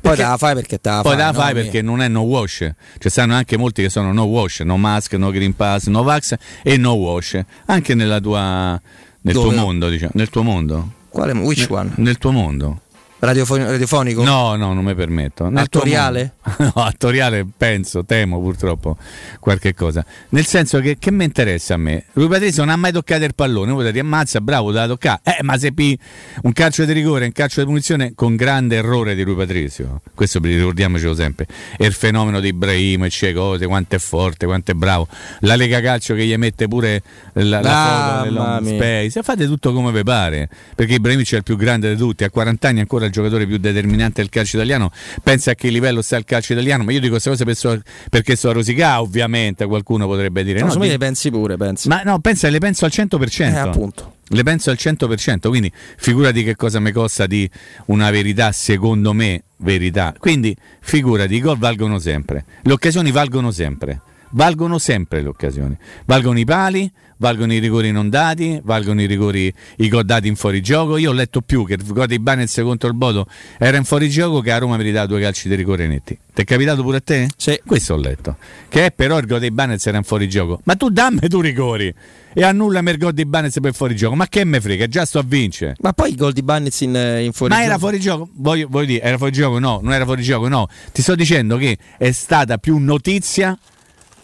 [0.00, 1.38] Poi te la fai perché te la Poi fai, te la no?
[1.38, 2.70] fai perché non è no wash.
[2.98, 6.34] Ci stanno anche molti che sono no wash, no mask, no green pass, no vax
[6.62, 7.40] e no wash.
[7.66, 8.80] Anche nella tua,
[9.20, 9.48] nel Dove?
[9.48, 10.12] tuo mondo, diciamo.
[10.14, 10.92] Nel tuo mondo.
[11.08, 11.32] Quale?
[11.32, 11.92] Which Ne- one?
[11.96, 12.80] Nel tuo mondo.
[13.18, 14.22] Radiofoni- radiofonico?
[14.22, 15.48] No, no, non mi permetto.
[15.48, 16.34] Nel tuo Attoriale?
[16.42, 16.72] mondo.
[16.76, 18.96] no, attoriale penso, temo purtroppo
[19.40, 20.04] qualche cosa.
[20.30, 22.04] Nel senso che, che mi interessa a me?
[22.12, 25.20] Lui Patrizio non ha mai toccato il pallone, voi ti ammazza, bravo, da toccare.
[25.22, 25.98] Eh, ma se pi
[26.42, 30.02] un calcio di rigore, un calcio di punizione con grande errore di Rui Patrizio.
[30.14, 31.46] Questo ricordiamocelo sempre.
[31.78, 35.08] E il fenomeno di Ibrahim, e cose, quanto è forte, quanto è bravo.
[35.40, 39.22] La Lega Calcio che gli mette pure la, la Mamma foto space.
[39.22, 40.48] Fate tutto come vi pare.
[40.74, 43.56] Perché Ibrahimovic è il più grande di tutti, a 40 anni ancora il giocatore più
[43.58, 44.90] determinante del calcio italiano.
[45.22, 47.80] Pensa a che livello sta il calcio italiano, ma io dico queste cose per so-
[48.10, 50.60] perché sto a rosicà, ovviamente qualcuno potrebbe dire.
[50.60, 51.88] No, No, di- le pensi pure, pensi.
[51.88, 53.54] ma no, pensa, le penso al 100%.
[53.54, 54.14] Eh, appunto.
[54.28, 57.48] Le penso al 100%, quindi figurati che cosa mi costa di
[57.86, 60.12] una verità, secondo me, verità.
[60.18, 64.00] Quindi figurati, i gol valgono sempre, le occasioni valgono sempre.
[64.30, 65.76] Valgono sempre le occasioni.
[66.04, 70.36] Valgono i pali, valgono i rigori non dati, valgono i rigori i gol dati in
[70.36, 70.96] fuorigioco.
[70.96, 73.26] Io ho letto più che il gol di Banez contro il Bodo
[73.58, 76.18] era in fuorigioco che a Roma meritava due calci di rigore netti.
[76.34, 77.28] Ti è capitato pure a te?
[77.36, 77.58] Sì.
[77.64, 78.36] Questo ho letto.
[78.68, 80.60] Che è però il gol di Banez era in fuorigioco.
[80.64, 81.92] Ma tu dammi tu rigori
[82.34, 84.14] e annulla il gol di Banez per fuorigioco.
[84.14, 85.74] Ma che me frega, già sto a vincere.
[85.80, 88.28] Ma poi i gol di Bannez in, in fuori Ma era fuori gioco?
[88.34, 89.58] Voglio, voglio dire, era fuori gioco?
[89.58, 90.68] No, non era fuori gioco, no.
[90.92, 93.58] Ti sto dicendo che è stata più notizia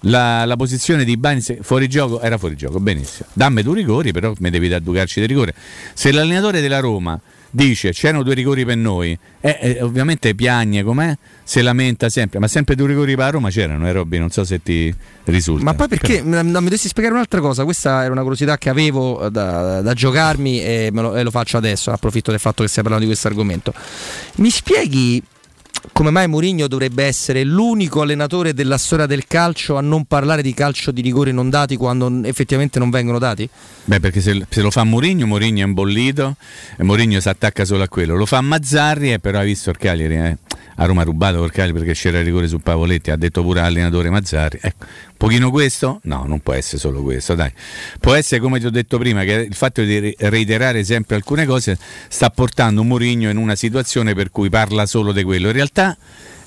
[0.03, 2.21] la, la posizione di Bagnez fuori gioco.
[2.21, 3.29] Era fuori gioco, benissimo.
[3.33, 5.55] Dammi due rigori, però mi devi dare due calci di rigore.
[5.95, 7.21] Se l'allenatore della Roma
[7.55, 11.15] dice c'erano due rigori per noi, eh, eh, ovviamente piagne com'è,
[11.45, 14.43] si lamenta sempre, ma sempre due rigori per la Roma c'erano, eh Robby, non so
[14.43, 14.93] se ti
[15.25, 15.63] risulta.
[15.63, 17.65] Ma poi perché Però- no, mi dovresti spiegare un'altra cosa?
[17.65, 21.91] Questa era una curiosità che avevo da, da giocarmi e, lo, e lo faccio adesso.
[21.91, 23.75] Approfitto del fatto che stai parlando di questo argomento.
[24.37, 25.23] Mi spieghi
[25.93, 30.55] come mai Mourinho dovrebbe essere l'unico allenatore della storia del calcio a non parlare di
[30.55, 33.49] calcio di rigori non dati quando effettivamente non vengono dati?
[33.85, 36.37] Beh, perché se, se lo fa Mourinho, Mourinho è imbollito
[36.77, 38.17] e Mourinho si attacca solo a quello.
[38.17, 40.37] Lo fa Mazzarri, eh, però hai visto il Cagliari, eh?
[40.77, 44.11] A Roma ha rubato Cagliari perché c'era il rigore su Pavoletti, ha detto pure l'allenatore
[44.11, 44.59] Mazzarri.
[44.61, 46.01] Ecco, un pochino questo?
[46.05, 47.53] No, non può essere solo questo, dai.
[48.01, 51.79] Può essere, come ti ho detto prima, che il fatto di reiterare sempre alcune cose
[52.09, 55.49] sta portando Mourinho in una situazione per cui parla solo di quello.
[55.49, 55.97] In realtà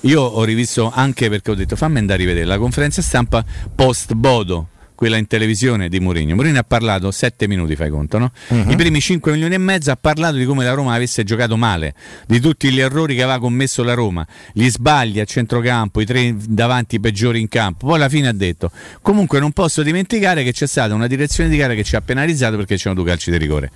[0.00, 4.12] io ho rivisto anche perché ho detto fammi andare a rivedere la conferenza stampa post
[4.14, 6.34] Bodo quella in televisione di Mourinho.
[6.34, 8.32] Mourinho ha parlato 7 minuti, fai conto, no?
[8.48, 8.70] Mhm.
[8.70, 11.94] I primi 5 milioni e mezzo ha parlato di come la Roma avesse giocato male,
[12.26, 16.34] di tutti gli errori che aveva commesso la Roma, gli sbagli a centrocampo, i tre
[16.36, 17.86] davanti peggiori in campo.
[17.86, 21.56] Poi alla fine ha detto: "Comunque non posso dimenticare che c'è stata una direzione di
[21.56, 23.70] gara che ci ha penalizzato perché c'erano due calci di rigore".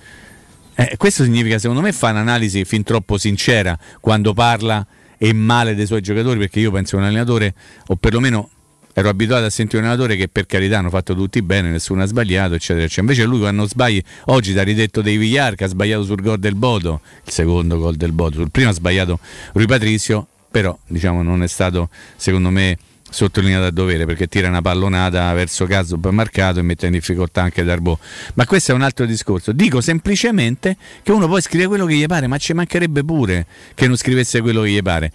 [0.75, 4.85] Eh, questo significa, secondo me, fare un'analisi fin troppo sincera quando parla
[5.17, 7.53] e male dei suoi giocatori, perché io penso che un allenatore,
[7.87, 8.49] o perlomeno
[8.93, 12.05] ero abituato a sentire un allenatore che per carità hanno fatto tutti bene, nessuno ha
[12.05, 13.01] sbagliato, eccetera, eccetera.
[13.01, 16.39] Invece lui quando sbagli, oggi ti ha ridetto dei Villar che ha sbagliato sul gol
[16.39, 19.19] del Bodo, il secondo gol del Bodo, sul primo ha sbagliato
[19.53, 22.77] Rui Patrizio, però diciamo non è stato, secondo me,
[23.11, 27.43] sottolineato a dovere perché tira una pallonata verso caso poi marcato e mette in difficoltà
[27.43, 27.99] anche Darbo.
[28.33, 29.51] Ma questo è un altro discorso.
[29.51, 33.45] Dico semplicemente che uno poi scrive quello che gli pare ma ci mancherebbe pure
[33.75, 35.11] che non scrivesse quello che gli pare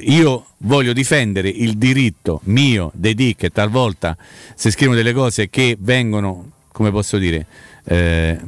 [0.00, 4.16] io voglio difendere il diritto mio dei D che talvolta
[4.54, 7.46] si scrivono delle cose che vengono come posso dire
[7.84, 8.38] eh,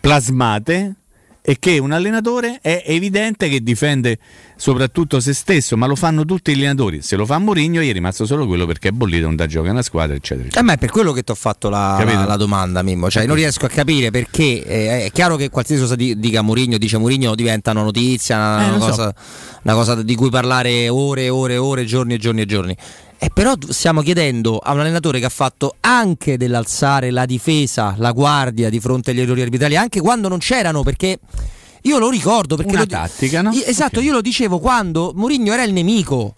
[0.00, 0.94] plasmate
[1.42, 4.18] e che un allenatore è evidente che difende
[4.56, 7.00] soprattutto se stesso, ma lo fanno tutti gli allenatori.
[7.02, 9.70] Se lo fa Mourinho, gli è rimasto solo quello perché è bollito, non da gioca
[9.70, 10.42] una squadra, eccetera.
[10.42, 10.60] eccetera.
[10.60, 13.08] Eh, ma è per quello che ti ho fatto la, la- la domanda, Mimmo.
[13.08, 16.76] Cioè, non riesco a capire perché eh, è chiaro che qualsiasi cosa di- dica Mourinho,
[16.76, 18.86] dice Mourinho, diventa una notizia, una, Eh, una so.
[18.86, 19.14] cosa,
[19.62, 22.76] una cosa di cui parlare ore e ore e ore, giorni e giorni e giorni.
[23.22, 28.12] E però stiamo chiedendo a un allenatore che ha fatto anche dell'alzare la difesa, la
[28.12, 31.18] guardia di fronte agli errori arbitrali, anche quando non c'erano, perché
[31.82, 32.56] io lo ricordo.
[32.56, 33.52] Perché Una lo tattica, no?
[33.52, 36.34] Esatto, io lo dicevo quando Mourinho era il nemico.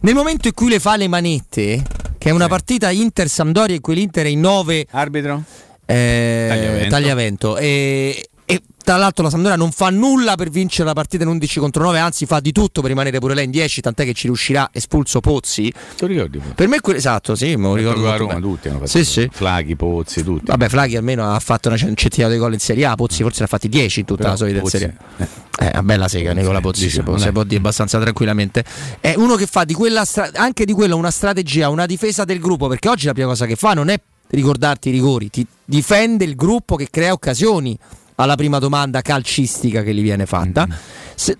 [0.00, 1.82] Nel momento in cui le fa le manette,
[2.18, 5.42] che è una partita Inter-Sampdoria in cui l'Inter è in 9 Arbitro?
[5.86, 6.88] eh, Tagliavento.
[6.90, 7.56] Tagliavento.
[7.56, 11.58] E, e tra l'altro la Sampdoria non fa nulla per vincere la partita in 11
[11.58, 14.28] contro 9, anzi fa di tutto per rimanere pure lei in 10, tant'è che ci
[14.28, 15.72] riuscirà espulso Pozzi.
[15.96, 16.40] Tu ricordi?
[16.54, 18.46] Per me que- esatto, sì, me lo ricordo molto Roma bene.
[18.46, 19.28] tutti hanno fatto Sì, sì.
[19.32, 20.44] Flaghi, Pozzi, tutti.
[20.46, 23.44] Vabbè, Flaghi almeno ha fatto una centinaia di gol in Serie A, Pozzi forse ne
[23.46, 25.24] ha fatti 10 in tutta Però la in Pozzi- Serie A.
[25.58, 28.64] Eh, una bella sega Nicola Pozzi, si diciamo, può, può dire abbastanza tranquillamente.
[29.00, 32.38] È uno che fa di quella stra- anche di quella una strategia, una difesa del
[32.38, 36.24] gruppo, perché oggi la prima cosa che fa non è ricordarti i rigori, ti difende
[36.24, 37.76] il gruppo che crea occasioni
[38.16, 40.66] alla prima domanda calcistica che gli viene fatta.
[41.14, 41.36] Se-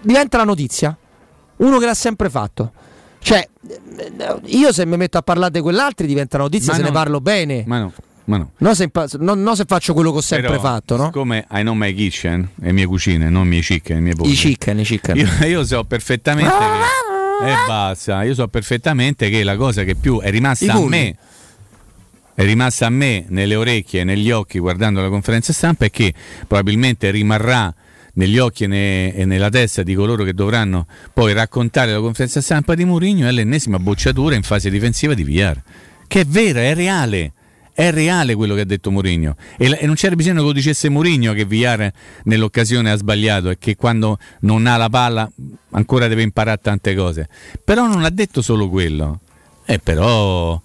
[0.00, 0.96] diventa la notizia.
[1.56, 2.72] Uno che l'ha sempre fatto.
[3.20, 3.48] Cioè,
[4.46, 6.94] io se mi metto a parlare di quell'altro diventa una notizia Ma se ne no.
[6.94, 7.64] parlo bene.
[7.66, 7.92] Ma no,
[8.24, 8.50] ma no.
[8.58, 11.10] No se, no- no se faccio quello che ho sempre Però, fatto, no?
[11.10, 14.14] Come I know my kitchen, le mie cucine, non i miei chicken, mie.
[14.22, 15.16] I chicken, i chicken.
[15.16, 17.46] Io, io so perfettamente che.
[17.46, 21.16] E basta, io so perfettamente che la cosa che più è I rimasta a me.
[22.34, 26.12] È rimasta a me nelle orecchie e negli occhi guardando la conferenza stampa è che
[26.48, 27.72] probabilmente rimarrà
[28.14, 32.40] negli occhi e, ne- e nella testa di coloro che dovranno poi raccontare la conferenza
[32.40, 35.62] stampa di Mourinho è l'ennesima bocciatura in fase difensiva di Villar.
[36.08, 37.32] Che è vera, è reale.
[37.72, 40.88] È reale quello che ha detto Mourinho e, e non c'era bisogno che lo dicesse
[40.88, 41.90] Mourinho che Villar
[42.24, 45.28] nell'occasione ha sbagliato e che quando non ha la palla
[45.70, 47.28] ancora deve imparare tante cose.
[47.64, 49.20] Però non ha detto solo quello.
[49.66, 50.60] Eh, però,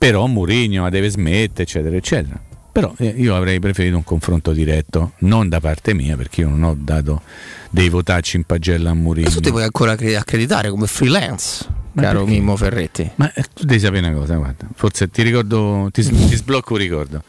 [0.00, 2.40] però Mourinho deve smettere, eccetera, eccetera.
[2.72, 6.62] Però eh, io avrei preferito un confronto diretto, non da parte mia, perché io non
[6.62, 7.20] ho dato
[7.68, 9.28] dei votacci in pagella a Mourinho.
[9.28, 12.32] E tu ti puoi ancora accre- accreditare come freelance, Ma caro perché?
[12.32, 13.10] Mimmo Ferretti.
[13.16, 16.78] Ma eh, tu devi sapere una cosa, guarda, forse ti ricordo, ti, ti sblocco un
[16.78, 17.22] ricordo.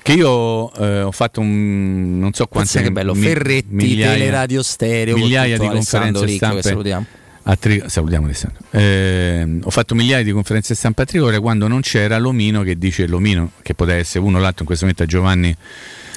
[0.00, 5.16] Che io eh, ho fatto un non so quante Pensa che bello, Ferretti, Teleradio Stereo,
[5.16, 7.22] migliaia di conferenze Ricco, che stampe.
[7.44, 7.52] Salutiamo.
[7.52, 8.62] a Tri- salutiamo Alessandro.
[8.70, 13.06] Eh, ho fatto migliaia di conferenze stampa a Trigoria quando non c'era l'omino che dice
[13.06, 15.54] l'omino, che poteva essere uno o l'altro, in questo momento è Giovanni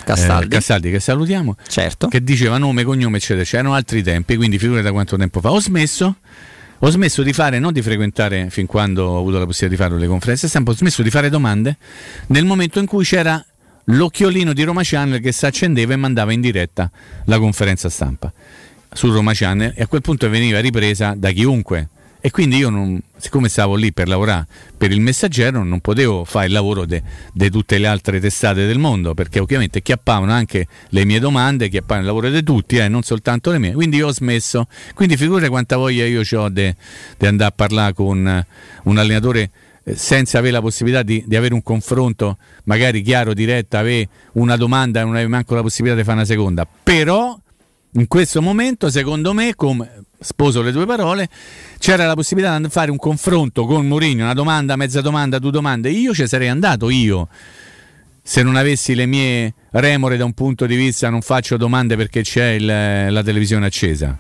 [0.04, 0.46] Castaldi.
[0.46, 2.08] eh, Castaldi, che salutiamo, certo.
[2.08, 3.44] che diceva nome, cognome, eccetera.
[3.44, 5.52] C'erano altri tempi, quindi figurati da quanto tempo fa.
[5.52, 6.18] Ho smesso.
[6.82, 10.00] Ho smesso di fare, non di frequentare fin quando ho avuto la possibilità di fare
[10.00, 11.76] le conferenze stampa, ho smesso di fare domande
[12.28, 13.44] nel momento in cui c'era
[13.86, 16.92] l'occhiolino di Roma Channel che si accendeva e mandava in diretta
[17.26, 18.32] la conferenza stampa
[18.92, 21.90] su Roma Channel e a quel punto veniva ripresa da chiunque.
[22.20, 26.48] E quindi io, non, siccome stavo lì per lavorare per il messaggero, non potevo fare
[26.48, 31.20] il lavoro di tutte le altre testate del mondo, perché ovviamente chiappavano anche le mie
[31.20, 33.72] domande, chiappavano il lavoro di tutti, eh, non soltanto le mie.
[33.72, 34.68] Quindi io ho smesso.
[34.94, 36.76] Quindi figurate quanta voglia io ho di
[37.20, 38.46] andare a parlare con eh,
[38.84, 39.50] un allenatore
[39.84, 44.58] eh, senza avere la possibilità di, di avere un confronto magari chiaro, diretto, avere una
[44.58, 46.68] domanda e non avere manco la possibilità di fare una seconda.
[46.84, 47.40] Però
[47.94, 51.30] in questo momento, secondo me, come sposo le tue parole,
[51.80, 55.90] c'era la possibilità di fare un confronto con Mourinho, una domanda, mezza domanda, due domande.
[55.90, 57.28] Io ci sarei andato io.
[58.22, 62.22] Se non avessi le mie remore da un punto di vista, non faccio domande perché
[62.24, 62.66] c'è il-
[63.12, 64.18] la televisione accesa.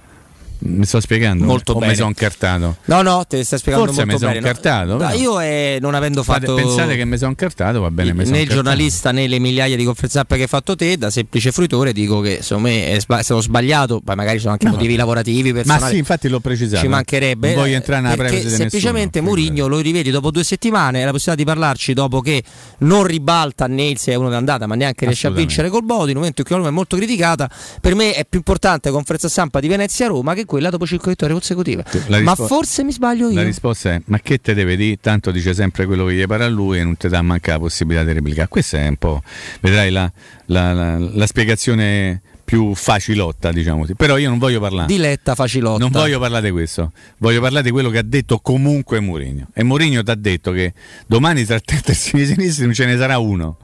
[0.60, 1.45] Mi sto spiegando?
[1.45, 1.92] Molto o bene.
[1.92, 2.77] mi sono incartato?
[2.86, 4.44] No, no, te stai spiegando Forse molto mi sono bene.
[4.44, 4.48] no?
[4.48, 4.98] incartato.
[4.98, 8.24] No, io eh, non avendo Fate- fatto Pensate che mi sono incartato, va bene, mi
[8.24, 8.64] sono né incartato.
[8.64, 12.19] giornalista né le migliaia di conferenze stampa che hai fatto te, da semplice fruitore dico
[12.22, 15.56] che secondo me è sba- sono sbagliato, poi magari sono anche No, motivi lavorativi, Ma
[15.61, 15.92] personali.
[15.94, 16.82] sì, infatti l'ho precisato.
[16.82, 17.48] Ci mancherebbe.
[17.53, 21.36] Non voglio entrare nella privacy di semplicemente Mourinho lo rivedi dopo due settimane, la possibilità
[21.36, 22.42] di parlarci dopo che
[22.80, 26.22] non ribalta né il 6-1 d'andata, ma neanche riesce a vincere col Bodi, in un
[26.24, 27.48] momento in cui è molto criticata.
[27.80, 31.34] Per me è più importante la conferenza stampa di Venezia-Roma che quella dopo 5 vittorie
[31.35, 31.84] consecutive.
[32.08, 33.35] La ma rispo- forse mi sbaglio io.
[33.35, 34.98] La risposta è: ma che te deve dire?
[35.00, 37.59] Tanto dice sempre quello che gli pare a lui e non ti dà manca la
[37.59, 38.48] possibilità di replicare.
[38.48, 39.22] Questa è un po',
[39.61, 40.11] vedrai la,
[40.48, 43.93] la- la- la spiegazione più facilotta, diciamo così.
[43.95, 44.88] Però io non voglio parlare.
[44.88, 45.80] Diletta facilotta.
[45.80, 49.48] Non voglio parlare di questo, voglio parlare di quello che ha detto comunque Mourinho.
[49.53, 50.74] E Mourinho ti ha detto che
[51.08, 53.58] domani tra te terzini sinistri non ce ne sarà uno.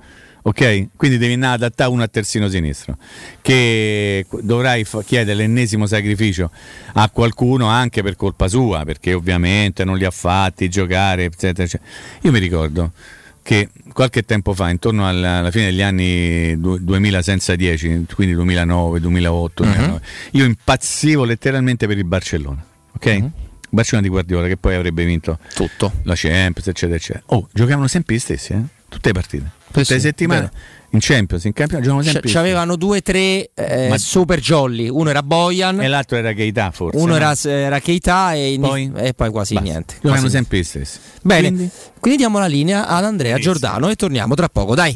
[0.44, 0.88] Ok?
[0.96, 2.98] Quindi devi andare ad adattare uno a terzino sinistro.
[3.42, 6.52] Che dovrai chiedere l'ennesimo sacrificio
[6.94, 11.90] a qualcuno anche per colpa sua, perché ovviamente non li ha fatti giocare, eccetera, eccetera.
[12.22, 12.92] Io mi ricordo
[13.44, 18.34] che qualche tempo fa, intorno alla, alla fine degli anni du- 2000 senza 10, quindi
[18.34, 22.64] 2009, 2008, 2009, io impazzivo letteralmente per il Barcellona,
[22.96, 23.30] ok?
[23.70, 27.24] Barcellona di Guardiola che poi avrebbe vinto tutto, la Champions, eccetera, eccetera.
[27.28, 28.62] Oh, giocavano sempre gli stessi, eh?
[28.88, 30.40] tutte le partite, tutte sì, le settimane.
[30.42, 30.52] vero.
[30.93, 32.32] In Champions, in campionato, giocavano sempre.
[32.32, 34.88] C'avevano due o tre eh, Ma- super jolly.
[34.90, 36.98] Uno era Bojan, E l'altro era Keita forse.
[37.00, 37.16] uno no?
[37.16, 38.92] era, era Keita e Poi?
[38.98, 39.69] e poi quasi Basta.
[39.69, 39.95] niente.
[40.00, 41.00] Giocavano sempre gli stessi.
[41.24, 41.69] Bene, Quindi?
[42.00, 42.18] quindi?
[42.19, 44.95] diamo la linea ad Andrea Giordano e torniamo tra poco, dai.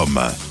[0.01, 0.50] www.radioparleur.com.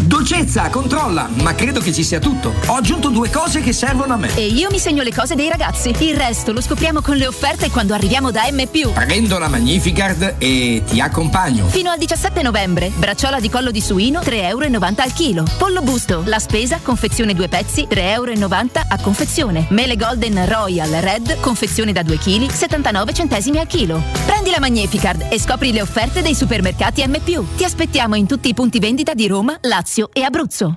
[0.00, 2.52] Dolcezza, controlla, ma credo che ci sia tutto.
[2.66, 4.34] Ho aggiunto due cose che servono a me.
[4.36, 5.94] E io mi segno le cose dei ragazzi.
[5.98, 8.62] Il resto lo scopriamo con le offerte quando arriviamo da M.
[8.92, 11.66] Prendo la Magnificard e ti accompagno.
[11.68, 14.66] Fino al 17 novembre, bracciola di collo di suino 3,90 euro
[14.96, 15.44] al chilo.
[15.56, 18.34] Pollo busto, la spesa, confezione due pezzi, 3,90 euro
[18.88, 19.66] a confezione.
[19.70, 24.02] Mele Golden Royal Red, confezione da 2 kg, 79 centesimi al chilo.
[24.26, 27.16] Prendi la Magnificard e scopri le offerte dei supermercati M.
[27.56, 29.83] Ti aspettiamo in tutti i punti vendita di Roma, Lazio
[30.14, 30.76] e Abruzzo.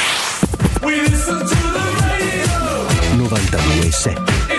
[3.31, 4.50] 92.7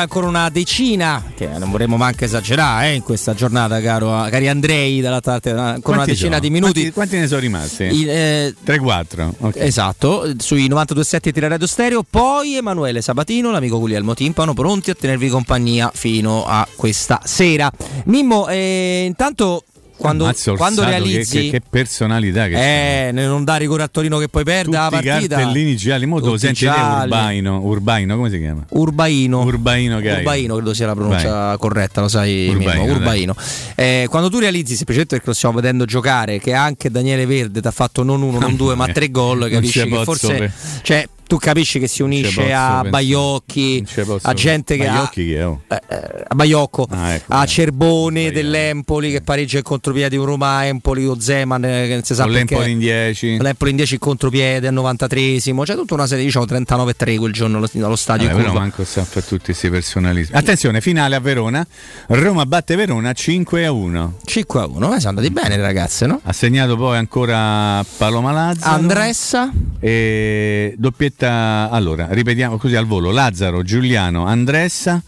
[0.00, 4.48] Ancora, ancora una decina, che non vorremmo manco esagerare eh, in questa giornata, caro, cari
[4.48, 6.40] Andrei, dalla parte, ancora una Quanti decina sono?
[6.40, 6.72] di minuti.
[6.72, 7.84] Quanti, quanti ne sono rimasti?
[7.84, 9.30] Eh, 3-4.
[9.38, 9.56] ok.
[9.56, 15.28] Esatto, sui 92.7 Tira Radio Stereo, poi Emanuele Sabatino, l'amico Guglielmo Timpano, pronti a tenervi
[15.28, 17.70] compagnia fino a questa sera.
[18.04, 19.64] Mimmo, eh, intanto
[20.00, 21.38] quando, Ammazza quando Orsato, che- realizzi...
[21.42, 25.02] Che, che personalità che eh, non dare rigore a Torino che poi perde la Tutti
[25.04, 25.36] i partita.
[25.36, 26.64] cartellini gialli, mo lo senti.
[26.64, 28.64] Urbaino, Urbaino, come si chiama?
[28.70, 29.42] Urbaino.
[29.42, 30.16] Urbaino hai.
[30.16, 32.84] Urbaino credo sia la pronuncia corretta, lo sai Urbaino.
[32.92, 33.34] Urbaino.
[33.74, 37.66] Eh, quando tu realizzi, semplicemente perché lo stiamo vedendo giocare, che anche Daniele Verde ti
[37.66, 40.34] ha fatto non uno, non due, ma tre gol, capisci che forse...
[40.34, 42.82] per- Cioè, tu capisci che si unisce a.
[42.82, 43.86] Baiocchi,
[44.22, 45.24] a gente che Baiocchi ha...
[45.24, 45.46] chi è?
[45.46, 45.60] oh?
[45.68, 50.66] eh, eh, a Baiocco, Ah, ecco, a Cerbone dell'Empoli che pareggia il contropiede un Roma
[50.66, 52.54] Empoli o Zeman eh, che non si sa Con perché.
[52.54, 53.38] l'Empoli in 10.
[53.38, 57.58] L'Empoli in 10 il contropiede al 93esimo, c'è tutta una serie, diciamo 39-3 quel giorno
[57.58, 60.36] allo, allo stadio in però manco sta per tutti questi personalismi.
[60.36, 61.64] Attenzione, finale a Verona.
[62.08, 64.16] Roma batte Verona 5 a 1.
[64.24, 66.20] 5 a 1, eh, sono andati bene le ragazze, no?
[66.24, 68.74] Ha segnato poi ancora Paloma Lazzaro.
[68.74, 69.52] Andressa.
[69.78, 71.19] E doppietta.
[71.28, 75.02] Allora, ripetiamo così al volo: Lazzaro, Giuliano, Andressa,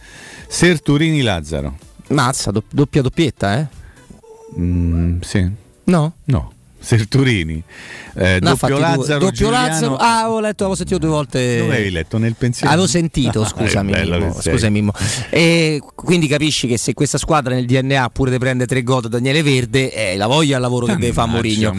[0.49, 1.76] Serturini, Lazzaro.
[2.08, 3.66] Mazza, do- doppia doppietta, eh?
[4.58, 5.50] Mm, sì.
[5.84, 6.12] No?
[6.24, 6.52] No.
[6.82, 7.62] Serturini,
[8.16, 8.76] eh, No, doppio.
[8.76, 9.66] Lazzaro, doppio Giuliano.
[9.68, 9.97] Lazzaro.
[9.99, 11.58] Ah, avevo letto, avevo sentito due volte.
[11.58, 12.73] Dove avevi letto nel pensiero?
[12.73, 14.92] Avevo sentito, Ah, scusami, Mimmo, scusami Mimmo.
[15.31, 19.08] E quindi capisci che se questa squadra nel DNA pure te prende tre gol da
[19.08, 21.73] Daniele Verde, è la voglia al lavoro che deve fare Mourinho.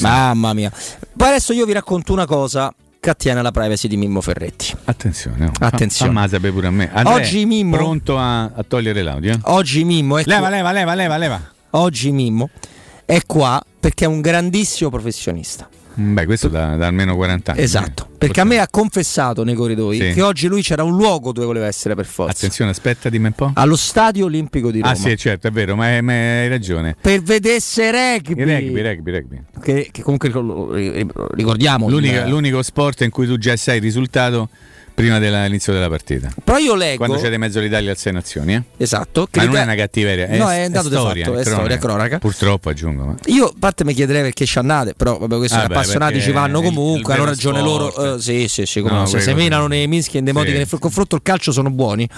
[0.00, 0.72] Mamma mia.
[1.16, 2.74] Poi adesso io vi racconto una cosa
[3.06, 4.74] che attiene alla privacy di Mimmo Ferretti.
[4.84, 5.52] Attenzione, oh.
[5.60, 6.10] Attenzione.
[6.10, 6.90] Ammazza pure a me.
[6.92, 9.38] Andrea, Oggi Mimmo- Pronto a, a togliere l'audio?
[9.42, 11.52] Oggi Mimmo è Leva, qua- leva, leva, leva, leva.
[11.70, 12.50] Oggi Mimmo
[13.04, 15.68] è qua perché è un grandissimo professionista.
[15.98, 17.60] Beh, questo da, da almeno 40 anni.
[17.62, 20.12] Esatto, perché a me ha confessato nei corridoi Sì.
[20.12, 22.32] che oggi lui c'era un luogo dove voleva essere per forza.
[22.32, 23.50] Attenzione, aspetta, dimmi un po'.
[23.54, 24.92] Allo Stadio Olimpico di Roma.
[24.92, 26.96] Ah sì, certo, è vero, ma, è- ma hai ragione.
[27.00, 28.40] Per vedesse rugby.
[28.42, 29.40] Il rugby, rugby, rugby.
[29.62, 30.28] Che, che comunque
[31.34, 31.88] ricordiamo.
[31.88, 34.48] L'unico, il- l'unico sport in cui tu già sai il risultato
[34.96, 36.30] prima dell'inizio della partita.
[36.42, 37.04] Però io leggo.
[37.04, 38.62] Quando c'è di mezzo l'Italia al 6 nazioni, eh?
[38.78, 39.28] Esatto.
[39.34, 42.18] Ma non è una cattiveria, è, No, è è storia, fatto, è storia, cronaca.
[42.18, 43.04] Purtroppo aggiungo.
[43.04, 43.14] Ma...
[43.26, 46.62] Io a parte mi chiederei perché ci andate, però vabbè, questo Ah, appassionati ci vanno
[46.62, 47.96] comunque, hanno ragione sport.
[47.96, 48.14] loro.
[48.14, 50.52] eh, sì, sì, sì, come No, no, se seminano nei mischi e nei modi Sì.
[50.54, 52.08] che nel confronto il calcio sono buoni.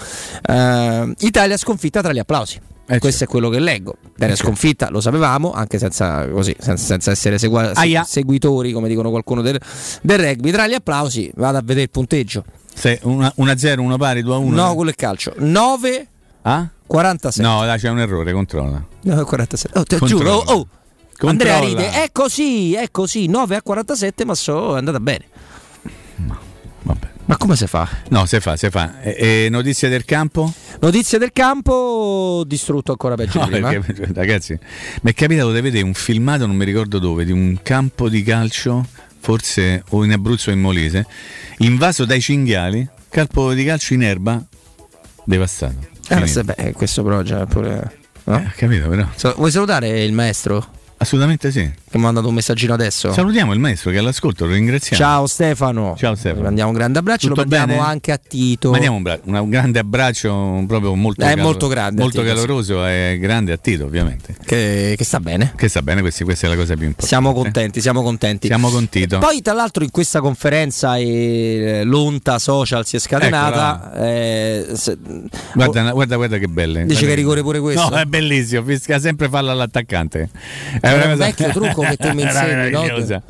[0.49, 2.61] Eh, Italia sconfitta tra gli applausi.
[2.91, 3.97] Eh, Questo è quello che leggo.
[4.17, 8.03] Italia sconfitta, lo sapevamo, anche senza, così, senza, senza essere segua- Aia.
[8.05, 9.61] seguitori, come dicono qualcuno del,
[10.01, 10.51] del rugby.
[10.51, 12.45] Tra gli applausi, vado a vedere il punteggio.
[12.75, 14.49] 1-0, 1 pari, 2-1.
[14.55, 15.35] No, quello è calcio.
[15.37, 16.09] 9
[16.43, 16.67] Ah?
[16.87, 17.47] 47.
[17.47, 18.83] No, là c'è un errore, controlla.
[19.03, 19.79] 9 47.
[19.79, 20.25] Oh, te Controlla.
[20.25, 20.69] giuro, oh,
[21.21, 21.29] oh.
[21.29, 25.25] Andrea ride, è così, è così, 9 a 47, ma so, è andata bene.
[27.29, 27.87] Ma come si fa?
[28.09, 29.03] No, se fa, se fa.
[29.03, 30.51] E, e notizie del campo?
[30.81, 33.69] Notizie del campo, distrutto ancora peggio No, prima.
[33.69, 34.59] perché, ragazzi,
[35.03, 38.23] mi è capitato di vedere un filmato, non mi ricordo dove, di un campo di
[38.23, 38.87] calcio,
[39.21, 41.05] forse o in Abruzzo o in Molise,
[41.59, 44.43] invaso dai cinghiali, campo di calcio in erba,
[45.25, 45.75] devastato.
[46.01, 46.27] Finito.
[46.27, 47.99] se- beh, questo però già pure...
[48.25, 48.39] no?
[48.39, 49.07] Eh, capito però?
[49.15, 50.67] So- vuoi salutare il maestro?
[50.97, 51.71] Assolutamente sì.
[51.91, 53.13] Che mi ha mandato un messaggino adesso.
[53.13, 55.03] Salutiamo il maestro che è all'ascolto, lo ringraziamo.
[55.03, 55.95] Ciao Stefano.
[55.97, 56.43] Ciao Stefano.
[56.43, 57.93] Mandiamo un grande abbraccio, Tutto lo mandiamo bene?
[57.93, 58.71] anche a Tito.
[58.71, 62.35] Mandiamo un, bra- un grande abbraccio proprio molto, È molto grande molto Tito, sì.
[62.41, 64.35] caloroso e grande a Tito ovviamente.
[64.45, 65.53] Che, che sta bene.
[65.57, 67.07] Che sta bene, questi- questa è la cosa più importante.
[67.07, 68.47] Siamo contenti, siamo contenti.
[68.49, 69.19] Siamo con Tito.
[69.19, 73.93] Poi, tra l'altro, in questa conferenza eh, l'onta social si è scatenata.
[73.95, 74.99] eh, se-
[75.55, 76.83] Guarda, guarda, guarda che belle.
[76.85, 77.89] Dice Guarda che è rigore pure questo?
[77.89, 80.29] No, è bellissimo, fischia sempre fallo all'attaccante.
[80.81, 81.78] È una un vecchio trucco
[82.15, 82.71] mi Era insegni,
[83.07, 83.23] no?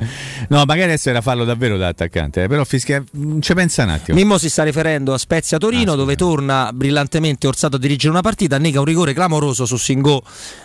[0.49, 3.89] No, magari adesso era fallo davvero da attaccante, eh, però fischia non ci pensa un
[3.89, 4.17] attimo.
[4.17, 8.21] Mimmo si sta riferendo a Spezia Ah, Torino, dove torna brillantemente Orsato a dirigere una
[8.21, 10.21] partita, nega un rigore clamoroso su Singò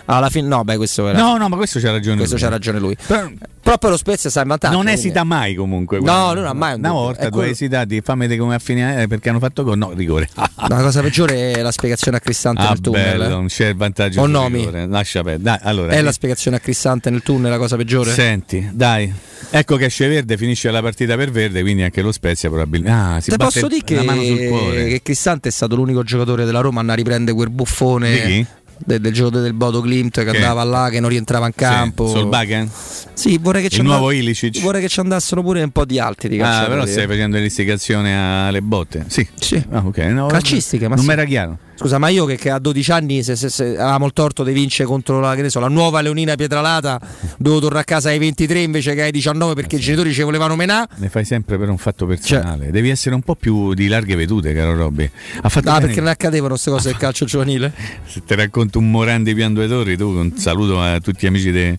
[0.07, 0.49] alla fine.
[0.49, 1.19] No, beh, questo era.
[1.19, 2.45] No, no, ma questo c'ha ragione questo lui.
[2.45, 2.97] c'ha ragione lui.
[3.07, 3.31] Però-
[3.65, 4.75] Però poi lo Spezia sta in vantaggio.
[4.75, 5.99] non quindi- esita mai comunque.
[5.99, 9.07] No, non ha mai un Una volta, due esitati, fammi vedere come a finire eh,
[9.09, 9.79] perché hanno fatto gol.
[9.79, 10.29] No, rigore.
[10.69, 13.03] La cosa peggiore è la spiegazione a Cristante Ah, nel tunnel.
[13.19, 14.21] bello, non c'è il vantaggio.
[14.21, 14.59] O nomi.
[14.59, 14.87] rigore.
[14.87, 15.43] Lascia perdere.
[15.43, 18.11] Dai, allora, È la spiegazione a Cristante nel tunnel la cosa peggiore?
[18.13, 19.13] Senti, dai.
[19.51, 22.97] Ecco che esce Verde, finisce la partita per Verde, quindi anche lo Spezia probabilmente.
[22.99, 26.95] Ah, si Te posso dire che, che Cristante è stato l'unico giocatore della Roma a
[26.95, 28.47] riprendere quel buffone Di chi?
[28.79, 30.37] De- del giocatore del Bodo Klimt che, Che?
[30.37, 32.07] andava là, che non rientrava in campo.
[32.07, 32.71] Sì, Solbakken?
[33.15, 34.61] Sì, vorrei che, ci Il nuovo andasse- Ilicic?
[34.63, 38.47] vorrei che ci andassero pure un po' di altri di Ah, però stai facendo l'istigazione
[38.47, 39.05] alle botte.
[39.09, 39.27] Sì.
[39.39, 39.63] Sì.
[39.71, 39.99] Ah, ok.
[39.99, 41.07] No, Calcistiche, ma Non sì.
[41.11, 41.59] mi era chiaro.
[41.77, 44.53] Scusa, ma io che, che a 12 anni se, se, se avevamo il torto di
[44.53, 47.01] vincere contro la, che so, la nuova Leonina Pietralata,
[47.37, 50.55] dovevo tornare a casa ai 23 invece che ai 19 perché i genitori ci volevano
[50.55, 50.89] menà.
[50.97, 52.71] Ne fai sempre per un fatto Cioè personale.
[52.71, 55.11] Devi essere un po' più di larghe vedute, caro Robby.
[55.43, 55.87] Ha fatto Ah, bene.
[55.87, 57.73] perché non accadevano queste cose del calcio giovanile?
[58.07, 61.51] Se ti racconto un Morandi Pian Due Torri, tu un saluto a tutti gli amici
[61.51, 61.77] de-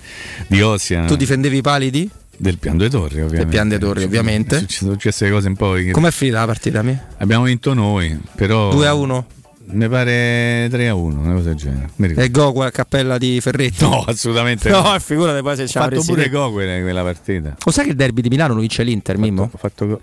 [0.47, 1.05] di Ossia.
[1.05, 2.09] Tu difendevi i pali di?
[2.37, 3.37] Del Pian Due Torri, ovviamente.
[3.37, 4.65] Del Pian dei Torri, ovviamente.
[4.67, 5.75] Sono successe cose un po'.
[5.91, 6.81] Com'è finita la partita?
[6.81, 6.97] Mi?
[7.19, 8.71] Abbiamo vinto noi, però.
[8.71, 9.25] 2 a 1?
[9.67, 11.89] Mi pare 3 a 1, una cosa del genere.
[12.23, 13.83] E Goku a cappella di Ferretti?
[13.83, 14.99] No, assolutamente No, no.
[14.99, 16.29] figurati poi se ci ha fatto pure te.
[16.29, 17.55] Go quella, partita.
[17.63, 19.49] Lo sai che il derby di Milano lo vince l'Inter, Mimmo?
[19.51, 20.01] Ho fatto go-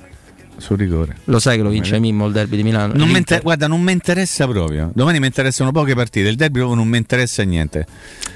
[0.56, 1.16] sul rigore.
[1.24, 2.92] Lo sai che lo vince Mimmo il derby di Milano?
[2.94, 4.90] Non inter- guarda, non mi interessa proprio.
[4.94, 6.28] Domani mi interessano poche partite.
[6.28, 7.86] Il derby proprio non mi interessa niente.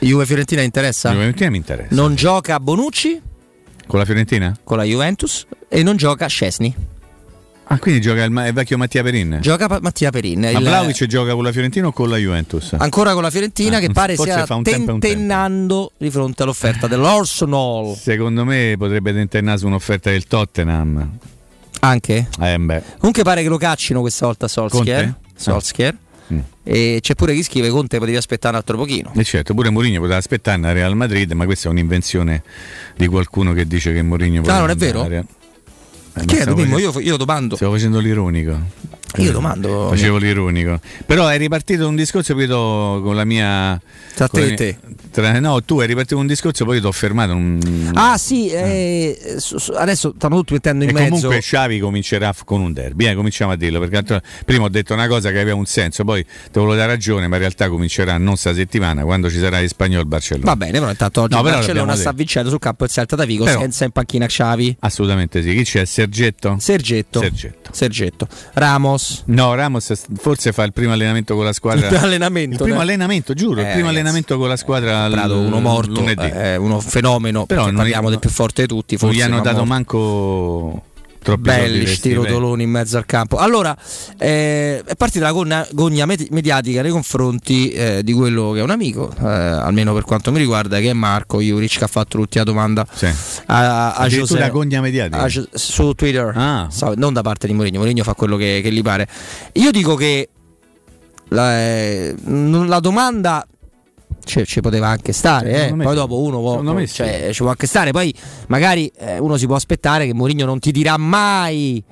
[0.00, 1.08] Juve Fiorentina interessa?
[1.10, 1.94] La Fiorentina mi interessa.
[1.94, 3.20] Non gioca Bonucci
[3.86, 4.56] Con la Fiorentina?
[4.64, 6.74] con la Juventus e non gioca Scesni.
[7.68, 9.38] Ah, quindi gioca il, il vecchio Mattia Perin.
[9.40, 10.38] Gioca Mattia Perin.
[10.40, 12.74] Ma il- Vlaovic gioca con la Fiorentina o con la Juventus?
[12.78, 14.62] Ancora con la Fiorentina Ah, che pare stia tempo.
[14.98, 17.96] tentennando di fronte all'offerta dell'Arsenal.
[17.96, 21.10] Secondo me potrebbe tentennare su un'offerta del Tottenham.
[21.80, 22.28] Anche?
[22.40, 22.82] Eh, beh.
[22.98, 25.02] Comunque pare che lo caccino questa volta Solskjaer.
[25.04, 25.18] Conte?
[25.36, 25.96] Solskjaer.
[26.32, 26.38] Mm.
[26.64, 29.12] E c'è pure chi scrive Conte potevi aspettare un altro pochino.
[29.14, 32.42] E certo, pure Mourinho poteva aspettare a Real Madrid, ma questa è un'invenzione
[32.96, 35.04] di qualcuno che dice che Mourinho Ah, non è vero?
[35.04, 35.24] Eh, ma
[36.24, 37.56] Chiedo, io, io domando.
[37.56, 38.58] Stavo facendo l'ironico.
[39.18, 39.88] Io domando.
[39.90, 40.78] Facevo l'ironico.
[41.06, 43.80] Però è ripartito un discorso poi io con la mia.
[44.14, 44.78] Tra te e te.
[45.10, 47.32] tra- no, tu hai ripartito un discorso, poi ti ho fermato.
[47.34, 51.10] un- Ah sì, eh, su- su- adesso stanno tutti mettendo in e mezzo.
[51.14, 54.92] comunque Xavi comincerà con un derby, eh, cominciamo a dirlo, perché altro- prima ho detto
[54.92, 58.18] una cosa che aveva un senso, poi te volevo dare ragione, ma in realtà comincerà
[58.18, 60.44] non sta settimana, quando ci sarà il spagnolo Barcellona.
[60.50, 63.24] Va bene, però intanto oggi No, però Barcellona sta vincendo sul campo del Celta da
[63.24, 64.76] Vigo Però- senza in panchina Xavi.
[64.80, 65.54] Assolutamente sì.
[65.54, 65.84] Chi c'è?
[65.86, 66.56] Sergetto?
[66.58, 67.20] Sergetto.
[67.20, 67.70] Sergetto.
[67.72, 68.28] Sergetto.
[68.54, 68.95] Ramos.
[69.26, 71.82] No, Ramos forse fa il primo allenamento con la squadra.
[71.86, 72.82] Il primo allenamento, Il primo eh.
[72.82, 73.88] allenamento, giuro, il Eh, primo ragazzi.
[73.98, 75.08] allenamento con la squadra.
[75.08, 76.26] l- Prato, uno morto, lunedì.
[76.26, 77.46] eh, uno fenomeno.
[77.46, 78.96] Però non parliamo gli- del più forte di tutti.
[78.98, 79.72] non Forse gli hanno dato morto.
[79.72, 80.82] manco
[81.26, 83.36] troppi belli sti rotoloni in mezzo al campo.
[83.36, 83.76] Allora,
[84.18, 88.70] eh, è partita la gogna med- mediatica nei confronti eh, di quello che è un
[88.70, 92.44] amico, eh, almeno per quanto mi riguarda, che è Marco Juric, che ha fatto l'ultima
[92.44, 93.06] domanda Sì.
[93.06, 93.12] a,
[93.46, 95.22] a Addirittura José- gogna mediatica.
[95.24, 96.68] a su Twitter, Ah.
[96.70, 97.78] So- non da parte di Mourinho.
[97.78, 99.08] Mourinho fa quello che, che gli pare.
[99.54, 100.28] Io dico che
[101.30, 103.44] la, eh, la domanda
[104.26, 105.54] ci, ci poteva anche stare, eh.
[105.54, 106.94] Secondo me poi dopo uno può, Secondo me sì.
[106.96, 108.12] cioè, ci può anche stare, poi
[108.48, 111.82] magari eh, uno si può aspettare che Mourinho non ti dirà mai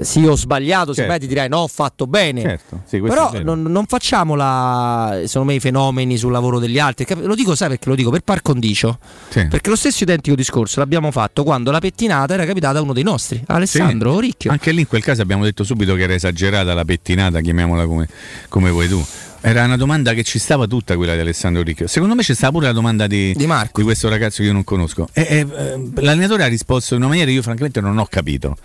[0.00, 1.02] sì ho sbagliato, Certo.
[1.02, 2.40] semmai ti dirai no ho fatto bene.
[2.40, 7.04] Certo, sì, Però non, non facciamola, secondo me, i fenomeni sul lavoro degli altri.
[7.20, 8.08] Lo dico, sai perché lo dico?
[8.10, 8.98] Per par condicio.
[9.28, 9.46] Sì.
[9.48, 13.02] Perché lo stesso identico discorso l'abbiamo fatto quando la pettinata era capitata a uno dei
[13.02, 14.20] nostri, Alessandro Sì.
[14.22, 14.50] Ricchio.
[14.50, 18.08] Anche lì in quel caso abbiamo detto subito che era esagerata la pettinata, chiamiamola come,
[18.48, 19.04] come vuoi tu.
[19.44, 21.88] Era una domanda che ci stava tutta quella di Alessandro Ricchio.
[21.88, 23.82] Secondo me c'è stata pure la domanda di, Di Marco.
[23.82, 25.08] questo ragazzo che io non conosco.
[25.12, 28.56] E, e, eh, l'allenatore ha risposto in una maniera che io francamente non ho capito.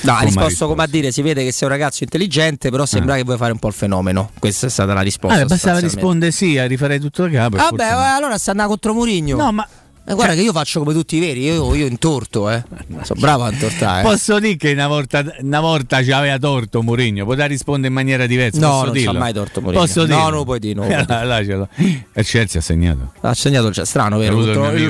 [0.00, 2.84] No, ha Come risposto come a dire: si vede che sei un ragazzo intelligente, però
[2.84, 4.30] sembra che vuoi fare un po' il fenomeno.
[4.36, 5.40] Questa è stata la risposta.
[5.40, 7.56] Ah, bastava rispondere sì, a rifarei tutto da capo.
[7.56, 9.36] Vabbè, eh, allora sta andando contro Murigno.
[9.36, 9.68] No, ma
[10.06, 12.62] Eh, guarda che io faccio come tutti i veri, io, io intorto, eh.
[13.04, 14.00] Sono bravo a intortare.
[14.00, 14.02] eh.
[14.10, 18.26] Posso dire che una volta, una volta ci aveva torto Mourinho, poteva rispondere in maniera
[18.26, 18.60] diversa.
[18.60, 19.12] No, posso non dirlo?
[19.12, 19.82] c'ha mai torto Mourinho.
[19.82, 20.22] Posso No, dirlo?
[20.22, 21.24] non lo puoi dire, non lo puoi dire.
[21.24, 21.68] Lascialo.
[22.12, 23.12] E Chelsea ha segnato.
[23.22, 24.34] Ha segnato il strano, Ha vero?
[24.34, 24.82] Contro il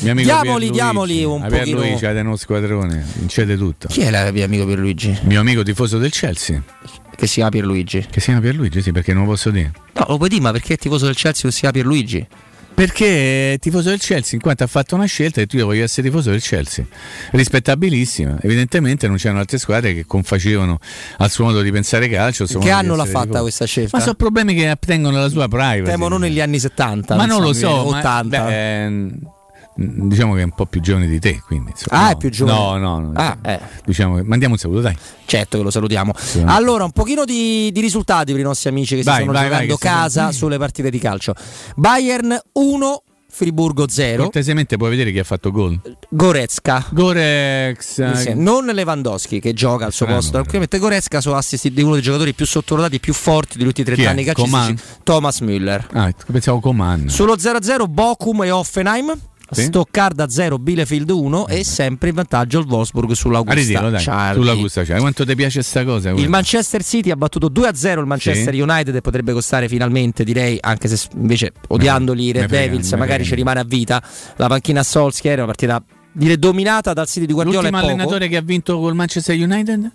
[0.00, 1.62] mio amico Diamoli, diamoli un pochino.
[1.62, 3.88] Pierluigi ha uno squadrone, vincete tutto.
[3.88, 5.18] Chi è la mio amico Pierluigi?
[5.24, 6.62] Mio amico tifoso del Chelsea.
[7.14, 8.06] Che si chiama Pierluigi?
[8.10, 9.72] Che si chiama Pierluigi, sì, perché non lo posso dire.
[9.92, 12.26] No, lo puoi dire, ma perché è tifoso del Chelsea non si chiama Pierluigi?
[12.74, 16.08] Perché tifoso del Chelsea, in quanto ha fatto una scelta e tu io voglio essere
[16.08, 16.84] tifoso del Chelsea.
[17.30, 18.38] Rispettabilissima.
[18.40, 20.78] Evidentemente non c'erano altre squadre che confacevano
[21.18, 22.44] al suo modo di pensare calcio.
[22.46, 23.42] Che anno l'ha fatta tifoso.
[23.42, 23.96] questa scelta?
[23.96, 25.82] Ma sono problemi che attengono alla sua privacy.
[25.82, 27.14] Temo non negli anni 70.
[27.14, 28.44] Ma non lo so, so, ma- 80.
[28.44, 29.18] beh, ehm,
[29.74, 31.70] diciamo che è un po' più giovane di te, quindi.
[31.70, 32.10] insomma, Ah, no.
[32.12, 32.58] è più giovane.
[32.58, 33.12] No, no, no.
[33.14, 33.60] Ah, eh.
[33.84, 34.96] Diciamo che mandiamo un saluto, dai.
[35.24, 36.12] Certo che lo salutiamo.
[36.16, 36.42] Sì.
[36.44, 39.48] Allora, un pochino di, di risultati per i nostri amici che Vai, si stanno vai,
[39.48, 41.34] vai, giocando stiamo- casa sulle partite di calcio.
[41.76, 44.24] Bayern 1, Friburgo 0.
[44.24, 45.80] Cortesemente puoi vedere chi ha fatto gol.
[46.10, 46.84] Goretzka.
[46.90, 48.34] Gorex.
[48.34, 50.32] Non Lewandowski che gioca al suo Strano, posto.
[50.32, 53.94] Tranquillamente Goretzka sono assist di uno dei giocatori più sottovalutati, più forti degli ultimi Chi
[54.02, 54.12] 30 è?
[54.12, 54.98] anni calcistici.
[55.02, 55.82] Thomas Müller.
[55.92, 57.08] Ah, pensavo Coman.
[57.08, 59.18] Sullo 0-0 Bochum e Offenheim.
[59.52, 59.64] Sì.
[59.64, 63.90] Stoccarda 0, Bielefeld 1 e sempre in vantaggio il Wolfsburg sull'Augusta.
[63.90, 64.02] dai.
[64.02, 64.68] Charlie.
[64.98, 66.08] Quanto ti piace sta cosa?
[66.08, 66.30] Il guarda?
[66.30, 68.60] Manchester City ha battuto 2-0 il Manchester Sì.
[68.60, 73.08] United e potrebbe costare finalmente, direi, anche se invece odiandoli i Red frega, Devils magari
[73.24, 73.28] frega.
[73.28, 74.02] ci rimane a vita.
[74.36, 75.82] La panchina a Solskjaer è una partita
[76.14, 79.90] direi dominata dal City di Guardiola L'ultimo allenatore che ha vinto col Manchester United?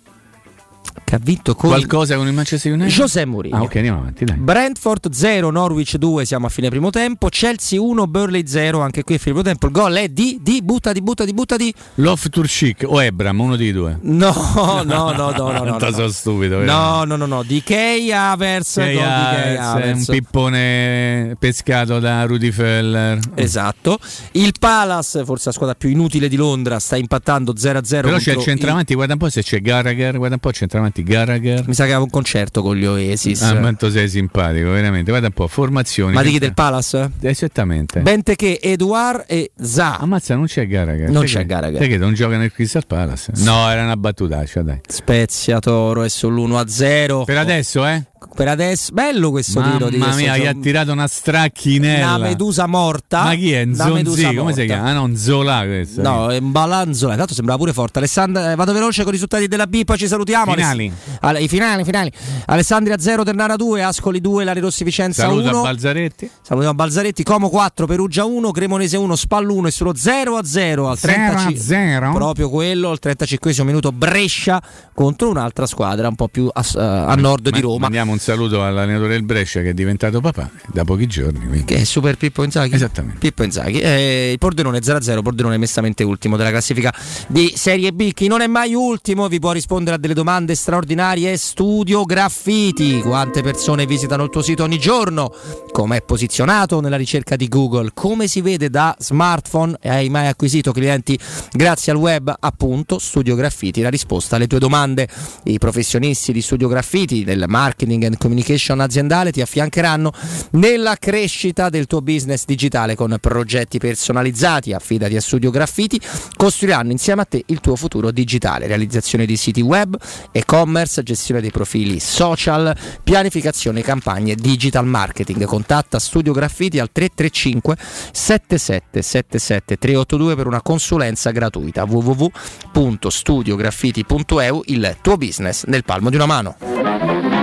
[1.04, 2.92] Che ha vinto con Qualcosa con il Manchester United?
[2.92, 3.56] José Mourinho.
[3.56, 4.36] Ah, ok, andiamo avanti, dai.
[4.36, 7.28] Brentford 0, Norwich 2, siamo a fine primo tempo.
[7.28, 9.66] Chelsea 1, Burley 0, anche qui a fine primo tempo.
[9.66, 11.74] Il gol è di, di, buttati, buttati, buttati.
[11.96, 13.98] Love Turchik o Ebram, uno dei due.
[14.02, 14.32] No,
[14.84, 15.78] no, no, no, no, no.
[15.78, 16.62] No, sono stupido.
[16.62, 23.18] No, no, no, no, di Kay Havers, di è un pippone pescato da Rudy Feller.
[23.34, 23.98] Esatto.
[24.32, 28.40] Il Palace, forse la squadra più inutile di Londra, sta impattando 0-0 Però c'è il
[28.40, 31.66] centravanti, guarda un po' se c'è Gallagher, guarda un po' il centravanti Gallagher.
[31.66, 33.42] Mi sa che aveva un concerto con gli Oasis.
[33.42, 35.10] Ah, quanto sei simpatico, veramente.
[35.10, 36.14] Guarda un po', formazioni.
[36.14, 37.10] Ma di chi del Palace?
[37.20, 38.00] Esattamente.
[38.00, 39.98] Benteke, Eduard e Za.
[39.98, 41.10] Ammazza, non c'è Gallagher.
[41.10, 41.78] Non c'è Gallagher.
[41.78, 43.32] Perché non gioca nel Crystal Palace?
[43.36, 44.80] No, era una battutaccia, dai.
[44.86, 47.24] Spezia Toro è sull'1-0.
[47.24, 48.02] Per adesso, eh?
[48.34, 52.14] Per adesso, bello questo Mamma tiro di questo mia, gli ha tirato una stracchinella.
[52.14, 53.22] Una medusa morta.
[53.24, 53.64] Ma chi è?
[53.64, 54.88] Medusa Come si chiama?
[54.88, 56.02] Ah no, Nzola questo.
[56.02, 57.16] No, è un balanzola.
[57.16, 57.98] Tanto sembrava pure forte.
[57.98, 60.52] Alessandra, eh, vado veloce con i risultati della B, poi ci salutiamo.
[60.52, 60.92] Finali.
[61.20, 62.12] Aless- I finali, finali.
[62.46, 65.58] Alessandria 0, Ternana 2, Ascoli 2, Lari Rossi Vicenza Saluto 1.
[65.58, 66.30] a Balzaretti.
[66.42, 70.88] Salutiamo Balzaretti, Como 4, Perugia 1, Cremonese 1, Spallo 1 e solo 0 a 0
[70.88, 72.12] al 35 0?
[72.12, 74.62] Proprio quello, al 35 minuto Brescia
[74.94, 76.64] contro un'altra squadra un po' più a,
[77.06, 77.88] a nord di Ma- Roma.
[78.08, 81.40] Mandiamo un saluto all'allenatore del Brescia che è diventato papà da pochi giorni.
[81.40, 81.64] quindi.
[81.64, 82.74] Che è Super Pippo Inzaghi?
[82.74, 83.18] Esattamente.
[83.18, 83.80] Pippo Inzaghi.
[83.80, 86.92] Eh, il Pordenone 0-0, Pordenone mestamente ultimo della classifica
[87.26, 88.12] di Serie B.
[88.12, 91.36] Chi non è mai ultimo vi può rispondere a delle domande straordinarie.
[91.36, 93.00] Studio Graffiti.
[93.00, 95.30] Quante persone visitano il tuo sito ogni giorno?
[95.70, 97.90] Com'è posizionato nella ricerca di Google?
[97.92, 99.76] Come si vede da smartphone?
[99.82, 101.18] Hai mai acquisito clienti
[101.52, 102.34] grazie al web?
[102.40, 105.06] Appunto, Studio Graffiti, la risposta alle tue domande.
[105.44, 110.12] I professionisti di Studio Graffiti, del marketing and communication aziendale, ti affiancheranno
[110.52, 114.72] nella crescita del tuo business digitale con progetti personalizzati.
[114.72, 116.00] Affidati a Studio Graffiti,
[116.36, 118.66] costruiranno insieme a te il tuo futuro digitale.
[118.66, 119.96] Realizzazione di siti web,
[120.32, 125.44] e-commerce, gestione dei profili social, pianificazione campagne digital marketing.
[125.44, 127.76] Contatta Studio Graffiti al 335
[128.12, 137.37] 7777 382 per una consulenza gratuita www.studiograffiti.eu il tuo business nel palmo di una mano.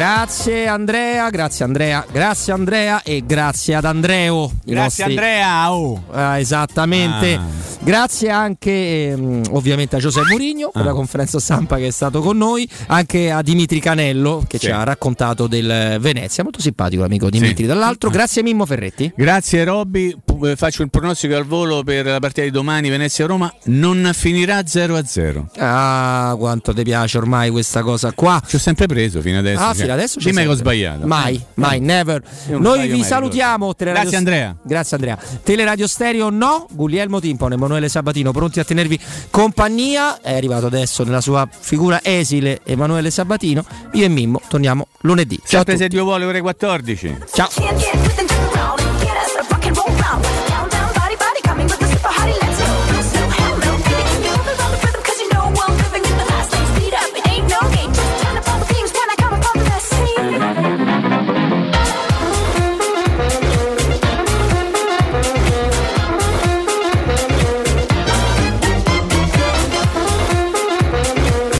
[0.00, 4.50] Grazie Andrea, grazie Andrea, grazie Andrea e grazie ad Andreo.
[4.64, 5.72] Grazie nostri- Andrea.
[5.74, 6.02] oh.
[6.10, 7.34] Ah, esattamente.
[7.34, 7.42] Ah.
[7.82, 10.84] Grazie anche ehm, ovviamente a Giuseppe Mourinho per Ah.
[10.86, 14.66] la conferenza stampa che è stato con noi, anche a Dimitri Canello che Sì.
[14.66, 18.08] ci ha raccontato del Venezia, molto simpatico l'amico Dimitri dall'altro.
[18.08, 19.12] Grazie Mimmo Ferretti.
[19.14, 24.10] Grazie Robby, Eh, faccio il pronostico al volo per la partita di domani Venezia-Roma, non
[24.14, 25.46] finirà 0-0.
[25.58, 28.40] Ah, quanto ti piace ormai questa cosa qua.
[28.46, 29.60] Ci ho sempre preso fino adesso.
[29.60, 31.06] Ah, cioè, fino adesso c'è Dimmi che ho sbagliato.
[31.06, 32.22] Mai, mai, never.
[32.48, 33.74] Io non Noi vi mai, salutiamo.
[33.74, 34.56] Teleradio- Grazie, Andrea.
[34.62, 35.18] Grazie Andrea.
[35.42, 38.98] Teleradio Stereo no, Guglielmo Timpone, Emanuele Sabatino pronti a tenervi
[39.30, 40.20] compagnia.
[40.20, 43.64] È arrivato adesso nella sua figura esile Emanuele Sabatino.
[43.92, 45.36] Io e Mimmo torniamo lunedì.
[45.36, 45.84] Ciao a Sempre tutti.
[45.84, 47.16] se Dio vuole ore 14.
[47.32, 47.48] Ciao.